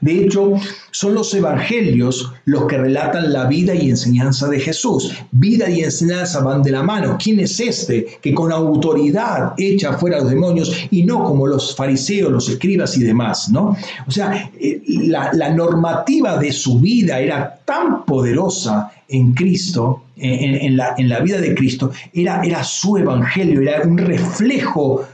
De 0.00 0.24
hecho, 0.24 0.54
son 0.90 1.14
los 1.14 1.32
evangelios 1.34 2.32
los 2.44 2.66
que 2.66 2.78
relatan 2.78 3.32
la 3.32 3.46
vida 3.46 3.74
y 3.74 3.90
enseñanza 3.90 4.48
de 4.48 4.60
Jesús. 4.60 5.12
Vida 5.30 5.68
y 5.70 5.80
enseñanza 5.80 6.40
van 6.40 6.62
de 6.62 6.70
la 6.70 6.82
mano. 6.82 7.16
¿Quién 7.22 7.40
es 7.40 7.60
este 7.60 8.18
que 8.20 8.34
con 8.34 8.52
autoridad 8.52 9.52
echa 9.56 9.94
fuera 9.94 10.16
a 10.16 10.20
los 10.20 10.30
demonios 10.30 10.74
y 10.90 11.02
no 11.02 11.24
como 11.24 11.46
los 11.46 11.74
fariseos, 11.76 12.32
los 12.32 12.48
escribas 12.48 12.96
y 12.96 13.02
demás? 13.02 13.48
¿no? 13.50 13.76
O 14.06 14.10
sea, 14.10 14.50
eh, 14.58 14.82
la, 14.86 15.50
normativa 15.50 16.38
de 16.38 16.52
su 16.52 16.78
vida 16.78 17.18
era 17.18 17.60
tan 17.64 18.04
poderosa 18.04 18.92
en 19.08 19.32
Cristo, 19.34 20.04
en, 20.16 20.76
la, 20.76 20.94
en, 20.96 21.08
la, 21.08 21.20
vida 21.20 21.40
de 21.40 21.54
Cristo, 21.54 21.90
era, 22.12 22.42
era 22.42 22.62
su 22.62 22.96
evangelio, 22.96 23.60
era 23.60 23.82
un 23.82 23.98
reflejo 23.98 25.04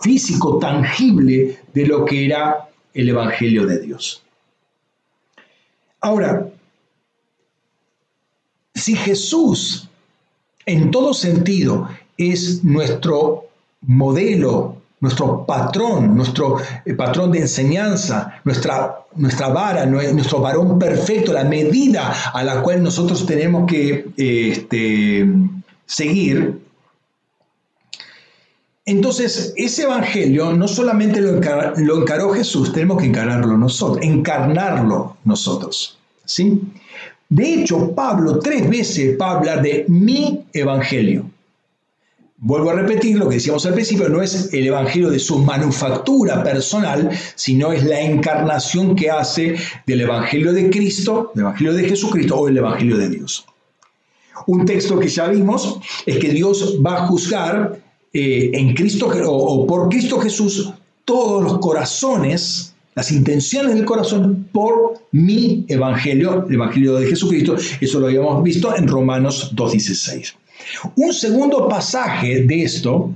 físico, 0.00 0.58
tangible 0.58 1.58
de 1.72 1.86
lo 1.86 2.04
que 2.04 2.26
era 2.26 2.68
el 2.94 3.08
evangelio 3.08 3.66
de 3.66 3.80
Dios. 3.80 4.22
Ahora, 6.00 6.48
si 8.74 8.96
Jesús 8.96 9.88
en 10.66 10.90
todo 10.90 11.12
sentido 11.12 11.88
es 12.16 12.64
nuestro 12.64 13.48
modelo 13.82 14.82
nuestro 15.04 15.44
patrón, 15.44 16.16
nuestro 16.16 16.56
eh, 16.86 16.94
patrón 16.94 17.30
de 17.30 17.40
enseñanza, 17.40 18.40
nuestra, 18.42 19.00
nuestra 19.16 19.48
vara, 19.48 19.84
nuestro 19.84 20.40
varón 20.40 20.78
perfecto, 20.78 21.30
la 21.30 21.44
medida 21.44 22.10
a 22.32 22.42
la 22.42 22.62
cual 22.62 22.82
nosotros 22.82 23.26
tenemos 23.26 23.70
que 23.70 24.06
este, 24.16 25.28
seguir. 25.84 26.63
Entonces, 28.86 29.54
ese 29.56 29.82
evangelio 29.84 30.52
no 30.52 30.68
solamente 30.68 31.20
lo, 31.20 32.00
encaró 32.00 32.34
Jesús, 32.34 32.72
tenemos 32.72 33.00
que 33.00 33.06
encararlo 33.06 33.56
nosotros, 33.56 34.04
encarnarlo 34.04 35.16
nosotros. 35.24 35.98
¿sí? 36.26 36.60
De 37.30 37.54
hecho, 37.54 37.92
Pablo 37.94 38.40
tres 38.40 38.68
veces 38.68 39.16
va 39.18 39.28
a 39.28 39.38
hablar 39.38 39.62
de 39.62 39.86
mi 39.88 40.44
evangelio. 40.52 41.30
Vuelvo 42.36 42.70
a 42.70 42.74
repetir 42.74 43.16
lo 43.16 43.26
que 43.26 43.36
decíamos 43.36 43.64
al 43.64 43.72
principio, 43.72 44.10
no 44.10 44.20
es 44.20 44.52
el 44.52 44.66
Evangelio 44.66 45.08
de 45.08 45.18
su 45.18 45.38
manufactura 45.38 46.42
personal, 46.42 47.10
sino 47.36 47.72
es 47.72 47.84
la 47.84 48.02
encarnación 48.02 48.94
que 48.94 49.10
hace 49.10 49.56
del 49.86 50.02
Evangelio 50.02 50.52
de 50.52 50.68
Cristo, 50.68 51.30
del 51.34 51.44
Evangelio 51.44 51.72
de 51.72 51.88
Jesucristo 51.88 52.36
o 52.36 52.48
el 52.48 52.58
Evangelio 52.58 52.98
de 52.98 53.08
Dios. 53.08 53.46
Un 54.46 54.66
texto 54.66 54.98
que 54.98 55.08
ya 55.08 55.28
vimos 55.28 55.78
es 56.04 56.18
que 56.18 56.28
Dios 56.32 56.78
va 56.84 57.04
a 57.04 57.06
juzgar 57.06 57.80
eh, 58.14 58.50
en 58.54 58.74
Cristo 58.74 59.10
o 59.26 59.66
por 59.66 59.88
Cristo 59.88 60.20
Jesús 60.20 60.72
todos 61.04 61.42
los 61.42 61.58
corazones 61.58 62.74
las 62.94 63.10
intenciones 63.10 63.74
del 63.74 63.84
corazón 63.84 64.48
por 64.52 65.00
mi 65.10 65.64
evangelio, 65.68 66.46
el 66.48 66.54
evangelio 66.54 66.94
de 66.94 67.08
Jesucristo. 67.08 67.56
Eso 67.80 67.98
lo 67.98 68.06
habíamos 68.06 68.42
visto 68.44 68.76
en 68.76 68.86
Romanos 68.86 69.52
2.16. 69.56 70.34
Un 70.94 71.12
segundo 71.12 71.68
pasaje 71.68 72.44
de 72.44 72.62
esto 72.62 73.10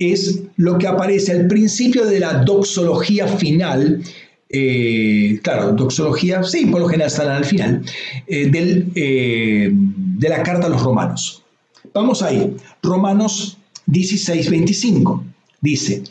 es 0.00 0.42
lo 0.56 0.76
que 0.76 0.88
aparece 0.88 1.30
al 1.30 1.46
principio 1.46 2.04
de 2.04 2.18
la 2.18 2.42
doxología 2.42 3.28
final. 3.28 4.02
Eh, 4.48 5.38
claro, 5.40 5.72
doxología, 5.72 6.42
sí, 6.42 6.66
por 6.66 6.80
lo 6.80 6.88
general 6.88 7.06
están 7.06 7.28
al 7.28 7.44
final, 7.44 7.84
eh, 8.26 8.50
del, 8.50 8.92
de 8.92 10.28
la 10.28 10.42
carta 10.42 10.66
a 10.66 10.70
los 10.70 10.82
romanos. 10.82 11.44
Vamos 11.94 12.22
ahí, 12.22 12.56
Romanos 12.82 13.56
16, 13.86 14.50
25. 14.50 15.24
Dice, 15.60 16.02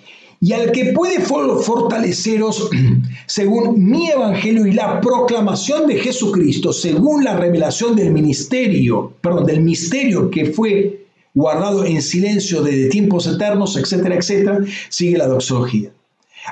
y 0.41 0.51
al 0.53 0.71
que 0.71 0.93
puede 0.93 1.19
fortaleceros 1.21 2.69
según 3.25 3.83
mi 3.83 4.09
evangelio 4.09 4.67
y 4.67 4.73
la 4.73 5.01
proclamación 5.01 5.87
de 5.87 5.99
Jesucristo, 5.99 6.71
según 6.73 7.23
la 7.23 7.37
revelación 7.37 7.95
del 7.95 8.11
ministerio, 8.11 9.13
perdón, 9.21 9.45
del 9.45 9.61
misterio 9.61 10.29
que 10.29 10.45
fue 10.45 11.05
guardado 11.33 11.85
en 11.85 12.01
silencio 12.01 12.61
desde 12.61 12.89
tiempos 12.89 13.27
eternos, 13.27 13.75
etcétera, 13.75 14.15
etcétera, 14.15 14.59
sigue 14.89 15.17
la 15.17 15.27
doxología. 15.27 15.91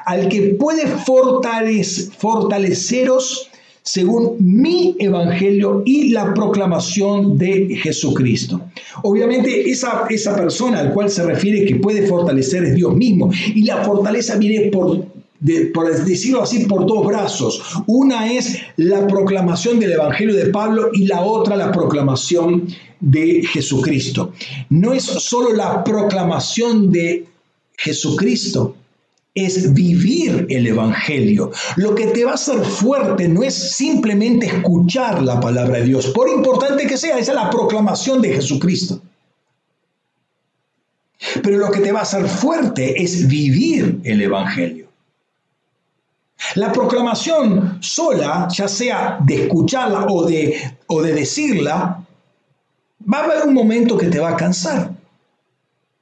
Al 0.06 0.28
que 0.28 0.56
puede 0.60 0.88
fortaleceros 0.88 3.52
según 3.84 4.38
mi 4.40 4.96
evangelio 4.98 5.84
y 5.86 6.10
la 6.10 6.34
proclamación 6.34 7.38
de 7.38 7.76
Jesucristo. 7.82 8.62
Obviamente 9.04 9.70
esa, 9.70 10.06
esa 10.10 10.36
persona 10.36 10.80
al 10.80 10.94
cual 10.94 11.10
se 11.10 11.24
refiere 11.24 11.66
que 11.66 11.76
puede 11.76 12.08
fortalecer 12.08 12.64
es 12.64 12.76
Dios 12.76 12.96
mismo 12.96 13.32
y 13.54 13.64
la 13.64 13.84
fortaleza 13.84 14.38
viene 14.38 14.72
por 14.72 15.06
por 15.74 15.94
decirlo 16.06 16.44
así, 16.44 16.66
por 16.66 16.86
dos 16.86 17.06
brazos. 17.06 17.62
Una 17.86 18.32
es 18.32 18.60
la 18.78 19.06
proclamación 19.08 19.80
del 19.80 19.92
Evangelio 19.92 20.36
de 20.36 20.46
Pablo 20.46 20.90
y 20.94 21.06
la 21.06 21.22
otra 21.22 21.58
la 21.58 21.72
proclamación 21.72 22.68
de 23.02 23.44
Jesucristo. 23.44 24.32
No 24.70 24.94
es 24.94 25.04
solo 25.04 25.54
la 25.54 25.84
proclamación 25.84 26.92
de 26.92 27.26
Jesucristo, 27.78 28.76
es 29.36 29.74
vivir 29.74 30.46
el 30.50 30.68
Evangelio. 30.68 31.52
Lo 31.76 31.96
que 31.96 32.08
te 32.08 32.24
va 32.24 32.32
a 32.32 32.36
hacer 32.36 32.64
fuerte 32.64 33.28
no 33.28 33.44
es 33.44 33.76
simplemente 33.76 34.46
escuchar 34.46 35.24
la 35.24 35.40
palabra 35.40 35.80
de 35.80 35.86
Dios, 35.86 36.08
por 36.08 36.30
importante 36.30 36.86
que 36.86 36.98
sea, 36.98 37.18
esa 37.18 37.32
es 37.32 37.38
la 37.38 37.50
proclamación 37.50 38.22
de 38.22 38.36
Jesucristo. 38.36 39.02
Pero 41.42 41.58
lo 41.58 41.72
que 41.72 41.80
te 41.80 41.92
va 41.92 42.00
a 42.00 42.04
hacer 42.04 42.28
fuerte 42.28 43.02
es 43.02 43.28
vivir 43.28 44.02
el 44.04 44.22
Evangelio. 44.22 44.88
La 46.56 46.72
proclamación 46.72 47.78
sola, 47.82 48.48
ya 48.52 48.68
sea 48.68 49.18
de 49.26 49.44
escucharla 49.44 50.06
o 50.10 50.26
de, 50.26 50.60
o 50.88 51.02
de 51.02 51.14
decirla, 51.14 52.06
va 53.12 53.20
a 53.20 53.24
haber 53.24 53.48
un 53.48 53.54
momento 53.54 53.98
que 53.98 54.08
te 54.08 54.20
va 54.20 54.32
a 54.32 54.36
cansar. 54.36 54.93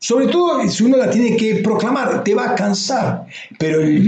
Sobre 0.02 0.28
todo 0.28 0.68
si 0.68 0.84
uno 0.84 0.98
la 0.98 1.11
tiene 1.11 1.38
que 1.38 1.57
proclamar, 1.57 2.23
te 2.23 2.34
va 2.34 2.52
a 2.52 2.56
cansar, 2.56 3.28
pero 3.60 3.80
el, 3.80 3.99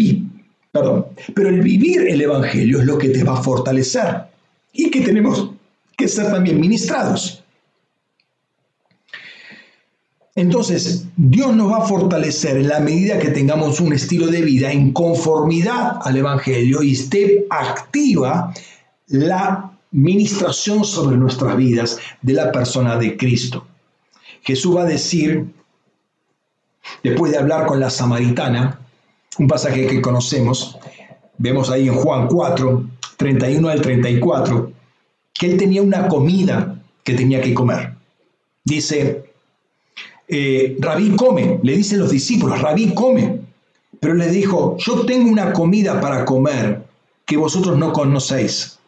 vivir 1.61 2.07
el 2.07 2.19
Evangelio 2.19 2.79
es 2.79 2.85
lo 2.85 2.97
que 2.97 3.09
te 3.09 3.23
va 3.23 3.33
a 3.37 3.43
fortalecer 3.43 4.23
y 4.73 4.89
que 4.89 5.01
tenemos 5.01 5.51
que 5.95 6.07
ser 6.07 6.31
también 6.31 6.59
ministrados. 6.59 7.43
Entonces, 10.33 11.05
Dios 11.15 11.55
nos 11.55 11.71
va 11.71 11.77
a 11.77 11.87
fortalecer 11.87 12.57
en 12.57 12.69
la 12.69 12.79
medida 12.79 13.19
que 13.19 13.29
tengamos 13.29 13.79
un 13.79 13.93
estilo 13.93 14.25
de 14.25 14.41
vida 14.41 14.71
en 14.71 14.93
conformidad 14.93 15.99
al 16.01 16.17
Evangelio 16.17 16.81
y 16.81 16.93
esté 16.93 17.45
activa 17.51 18.51
la 19.09 19.77
ministración 19.91 20.83
sobre 20.83 21.17
nuestras 21.17 21.55
vidas 21.55 21.99
de 22.23 22.33
la 22.33 22.51
persona 22.51 22.97
de 22.97 23.15
Cristo. 23.15 23.67
Jesús 24.41 24.75
va 24.75 24.81
a 24.81 24.85
decir 24.85 25.53
Después 27.01 27.31
de 27.31 27.37
hablar 27.37 27.65
con 27.65 27.79
la 27.79 27.89
samaritana, 27.89 28.79
un 29.39 29.47
pasaje 29.47 29.87
que 29.87 30.01
conocemos, 30.01 30.77
vemos 31.37 31.69
ahí 31.69 31.87
en 31.87 31.95
Juan 31.95 32.27
4, 32.27 32.83
31 33.17 33.69
al 33.69 33.81
34, 33.81 34.71
que 35.33 35.45
él 35.45 35.57
tenía 35.57 35.81
una 35.81 36.07
comida 36.07 36.81
que 37.03 37.13
tenía 37.13 37.41
que 37.41 37.53
comer. 37.53 37.93
Dice, 38.63 39.25
eh, 40.27 40.77
Rabí 40.79 41.15
come, 41.15 41.59
le 41.63 41.77
dicen 41.77 41.99
los 41.99 42.11
discípulos, 42.11 42.61
Rabí 42.61 42.93
come, 42.93 43.41
pero 43.99 44.13
le 44.13 44.29
dijo, 44.29 44.77
yo 44.79 45.05
tengo 45.05 45.29
una 45.29 45.53
comida 45.53 45.99
para 45.99 46.25
comer 46.25 46.83
que 47.25 47.37
vosotros 47.37 47.77
no 47.77 47.93
conocéis. 47.93 48.79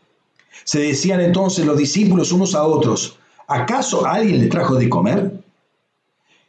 Se 0.63 0.79
decían 0.79 1.21
entonces 1.21 1.65
los 1.65 1.77
discípulos 1.77 2.31
unos 2.31 2.55
a 2.55 2.63
otros, 2.63 3.17
¿acaso 3.47 4.05
alguien 4.05 4.39
le 4.41 4.47
trajo 4.47 4.75
de 4.75 4.89
comer? 4.89 5.44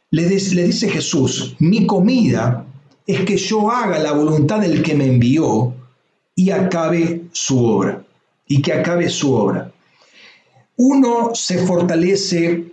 Le, 0.09 0.25
dice 0.29 0.89
Jesús, 0.89 1.55
mi 1.59 1.85
comida 1.85 2.65
es 3.05 3.21
que 3.25 3.35
yo 3.35 3.69
haga 3.69 3.99
la 3.99 4.13
voluntad 4.13 4.61
del 4.61 4.81
que 4.81 4.95
me 4.95 5.05
envió 5.05 5.73
y 6.33 6.51
acabe 6.51 7.25
su 7.33 7.65
obra. 7.65 8.03
Y 8.47 8.61
que 8.61 8.71
acabe 8.71 9.09
su 9.09 9.33
obra. 9.33 9.69
Uno 10.77 11.31
se 11.33 11.57
fortalece 11.65 12.71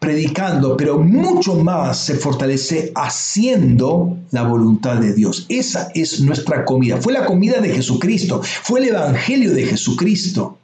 predicando, 0.00 0.76
pero 0.76 0.98
mucho 0.98 1.54
más 1.54 1.98
se 1.98 2.16
fortalece 2.16 2.90
haciendo 2.96 4.18
la 4.32 4.42
voluntad 4.42 4.96
de 4.96 5.14
Dios. 5.14 5.46
Esa 5.48 5.90
es 5.94 6.20
nuestra 6.20 6.64
comida. 6.64 7.00
Fue 7.00 7.12
la 7.12 7.24
comida 7.24 7.60
de 7.60 7.72
Jesucristo, 7.72 8.42
fue 8.42 8.80
el 8.80 8.88
Evangelio 8.88 9.52
de 9.52 9.66
Jesucristo 9.66 10.58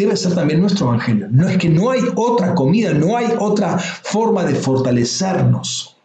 debe 0.00 0.16
ser 0.16 0.34
también 0.34 0.60
nuestro 0.60 0.86
evangelio. 0.86 1.28
No 1.30 1.48
es 1.48 1.58
que 1.58 1.68
no 1.68 1.90
hay 1.90 2.00
otra 2.16 2.54
comida, 2.54 2.92
no 2.92 3.16
hay 3.16 3.28
otra 3.38 3.78
forma 3.78 4.44
de 4.44 4.54
fortalecernos. 4.54 5.96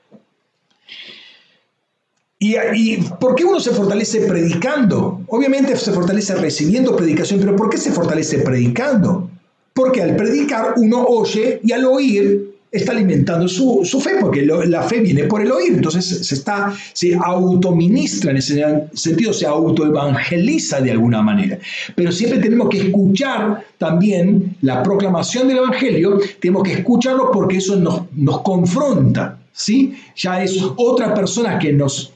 ¿Y, 2.38 2.56
¿Y, 2.58 2.98
por 3.20 3.36
qué 3.36 3.46
uno 3.46 3.60
se 3.60 3.72
fortalece 3.72 4.22
predicando? 4.22 5.22
Obviamente 5.28 5.76
se 5.78 5.92
fortalece 5.92 6.36
recibiendo 6.36 6.96
predicación, 6.96 7.40
pero 7.40 7.56
¿por 7.56 7.70
qué 7.70 7.78
se 7.78 7.92
fortalece 7.92 8.40
predicando? 8.40 9.30
Porque 9.74 10.02
al 10.02 10.16
predicar 10.16 10.76
uno 10.78 11.04
oye 11.06 11.60
y 11.64 11.72
al 11.72 11.86
oír 11.86 12.55
está 12.78 12.92
alimentando 12.92 13.48
su, 13.48 13.84
fe, 14.02 14.12
porque 14.20 14.46
la 14.46 14.84
fe 14.84 15.00
viene 15.00 15.24
por 15.26 15.42
el 15.42 15.52
oír, 15.52 15.74
entonces 15.74 16.06
se, 16.06 16.36
está, 16.36 16.74
se 16.94 17.16
autoministra 17.16 18.32
en 18.32 18.38
ese 18.38 18.64
sentido, 18.94 19.34
se 19.34 19.46
autoevangeliza 19.46 20.82
de 20.82 20.92
alguna 20.92 21.22
manera. 21.22 21.60
Pero 21.96 22.12
siempre 22.12 22.40
tenemos 22.40 22.70
que 22.70 22.78
escuchar 22.78 23.66
también 23.78 24.58
la 24.62 24.82
proclamación 24.84 25.48
del 25.48 25.58
Evangelio, 25.58 26.20
tenemos 26.40 26.64
que 26.64 26.74
escucharlo 26.74 27.32
porque 27.32 27.58
eso 27.58 27.76
nos, 27.76 28.04
nos 28.14 28.42
confronta, 28.42 29.38
¿sí? 29.52 29.96
Ya 30.16 30.44
es 30.44 30.62
otra 30.78 31.14
persona 31.14 31.60
que 31.60 31.74
nos 31.74 32.15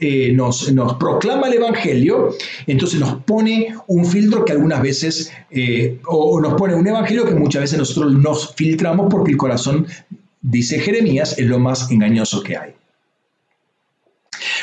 eh, 0.00 0.32
nos, 0.32 0.70
proclama 0.98 1.48
el 1.48 1.54
Evangelio, 1.54 2.34
entonces 2.66 2.98
nos 2.98 3.22
pone 3.24 3.74
un 3.86 4.06
filtro 4.06 4.44
que 4.44 4.52
algunas 4.52 4.80
veces, 4.80 5.32
eh, 5.50 5.98
o 6.06 6.40
nos 6.40 6.54
pone 6.54 6.74
un 6.74 6.86
Evangelio 6.86 7.26
que 7.26 7.34
muchas 7.34 7.62
veces 7.62 7.78
nosotros 7.78 8.14
nos 8.14 8.54
filtramos 8.54 9.08
porque 9.10 9.32
el 9.32 9.36
corazón, 9.36 9.86
dice 10.40 10.78
Jeremías, 10.78 11.38
es 11.38 11.46
lo 11.46 11.58
más 11.58 11.90
engañoso 11.90 12.42
que 12.42 12.56
hay. 12.56 12.74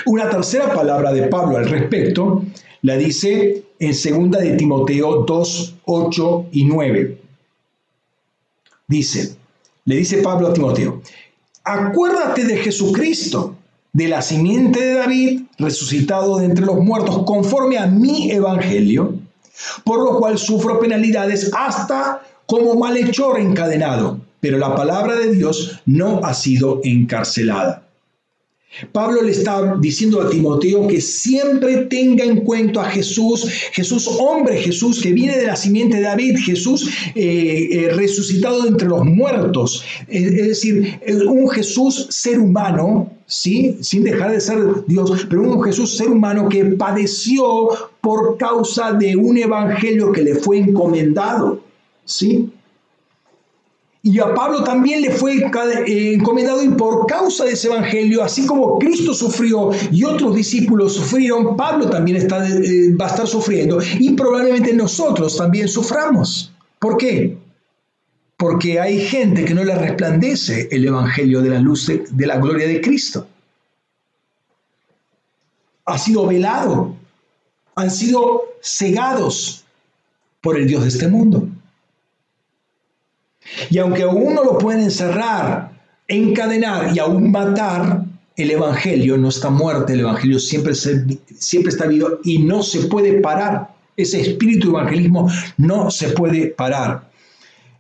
Una 0.05 0.29
tercera 0.29 0.73
palabra 0.73 1.13
de 1.13 1.27
Pablo 1.27 1.57
al 1.57 1.69
respecto 1.69 2.43
la 2.81 2.97
dice 2.97 3.63
en 3.79 3.93
segunda 3.93 4.39
de 4.39 4.55
Timoteo 4.55 5.23
2, 5.23 5.75
8 5.85 6.45
y 6.51 6.63
9. 6.65 7.21
Dice, 8.87 9.35
le 9.85 9.95
dice 9.97 10.19
Pablo 10.19 10.47
a 10.47 10.53
Timoteo, 10.53 11.01
acuérdate 11.63 12.45
de 12.45 12.57
Jesucristo 12.57 13.56
de 13.97 14.07
la 14.07 14.21
simiente 14.21 14.79
de 14.79 14.93
David, 14.93 15.41
resucitado 15.57 16.37
de 16.37 16.45
entre 16.45 16.63
los 16.63 16.77
muertos, 16.77 17.23
conforme 17.25 17.79
a 17.79 17.87
mi 17.87 18.29
evangelio, 18.29 19.15
por 19.83 20.03
lo 20.03 20.19
cual 20.19 20.37
sufro 20.37 20.79
penalidades 20.79 21.49
hasta 21.57 22.21
como 22.45 22.75
malhechor 22.75 23.39
encadenado, 23.39 24.19
pero 24.39 24.59
la 24.59 24.75
palabra 24.75 25.15
de 25.15 25.33
Dios 25.33 25.81
no 25.87 26.23
ha 26.23 26.35
sido 26.35 26.79
encarcelada. 26.83 27.86
Pablo 28.91 29.23
le 29.23 29.31
está 29.31 29.75
diciendo 29.79 30.21
a 30.21 30.29
Timoteo 30.29 30.87
que 30.87 31.01
siempre 31.01 31.85
tenga 31.85 32.23
en 32.23 32.41
cuenta 32.41 32.85
a 32.85 32.91
Jesús, 32.91 33.47
Jesús 33.71 34.07
hombre, 34.19 34.57
Jesús 34.57 35.01
que 35.01 35.13
viene 35.13 35.37
de 35.37 35.47
la 35.47 35.55
simiente 35.55 35.97
de 35.97 36.03
David, 36.03 36.37
Jesús 36.37 36.87
eh, 37.15 37.69
eh, 37.71 37.89
resucitado 37.93 38.67
entre 38.67 38.87
los 38.87 39.03
muertos, 39.03 39.83
es 40.07 40.47
decir, 40.47 40.99
un 41.27 41.49
Jesús 41.49 42.07
ser 42.09 42.39
humano, 42.39 43.11
¿sí? 43.25 43.77
sin 43.81 44.03
dejar 44.03 44.31
de 44.31 44.41
ser 44.41 44.59
Dios, 44.85 45.25
pero 45.29 45.41
un 45.43 45.63
Jesús 45.63 45.97
ser 45.97 46.09
humano 46.09 46.47
que 46.47 46.63
padeció 46.65 47.69
por 48.01 48.37
causa 48.37 48.93
de 48.93 49.15
un 49.15 49.37
evangelio 49.37 50.11
que 50.11 50.21
le 50.21 50.35
fue 50.35 50.59
encomendado. 50.59 51.61
¿sí? 52.05 52.49
Y 54.09 54.21
a 54.21 54.33
Pablo 54.33 54.63
también 54.63 55.01
le 55.01 55.11
fue 55.11 55.35
eh, 55.35 56.13
encomendado 56.13 56.63
y 56.63 56.69
por 56.69 57.05
causa 57.07 57.43
de 57.43 57.51
ese 57.51 57.67
evangelio, 57.67 58.23
así 58.23 58.45
como 58.45 58.79
Cristo 58.79 59.13
sufrió 59.13 59.71
y 59.91 60.05
otros 60.05 60.33
discípulos 60.33 60.93
sufrieron, 60.93 61.57
Pablo 61.57 61.89
también 61.89 62.15
está, 62.15 62.47
eh, 62.47 62.95
va 62.95 63.07
a 63.07 63.09
estar 63.09 63.27
sufriendo 63.27 63.79
y 63.99 64.13
probablemente 64.13 64.71
nosotros 64.73 65.35
también 65.35 65.67
suframos. 65.67 66.53
¿Por 66.79 66.95
qué? 66.95 67.37
Porque 68.37 68.79
hay 68.79 69.01
gente 69.01 69.43
que 69.43 69.53
no 69.53 69.65
le 69.65 69.75
resplandece 69.75 70.69
el 70.71 70.85
evangelio 70.85 71.41
de 71.41 71.49
la 71.49 71.59
luz 71.59 71.91
de 72.09 72.27
la 72.27 72.37
gloria 72.37 72.65
de 72.65 72.79
Cristo. 72.79 73.27
Ha 75.83 75.97
sido 75.97 76.25
velado, 76.27 76.95
han 77.75 77.91
sido 77.91 78.43
cegados 78.61 79.65
por 80.39 80.57
el 80.57 80.65
Dios 80.65 80.83
de 80.83 80.87
este 80.87 81.09
mundo. 81.09 81.49
Y 83.69 83.77
aunque 83.77 84.03
aún 84.03 84.33
no 84.33 84.43
lo 84.43 84.57
pueden 84.57 84.81
encerrar, 84.81 85.71
encadenar 86.07 86.95
y 86.95 86.99
aún 86.99 87.31
matar, 87.31 88.03
el 88.35 88.51
Evangelio 88.51 89.17
no 89.17 89.29
está 89.29 89.49
muerto, 89.49 89.91
el 89.91 90.01
Evangelio 90.01 90.39
siempre, 90.39 90.73
siempre 90.75 91.71
está 91.71 91.87
vivo 91.87 92.19
y 92.23 92.39
no 92.39 92.61
se 92.61 92.81
puede 92.87 93.19
parar. 93.19 93.69
Ese 93.95 94.21
espíritu 94.21 94.69
evangelismo 94.69 95.27
no 95.57 95.89
se 95.89 96.09
puede 96.09 96.47
parar. 96.49 97.09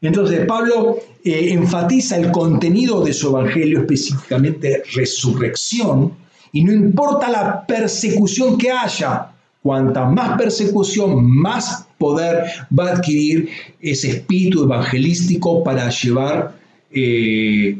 Entonces 0.01 0.45
Pablo 0.47 0.97
eh, 1.23 1.49
enfatiza 1.51 2.17
el 2.17 2.31
contenido 2.31 3.03
de 3.03 3.13
su 3.13 3.29
Evangelio, 3.29 3.81
específicamente 3.81 4.81
resurrección, 4.93 6.13
y 6.51 6.63
no 6.63 6.71
importa 6.71 7.29
la 7.29 7.65
persecución 7.67 8.57
que 8.57 8.71
haya, 8.71 9.31
cuanta 9.67 10.05
más 10.05 10.37
persecución, 10.37 11.29
más 11.29 11.85
poder 11.97 12.45
va 12.71 12.87
a 12.87 12.93
adquirir 12.93 13.49
ese 13.81 14.11
espíritu 14.11 14.63
evangelístico 14.63 15.61
para 15.61 15.89
llevar 15.89 16.57
eh, 16.89 17.77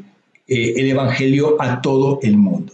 eh, 0.47 0.73
el 0.76 0.89
Evangelio 0.89 1.55
a 1.61 1.81
todo 1.81 2.19
el 2.23 2.35
mundo. 2.35 2.73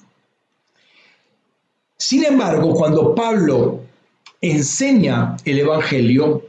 Sin 1.96 2.26
embargo, 2.26 2.74
cuando 2.74 3.14
Pablo 3.14 3.82
enseña 4.42 5.38
el 5.46 5.60
Evangelio 5.60 6.42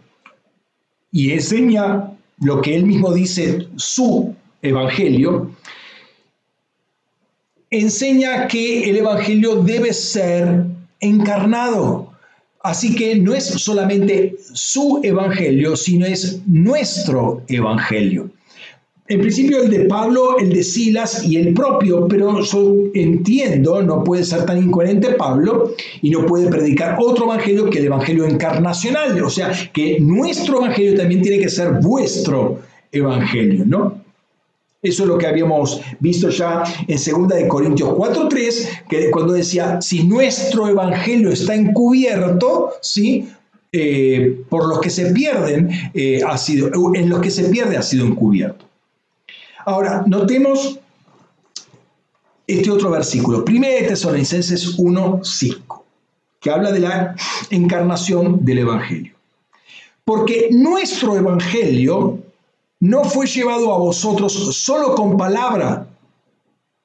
y 1.12 1.32
enseña 1.32 2.12
lo 2.40 2.62
que 2.62 2.76
él 2.76 2.86
mismo 2.86 3.12
dice, 3.12 3.68
su 3.76 4.34
Evangelio, 4.62 5.50
enseña 7.68 8.48
que 8.48 8.88
el 8.88 8.96
Evangelio 8.96 9.56
debe 9.56 9.92
ser 9.92 10.64
encarnado. 11.00 12.03
Así 12.64 12.94
que 12.96 13.16
no 13.16 13.34
es 13.34 13.44
solamente 13.44 14.36
su 14.54 15.00
evangelio, 15.02 15.76
sino 15.76 16.06
es 16.06 16.40
nuestro 16.46 17.42
evangelio. 17.46 18.30
En 19.06 19.20
principio 19.20 19.62
el 19.62 19.70
de 19.70 19.80
Pablo, 19.80 20.38
el 20.38 20.50
de 20.50 20.64
Silas 20.64 21.22
y 21.24 21.36
el 21.36 21.52
propio, 21.52 22.08
pero 22.08 22.40
yo 22.40 22.74
entiendo, 22.94 23.82
no 23.82 24.02
puede 24.02 24.24
ser 24.24 24.46
tan 24.46 24.56
incoherente 24.56 25.10
Pablo 25.10 25.74
y 26.00 26.08
no 26.08 26.24
puede 26.24 26.48
predicar 26.48 26.96
otro 26.98 27.26
evangelio 27.26 27.68
que 27.68 27.80
el 27.80 27.84
evangelio 27.84 28.24
encarnacional, 28.24 29.22
o 29.22 29.28
sea, 29.28 29.52
que 29.74 30.00
nuestro 30.00 30.56
evangelio 30.56 30.96
también 30.96 31.20
tiene 31.20 31.40
que 31.40 31.50
ser 31.50 31.70
vuestro 31.82 32.60
evangelio, 32.90 33.66
¿no? 33.66 34.03
Eso 34.84 35.04
es 35.04 35.08
lo 35.08 35.16
que 35.16 35.26
habíamos 35.26 35.80
visto 35.98 36.28
ya 36.28 36.62
en 36.86 36.98
2 36.98 37.28
de 37.28 37.48
Corintios 37.48 37.88
4:3, 37.94 38.82
que 38.86 39.10
cuando 39.10 39.32
decía, 39.32 39.80
si 39.80 40.04
nuestro 40.04 40.68
evangelio 40.68 41.30
está 41.30 41.54
encubierto, 41.54 42.74
¿sí? 42.82 43.30
Eh, 43.72 44.44
por 44.50 44.68
los 44.68 44.80
que 44.80 44.90
se 44.90 45.06
pierden, 45.12 45.70
eh, 45.94 46.20
ha 46.24 46.36
sido, 46.36 46.70
en 46.94 47.08
los 47.08 47.20
que 47.20 47.30
se 47.30 47.44
pierde 47.44 47.78
ha 47.78 47.82
sido 47.82 48.06
encubierto. 48.06 48.66
Ahora, 49.64 50.04
notemos 50.06 50.78
este 52.46 52.70
otro 52.70 52.90
versículo, 52.90 53.42
1 53.42 53.66
de 53.66 53.82
Tesalonicenses 53.88 54.78
1:5, 54.78 55.82
que 56.40 56.50
habla 56.50 56.70
de 56.70 56.80
la 56.80 57.16
encarnación 57.48 58.44
del 58.44 58.58
evangelio. 58.58 59.14
Porque 60.04 60.50
nuestro 60.52 61.16
evangelio 61.16 62.18
no 62.84 63.04
fue 63.04 63.26
llevado 63.26 63.72
a 63.72 63.78
vosotros 63.78 64.34
solo 64.54 64.94
con 64.94 65.16
palabra, 65.16 65.86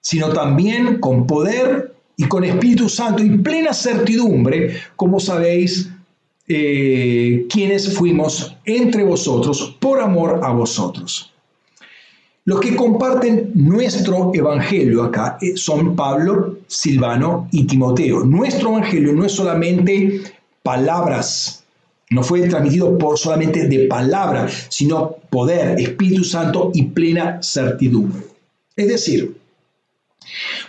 sino 0.01 0.29
también 0.29 1.01
con 1.01 1.27
poder 1.27 1.93
y 2.15 2.23
con 2.23 2.45
Espíritu 2.45 2.87
Santo 2.87 3.21
y 3.21 3.37
plena 3.37 3.73
certidumbre, 3.73 4.77
como 4.95 5.19
sabéis, 5.19 5.89
eh, 6.47 7.45
quienes 7.49 7.97
fuimos 7.97 8.55
entre 8.63 9.03
vosotros 9.03 9.75
por 9.77 9.99
amor 9.99 10.39
a 10.41 10.53
vosotros. 10.53 11.33
Los 12.45 12.61
que 12.61 12.77
comparten 12.77 13.51
nuestro 13.53 14.31
evangelio 14.33 15.03
acá 15.03 15.37
eh, 15.41 15.57
son 15.57 15.97
Pablo, 15.97 16.59
Silvano 16.67 17.49
y 17.51 17.65
Timoteo. 17.65 18.23
Nuestro 18.23 18.69
evangelio 18.69 19.11
no 19.11 19.25
es 19.25 19.33
solamente 19.33 20.21
palabras, 20.63 21.65
no 22.11 22.23
fue 22.23 22.47
transmitido 22.47 22.97
por 22.97 23.19
solamente 23.19 23.67
de 23.67 23.87
palabra, 23.87 24.47
sino 24.69 25.17
poder, 25.29 25.79
Espíritu 25.79 26.23
Santo 26.23 26.71
y 26.73 26.83
plena 26.85 27.39
certidumbre. 27.41 28.23
Es 28.75 28.87
decir, 28.87 29.35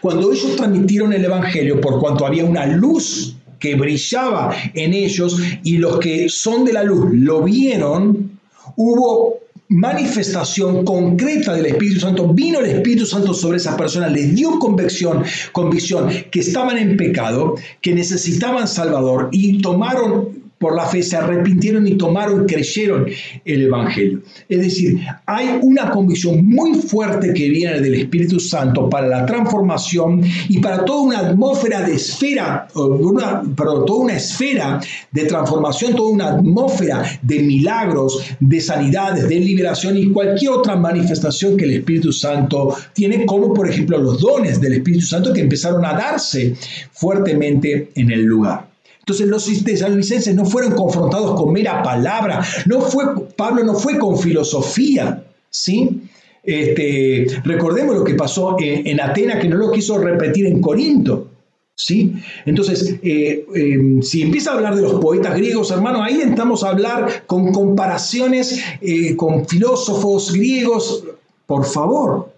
cuando 0.01 0.33
ellos 0.33 0.57
transmitieron 0.57 1.13
el 1.13 1.25
Evangelio, 1.25 1.81
por 1.81 1.99
cuanto 1.99 2.27
había 2.27 2.45
una 2.45 2.67
luz 2.67 3.37
que 3.59 3.75
brillaba 3.75 4.55
en 4.75 4.93
ellos 4.93 5.39
y 5.63 5.79
los 5.79 5.99
que 5.99 6.29
son 6.29 6.65
de 6.65 6.73
la 6.73 6.83
luz 6.83 7.11
lo 7.13 7.43
vieron, 7.43 8.39
hubo 8.77 9.39
manifestación 9.69 10.85
concreta 10.85 11.55
del 11.55 11.67
Espíritu 11.67 12.01
Santo, 12.01 12.27
vino 12.29 12.59
el 12.59 12.67
Espíritu 12.67 13.07
Santo 13.07 13.33
sobre 13.33 13.59
esas 13.59 13.77
personas, 13.77 14.13
les 14.13 14.35
dio 14.35 14.59
convicción, 14.59 15.23
convicción 15.53 16.11
que 16.31 16.41
estaban 16.41 16.77
en 16.77 16.97
pecado, 16.97 17.55
que 17.81 17.95
necesitaban 17.95 18.67
Salvador 18.67 19.29
y 19.31 19.63
tomaron 19.63 20.40
por 20.61 20.77
la 20.77 20.85
fe 20.85 21.03
se 21.03 21.17
arrepintieron 21.17 21.89
y 21.89 21.95
tomaron 21.95 22.43
y 22.43 22.47
creyeron 22.53 23.07
el 23.47 23.63
Evangelio. 23.63 24.21
Es 24.47 24.61
decir, 24.61 25.01
hay 25.25 25.59
una 25.63 25.91
convicción 25.91 26.47
muy 26.47 26.75
fuerte 26.75 27.33
que 27.33 27.49
viene 27.49 27.81
del 27.81 27.95
Espíritu 27.95 28.39
Santo 28.39 28.91
para 28.91 29.09
la 29.09 29.25
transformación 29.25 30.23
y 30.51 30.59
para 30.59 30.85
toda 30.85 31.01
una 31.01 31.19
atmósfera 31.21 31.81
de 31.81 31.95
esfera, 31.95 32.69
una, 32.75 33.41
perdón, 33.57 33.87
toda 33.87 34.01
una 34.01 34.17
esfera 34.17 34.79
de 35.11 35.25
transformación, 35.25 35.97
toda 35.97 36.11
una 36.11 36.29
atmósfera 36.29 37.05
de 37.23 37.39
milagros, 37.39 38.23
de 38.39 38.61
sanidades, 38.61 39.31
de 39.31 39.41
liberación 39.41 39.97
y 39.97 40.11
cualquier 40.11 40.51
otra 40.51 40.77
manifestación 40.77 41.57
que 41.57 41.65
el 41.65 41.73
Espíritu 41.73 42.13
Santo 42.13 42.77
tiene, 42.93 43.25
como 43.25 43.55
por 43.55 43.67
ejemplo 43.67 43.97
los 43.97 44.21
dones 44.21 44.61
del 44.61 44.75
Espíritu 44.75 45.07
Santo 45.07 45.33
que 45.33 45.41
empezaron 45.41 45.83
a 45.87 45.95
darse 45.95 46.55
fuertemente 46.93 47.93
en 47.95 48.11
el 48.11 48.25
lugar. 48.25 48.70
Entonces 49.11 49.27
los 49.27 49.65
tesalonicenses 49.65 50.35
no 50.37 50.45
fueron 50.45 50.73
confrontados 50.75 51.35
con 51.35 51.53
mera 51.53 51.83
palabra, 51.83 52.45
no 52.67 52.81
fue, 52.81 53.05
Pablo 53.37 53.65
no 53.65 53.75
fue 53.75 53.99
con 53.99 54.17
filosofía, 54.17 55.25
¿sí? 55.49 56.03
Este, 56.45 57.27
recordemos 57.43 57.97
lo 57.97 58.05
que 58.05 58.15
pasó 58.15 58.57
en, 58.61 59.01
Atenas, 59.01 59.41
que 59.41 59.49
no 59.49 59.57
lo 59.57 59.73
quiso 59.73 59.99
repetir 59.99 60.47
en 60.47 60.61
Corinto. 60.61 61.27
¿Sí? 61.75 62.13
Entonces, 62.45 62.99
eh, 63.03 63.47
em, 63.55 64.03
si 64.03 64.23
empieza 64.23 64.51
a 64.51 64.55
hablar 64.55 64.77
de 64.77 64.83
los 64.83 65.01
poetas 65.01 65.35
griegos, 65.35 65.71
hermano, 65.71 66.03
ahí 66.03 66.21
estamos 66.21 66.63
a 66.63 66.69
hablar 66.69 67.25
con 67.27 67.53
comparaciones 67.53 68.63
eh, 68.83 69.17
con 69.17 69.49
filósofos 69.49 70.33
griegos. 70.33 71.05
Por 71.47 71.65
favor, 71.65 72.31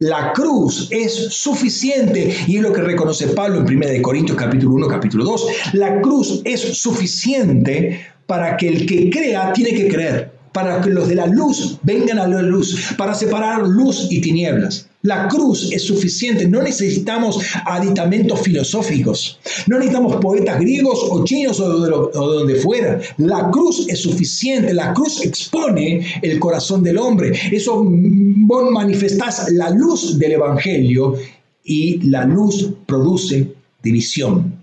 la 0.00 0.32
cruz 0.32 0.88
es 0.90 1.14
suficiente 1.30 2.34
y 2.48 2.56
es 2.56 2.62
lo 2.62 2.72
que 2.72 2.80
reconoce 2.80 3.28
Pablo 3.28 3.60
en 3.60 3.76
1 3.76 4.02
Corintios 4.02 4.36
capítulo 4.36 4.74
1, 4.74 4.88
capítulo 4.88 5.24
2. 5.24 5.46
La 5.74 6.00
cruz 6.00 6.42
es 6.44 6.60
suficiente 6.60 8.04
para 8.26 8.56
que 8.56 8.68
el 8.68 8.86
que 8.86 9.08
crea 9.08 9.52
tiene 9.52 9.72
que 9.72 9.86
creer, 9.86 10.32
para 10.52 10.80
que 10.80 10.90
los 10.90 11.08
de 11.08 11.14
la 11.14 11.26
luz 11.26 11.78
vengan 11.82 12.18
a 12.18 12.26
la 12.26 12.42
luz, 12.42 12.92
para 12.98 13.14
separar 13.14 13.62
luz 13.68 14.08
y 14.10 14.20
tinieblas. 14.20 14.88
La 15.04 15.28
cruz 15.28 15.70
es 15.70 15.82
suficiente, 15.82 16.48
no 16.48 16.62
necesitamos 16.62 17.38
aditamentos 17.66 18.40
filosóficos, 18.40 19.38
no 19.66 19.76
necesitamos 19.76 20.16
poetas 20.16 20.58
griegos 20.58 20.98
o 21.10 21.22
chinos 21.24 21.60
o 21.60 21.78
de, 21.82 21.90
donde 21.90 22.54
fuera. 22.54 22.98
La 23.18 23.50
cruz 23.50 23.84
es 23.86 24.00
suficiente, 24.00 24.72
la 24.72 24.94
cruz 24.94 25.22
expone 25.22 26.06
el 26.22 26.38
corazón 26.38 26.82
del 26.82 26.96
hombre. 26.96 27.38
Eso 27.52 27.84
vos 27.84 28.70
manifestás 28.70 29.52
la 29.52 29.68
luz 29.68 30.18
del 30.18 30.32
Evangelio 30.32 31.16
y 31.62 32.00
la 32.08 32.24
luz 32.24 32.70
produce 32.86 33.52
división 33.82 34.54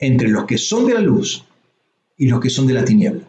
entre 0.00 0.30
los 0.30 0.46
que 0.46 0.58
son 0.58 0.88
de 0.88 0.94
la 0.94 1.00
luz 1.00 1.44
y 2.18 2.26
los 2.26 2.40
que 2.40 2.50
son 2.50 2.66
de 2.66 2.74
la 2.74 2.84
tiniebla. 2.84 3.22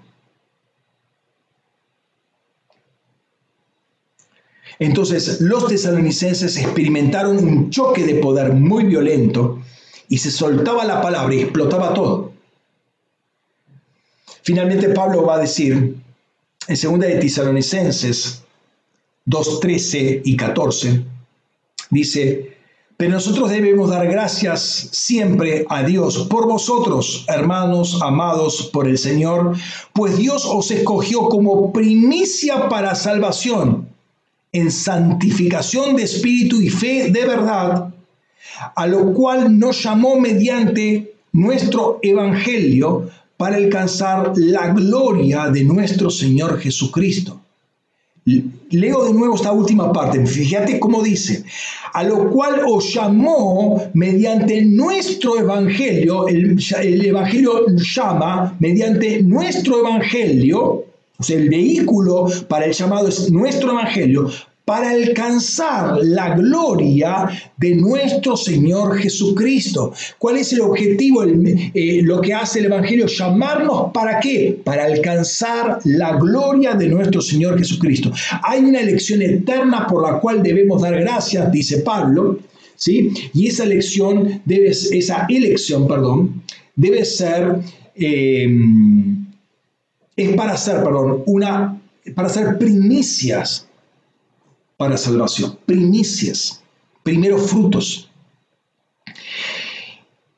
Entonces 4.79 5.41
los 5.41 5.67
tesalonicenses 5.67 6.57
experimentaron 6.57 7.37
un 7.37 7.69
choque 7.69 8.05
de 8.05 8.15
poder 8.15 8.53
muy 8.53 8.85
violento 8.85 9.59
y 10.07 10.17
se 10.17 10.31
soltaba 10.31 10.85
la 10.85 11.01
palabra 11.01 11.33
y 11.33 11.41
explotaba 11.41 11.93
todo. 11.93 12.31
Finalmente 14.43 14.89
Pablo 14.89 15.25
va 15.25 15.35
a 15.35 15.39
decir 15.39 15.97
en 16.67 16.75
2 16.81 16.99
de 16.99 17.15
Tesalonicenses 17.15 18.43
2, 19.25 19.59
13 19.59 20.21
y 20.23 20.37
14, 20.37 21.03
dice, 21.89 22.57
pero 22.95 23.11
nosotros 23.11 23.49
debemos 23.49 23.89
dar 23.89 24.07
gracias 24.07 24.89
siempre 24.93 25.65
a 25.67 25.83
Dios 25.83 26.27
por 26.29 26.47
vosotros, 26.47 27.25
hermanos 27.27 27.99
amados 28.01 28.69
por 28.71 28.87
el 28.87 28.97
Señor, 28.97 29.57
pues 29.93 30.15
Dios 30.17 30.45
os 30.45 30.71
escogió 30.71 31.27
como 31.27 31.73
primicia 31.73 32.69
para 32.69 32.95
salvación, 32.95 33.89
en 34.51 34.71
santificación 34.71 35.95
de 35.95 36.03
espíritu 36.03 36.61
y 36.61 36.69
fe 36.69 37.09
de 37.11 37.25
verdad, 37.25 37.93
a 38.75 38.87
lo 38.87 39.13
cual 39.13 39.57
nos 39.59 39.83
llamó 39.83 40.19
mediante 40.19 41.13
nuestro 41.33 41.99
evangelio 42.01 43.09
para 43.35 43.57
alcanzar 43.57 44.33
la 44.35 44.73
gloria 44.73 45.49
de 45.49 45.63
nuestro 45.63 46.09
Señor 46.09 46.59
Jesucristo 46.59 47.41
Leo 48.71 49.05
de 49.05 49.13
nuevo 49.13 49.35
esta 49.35 49.53
última 49.53 49.93
parte. 49.93 50.25
Fíjate 50.25 50.81
cómo 50.81 51.01
dice, 51.01 51.45
a 51.93 52.03
lo 52.03 52.29
cual 52.29 52.59
os 52.67 52.93
llamó 52.93 53.81
mediante 53.93 54.65
nuestro 54.65 55.39
evangelio, 55.39 56.27
el, 56.27 56.59
el 56.81 57.05
evangelio 57.05 57.65
llama 57.77 58.53
mediante 58.59 59.23
nuestro 59.23 59.79
evangelio, 59.79 60.86
o 61.19 61.23
sea, 61.23 61.37
el 61.37 61.49
vehículo 61.49 62.27
para 62.47 62.65
el 62.65 62.73
llamado 62.73 63.07
es 63.07 63.31
nuestro 63.31 63.71
evangelio, 63.71 64.29
para 64.67 64.89
alcanzar 64.89 65.97
la 66.03 66.35
gloria 66.35 67.29
de 67.55 67.73
nuestro 67.75 68.35
Señor 68.35 68.97
Jesucristo. 68.97 69.93
¿Cuál 70.19 70.35
es 70.35 70.51
el 70.51 70.59
objetivo? 70.59 71.23
Eh, 71.23 72.01
lo 72.03 72.19
que 72.19 72.33
hace 72.33 72.59
el 72.59 72.65
Evangelio, 72.65 73.07
llamarnos 73.07 73.93
para 73.93 74.19
qué? 74.19 74.59
Para 74.65 74.83
alcanzar 74.83 75.79
la 75.85 76.17
gloria 76.17 76.73
de 76.73 76.89
nuestro 76.89 77.21
Señor 77.21 77.57
Jesucristo. 77.57 78.11
Hay 78.43 78.59
una 78.59 78.81
elección 78.81 79.21
eterna 79.21 79.87
por 79.87 80.03
la 80.03 80.19
cual 80.19 80.43
debemos 80.43 80.81
dar 80.81 80.99
gracias, 80.99 81.49
dice 81.49 81.77
Pablo, 81.77 82.39
¿sí? 82.75 83.13
Y 83.33 83.47
esa 83.47 83.63
elección 83.63 84.41
debe, 84.43 84.71
esa 84.71 85.27
elección, 85.29 85.87
perdón, 85.87 86.43
debe 86.75 87.05
ser, 87.05 87.55
eh, 87.95 88.49
es 90.17 90.35
para 90.35 90.53
hacer, 90.53 90.83
perdón, 90.83 91.23
una, 91.25 91.79
para 92.15 92.27
ser 92.27 92.57
primicias 92.57 93.67
para 94.77 94.95
salvación, 94.95 95.57
primicias, 95.65 96.61
primeros 97.03 97.49
frutos. 97.49 98.09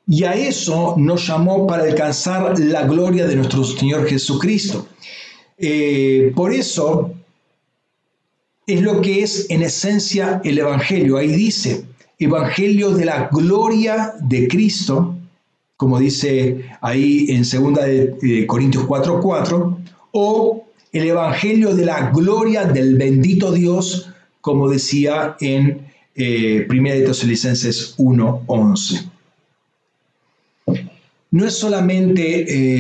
Y 0.08 0.24
a 0.24 0.34
eso 0.34 0.96
nos 0.98 1.28
llamó 1.28 1.68
para 1.68 1.84
alcanzar 1.84 2.58
la 2.58 2.84
gloria 2.84 3.28
de 3.28 3.36
nuestro 3.36 3.64
Señor 3.64 4.08
Jesucristo. 4.08 4.88
Eh, 5.58 6.32
por 6.36 6.54
eso 6.54 7.12
es 8.66 8.82
lo 8.82 9.02
que 9.02 9.22
es 9.22 9.50
en 9.50 9.62
esencia 9.62 10.42
el 10.44 10.58
Evangelio. 10.58 11.18
Ahí 11.18 11.28
dice, 11.28 11.86
Evangelio 12.18 12.92
de 12.92 13.06
la 13.06 13.30
gloria 13.32 14.14
de 14.22 14.48
Cristo, 14.48 15.16
como 15.80 15.98
dice 15.98 16.66
ahí 16.82 17.28
en 17.30 17.44
2 17.44 17.74
de, 18.22 18.46
Corintios 18.46 18.84
4:4, 18.84 19.78
o 20.12 20.66
el 20.92 21.08
Evangelio 21.08 21.74
de 21.74 21.86
la 21.86 22.12
gloria 22.12 22.66
del 22.66 22.98
bendito 22.98 23.54
Dios 23.54 24.10
como 24.42 24.68
decía 24.68 25.38
en 25.40 25.88
eh, 26.16 26.68
1 26.70 26.90
de 26.90 27.02
Tesalonicenses 27.04 27.96
1.11. 27.98 29.10
No 31.32 31.46
es 31.46 31.54
solamente 31.54 32.24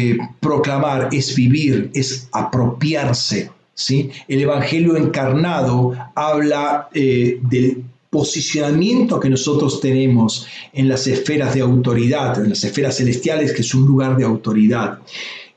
eh, 0.10 0.18
proclamar, 0.42 1.08
es 1.14 1.34
vivir, 1.36 1.92
es 1.94 2.28
apropiarse. 2.34 3.50
¿sí? 3.76 4.12
El 4.28 4.42
Evangelio 4.42 4.98
encarnado 4.98 5.96
habla 6.16 6.90
eh, 6.94 7.40
del 7.44 7.86
posicionamiento 8.10 9.20
que 9.20 9.30
nosotros 9.30 9.80
tenemos 9.82 10.48
en 10.74 10.90
las 10.90 11.06
esferas 11.08 11.54
de 11.54 11.62
autoridad, 11.62 12.44
en 12.44 12.50
las 12.50 12.64
esferas 12.64 12.98
celestiales, 12.98 13.54
que 13.54 13.62
es 13.62 13.74
un 13.74 13.86
lugar 13.86 14.18
de 14.18 14.26
autoridad. 14.26 15.00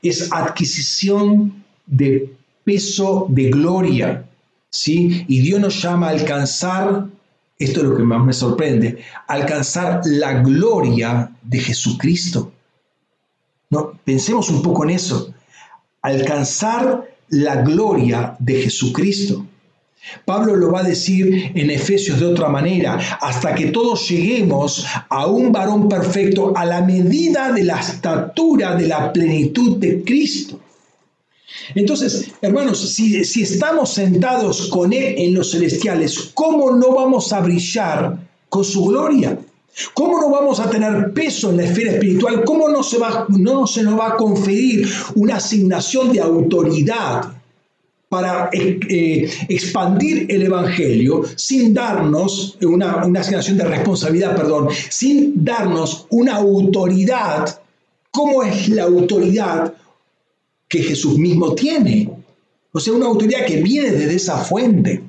Es 0.03 0.31
adquisición 0.33 1.65
de 1.87 2.35
peso 2.65 3.27
de 3.31 3.51
gloria, 3.51 4.25
¿sí? 4.71 5.25
Y 5.29 5.41
Dios 5.41 5.61
nos 5.61 5.83
llama 5.83 6.09
a 6.09 6.11
alcanzar, 6.11 7.07
esto 7.59 7.81
es 7.81 7.87
lo 7.87 7.97
que 7.97 8.03
más 8.03 8.25
me 8.25 8.33
sorprende, 8.33 8.99
alcanzar 9.29 10.03
la 10.05 10.43
gloria 10.43 11.31
de 11.43 11.59
Jesucristo. 11.59 12.53
No, 13.71 13.93
pensemos 14.05 14.51
un 14.51 14.63
poco 14.63 14.85
en 14.85 14.91
eso, 14.91 15.33
alcanzar 16.03 17.09
la 17.29 17.63
gloria 17.63 18.37
de 18.39 18.63
Jesucristo. 18.63 19.47
Pablo 20.25 20.57
lo 20.57 20.73
va 20.73 20.81
a 20.81 20.85
decir 20.85 21.53
en 21.55 21.71
Efesios 21.71 22.19
de 22.19 22.27
otra 22.27 22.49
manera, 22.49 22.99
hasta 23.21 23.55
que 23.55 23.67
todos 23.67 24.09
lleguemos 24.09 24.85
a 25.09 25.27
un 25.27 25.53
varón 25.53 25.89
perfecto 25.89 26.53
a 26.57 26.65
la 26.65 26.81
medida 26.81 27.53
de 27.53 27.65
la 27.65 27.81
estatura 27.81 28.75
de 28.75 28.89
la 28.89 29.13
plenitud 29.13 29.77
de 29.79 30.03
Cristo. 30.03 30.59
Entonces, 31.75 32.33
hermanos, 32.41 32.95
si, 32.95 33.17
estamos 33.17 33.95
sentados 33.95 34.69
con 34.69 34.93
Él 34.93 35.15
en 35.19 35.35
los 35.35 35.53
celestiales, 35.53 36.31
¿cómo 36.35 36.73
no 36.73 36.95
vamos 36.95 37.33
a 37.33 37.41
brillar 37.41 38.19
con 38.49 38.65
su 38.65 38.87
gloria? 38.87 39.39
¿Cómo 39.95 40.21
no 40.21 40.31
vamos 40.31 40.61
a 40.61 40.69
tener 40.69 41.13
peso 41.15 41.51
en 41.51 41.59
la 41.59 41.65
esfera 41.65 41.93
espiritual? 41.93 42.45
¿Cómo 42.45 42.69
no 42.69 42.83
se, 42.83 42.99
va, 42.99 43.27
no 43.29 43.67
se 43.67 43.83
nos 43.83 43.99
va 43.99 44.09
a 44.09 44.17
conferir 44.17 44.87
una 45.15 45.37
asignación 45.37 46.13
de 46.13 46.21
autoridad 46.21 47.42
para 48.13 48.51
eh, 48.53 48.79
eh, 48.91 49.31
expandir 49.49 50.27
el 50.29 50.43
Evangelio 50.43 51.23
sin 51.35 51.73
darnos 51.73 52.59
una, 52.61 53.07
una 53.07 53.21
asignación 53.21 53.57
de 53.57 53.65
responsabilidad, 53.65 54.37
perdón, 54.37 54.69
sin 54.91 55.43
darnos 55.43 56.07
una 56.11 56.37
autoridad? 56.37 57.59
¿Cómo 58.11 58.43
es 58.43 58.69
la 58.69 58.83
autoridad 58.83 59.73
que 60.73 60.83
Jesús 60.83 61.19
mismo 61.19 61.55
tiene. 61.55 62.11
O 62.73 62.81
sea, 62.81 62.95
una 62.95 63.05
autoridad 63.05 63.45
que 63.45 63.63
viene 63.63 63.91
desde 63.91 64.15
esa 64.15 64.39
fuente. 64.39 65.03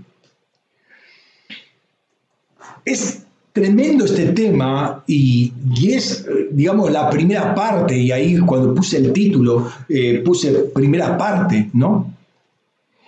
Es 2.84 3.24
tremendo 3.54 4.04
este 4.04 4.26
tema 4.34 5.06
y, 5.08 5.54
es, 5.88 6.26
digamos, 6.52 6.92
la 6.92 7.10
primera 7.10 7.56
parte, 7.56 7.98
y 7.98 8.12
ahí 8.12 8.38
cuando 8.40 8.76
puse 8.76 8.98
el 8.98 9.14
título, 9.14 9.72
eh, 9.88 10.22
puse 10.26 10.52
primera 10.76 11.18
parte, 11.18 11.70
¿no? 11.72 12.13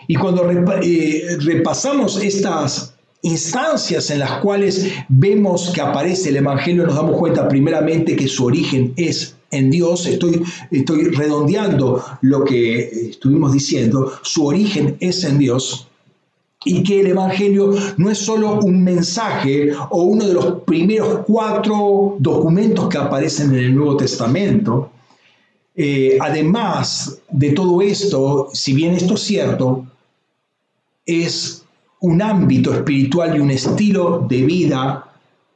Y 0.07 0.15
cuando 0.15 0.49
eh, 0.51 1.37
repasamos 1.39 2.21
estas 2.21 2.95
instancias 3.21 4.11
en 4.11 4.19
las 4.19 4.39
cuales 4.39 4.91
vemos 5.09 5.71
que 5.73 5.81
aparece 5.81 6.29
el 6.29 6.37
Evangelio, 6.37 6.85
nos 6.85 6.95
damos 6.95 7.17
cuenta 7.17 7.47
primeramente 7.47 8.15
que 8.15 8.27
su 8.27 8.45
origen 8.45 8.93
es 8.97 9.35
en 9.49 9.71
Dios, 9.71 10.05
estoy, 10.05 10.43
estoy 10.69 11.05
redondeando 11.05 12.03
lo 12.21 12.43
que 12.43 13.09
estuvimos 13.09 13.53
diciendo, 13.53 14.11
su 14.21 14.45
origen 14.45 14.97
es 14.99 15.23
en 15.23 15.39
Dios. 15.39 15.87
Y 16.67 16.81
que 16.81 17.01
el 17.01 17.07
Evangelio 17.07 17.75
no 17.97 18.09
es 18.09 18.17
solo 18.17 18.59
un 18.59 18.83
mensaje 18.83 19.71
o 19.91 20.03
uno 20.03 20.27
de 20.27 20.33
los 20.33 20.61
primeros 20.63 21.19
cuatro 21.25 22.15
documentos 22.19 22.89
que 22.89 22.97
aparecen 22.97 23.51
en 23.51 23.65
el 23.65 23.75
Nuevo 23.75 23.97
Testamento. 23.97 24.89
Eh, 25.75 26.17
además 26.19 27.19
de 27.29 27.51
todo 27.51 27.81
esto, 27.81 28.49
si 28.53 28.73
bien 28.73 28.93
esto 28.95 29.13
es 29.13 29.21
cierto, 29.21 29.85
es 31.05 31.63
un 31.99 32.21
ámbito 32.21 32.73
espiritual 32.73 33.35
y 33.35 33.39
un 33.39 33.51
estilo 33.51 34.25
de 34.29 34.43
vida 34.43 35.05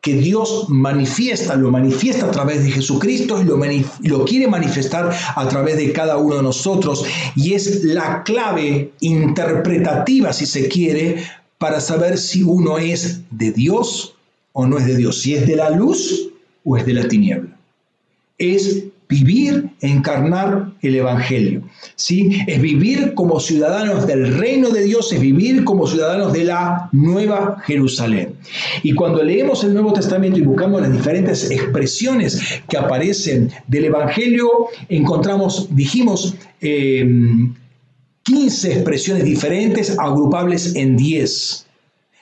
que 0.01 0.13
Dios 0.13 0.65
manifiesta, 0.69 1.55
lo 1.55 1.71
manifiesta 1.71 2.27
a 2.27 2.31
través 2.31 2.63
de 2.63 2.71
Jesucristo 2.71 3.41
y 3.41 3.45
lo, 3.45 3.59
lo, 4.03 4.25
quiere 4.25 4.47
manifestar 4.47 5.11
a 5.35 5.47
través 5.49 5.77
de 5.77 5.91
cada 5.91 6.17
uno 6.17 6.37
de 6.37 6.43
nosotros. 6.43 7.03
Y 7.35 7.53
es 7.53 7.83
la 7.83 8.23
clave 8.23 8.93
interpretativa, 9.01 10.31
si 10.31 10.45
se 10.45 10.69
quiere, 10.69 11.23
para 11.57 11.81
saber 11.81 12.17
si 12.17 12.43
uno 12.43 12.77
es 12.77 13.21
de 13.29 13.51
Dios 13.51 14.15
o 14.53 14.65
no 14.65 14.77
es 14.77 14.85
de 14.85 14.95
Dios, 14.95 15.21
si 15.21 15.35
es 15.35 15.45
de 15.45 15.57
la 15.57 15.69
luz 15.69 16.29
o 16.63 16.77
es 16.77 16.85
de 16.85 16.93
la 16.93 17.07
tiniebla. 17.07 17.57
Es 18.37 18.85
vivir, 19.09 19.71
encarnar 19.81 20.71
el 20.83 20.95
Evangelio. 20.95 21.63
¿sí? 21.95 22.43
Es 22.45 22.61
vivir 22.61 23.15
como 23.15 23.39
ciudadanos 23.39 24.05
del 24.05 24.37
reino 24.37 24.69
de 24.69 24.83
Dios, 24.83 25.11
es 25.11 25.19
vivir 25.19 25.63
como 25.63 25.87
ciudadanos 25.87 26.31
de 26.31 26.43
la 26.43 26.89
nueva 26.91 27.57
Jerusalén. 27.65 28.35
Y 28.83 28.93
cuando 28.93 29.23
leemos 29.23 29.63
el 29.63 29.73
Nuevo 29.73 29.93
Testamento 29.93 30.37
y 30.37 30.43
buscamos 30.43 30.81
las 30.81 30.93
diferentes 30.93 31.49
expresiones 31.49 32.61
que 32.69 32.77
aparecen 32.77 33.51
del 33.67 33.85
Evangelio, 33.85 34.67
encontramos, 34.87 35.67
dijimos, 35.71 36.35
15 36.59 36.69
eh, 36.69 38.73
expresiones 38.73 39.23
diferentes 39.23 39.97
agrupables 39.97 40.75
en 40.75 40.95
10 40.95 41.65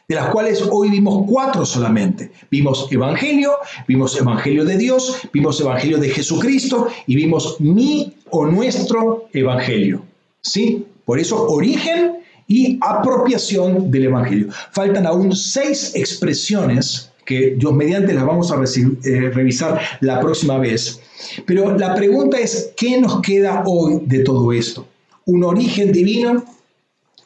de 0.08 0.16
las 0.16 0.30
cuales 0.30 0.64
hoy 0.72 0.90
vimos 0.90 1.26
cuatro 1.28 1.66
solamente. 1.66 2.32
Vimos 2.50 2.88
Evangelio, 2.92 3.52
vimos 3.88 4.18
Evangelio 4.18 4.64
de 4.64 4.78
Dios, 4.78 5.18
vimos 5.34 5.60
Evangelio 5.60 5.98
de 5.98 6.10
Jesucristo 6.10 6.88
y 7.08 7.16
vimos 7.16 7.60
mi 7.60 8.14
o 8.30 8.46
nuestro 8.46 9.28
Evangelio. 9.34 10.02
¿Sí? 10.42 10.86
Por 11.04 11.20
eso 11.20 11.48
origen 11.50 12.20
y 12.48 12.80
apropiación 12.82 13.92
del 13.92 14.06
Evangelio. 14.06 14.48
Faltan 14.72 15.06
aún 15.06 15.36
seis 15.36 15.92
expresiones 15.94 17.12
que 17.26 17.56
Dios 17.58 17.74
mediante 17.74 18.14
las 18.14 18.26
vamos 18.26 18.50
a 18.54 18.56
eh, 18.56 19.30
revisar 19.32 19.82
la 20.00 20.22
próxima 20.22 20.58
vez. 20.58 21.02
Pero 21.46 21.78
la 21.78 21.94
pregunta 21.94 22.40
es, 22.40 22.72
¿qué 22.78 23.02
nos 23.02 23.22
queda 23.22 23.64
hoy 23.66 24.00
de 24.06 24.20
todo 24.20 24.54
esto? 24.54 24.88
¿Un 25.26 25.44
origen 25.44 25.92
divino? 25.92 26.46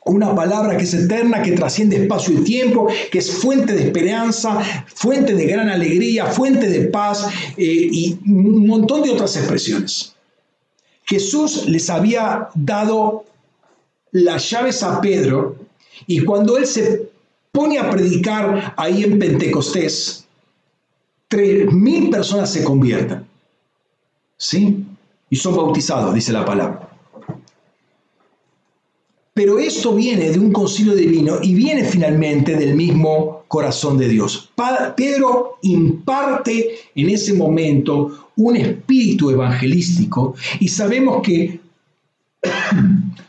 Una 0.03 0.33
palabra 0.35 0.77
que 0.77 0.83
es 0.83 0.93
eterna, 0.95 1.43
que 1.43 1.51
trasciende 1.51 1.97
espacio 1.97 2.33
y 2.33 2.43
tiempo, 2.43 2.87
que 3.11 3.19
es 3.19 3.31
fuente 3.31 3.73
de 3.73 3.83
esperanza, 3.83 4.59
fuente 4.95 5.35
de 5.35 5.45
gran 5.45 5.69
alegría, 5.69 6.25
fuente 6.25 6.67
de 6.67 6.87
paz 6.87 7.27
eh, 7.55 7.87
y 7.91 8.19
un 8.25 8.65
montón 8.65 9.03
de 9.03 9.11
otras 9.11 9.35
expresiones. 9.37 10.15
Jesús 11.05 11.67
les 11.67 11.89
había 11.89 12.49
dado 12.55 13.25
las 14.11 14.49
llaves 14.49 14.81
a 14.81 14.99
Pedro 15.01 15.55
y 16.07 16.21
cuando 16.21 16.57
él 16.57 16.65
se 16.65 17.09
pone 17.51 17.77
a 17.77 17.89
predicar 17.89 18.73
ahí 18.77 19.03
en 19.03 19.19
Pentecostés, 19.19 20.25
tres 21.27 21.71
mil 21.71 22.09
personas 22.09 22.51
se 22.51 22.63
convierten. 22.63 23.25
¿Sí? 24.37 24.83
Y 25.29 25.35
son 25.35 25.55
bautizados, 25.55 26.13
dice 26.13 26.31
la 26.33 26.45
palabra. 26.45 26.90
Pero 29.33 29.59
esto 29.59 29.95
viene 29.95 30.29
de 30.29 30.39
un 30.39 30.51
concilio 30.51 30.93
divino 30.93 31.37
y 31.41 31.53
viene 31.55 31.85
finalmente 31.85 32.55
del 32.55 32.75
mismo 32.75 33.43
corazón 33.47 33.97
de 33.97 34.09
Dios. 34.09 34.51
Pedro 34.95 35.57
imparte 35.61 36.71
en 36.95 37.09
ese 37.09 37.33
momento 37.33 38.29
un 38.35 38.57
espíritu 38.57 39.29
evangelístico 39.29 40.35
y 40.59 40.67
sabemos 40.67 41.21
que 41.23 41.59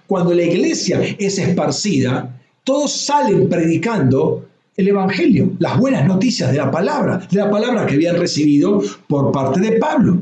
cuando 0.07 0.35
la 0.35 0.43
iglesia 0.43 1.01
es 1.19 1.39
esparcida, 1.39 2.41
todos 2.65 2.93
salen 2.93 3.49
predicando 3.49 4.49
el 4.77 4.89
Evangelio, 4.89 5.53
las 5.59 5.79
buenas 5.79 6.07
noticias 6.07 6.51
de 6.51 6.59
la 6.59 6.71
palabra, 6.71 7.19
de 7.31 7.39
la 7.39 7.51
palabra 7.51 7.87
que 7.87 7.95
habían 7.95 8.17
recibido 8.17 8.83
por 9.07 9.31
parte 9.33 9.61
de 9.61 9.73
Pablo. 9.73 10.19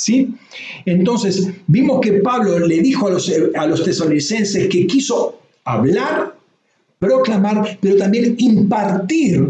¿Sí? 0.00 0.34
Entonces, 0.86 1.48
vimos 1.66 2.00
que 2.00 2.14
Pablo 2.14 2.58
le 2.58 2.80
dijo 2.80 3.08
a 3.08 3.10
los, 3.10 3.30
a 3.54 3.66
los 3.66 3.84
tesalonicenses 3.84 4.68
que 4.68 4.86
quiso 4.86 5.38
hablar, 5.64 6.34
proclamar, 6.98 7.78
pero 7.82 7.96
también 7.96 8.34
impartir 8.38 9.46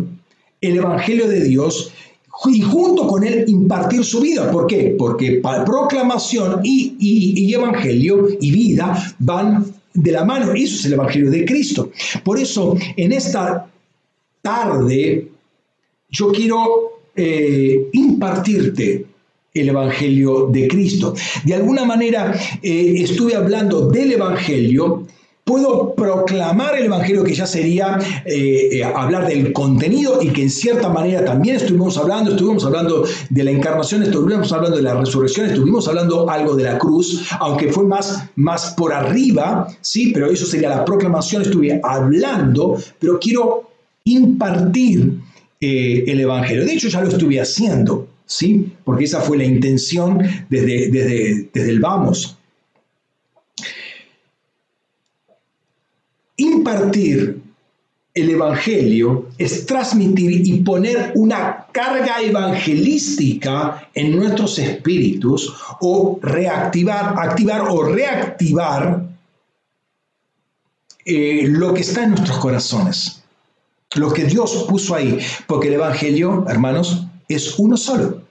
el 0.60 0.76
Evangelio 0.76 1.28
de 1.28 1.44
Dios 1.44 1.92
y 2.46 2.60
junto 2.62 3.06
con 3.06 3.22
él 3.22 3.44
impartir 3.46 4.04
su 4.04 4.20
vida. 4.20 4.50
¿Por 4.50 4.66
qué? 4.66 4.96
Porque 4.98 5.40
proclamación 5.64 6.60
y, 6.64 6.96
y, 6.98 7.54
Evangelio 7.54 8.28
y 8.40 8.50
vida 8.50 9.14
van 9.20 9.66
de 9.94 10.12
la 10.12 10.24
mano. 10.24 10.52
Eso 10.52 10.76
es 10.76 10.84
el 10.86 10.94
Evangelio 10.94 11.30
de 11.30 11.44
Cristo. 11.44 11.90
Por 12.24 12.40
eso, 12.40 12.76
en 12.96 13.12
esta 13.12 13.70
tarde, 14.42 15.28
yo 16.08 16.32
quiero 16.32 17.02
eh, 17.14 17.88
impartirte 17.92 19.06
el 19.54 19.68
Evangelio 19.68 20.48
de 20.50 20.68
Cristo. 20.68 21.14
De 21.44 21.54
alguna 21.54 21.84
manera 21.84 22.34
eh, 22.62 22.94
estuve 22.98 23.34
hablando 23.34 23.88
del 23.88 24.12
Evangelio, 24.12 25.06
puedo 25.44 25.94
proclamar 25.94 26.76
el 26.76 26.84
Evangelio 26.84 27.24
que 27.24 27.34
ya 27.34 27.46
sería 27.46 27.98
eh, 28.24 28.68
eh, 28.72 28.84
hablar 28.84 29.26
del 29.26 29.52
contenido 29.52 30.22
y 30.22 30.28
que 30.28 30.42
en 30.42 30.50
cierta 30.50 30.88
manera 30.88 31.24
también 31.24 31.56
estuvimos 31.56 31.98
hablando, 31.98 32.30
estuvimos 32.30 32.64
hablando 32.64 33.04
de 33.30 33.44
la 33.44 33.50
encarnación, 33.50 34.04
estuvimos 34.04 34.52
hablando 34.52 34.76
de 34.76 34.84
la 34.84 34.94
resurrección, 34.94 35.46
estuvimos 35.46 35.88
hablando 35.88 36.30
algo 36.30 36.54
de 36.54 36.64
la 36.64 36.78
cruz, 36.78 37.26
aunque 37.40 37.72
fue 37.72 37.84
más, 37.84 38.22
más 38.36 38.74
por 38.76 38.92
arriba, 38.92 39.66
sí, 39.80 40.12
pero 40.12 40.30
eso 40.30 40.46
sería 40.46 40.68
la 40.68 40.84
proclamación, 40.84 41.42
estuve 41.42 41.80
hablando, 41.82 42.76
pero 43.00 43.18
quiero 43.18 43.68
impartir 44.04 45.18
el 45.60 46.20
Evangelio. 46.20 46.64
De 46.64 46.72
hecho, 46.72 46.88
ya 46.88 47.02
lo 47.02 47.08
estuve 47.08 47.40
haciendo. 47.40 48.06
¿Sí? 48.30 48.72
Porque 48.84 49.04
esa 49.04 49.20
fue 49.20 49.36
la 49.36 49.44
intención 49.44 50.18
desde, 50.48 50.88
desde, 50.90 51.50
desde 51.52 51.70
el 51.70 51.80
vamos. 51.80 52.38
Impartir 56.36 57.42
el 58.14 58.30
Evangelio 58.30 59.26
es 59.36 59.66
transmitir 59.66 60.46
y 60.46 60.60
poner 60.60 61.12
una 61.16 61.66
carga 61.72 62.20
evangelística 62.22 63.88
en 63.94 64.16
nuestros 64.16 64.58
espíritus 64.58 65.52
o 65.80 66.18
reactivar, 66.22 67.14
activar 67.18 67.62
o 67.68 67.82
reactivar 67.82 69.06
eh, 71.04 71.44
lo 71.48 71.74
que 71.74 71.80
está 71.80 72.04
en 72.04 72.10
nuestros 72.10 72.38
corazones, 72.38 73.22
lo 73.96 74.12
que 74.12 74.24
Dios 74.24 74.66
puso 74.68 74.94
ahí, 74.94 75.18
porque 75.46 75.68
el 75.68 75.74
Evangelio, 75.74 76.44
hermanos, 76.48 77.06
es 77.34 77.58
uno 77.58 77.76
solo. 77.76 78.22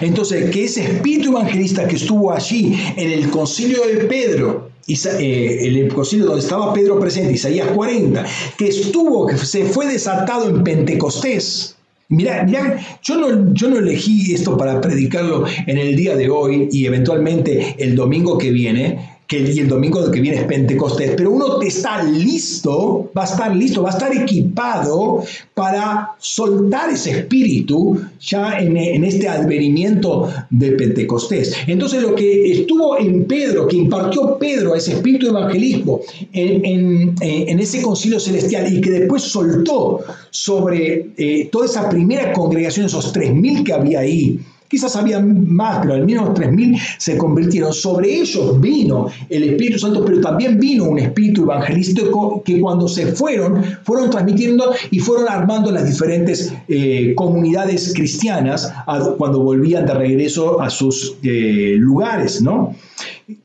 Entonces, 0.00 0.50
que 0.50 0.64
ese 0.64 0.84
espíritu 0.84 1.30
evangelista 1.30 1.88
que 1.88 1.96
estuvo 1.96 2.32
allí 2.32 2.78
en 2.96 3.10
el 3.10 3.30
concilio 3.30 3.86
de 3.86 4.04
Pedro, 4.04 4.70
eh, 4.88 5.58
el 5.62 5.92
concilio 5.92 6.26
donde 6.26 6.42
estaba 6.42 6.72
Pedro 6.72 7.00
presente, 7.00 7.32
Isaías 7.32 7.68
40, 7.68 8.24
que 8.56 8.68
estuvo, 8.68 9.26
que 9.26 9.36
se 9.36 9.64
fue 9.64 9.86
desatado 9.86 10.48
en 10.48 10.62
Pentecostés. 10.62 11.76
Mira, 12.08 12.44
mira 12.44 12.80
yo, 13.02 13.16
no, 13.16 13.52
yo 13.52 13.68
no 13.68 13.78
elegí 13.78 14.32
esto 14.32 14.56
para 14.56 14.80
predicarlo 14.80 15.44
en 15.66 15.76
el 15.76 15.96
día 15.96 16.14
de 16.14 16.30
hoy 16.30 16.68
y 16.70 16.86
eventualmente 16.86 17.74
el 17.78 17.96
domingo 17.96 18.38
que 18.38 18.52
viene, 18.52 19.15
que 19.26 19.40
y 19.40 19.58
el 19.58 19.68
domingo 19.68 20.08
que 20.10 20.20
viene 20.20 20.38
es 20.38 20.44
Pentecostés, 20.44 21.14
pero 21.16 21.32
uno 21.32 21.60
está 21.60 22.02
listo, 22.02 23.10
va 23.16 23.22
a 23.22 23.24
estar 23.24 23.56
listo, 23.56 23.82
va 23.82 23.90
a 23.90 23.92
estar 23.92 24.14
equipado 24.14 25.24
para 25.52 26.12
soltar 26.18 26.90
ese 26.90 27.10
espíritu 27.10 28.00
ya 28.20 28.58
en, 28.58 28.76
este 29.04 29.28
advenimiento 29.28 30.28
de 30.50 30.72
Pentecostés. 30.72 31.54
Entonces 31.66 32.02
lo 32.02 32.14
que 32.14 32.52
estuvo 32.52 32.98
en 32.98 33.24
Pedro, 33.24 33.66
que 33.66 33.76
impartió 33.76 34.38
Pedro 34.38 34.74
a 34.74 34.78
ese 34.78 34.92
espíritu 34.92 35.26
de 35.26 35.30
evangelismo 35.32 36.00
en, 36.32 37.16
ese 37.58 37.82
concilio 37.82 38.20
celestial 38.20 38.72
y 38.72 38.80
que 38.80 38.90
después 38.90 39.22
soltó 39.22 40.00
sobre 40.30 41.10
eh, 41.16 41.48
toda 41.50 41.66
esa 41.66 41.88
primera 41.88 42.32
congregación, 42.32 42.86
esos 42.86 43.12
3.000 43.12 43.64
que 43.64 43.72
había 43.72 44.00
ahí, 44.00 44.38
Quizás 44.68 44.96
había 44.96 45.20
más, 45.20 45.80
pero 45.82 45.94
al 45.94 46.04
menos 46.04 46.30
3.000 46.30 46.80
se 46.98 47.16
convirtieron. 47.16 47.72
Sobre 47.72 48.20
ellos 48.20 48.60
vino 48.60 49.08
el 49.28 49.44
Espíritu 49.44 49.78
Santo, 49.78 50.04
pero 50.04 50.20
también 50.20 50.58
vino 50.58 50.84
un 50.84 50.98
espíritu 50.98 51.42
evangelístico 51.42 52.42
que 52.44 52.60
cuando 52.60 52.88
se 52.88 53.06
fueron, 53.06 53.62
fueron 53.84 54.10
transmitiendo 54.10 54.72
y 54.90 54.98
fueron 54.98 55.28
armando 55.28 55.70
las 55.70 55.86
diferentes 55.86 56.52
eh, 56.68 57.14
comunidades 57.14 57.92
cristianas 57.94 58.72
cuando 59.18 59.40
volvían 59.40 59.86
de 59.86 59.94
regreso 59.94 60.60
a 60.60 60.70
sus 60.70 61.16
eh, 61.22 61.74
lugares, 61.78 62.42
¿no? 62.42 62.74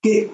Que 0.02 0.30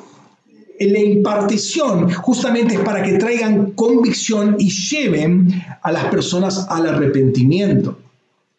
la 0.80 1.00
impartición 1.00 2.12
justamente 2.12 2.76
es 2.76 2.80
para 2.82 3.02
que 3.02 3.14
traigan 3.14 3.72
convicción 3.72 4.56
y 4.60 4.70
lleven 4.70 5.50
a 5.82 5.92
las 5.92 6.06
personas 6.06 6.68
al 6.70 6.88
arrepentimiento 6.88 7.98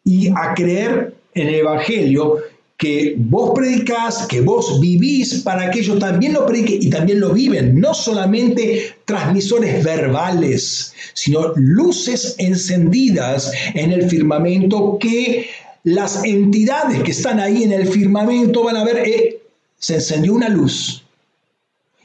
y 0.03 0.29
a 0.29 0.53
creer 0.55 1.18
en 1.33 1.47
el 1.47 1.55
Evangelio 1.55 2.37
que 2.79 3.15
vos 3.17 3.51
predicás, 3.53 4.25
que 4.27 4.39
vos 4.39 4.79
vivís 4.79 5.41
para 5.41 5.69
que 5.69 5.79
ellos 5.79 5.99
también 5.99 6.31
lo 6.31 6.45
prediquen 6.45 6.81
y 6.81 6.89
también 6.89 7.19
lo 7.19 7.33
viven. 7.33 7.77
No 7.77 7.93
solamente 7.93 8.95
transmisores 9.03 9.83
verbales, 9.83 10.93
sino 11.13 11.51
luces 11.57 12.35
encendidas 12.37 13.51
en 13.73 13.91
el 13.91 14.09
firmamento 14.09 14.97
que 14.97 15.49
las 15.83 16.23
entidades 16.23 17.03
que 17.03 17.11
están 17.11 17.41
ahí 17.41 17.63
en 17.63 17.73
el 17.73 17.85
firmamento 17.85 18.63
van 18.63 18.77
a 18.77 18.85
ver, 18.85 18.99
eh, 19.05 19.41
se 19.77 19.95
encendió 19.95 20.33
una 20.33 20.47
luz 20.47 21.03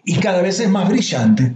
y 0.04 0.16
cada 0.16 0.42
vez 0.42 0.58
es 0.58 0.68
más 0.68 0.88
brillante. 0.88 1.52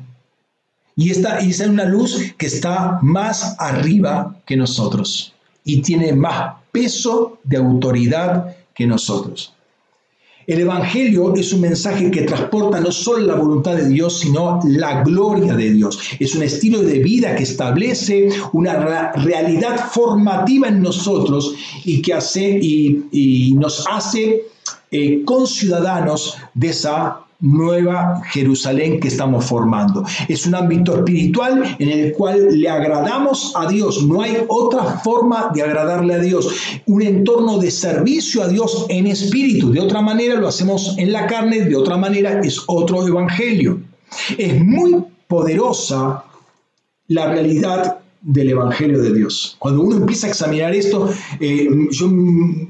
Y 0.94 1.10
esta 1.10 1.38
es 1.38 1.58
una 1.58 1.86
luz 1.86 2.34
que 2.38 2.46
está 2.46 3.00
más 3.02 3.56
arriba 3.58 4.36
que 4.46 4.56
nosotros 4.56 5.34
y 5.64 5.82
tiene 5.82 6.12
más 6.12 6.54
peso 6.72 7.38
de 7.44 7.56
autoridad 7.56 8.56
que 8.74 8.86
nosotros. 8.86 9.52
El 10.48 10.60
Evangelio 10.60 11.34
es 11.34 11.52
un 11.52 11.60
mensaje 11.60 12.10
que 12.10 12.22
transporta 12.22 12.80
no 12.80 12.90
solo 12.90 13.26
la 13.26 13.34
voluntad 13.34 13.76
de 13.76 13.86
Dios, 13.86 14.20
sino 14.20 14.60
la 14.64 15.02
gloria 15.02 15.54
de 15.54 15.72
Dios. 15.72 15.98
Es 16.18 16.34
un 16.34 16.42
estilo 16.42 16.80
de 16.80 17.00
vida 17.00 17.36
que 17.36 17.42
establece 17.42 18.30
una 18.54 19.12
realidad 19.12 19.90
formativa 19.90 20.68
en 20.68 20.80
nosotros 20.80 21.54
y 21.84 22.00
que 22.00 22.14
hace 22.14 22.58
y, 22.62 23.52
nos 23.58 23.84
hace 23.90 24.44
eh, 24.90 25.22
conciudadanos 25.26 26.38
de 26.54 26.68
esa 26.68 27.27
nueva 27.40 28.20
Jerusalén 28.30 28.98
que 28.98 29.08
estamos 29.08 29.44
formando. 29.44 30.04
Es 30.28 30.46
un 30.46 30.54
ámbito 30.54 30.96
espiritual 30.96 31.76
en 31.78 31.88
el 31.88 32.12
cual 32.12 32.58
le 32.58 32.68
agradamos 32.68 33.52
a 33.56 33.68
Dios. 33.68 34.04
No 34.04 34.22
hay 34.22 34.38
otra 34.48 34.82
forma 34.98 35.50
de 35.54 35.62
agradarle 35.62 36.14
a 36.14 36.18
Dios. 36.18 36.48
Un 36.86 37.02
entorno 37.02 37.58
de 37.58 37.70
servicio 37.70 38.42
a 38.42 38.48
Dios 38.48 38.86
en 38.88 39.06
espíritu. 39.06 39.70
De 39.70 39.80
otra 39.80 40.00
manera 40.00 40.34
lo 40.34 40.48
hacemos 40.48 40.96
en 40.98 41.12
la 41.12 41.26
carne, 41.26 41.60
de 41.60 41.76
otra 41.76 41.96
manera 41.96 42.40
es 42.40 42.62
otro 42.66 43.06
evangelio. 43.06 43.80
Es 44.36 44.60
muy 44.64 45.04
poderosa 45.28 46.24
la 47.06 47.26
realidad 47.28 47.98
del 48.20 48.50
Evangelio 48.50 49.00
de 49.00 49.14
Dios. 49.14 49.56
Cuando 49.58 49.82
uno 49.82 49.96
empieza 49.96 50.26
a 50.26 50.30
examinar 50.30 50.74
esto, 50.74 51.08
eh, 51.40 51.68
yo, 51.90 52.10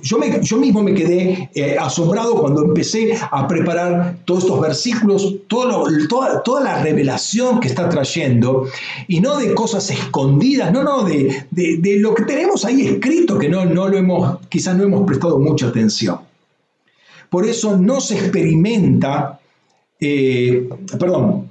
yo, 0.03 0.59
mismo 0.59 0.83
me 0.83 0.95
quedé 0.95 1.51
eh, 1.55 1.77
asombrado 1.79 2.35
cuando 2.35 2.65
empecé 2.65 3.15
a 3.31 3.49
preparar 3.49 4.19
todos 4.25 4.45
estos 4.45 4.61
versículos, 4.61 5.37
todo 5.47 5.87
toda, 6.09 6.43
toda, 6.43 6.63
la 6.63 6.83
revelación 6.83 7.61
que 7.61 7.69
está 7.69 7.89
trayendo, 7.89 8.67
y 9.07 9.21
no 9.21 9.39
de 9.39 9.55
cosas 9.55 9.91
escondidas, 9.91 10.73
no, 10.73 10.83
no, 10.83 11.05
de, 11.05 11.47
de, 11.51 11.99
lo 11.99 12.15
que 12.15 12.25
tenemos 12.25 12.65
ahí 12.65 12.87
escrito, 12.87 13.39
que 13.39 13.49
no, 13.49 13.65
no 13.65 13.89
lo 13.89 13.97
hemos, 13.97 14.39
quizás 14.49 14.77
no 14.77 14.85
hemos 14.85 15.07
prestado 15.07 15.39
mucha 15.39 15.69
atención. 15.69 16.19
Por 17.31 17.47
eso 17.47 17.77
no 17.77 18.01
se 18.01 18.19
experimenta, 18.19 19.41
eh, 20.01 20.69
perdón, 20.99 21.49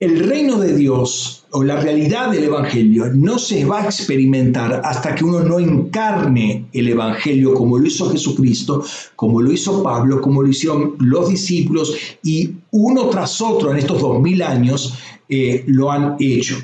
el 0.00 0.28
reino 0.28 0.58
de 0.58 0.76
Dios 0.76 1.44
o 1.50 1.64
la 1.64 1.80
realidad 1.80 2.30
del 2.30 2.44
Evangelio 2.44 3.06
no 3.12 3.38
se 3.38 3.64
va 3.64 3.82
a 3.82 3.86
experimentar 3.86 4.80
hasta 4.84 5.14
que 5.14 5.24
uno 5.24 5.40
no 5.40 5.58
encarne 5.58 6.66
el 6.72 6.88
Evangelio 6.88 7.54
como 7.54 7.78
lo 7.78 7.86
hizo 7.86 8.08
Jesucristo, 8.10 8.84
como 9.16 9.42
lo 9.42 9.50
hizo 9.50 9.82
Pablo, 9.82 10.20
como 10.20 10.42
lo 10.42 10.48
hicieron 10.48 10.94
los 11.00 11.28
discípulos 11.28 11.96
y 12.22 12.50
uno 12.70 13.08
tras 13.08 13.40
otro 13.40 13.72
en 13.72 13.78
estos 13.78 14.00
dos 14.00 14.20
mil 14.20 14.40
años 14.42 14.94
eh, 15.28 15.64
lo 15.66 15.90
han 15.90 16.16
hecho. 16.20 16.56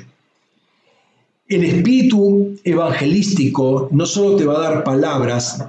El 1.47 1.65
espíritu 1.65 2.55
evangelístico 2.63 3.89
no 3.91 4.05
solo 4.05 4.37
te 4.37 4.45
va 4.45 4.57
a 4.57 4.71
dar 4.71 4.83
palabras, 4.83 5.63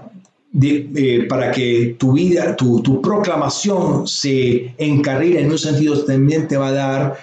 eh, 0.62 1.26
para 1.28 1.50
que 1.50 1.96
tu 1.98 2.12
vida, 2.12 2.56
tu, 2.56 3.02
proclamación 3.02 4.06
se 4.08 4.74
encarrile 4.78 5.42
en 5.42 5.50
un 5.50 5.58
sentido, 5.58 6.02
también 6.04 6.48
te 6.48 6.56
va 6.56 6.68
a 6.68 6.72
dar 6.72 7.16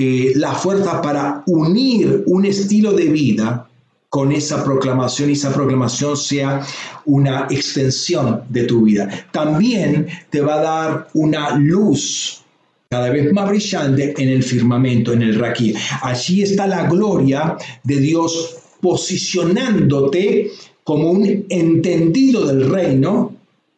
eh, 0.00 0.32
la 0.36 0.52
fuerza 0.52 1.02
para 1.02 1.42
unir 1.46 2.22
un 2.26 2.44
estilo 2.44 2.92
de 2.92 3.06
vida 3.06 3.68
con 4.08 4.30
esa 4.30 4.62
proclamación 4.62 5.28
y 5.28 5.32
esa 5.32 5.52
proclamación 5.52 6.16
sea 6.16 6.64
una 7.04 7.48
extensión 7.50 8.42
de 8.48 8.62
tu 8.62 8.82
vida. 8.82 9.08
También 9.32 10.06
te 10.30 10.40
va 10.40 10.54
a 10.54 10.62
dar 10.62 11.08
una 11.14 11.56
luz 11.58 12.42
cada 12.88 13.10
vez 13.10 13.32
más 13.32 13.48
brillante 13.48 14.14
en 14.16 14.28
el 14.28 14.44
firmamento, 14.44 15.12
en 15.12 15.22
el 15.22 15.36
raquí. 15.36 15.74
Allí 16.02 16.42
está 16.42 16.68
la 16.68 16.88
gloria 16.88 17.56
de 17.82 17.96
Dios 17.96 18.56
posicionándote 18.80 20.52
como 20.84 21.10
un 21.10 21.44
entendido 21.48 22.46
del 22.46 22.70
reino 22.70 23.34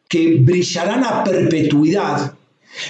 que 0.07 0.37
brillarán 0.37 1.03
a 1.03 1.23
perpetuidad 1.23 2.35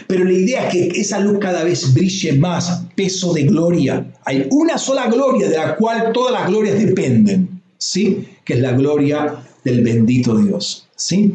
pero 0.08 0.24
la 0.24 0.34
idea 0.34 0.68
es 0.68 0.72
que 0.72 1.02
esa 1.02 1.20
luz 1.20 1.40
cada 1.40 1.64
vez 1.64 1.94
brille 1.94 2.34
más, 2.34 2.84
peso 2.96 3.34
de 3.34 3.44
gloria. 3.44 4.06
Hay 4.26 4.48
una 4.52 4.78
sola 4.78 5.08
gloria 5.08 5.50
de 5.50 5.58
la 5.58 5.76
cual 5.76 6.12
todas 6.14 6.34
las 6.34 6.48
glorias 6.48 6.80
dependen, 6.80 7.62
¿sí? 7.78 8.28
Que 8.44 8.54
es 8.54 8.60
la 8.60 8.72
gloria 8.74 9.44
del 9.64 9.84
bendito 9.84 10.38
Dios, 10.38 10.88
¿sí? 10.96 11.34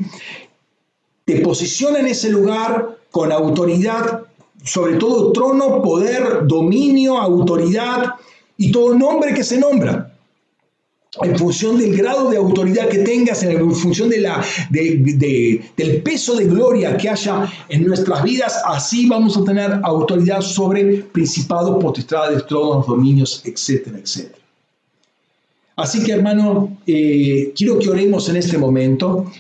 Te 1.25 1.41
posiciona 1.41 2.01
en 2.01 2.07
ese 2.07 2.31
lugar 2.31 2.99
con 3.11 3.33
autoridad, 3.33 4.23
sobre 4.65 4.97
todo 4.97 5.33
trono, 5.33 5.83
poder, 5.83 6.47
dominio, 6.47 7.19
autoridad 7.19 8.15
y 8.57 8.71
todo 8.71 8.97
nombre 8.97 9.35
que 9.35 9.45
se 9.45 9.59
nombra 9.59 10.16
en 11.23 11.39
función 11.39 11.79
del 11.79 11.97
grado 11.97 12.31
de 12.31 12.37
autoridad 12.37 12.89
que 12.89 12.99
tengas, 12.99 13.43
en 13.43 13.75
función 13.75 14.09
de 14.09 14.21
la, 14.21 14.45
del 14.71 16.03
peso 16.03 16.37
de 16.37 16.47
gloria 16.47 16.97
que 16.97 17.09
haya 17.09 17.51
en 17.69 17.87
nuestras 17.87 18.23
vidas, 18.23 18.63
así 18.67 19.07
vamos 19.07 19.37
a 19.37 19.45
tener 19.45 19.81
autoridad 19.83 20.41
sobre 20.41 21.03
principados, 21.13 21.83
potestades, 21.83 22.47
tronos, 22.47 22.87
dominios, 22.87 23.43
etcétera, 23.45 23.99
etcétera. 23.99 24.39
Así 25.77 26.03
que 26.03 26.13
hermano, 26.13 26.79
eh, 26.87 27.53
quiero 27.55 27.79
que 27.79 27.91
oremos 27.91 28.29
en 28.31 28.37
este 28.37 28.57
momento 28.57 29.31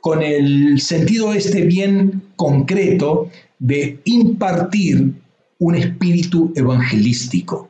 con 0.00 0.22
el 0.22 0.80
sentido 0.80 1.32
este 1.34 1.62
bien 1.62 2.22
concreto 2.36 3.28
de 3.58 4.00
impartir 4.04 5.12
un 5.58 5.74
espíritu 5.74 6.52
evangelístico. 6.54 7.69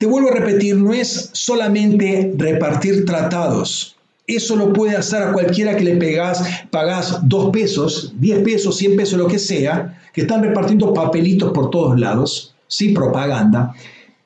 Te 0.00 0.06
vuelvo 0.06 0.30
a 0.30 0.34
repetir, 0.34 0.76
no 0.76 0.94
es 0.94 1.28
solamente 1.34 2.32
repartir 2.34 3.04
tratados. 3.04 3.96
Eso 4.26 4.56
lo 4.56 4.72
puede 4.72 4.96
hacer 4.96 5.22
a 5.22 5.32
cualquiera 5.34 5.76
que 5.76 5.84
le 5.84 5.96
pegas, 5.96 6.42
pagas 6.70 7.18
dos 7.24 7.50
pesos, 7.50 8.14
diez 8.16 8.38
pesos, 8.38 8.78
cien 8.78 8.96
pesos, 8.96 9.18
lo 9.18 9.26
que 9.26 9.38
sea, 9.38 10.00
que 10.14 10.22
están 10.22 10.42
repartiendo 10.42 10.94
papelitos 10.94 11.52
por 11.52 11.68
todos 11.68 12.00
lados, 12.00 12.54
sí, 12.66 12.94
propaganda. 12.94 13.74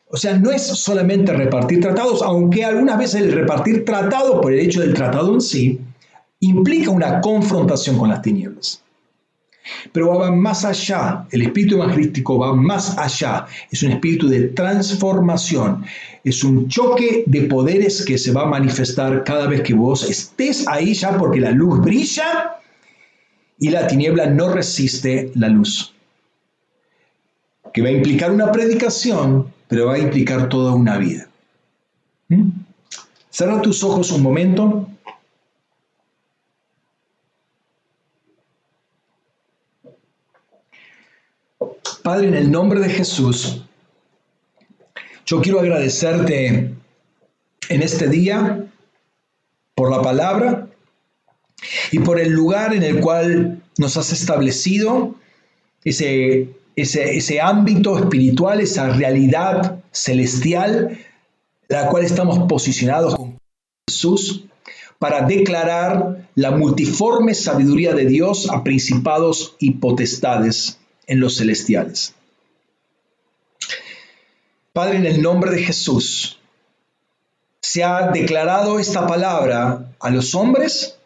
O 0.08 0.16
sea, 0.16 0.38
no 0.38 0.52
es 0.52 0.62
solamente 0.62 1.32
repartir 1.32 1.80
tratados, 1.80 2.22
aunque 2.22 2.64
algunas 2.64 2.96
veces 2.96 3.22
el 3.22 3.32
repartir 3.32 3.84
tratado, 3.84 4.40
por 4.40 4.52
el 4.52 4.60
hecho 4.60 4.80
del 4.80 4.94
tratado 4.94 5.34
en 5.34 5.40
sí, 5.40 5.80
implica 6.38 6.90
una 6.90 7.20
confrontación 7.20 7.98
con 7.98 8.10
las 8.10 8.22
tinieblas. 8.22 8.83
Pero 9.92 10.18
va 10.18 10.30
más 10.30 10.64
allá, 10.64 11.26
el 11.30 11.42
espíritu 11.42 11.76
evangelístico 11.76 12.38
va 12.38 12.54
más 12.54 12.98
allá, 12.98 13.46
es 13.70 13.82
un 13.82 13.92
espíritu 13.92 14.28
de 14.28 14.48
transformación, 14.48 15.84
es 16.22 16.44
un 16.44 16.68
choque 16.68 17.24
de 17.26 17.42
poderes 17.42 18.04
que 18.04 18.18
se 18.18 18.32
va 18.32 18.42
a 18.42 18.46
manifestar 18.46 19.24
cada 19.24 19.46
vez 19.46 19.62
que 19.62 19.74
vos 19.74 20.08
estés 20.08 20.68
ahí 20.68 20.94
ya 20.94 21.16
porque 21.16 21.40
la 21.40 21.50
luz 21.50 21.80
brilla 21.80 22.58
y 23.58 23.70
la 23.70 23.86
tiniebla 23.86 24.26
no 24.26 24.52
resiste 24.52 25.30
la 25.34 25.48
luz. 25.48 25.94
Que 27.72 27.82
va 27.82 27.88
a 27.88 27.92
implicar 27.92 28.30
una 28.30 28.52
predicación, 28.52 29.52
pero 29.68 29.86
va 29.86 29.94
a 29.94 29.98
implicar 29.98 30.48
toda 30.48 30.74
una 30.74 30.98
vida. 30.98 31.28
¿Mm? 32.28 32.50
Cierra 33.30 33.60
tus 33.62 33.82
ojos 33.82 34.12
un 34.12 34.22
momento. 34.22 34.88
Padre, 42.04 42.28
en 42.28 42.34
el 42.34 42.50
nombre 42.50 42.80
de 42.80 42.90
Jesús, 42.90 43.64
yo 45.24 45.40
quiero 45.40 45.60
agradecerte 45.60 46.74
en 47.70 47.82
este 47.82 48.08
día 48.08 48.66
por 49.74 49.90
la 49.90 50.02
palabra 50.02 50.68
y 51.92 52.00
por 52.00 52.20
el 52.20 52.30
lugar 52.30 52.74
en 52.74 52.82
el 52.82 53.00
cual 53.00 53.62
nos 53.78 53.96
has 53.96 54.12
establecido, 54.12 55.14
ese, 55.82 56.50
ese, 56.76 57.16
ese 57.16 57.40
ámbito 57.40 57.98
espiritual, 57.98 58.60
esa 58.60 58.90
realidad 58.90 59.82
celestial, 59.90 60.98
la 61.68 61.88
cual 61.88 62.04
estamos 62.04 62.38
posicionados 62.50 63.16
con 63.16 63.38
Jesús 63.88 64.44
para 64.98 65.22
declarar 65.22 66.28
la 66.34 66.50
multiforme 66.50 67.32
sabiduría 67.32 67.94
de 67.94 68.04
Dios 68.04 68.50
a 68.50 68.62
principados 68.62 69.56
y 69.58 69.70
potestades 69.70 70.80
en 71.06 71.20
los 71.20 71.36
celestiales. 71.36 72.14
Padre, 74.72 74.96
en 74.96 75.06
el 75.06 75.22
nombre 75.22 75.50
de 75.52 75.62
Jesús, 75.62 76.38
se 77.60 77.84
ha 77.84 78.10
declarado 78.10 78.78
esta 78.78 79.06
palabra 79.06 79.92
a 80.00 80.10
los 80.10 80.34
hombres 80.34 80.96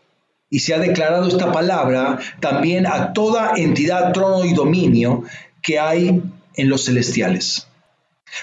y 0.50 0.60
se 0.60 0.74
ha 0.74 0.78
declarado 0.78 1.28
esta 1.28 1.52
palabra 1.52 2.18
también 2.40 2.86
a 2.86 3.12
toda 3.12 3.52
entidad, 3.56 4.12
trono 4.12 4.44
y 4.44 4.54
dominio 4.54 5.24
que 5.62 5.78
hay 5.78 6.22
en 6.54 6.68
los 6.68 6.86
celestiales. 6.86 7.66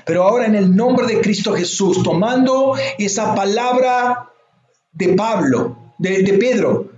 Pero 0.06 0.24
ahora 0.24 0.46
en 0.46 0.56
el 0.56 0.76
nombre 0.76 1.08
de 1.08 1.22
Cristo 1.22 1.54
Jesús, 1.54 2.04
tomando 2.04 2.76
esa 2.98 3.36
palabra 3.36 4.30
de 4.92 5.10
Pablo, 5.10 5.94
de, 5.98 6.38
Pedro, 6.40 6.92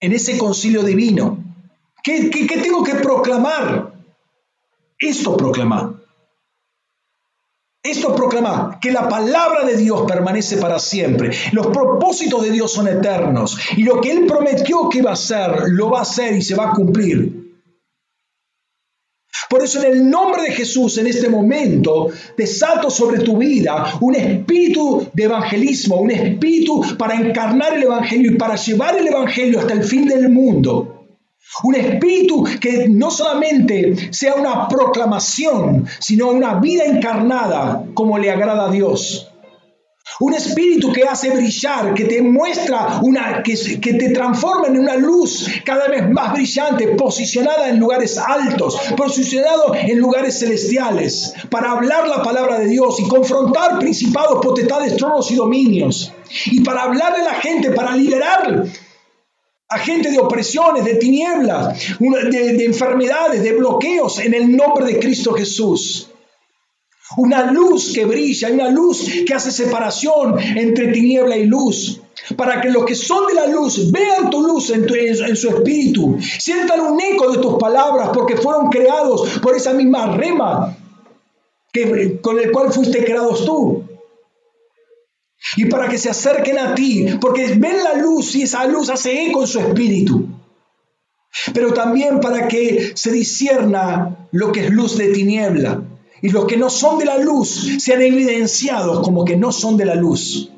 en 0.00 0.12
ese 0.12 0.38
concilio 0.38 0.82
divino, 0.82 1.39
¿Qué, 2.02 2.30
tengo 2.62 2.82
que 2.82 2.94
proclamar? 2.96 3.92
Esto 4.98 5.36
proclamar. 5.36 6.00
Esto 7.82 8.14
proclama 8.14 8.78
que 8.80 8.92
la 8.92 9.08
palabra 9.08 9.64
de 9.64 9.76
Dios 9.76 10.02
permanece 10.06 10.58
para 10.58 10.78
siempre. 10.78 11.30
Los 11.52 11.68
propósitos 11.68 12.42
de 12.42 12.50
Dios 12.50 12.70
son 12.70 12.88
eternos. 12.88 13.58
Y 13.76 13.84
lo 13.84 14.02
que 14.02 14.10
Él 14.10 14.26
prometió 14.26 14.90
que 14.90 14.98
iba 14.98 15.10
a 15.10 15.14
hacer, 15.14 15.62
lo 15.68 15.90
va 15.90 16.00
a 16.00 16.02
hacer 16.02 16.34
y 16.34 16.42
se 16.42 16.54
va 16.54 16.70
a 16.70 16.72
cumplir. 16.74 17.40
Por 19.48 19.64
eso 19.64 19.82
en 19.82 19.92
el 19.92 20.10
nombre 20.10 20.42
de 20.42 20.52
Jesús, 20.52 20.98
en 20.98 21.06
este 21.06 21.28
momento, 21.28 22.08
desato 22.36 22.90
sobre 22.90 23.20
tu 23.20 23.38
vida 23.38 23.98
un 24.00 24.14
espíritu 24.14 25.08
de 25.14 25.24
evangelismo, 25.24 25.96
un 25.96 26.10
espíritu 26.10 26.84
para 26.98 27.14
encarnar 27.14 27.74
el 27.74 27.84
Evangelio 27.84 28.32
y 28.32 28.36
para 28.36 28.56
llevar 28.56 28.96
el 28.98 29.08
Evangelio 29.08 29.58
hasta 29.58 29.72
el 29.72 29.82
fin 29.82 30.06
del 30.06 30.28
mundo. 30.28 30.99
Un 31.62 31.74
espíritu 31.74 32.44
que 32.60 32.88
no 32.88 33.10
solamente 33.10 34.12
sea 34.12 34.34
una 34.34 34.68
proclamación, 34.68 35.86
sino 35.98 36.30
una 36.30 36.54
vida 36.54 36.84
encarnada 36.84 37.84
como 37.94 38.18
le 38.18 38.30
agrada 38.30 38.66
a 38.66 38.70
Dios. 38.70 39.30
Un 40.18 40.34
espíritu 40.34 40.92
que 40.92 41.04
hace 41.04 41.30
brillar, 41.30 41.94
que 41.94 42.04
te 42.04 42.20
muestra 42.20 43.00
una, 43.02 43.42
que, 43.42 43.54
que, 43.80 43.94
te 43.94 44.10
transforma 44.10 44.66
en 44.66 44.78
una 44.78 44.96
luz 44.96 45.48
cada 45.64 45.88
vez 45.88 46.10
más 46.10 46.32
brillante, 46.32 46.88
posicionada 46.88 47.70
en 47.70 47.78
lugares 47.78 48.18
altos, 48.18 48.78
posicionado 48.96 49.74
en 49.74 49.98
lugares 49.98 50.38
celestiales, 50.38 51.32
para 51.48 51.70
hablar 51.70 52.08
la 52.08 52.22
palabra 52.22 52.58
de 52.58 52.66
Dios 52.66 53.00
y 53.00 53.08
confrontar 53.08 53.78
principados, 53.78 54.40
potestades, 54.42 54.96
tronos 54.96 55.30
y 55.30 55.36
dominios. 55.36 56.12
Y 56.46 56.60
para 56.60 56.82
hablarle 56.82 57.20
a 57.20 57.24
la 57.24 57.34
gente, 57.34 57.70
para 57.70 57.96
liberar 57.96 58.66
a 59.70 59.78
gente 59.78 60.10
de 60.10 60.18
opresiones, 60.18 60.84
de 60.84 60.96
tinieblas, 60.96 61.78
de, 62.00 62.52
de 62.54 62.64
enfermedades, 62.64 63.42
de 63.42 63.52
bloqueos 63.52 64.18
en 64.18 64.34
el 64.34 64.56
nombre 64.56 64.84
de 64.84 64.98
Cristo 64.98 65.32
Jesús. 65.32 66.08
Una 67.16 67.50
luz 67.50 67.92
que 67.92 68.04
brilla, 68.04 68.50
una 68.50 68.68
luz 68.68 69.08
que 69.26 69.32
hace 69.32 69.52
separación 69.52 70.38
entre 70.40 70.88
tiniebla 70.88 71.36
y 71.36 71.46
luz. 71.46 72.00
Para 72.36 72.60
que 72.60 72.68
los 72.68 72.84
que 72.84 72.94
son 72.94 73.26
de 73.28 73.34
la 73.34 73.46
luz 73.46 73.90
vean 73.90 74.30
tu 74.30 74.42
luz 74.42 74.70
en, 74.70 74.86
en, 74.92 75.36
su 75.36 75.48
espíritu, 75.48 76.18
sientan 76.20 76.80
un 76.80 77.00
eco 77.00 77.32
de 77.32 77.38
tus 77.38 77.54
palabras 77.54 78.10
porque 78.12 78.36
fueron 78.36 78.68
creados 78.70 79.38
por 79.40 79.56
esa 79.56 79.72
misma 79.72 80.16
rema 80.16 80.76
que, 81.72 82.20
con 82.20 82.38
el 82.38 82.50
cual 82.52 82.72
fuiste 82.72 83.04
creados 83.04 83.44
tú. 83.44 83.84
Y 85.56 85.66
para 85.66 85.88
que 85.88 85.98
se 85.98 86.10
acerquen 86.10 86.58
a 86.58 86.74
ti, 86.74 87.06
porque 87.20 87.54
ven 87.54 87.82
la 87.82 87.94
luz 87.94 88.34
y 88.34 88.42
esa 88.42 88.66
luz 88.66 88.88
hace 88.90 89.26
eco 89.26 89.42
en 89.42 89.48
su 89.48 89.60
espíritu. 89.60 90.28
Pero 91.54 91.72
también 91.72 92.20
para 92.20 92.48
que 92.48 92.92
se 92.94 93.10
disierna 93.10 94.28
lo 94.32 94.52
que 94.52 94.66
es 94.66 94.70
luz 94.70 94.96
de 94.96 95.08
tiniebla 95.08 95.82
y 96.22 96.28
los 96.28 96.46
que 96.46 96.56
no 96.56 96.68
son 96.68 96.98
de 96.98 97.06
la 97.06 97.18
luz 97.18 97.78
sean 97.78 98.02
evidenciados 98.02 99.00
como 99.02 99.24
que 99.24 99.36
no 99.36 99.52
son 99.52 99.76
de 99.76 99.86
la 99.86 99.94
luz. 99.94 100.50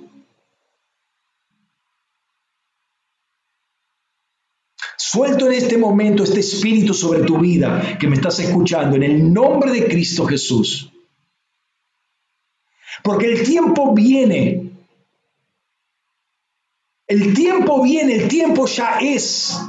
Suelto 4.97 5.47
en 5.47 5.53
este 5.53 5.77
momento 5.77 6.25
este 6.25 6.41
espíritu 6.41 6.95
sobre 6.95 7.21
tu 7.21 7.39
vida 7.39 7.99
que 7.99 8.09
me 8.09 8.17
estás 8.17 8.39
escuchando 8.39 8.97
en 8.97 9.03
el 9.03 9.33
nombre 9.33 9.71
de 9.71 9.87
Cristo 9.87 10.25
Jesús. 10.25 10.91
Porque 13.03 13.27
el 13.27 13.43
tiempo 13.43 13.93
viene. 13.95 14.71
El 17.13 17.35
tiempo 17.35 17.83
viene, 17.83 18.15
el 18.15 18.27
tiempo 18.27 18.65
ya 18.65 18.99
es. 18.99 19.61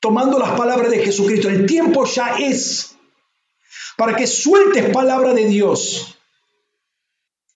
Tomando 0.00 0.36
las 0.36 0.58
palabras 0.58 0.90
de 0.90 0.98
Jesucristo, 0.98 1.48
el 1.48 1.64
tiempo 1.64 2.04
ya 2.06 2.38
es 2.38 2.96
para 3.96 4.16
que 4.16 4.26
sueltes 4.26 4.90
palabra 4.90 5.32
de 5.32 5.46
Dios. 5.46 6.18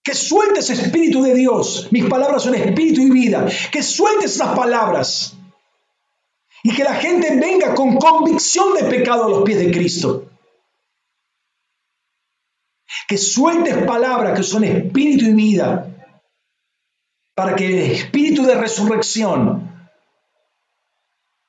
Que 0.05 0.15
sueltes 0.15 0.71
espíritu 0.71 1.25
de 1.25 1.35
Dios. 1.35 1.89
Mis 1.91 2.05
palabras 2.05 2.45
son 2.45 2.55
espíritu 2.55 3.01
y 3.01 3.11
vida. 3.11 3.49
Que 3.73 3.83
sueltes 3.83 4.37
esas 4.37 4.57
palabras. 4.57 5.35
Y 6.63 6.73
que 6.73 6.85
la 6.85 6.95
gente 6.95 7.35
venga 7.35 7.75
con 7.75 7.97
convicción 7.97 8.75
de 8.75 8.85
pecado 8.85 9.25
a 9.25 9.29
los 9.29 9.43
pies 9.43 9.59
de 9.59 9.73
Cristo. 9.73 10.31
Que 13.09 13.19
sueltes 13.19 13.85
palabras 13.85 14.39
que 14.39 14.45
son 14.45 14.63
espíritu 14.63 15.25
y 15.25 15.33
vida. 15.33 15.92
Para 17.35 17.57
que 17.57 17.67
el 17.67 17.93
espíritu 17.93 18.45
de 18.45 18.55
resurrección 18.55 19.73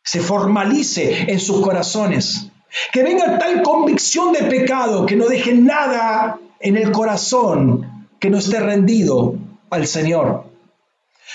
se 0.04 0.20
formalice 0.20 1.32
en 1.32 1.40
sus 1.40 1.62
corazones 1.62 2.48
que 2.92 3.04
venga 3.04 3.38
tal 3.38 3.62
convicción 3.62 4.34
de 4.34 4.44
pecado 4.44 5.06
que 5.06 5.16
no 5.16 5.28
deje 5.28 5.54
nada 5.54 6.40
en 6.60 6.78
el 6.78 6.92
corazón 6.92 8.08
que 8.20 8.30
no 8.30 8.38
esté 8.38 8.60
rendido 8.60 9.36
al 9.70 9.88
Señor. 9.88 10.46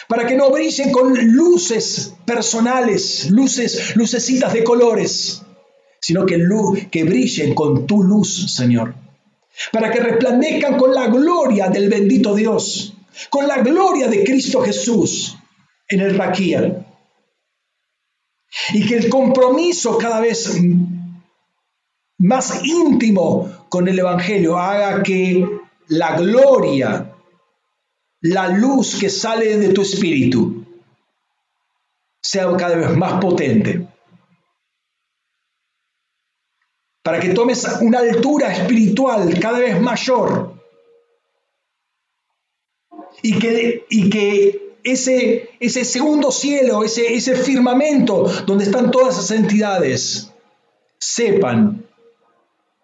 Para 0.09 0.27
que 0.27 0.37
no 0.37 0.51
brillen 0.51 0.93
con 0.93 1.15
luces 1.35 2.15
personales, 2.25 3.31
luces, 3.31 3.97
lucecitas 3.97 4.53
de 4.53 4.65
colores, 4.65 5.43
sino 6.01 6.25
que, 6.25 6.39
que 6.91 7.05
brillen 7.05 7.55
con 7.55 7.87
tu 7.87 8.03
luz, 8.03 8.55
Señor. 8.55 8.95
Para 9.73 9.91
que 9.91 10.01
resplandezcan 10.01 10.77
con 10.77 10.95
la 10.95 11.09
gloria 11.09 11.69
del 11.69 11.89
bendito 11.89 12.35
Dios, 12.35 12.95
con 13.31 13.47
la 13.47 13.59
gloria 13.59 14.09
de 14.09 14.25
Cristo 14.25 14.63
Jesús 14.63 15.37
en 15.89 16.01
el 16.01 16.17
Raquía. 16.17 16.85
Y 18.73 18.87
que 18.87 18.97
el 18.97 19.09
compromiso 19.09 19.99
cada 19.99 20.21
vez 20.21 20.59
más 22.19 22.65
íntimo 22.65 23.67
con 23.69 23.89
el 23.89 23.99
Evangelio 23.99 24.59
haga 24.59 25.03
que 25.03 25.47
la 25.89 26.17
gloria, 26.17 27.15
la 28.21 28.49
luz 28.49 28.99
que 28.99 29.09
sale 29.09 29.57
de 29.57 29.73
tu 29.73 29.83
espíritu, 29.83 30.65
sea 32.21 32.55
cada 32.57 32.77
vez 32.77 32.97
más 32.97 33.21
potente. 33.21 33.87
Para 37.03 37.21
que 37.21 37.31
tomes 37.31 37.67
una 37.81 38.01
altura 38.01 38.53
espiritual 38.53 39.39
cada 39.41 39.61
vez 39.61 39.81
mayor. 39.81 40.58
Y 43.23 43.39
que, 43.39 43.85
y 43.91 44.11
que 44.11 44.75
ese, 44.85 45.51
ese 45.61 45.85
segundo 45.85 46.31
cielo, 46.31 46.85
ese, 46.85 47.15
ese 47.15 47.35
firmamento 47.35 48.25
donde 48.47 48.65
están 48.65 48.91
todas 48.91 49.19
esas 49.19 49.33
entidades, 49.33 50.33
sepan 50.99 51.85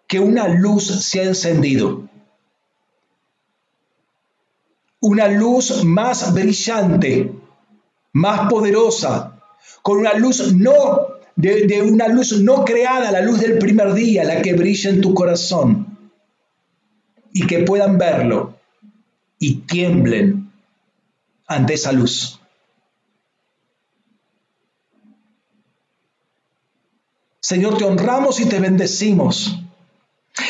que 0.07 0.19
una 0.19 0.47
luz 0.47 1.05
se 1.05 1.21
ha 1.21 1.23
encendido. 1.23 2.07
Una 4.99 5.27
luz 5.27 5.83
más 5.83 6.33
brillante, 6.33 7.31
más 8.13 8.49
poderosa, 8.49 9.39
con 9.81 9.99
una 9.99 10.13
luz 10.13 10.53
no 10.53 11.15
de, 11.35 11.81
una 11.81 12.07
luz 12.07 12.39
no 12.41 12.63
creada, 12.63 13.11
la 13.11 13.21
luz 13.21 13.39
del 13.39 13.57
primer 13.57 13.93
día, 13.93 14.23
la 14.23 14.41
que 14.41 14.53
brilla 14.53 14.89
en 14.89 15.01
tu 15.01 15.13
corazón, 15.13 16.09
y 17.33 17.45
que 17.45 17.59
puedan 17.59 17.97
verlo 17.97 18.54
tiemblen 19.67 20.51
ante 21.47 21.73
esa 21.75 21.91
luz. 21.91 22.39
Señor, 27.39 27.77
te 27.77 27.83
honramos 27.83 28.39
y 28.39 28.45
te 28.45 28.59
bendecimos 28.59 29.59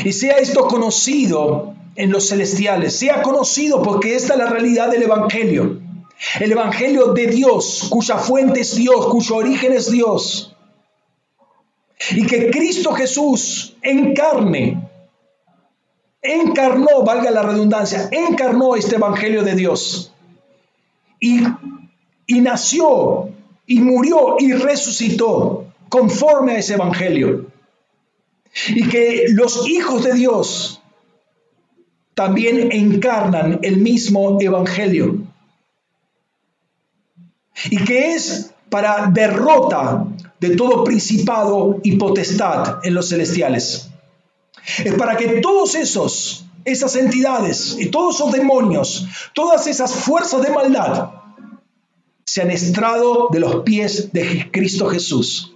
y 0.03 0.13
sea 0.13 0.37
esto 0.37 0.67
conocido 0.67 1.75
en 1.95 2.11
los 2.11 2.29
celestiales, 2.29 2.95
sea 2.95 3.21
conocido 3.21 3.81
porque 3.81 4.15
esta 4.15 4.33
es 4.33 4.39
la 4.39 4.49
realidad 4.49 4.89
del 4.89 5.03
Evangelio. 5.03 5.81
El 6.39 6.51
Evangelio 6.51 7.13
de 7.13 7.27
Dios, 7.27 7.87
cuya 7.89 8.17
fuente 8.17 8.61
es 8.61 8.75
Dios, 8.75 9.07
cuyo 9.07 9.35
origen 9.35 9.73
es 9.73 9.91
Dios. 9.91 10.55
Y 12.11 12.25
que 12.25 12.49
Cristo 12.49 12.93
Jesús 12.93 13.75
encarne, 13.81 14.84
encarnó, 16.25 17.03
valga 17.03 17.31
la 17.31 17.43
redundancia, 17.43 18.09
encarnó 18.11 18.75
este 18.75 18.95
Evangelio 18.95 19.43
de 19.43 19.55
Dios. 19.55 20.13
Y, 21.19 21.41
y 22.27 22.41
nació, 22.41 23.29
y 23.65 23.79
murió, 23.79 24.35
y 24.39 24.53
resucitó 24.53 25.67
conforme 25.89 26.53
a 26.53 26.57
ese 26.57 26.73
Evangelio. 26.73 27.47
Y 28.69 28.87
que 28.87 29.25
los 29.29 29.67
hijos 29.67 30.03
de 30.03 30.13
Dios 30.13 30.81
también 32.15 32.71
encarnan 32.71 33.59
el 33.61 33.77
mismo 33.77 34.37
evangelio. 34.41 35.17
Y 37.69 37.83
que 37.83 38.13
es 38.13 38.53
para 38.69 39.07
derrota 39.13 40.07
de 40.39 40.55
todo 40.55 40.83
principado 40.83 41.79
y 41.83 41.97
potestad 41.97 42.79
en 42.83 42.93
los 42.93 43.09
celestiales. 43.09 43.89
Es 44.83 44.93
para 44.95 45.17
que 45.17 45.41
todos 45.41 45.75
esos, 45.75 46.45
esas 46.63 46.95
entidades 46.95 47.75
y 47.79 47.87
todos 47.87 48.15
esos 48.15 48.31
demonios, 48.31 49.07
todas 49.33 49.67
esas 49.67 49.93
fuerzas 49.93 50.41
de 50.41 50.51
maldad, 50.51 51.11
sean 52.25 52.51
estrado 52.51 53.29
de 53.31 53.39
los 53.39 53.63
pies 53.63 54.11
de 54.11 54.49
Cristo 54.51 54.87
Jesús 54.87 55.55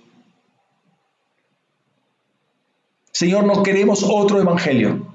Señor, 3.20 3.44
no 3.44 3.64
queremos 3.64 4.02
otro 4.02 4.40
evangelio. 4.40 5.06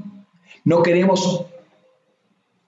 No 0.63 0.83
queremos 0.83 1.47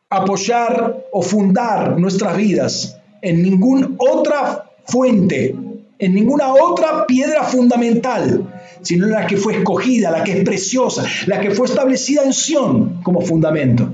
apoyar 0.09 1.05
o 1.13 1.21
fundar 1.21 1.99
nuestras 1.99 2.39
vidas 2.39 2.97
en 3.21 3.43
ninguna 3.43 3.91
otra 3.99 4.71
fuente, 4.87 5.55
en 5.99 6.15
ninguna 6.15 6.55
otra 6.55 7.07
piedra 7.07 7.43
fundamental, 7.43 8.56
sino 8.83 9.07
la 9.07 9.27
que 9.27 9.37
fue 9.37 9.59
escogida, 9.59 10.11
la 10.11 10.25
que 10.25 10.39
es 10.39 10.45
preciosa, 10.45 11.05
la 11.27 11.41
que 11.41 11.51
fue 11.51 11.67
establecida 11.67 12.23
en 12.23 12.33
Sión 12.33 13.03
como 13.03 13.21
fundamento 13.21 13.93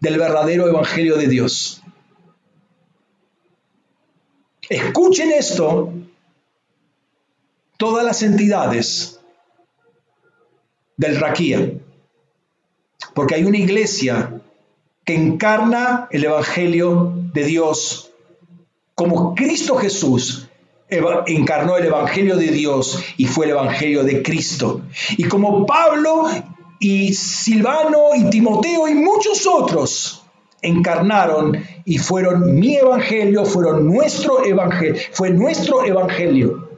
del 0.00 0.18
verdadero 0.18 0.68
evangelio 0.68 1.16
de 1.16 1.26
Dios. 1.26 1.82
Escuchen 4.68 5.32
esto 5.32 5.92
todas 7.76 8.04
las 8.04 8.22
entidades 8.22 9.20
del 10.96 11.16
Raquía, 11.16 11.72
porque 13.14 13.36
hay 13.36 13.44
una 13.44 13.58
iglesia 13.58 14.40
que 15.04 15.14
encarna 15.14 16.08
el 16.10 16.24
Evangelio 16.24 17.12
de 17.32 17.44
Dios, 17.44 18.10
como 18.94 19.34
Cristo 19.34 19.76
Jesús 19.76 20.47
encarnó 20.90 21.76
el 21.76 21.86
Evangelio 21.86 22.36
de 22.36 22.48
Dios 22.48 23.02
y 23.16 23.26
fue 23.26 23.46
el 23.46 23.52
Evangelio 23.52 24.04
de 24.04 24.22
Cristo. 24.22 24.82
Y 25.16 25.24
como 25.24 25.66
Pablo 25.66 26.28
y 26.80 27.12
Silvano 27.12 28.14
y 28.16 28.30
Timoteo 28.30 28.88
y 28.88 28.94
muchos 28.94 29.46
otros 29.46 30.22
encarnaron 30.62 31.56
y 31.84 31.98
fueron 31.98 32.58
mi 32.58 32.76
evangelio, 32.76 33.44
fueron 33.44 33.86
nuestro 33.86 34.44
evangelio, 34.44 34.96
fue 35.12 35.30
nuestro 35.30 35.84
evangelio. 35.84 36.68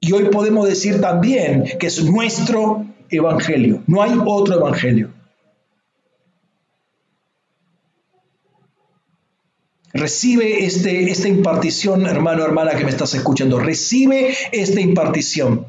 Y 0.00 0.12
hoy 0.12 0.24
podemos 0.24 0.66
decir 0.66 1.00
también 1.00 1.64
que 1.78 1.86
es 1.86 2.02
nuestro 2.04 2.84
evangelio, 3.08 3.82
no 3.86 4.02
hay 4.02 4.18
otro 4.24 4.56
evangelio. 4.56 5.10
Recibe 9.94 10.64
este, 10.64 11.10
esta 11.10 11.28
impartición, 11.28 12.06
hermano, 12.06 12.44
hermana 12.44 12.74
que 12.74 12.84
me 12.84 12.90
estás 12.90 13.14
escuchando. 13.14 13.58
Recibe 13.58 14.34
esta 14.50 14.80
impartición. 14.80 15.66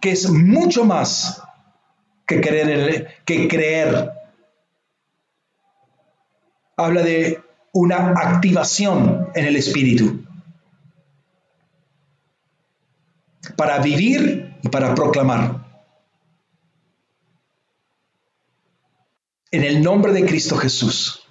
Que 0.00 0.10
es 0.10 0.28
mucho 0.28 0.84
más 0.84 1.42
que 2.26 2.40
creer, 2.42 3.22
que 3.24 3.48
creer. 3.48 4.12
Habla 6.76 7.02
de 7.02 7.42
una 7.72 8.10
activación 8.10 9.28
en 9.34 9.46
el 9.46 9.56
espíritu 9.56 10.24
para 13.56 13.78
vivir 13.78 14.56
y 14.62 14.68
para 14.68 14.94
proclamar. 14.94 15.63
En 19.54 19.62
el 19.62 19.84
nombre 19.84 20.12
de 20.12 20.26
Cristo 20.26 20.56
Jesús. 20.56 21.22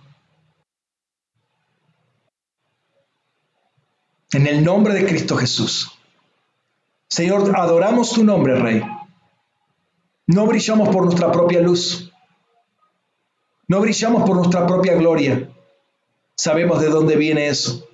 En 4.31 4.47
el 4.47 4.63
nombre 4.63 4.93
de 4.93 5.05
Cristo 5.05 5.35
Jesús. 5.35 5.91
Señor, 7.09 7.53
adoramos 7.59 8.13
tu 8.13 8.23
nombre, 8.23 8.55
Rey. 8.55 8.81
No 10.27 10.47
brillamos 10.47 10.87
por 10.87 11.03
nuestra 11.03 11.33
propia 11.33 11.59
luz. 11.59 12.13
No 13.67 13.81
brillamos 13.81 14.23
por 14.23 14.37
nuestra 14.37 14.65
propia 14.67 14.95
gloria. 14.95 15.49
Sabemos 16.37 16.79
de 16.79 16.87
dónde 16.87 17.17
viene 17.17 17.49
eso. 17.49 17.89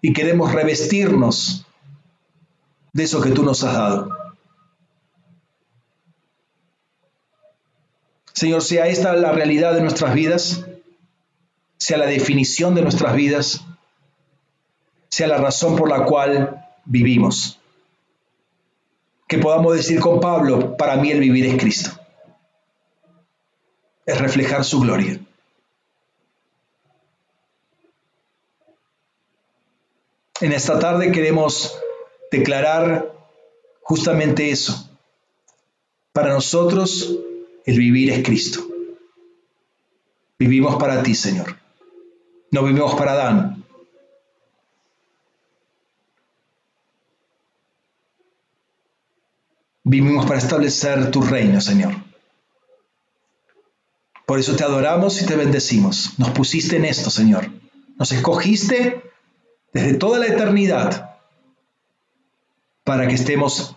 Y 0.00 0.14
queremos 0.14 0.54
revestirnos 0.54 1.66
de 2.94 3.02
eso 3.02 3.20
que 3.20 3.32
tú 3.32 3.42
nos 3.42 3.62
has 3.62 3.74
dado. 3.74 4.15
Señor, 8.36 8.62
sea 8.62 8.86
esta 8.86 9.14
la 9.14 9.32
realidad 9.32 9.74
de 9.74 9.80
nuestras 9.80 10.14
vidas, 10.14 10.64
sea 11.78 11.96
la 11.96 12.06
definición 12.06 12.74
de 12.74 12.82
nuestras 12.82 13.16
vidas, 13.16 13.62
sea 15.08 15.26
la 15.26 15.38
razón 15.38 15.74
por 15.74 15.88
la 15.88 16.04
cual 16.04 16.64
vivimos 16.84 17.58
que 19.26 19.38
podamos 19.38 19.74
decir 19.74 20.00
con 20.00 20.20
Pablo, 20.20 20.76
para 20.76 20.96
mí 20.96 21.10
el 21.10 21.20
vivir 21.20 21.46
es 21.46 21.60
Cristo. 21.60 21.90
Es 24.04 24.20
reflejar 24.20 24.64
su 24.64 24.80
gloria. 24.80 25.18
En 30.40 30.52
esta 30.52 30.78
tarde 30.78 31.10
queremos 31.10 31.76
declarar 32.30 33.12
justamente 33.82 34.50
eso. 34.50 34.88
Para 36.12 36.32
nosotros 36.32 37.18
el 37.66 37.78
vivir 37.78 38.10
es 38.10 38.24
Cristo. 38.24 38.66
Vivimos 40.38 40.76
para 40.76 41.02
ti, 41.02 41.14
Señor. 41.14 41.56
No 42.52 42.62
vivimos 42.62 42.94
para 42.94 43.12
Adán, 43.12 43.66
Vivimos 49.88 50.26
para 50.26 50.40
establecer 50.40 51.12
tu 51.12 51.22
reino, 51.22 51.60
Señor. 51.60 51.94
Por 54.26 54.40
eso 54.40 54.56
te 54.56 54.64
adoramos 54.64 55.22
y 55.22 55.26
te 55.26 55.36
bendecimos. 55.36 56.18
Nos 56.18 56.30
pusiste 56.30 56.74
en 56.74 56.86
esto, 56.86 57.08
Señor. 57.08 57.48
Nos 57.96 58.10
escogiste 58.10 59.00
desde 59.72 59.94
toda 59.94 60.18
la 60.18 60.26
eternidad 60.26 61.20
para 62.82 63.06
que 63.06 63.14
estemos 63.14 63.76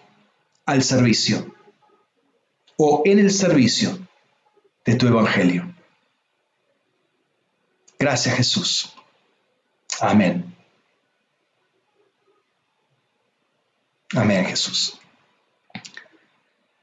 al 0.65 0.81
servicio 0.81 1.53
o 2.81 3.01
en 3.03 3.19
el 3.19 3.29
servicio 3.29 3.99
de 4.85 4.95
tu 4.95 5.05
Evangelio. 5.05 5.75
Gracias 7.99 8.37
Jesús. 8.37 8.93
Amén. 9.99 10.55
Amén 14.15 14.45
Jesús. 14.45 14.97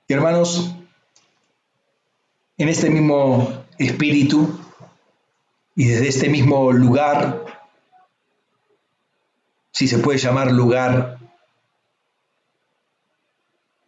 Y 0.06 0.12
hermanos, 0.12 0.70
en 2.58 2.68
este 2.68 2.90
mismo 2.90 3.64
espíritu 3.78 4.60
y 5.74 5.86
desde 5.86 6.08
este 6.08 6.28
mismo 6.28 6.72
lugar, 6.72 7.42
si 9.72 9.88
se 9.88 9.98
puede 9.98 10.18
llamar 10.18 10.52
lugar, 10.52 11.18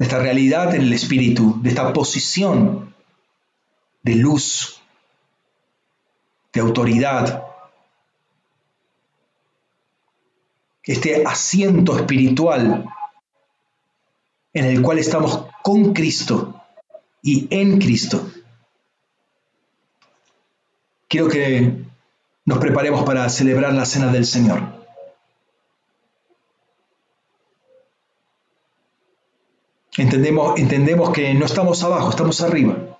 esta 0.08 0.20
realidad 0.20 0.74
en 0.74 0.80
el 0.80 0.92
espíritu, 0.94 1.60
de 1.60 1.68
esta 1.68 1.92
posición 1.92 2.94
de 4.02 4.14
luz, 4.14 4.80
de 6.50 6.60
autoridad, 6.60 7.44
este 10.82 11.26
asiento 11.26 11.98
espiritual 11.98 12.86
en 14.54 14.64
el 14.64 14.80
cual 14.80 14.98
estamos 14.98 15.44
con 15.62 15.92
Cristo 15.92 16.58
y 17.20 17.46
en 17.50 17.78
Cristo. 17.78 18.30
Quiero 21.06 21.28
que 21.28 21.84
nos 22.46 22.58
preparemos 22.58 23.04
para 23.04 23.28
celebrar 23.28 23.74
la 23.74 23.84
cena 23.84 24.10
del 24.10 24.24
Señor. 24.24 24.87
Entendemos, 29.98 30.58
entendemos 30.60 31.10
que 31.10 31.34
no 31.34 31.44
estamos 31.44 31.82
abajo, 31.82 32.10
estamos 32.10 32.40
arriba. 32.40 32.98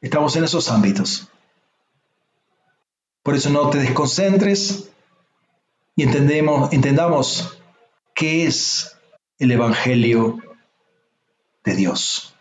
Estamos 0.00 0.34
en 0.34 0.44
esos 0.44 0.70
ámbitos. 0.70 1.28
Por 3.22 3.34
eso 3.34 3.50
no 3.50 3.68
te 3.68 3.78
desconcentres 3.78 4.88
y 5.94 6.04
entendemos, 6.04 6.72
entendamos 6.72 7.58
qué 8.14 8.46
es 8.46 8.96
el 9.38 9.52
Evangelio 9.52 10.38
de 11.64 11.74
Dios. 11.74 12.34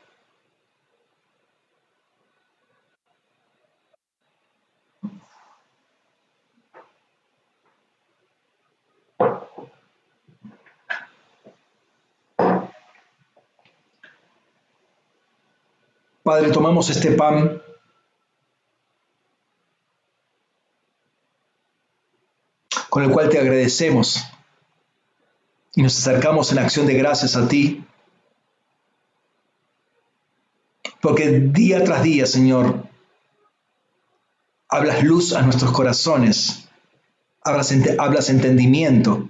Padre, 16.28 16.52
tomamos 16.52 16.90
este 16.90 17.14
pan 17.14 17.62
con 22.90 23.02
el 23.02 23.12
cual 23.12 23.30
te 23.30 23.40
agradecemos 23.40 24.26
y 25.74 25.84
nos 25.84 25.98
acercamos 25.98 26.52
en 26.52 26.60
acción 26.60 26.86
de 26.86 26.96
gracias 26.96 27.38
a 27.38 27.48
ti. 27.48 27.86
Porque 31.02 31.30
día 31.40 31.86
tras 31.86 32.04
día, 32.04 32.26
Señor, 32.26 32.84
hablas 34.68 35.06
luz 35.06 35.32
a 35.32 35.44
nuestros 35.44 35.72
corazones, 35.72 36.68
hablas, 37.42 37.74
hablas 38.00 38.30
entendimiento. 38.30 39.30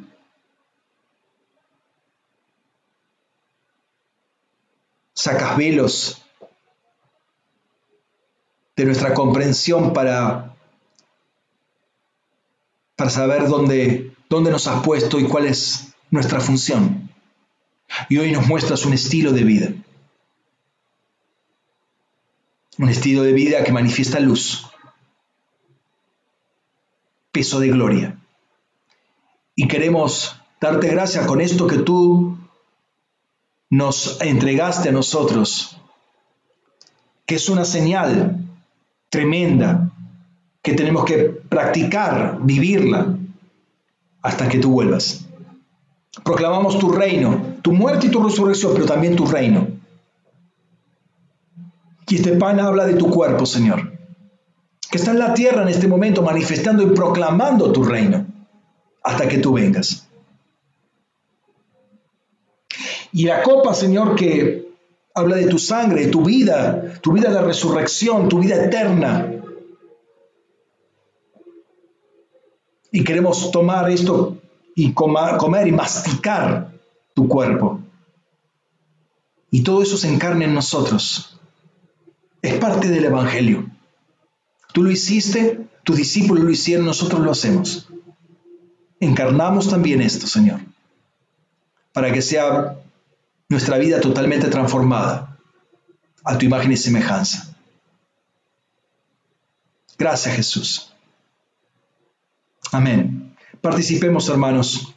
Sacas 5.13 5.57
velos 5.57 6.23
de 8.77 8.85
nuestra 8.85 9.15
comprensión 9.15 9.91
para, 9.91 10.55
para 12.95 13.09
saber 13.09 13.47
dónde, 13.47 14.13
dónde 14.29 14.51
nos 14.51 14.67
has 14.67 14.83
puesto 14.83 15.19
y 15.19 15.23
cuál 15.23 15.47
es 15.47 15.95
nuestra 16.11 16.39
función. 16.39 17.09
Y 18.07 18.19
hoy 18.19 18.31
nos 18.31 18.47
muestras 18.47 18.85
un 18.85 18.93
estilo 18.93 19.31
de 19.31 19.43
vida. 19.43 19.73
Un 22.77 22.89
estilo 22.89 23.23
de 23.23 23.33
vida 23.33 23.63
que 23.63 23.71
manifiesta 23.71 24.19
luz, 24.19 24.67
peso 27.31 27.59
de 27.59 27.69
gloria. 27.69 28.19
Y 29.55 29.67
queremos 29.67 30.39
darte 30.61 30.87
gracias 30.89 31.25
con 31.25 31.41
esto 31.41 31.65
que 31.65 31.79
tú 31.79 32.37
nos 33.71 34.21
entregaste 34.21 34.89
a 34.89 34.91
nosotros, 34.91 35.81
que 37.25 37.35
es 37.35 37.49
una 37.49 37.65
señal 37.65 38.46
tremenda 39.09 39.91
que 40.61 40.73
tenemos 40.73 41.05
que 41.05 41.17
practicar, 41.49 42.39
vivirla, 42.41 43.17
hasta 44.21 44.49
que 44.49 44.59
tú 44.59 44.71
vuelvas. 44.71 45.25
Proclamamos 46.23 46.79
tu 46.79 46.91
reino, 46.91 47.57
tu 47.61 47.71
muerte 47.71 48.07
y 48.07 48.09
tu 48.09 48.21
resurrección, 48.21 48.73
pero 48.73 48.85
también 48.85 49.15
tu 49.15 49.25
reino. 49.25 49.67
Y 52.09 52.15
este 52.15 52.33
pan 52.33 52.59
habla 52.59 52.85
de 52.85 52.95
tu 52.95 53.09
cuerpo, 53.09 53.45
Señor, 53.45 53.93
que 54.89 54.97
está 54.97 55.11
en 55.11 55.19
la 55.19 55.33
tierra 55.33 55.61
en 55.61 55.69
este 55.69 55.87
momento 55.87 56.21
manifestando 56.21 56.83
y 56.83 56.87
proclamando 56.87 57.71
tu 57.71 57.83
reino 57.83 58.25
hasta 59.03 59.27
que 59.27 59.37
tú 59.37 59.53
vengas. 59.53 60.07
Y 63.13 63.23
la 63.23 63.41
copa, 63.41 63.73
Señor, 63.73 64.15
que 64.15 64.66
habla 65.17 65.37
de 65.37 65.47
tu 65.47 65.57
sangre, 65.57 66.05
de 66.05 66.11
tu 66.11 66.23
vida, 66.23 66.99
tu 67.01 67.11
vida 67.11 67.31
de 67.31 67.41
resurrección, 67.41 68.29
tu 68.29 68.39
vida 68.39 68.63
eterna. 68.63 69.33
Y 72.91 73.03
queremos 73.03 73.51
tomar 73.51 73.89
esto 73.89 74.37
y 74.75 74.93
comer 74.93 75.67
y 75.67 75.71
masticar 75.71 76.71
tu 77.15 77.27
cuerpo. 77.27 77.81
Y 79.49 79.63
todo 79.63 79.81
eso 79.81 79.97
se 79.97 80.07
encarna 80.07 80.45
en 80.45 80.53
nosotros. 80.53 81.39
Es 82.43 82.53
parte 82.59 82.89
del 82.89 83.05
Evangelio. 83.05 83.65
Tú 84.71 84.83
lo 84.83 84.91
hiciste, 84.91 85.67
tus 85.83 85.97
discípulos 85.97 86.43
lo 86.43 86.51
hicieron, 86.51 86.85
nosotros 86.85 87.21
lo 87.21 87.31
hacemos. 87.31 87.89
Encarnamos 88.99 89.67
también 89.67 90.01
esto, 90.01 90.27
Señor, 90.27 90.59
para 91.91 92.13
que 92.13 92.21
sea 92.21 92.77
nuestra 93.49 93.77
vida 93.77 94.01
totalmente 94.01 94.49
transformada 94.49 95.37
a 96.23 96.37
tu 96.37 96.45
imagen 96.45 96.71
y 96.71 96.77
semejanza. 96.77 97.55
Gracias, 99.97 100.35
Jesús. 100.35 100.93
Amén. 102.71 103.35
Participemos, 103.61 104.29
hermanos. 104.29 104.93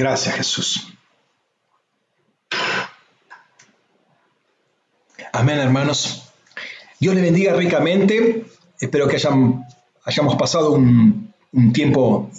Gracias 0.00 0.34
Jesús. 0.34 0.86
Amén, 5.30 5.58
hermanos. 5.58 6.22
Dios 6.98 7.14
le 7.14 7.20
bendiga 7.20 7.52
ricamente. 7.52 8.46
Espero 8.80 9.08
que 9.08 9.16
hayan, 9.16 9.66
hayamos 10.06 10.36
pasado 10.36 10.72
un, 10.72 11.34
tiempo 11.74 12.30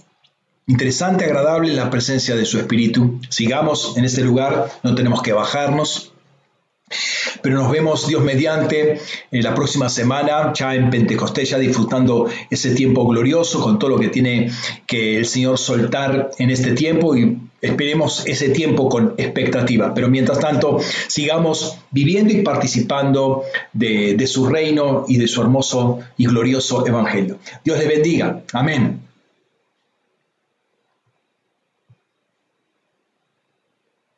interesante, 0.66 1.26
agradable 1.26 1.70
en 1.70 1.76
la 1.76 1.92
presencia 1.92 2.36
de 2.36 2.46
su 2.46 2.58
Espíritu. 2.58 3.22
Sigamos 3.30 3.96
en 3.96 4.06
este 4.06 4.22
lugar, 4.22 4.72
no 4.82 4.96
tenemos 4.96 5.22
que 5.22 5.34
bajarnos. 5.34 6.14
Pero 7.44 7.58
nos 7.58 7.72
vemos 7.72 8.08
Dios 8.08 8.24
mediante 8.24 9.00
en 9.30 9.44
la 9.44 9.54
próxima 9.54 9.88
semana, 9.88 10.52
ya 10.54 10.74
en 10.74 10.90
Pentecostés, 10.90 11.52
ya 11.52 11.60
disfrutando 11.60 12.28
ese 12.50 12.74
tiempo 12.74 13.08
glorioso 13.08 13.62
con 13.62 13.78
todo 13.78 13.92
lo 13.92 14.00
que 14.00 14.10
tiene 14.10 14.52
que 14.88 15.20
el 15.20 15.28
Señor 15.28 15.60
soltar 15.60 16.32
en 16.40 16.50
este 16.50 16.72
tiempo 16.72 17.16
y 17.16 17.51
esperemos 17.62 18.26
ese 18.26 18.50
tiempo 18.50 18.90
con 18.90 19.14
expectativa. 19.18 19.94
Pero 19.94 20.10
mientras 20.10 20.40
tanto, 20.40 20.80
sigamos 21.08 21.78
viviendo 21.92 22.34
y 22.34 22.42
participando 22.42 23.44
de, 23.74 24.28
su 24.28 24.48
reino 24.48 25.06
y 25.08 25.18
de 25.18 25.28
su 25.28 25.42
hermoso 25.42 26.00
y 26.18 26.26
glorioso 26.26 26.88
Evangelio. 26.88 27.38
Dios 27.64 27.80
le 27.80 27.88
bendiga. 27.88 28.42
Amén. 28.54 29.11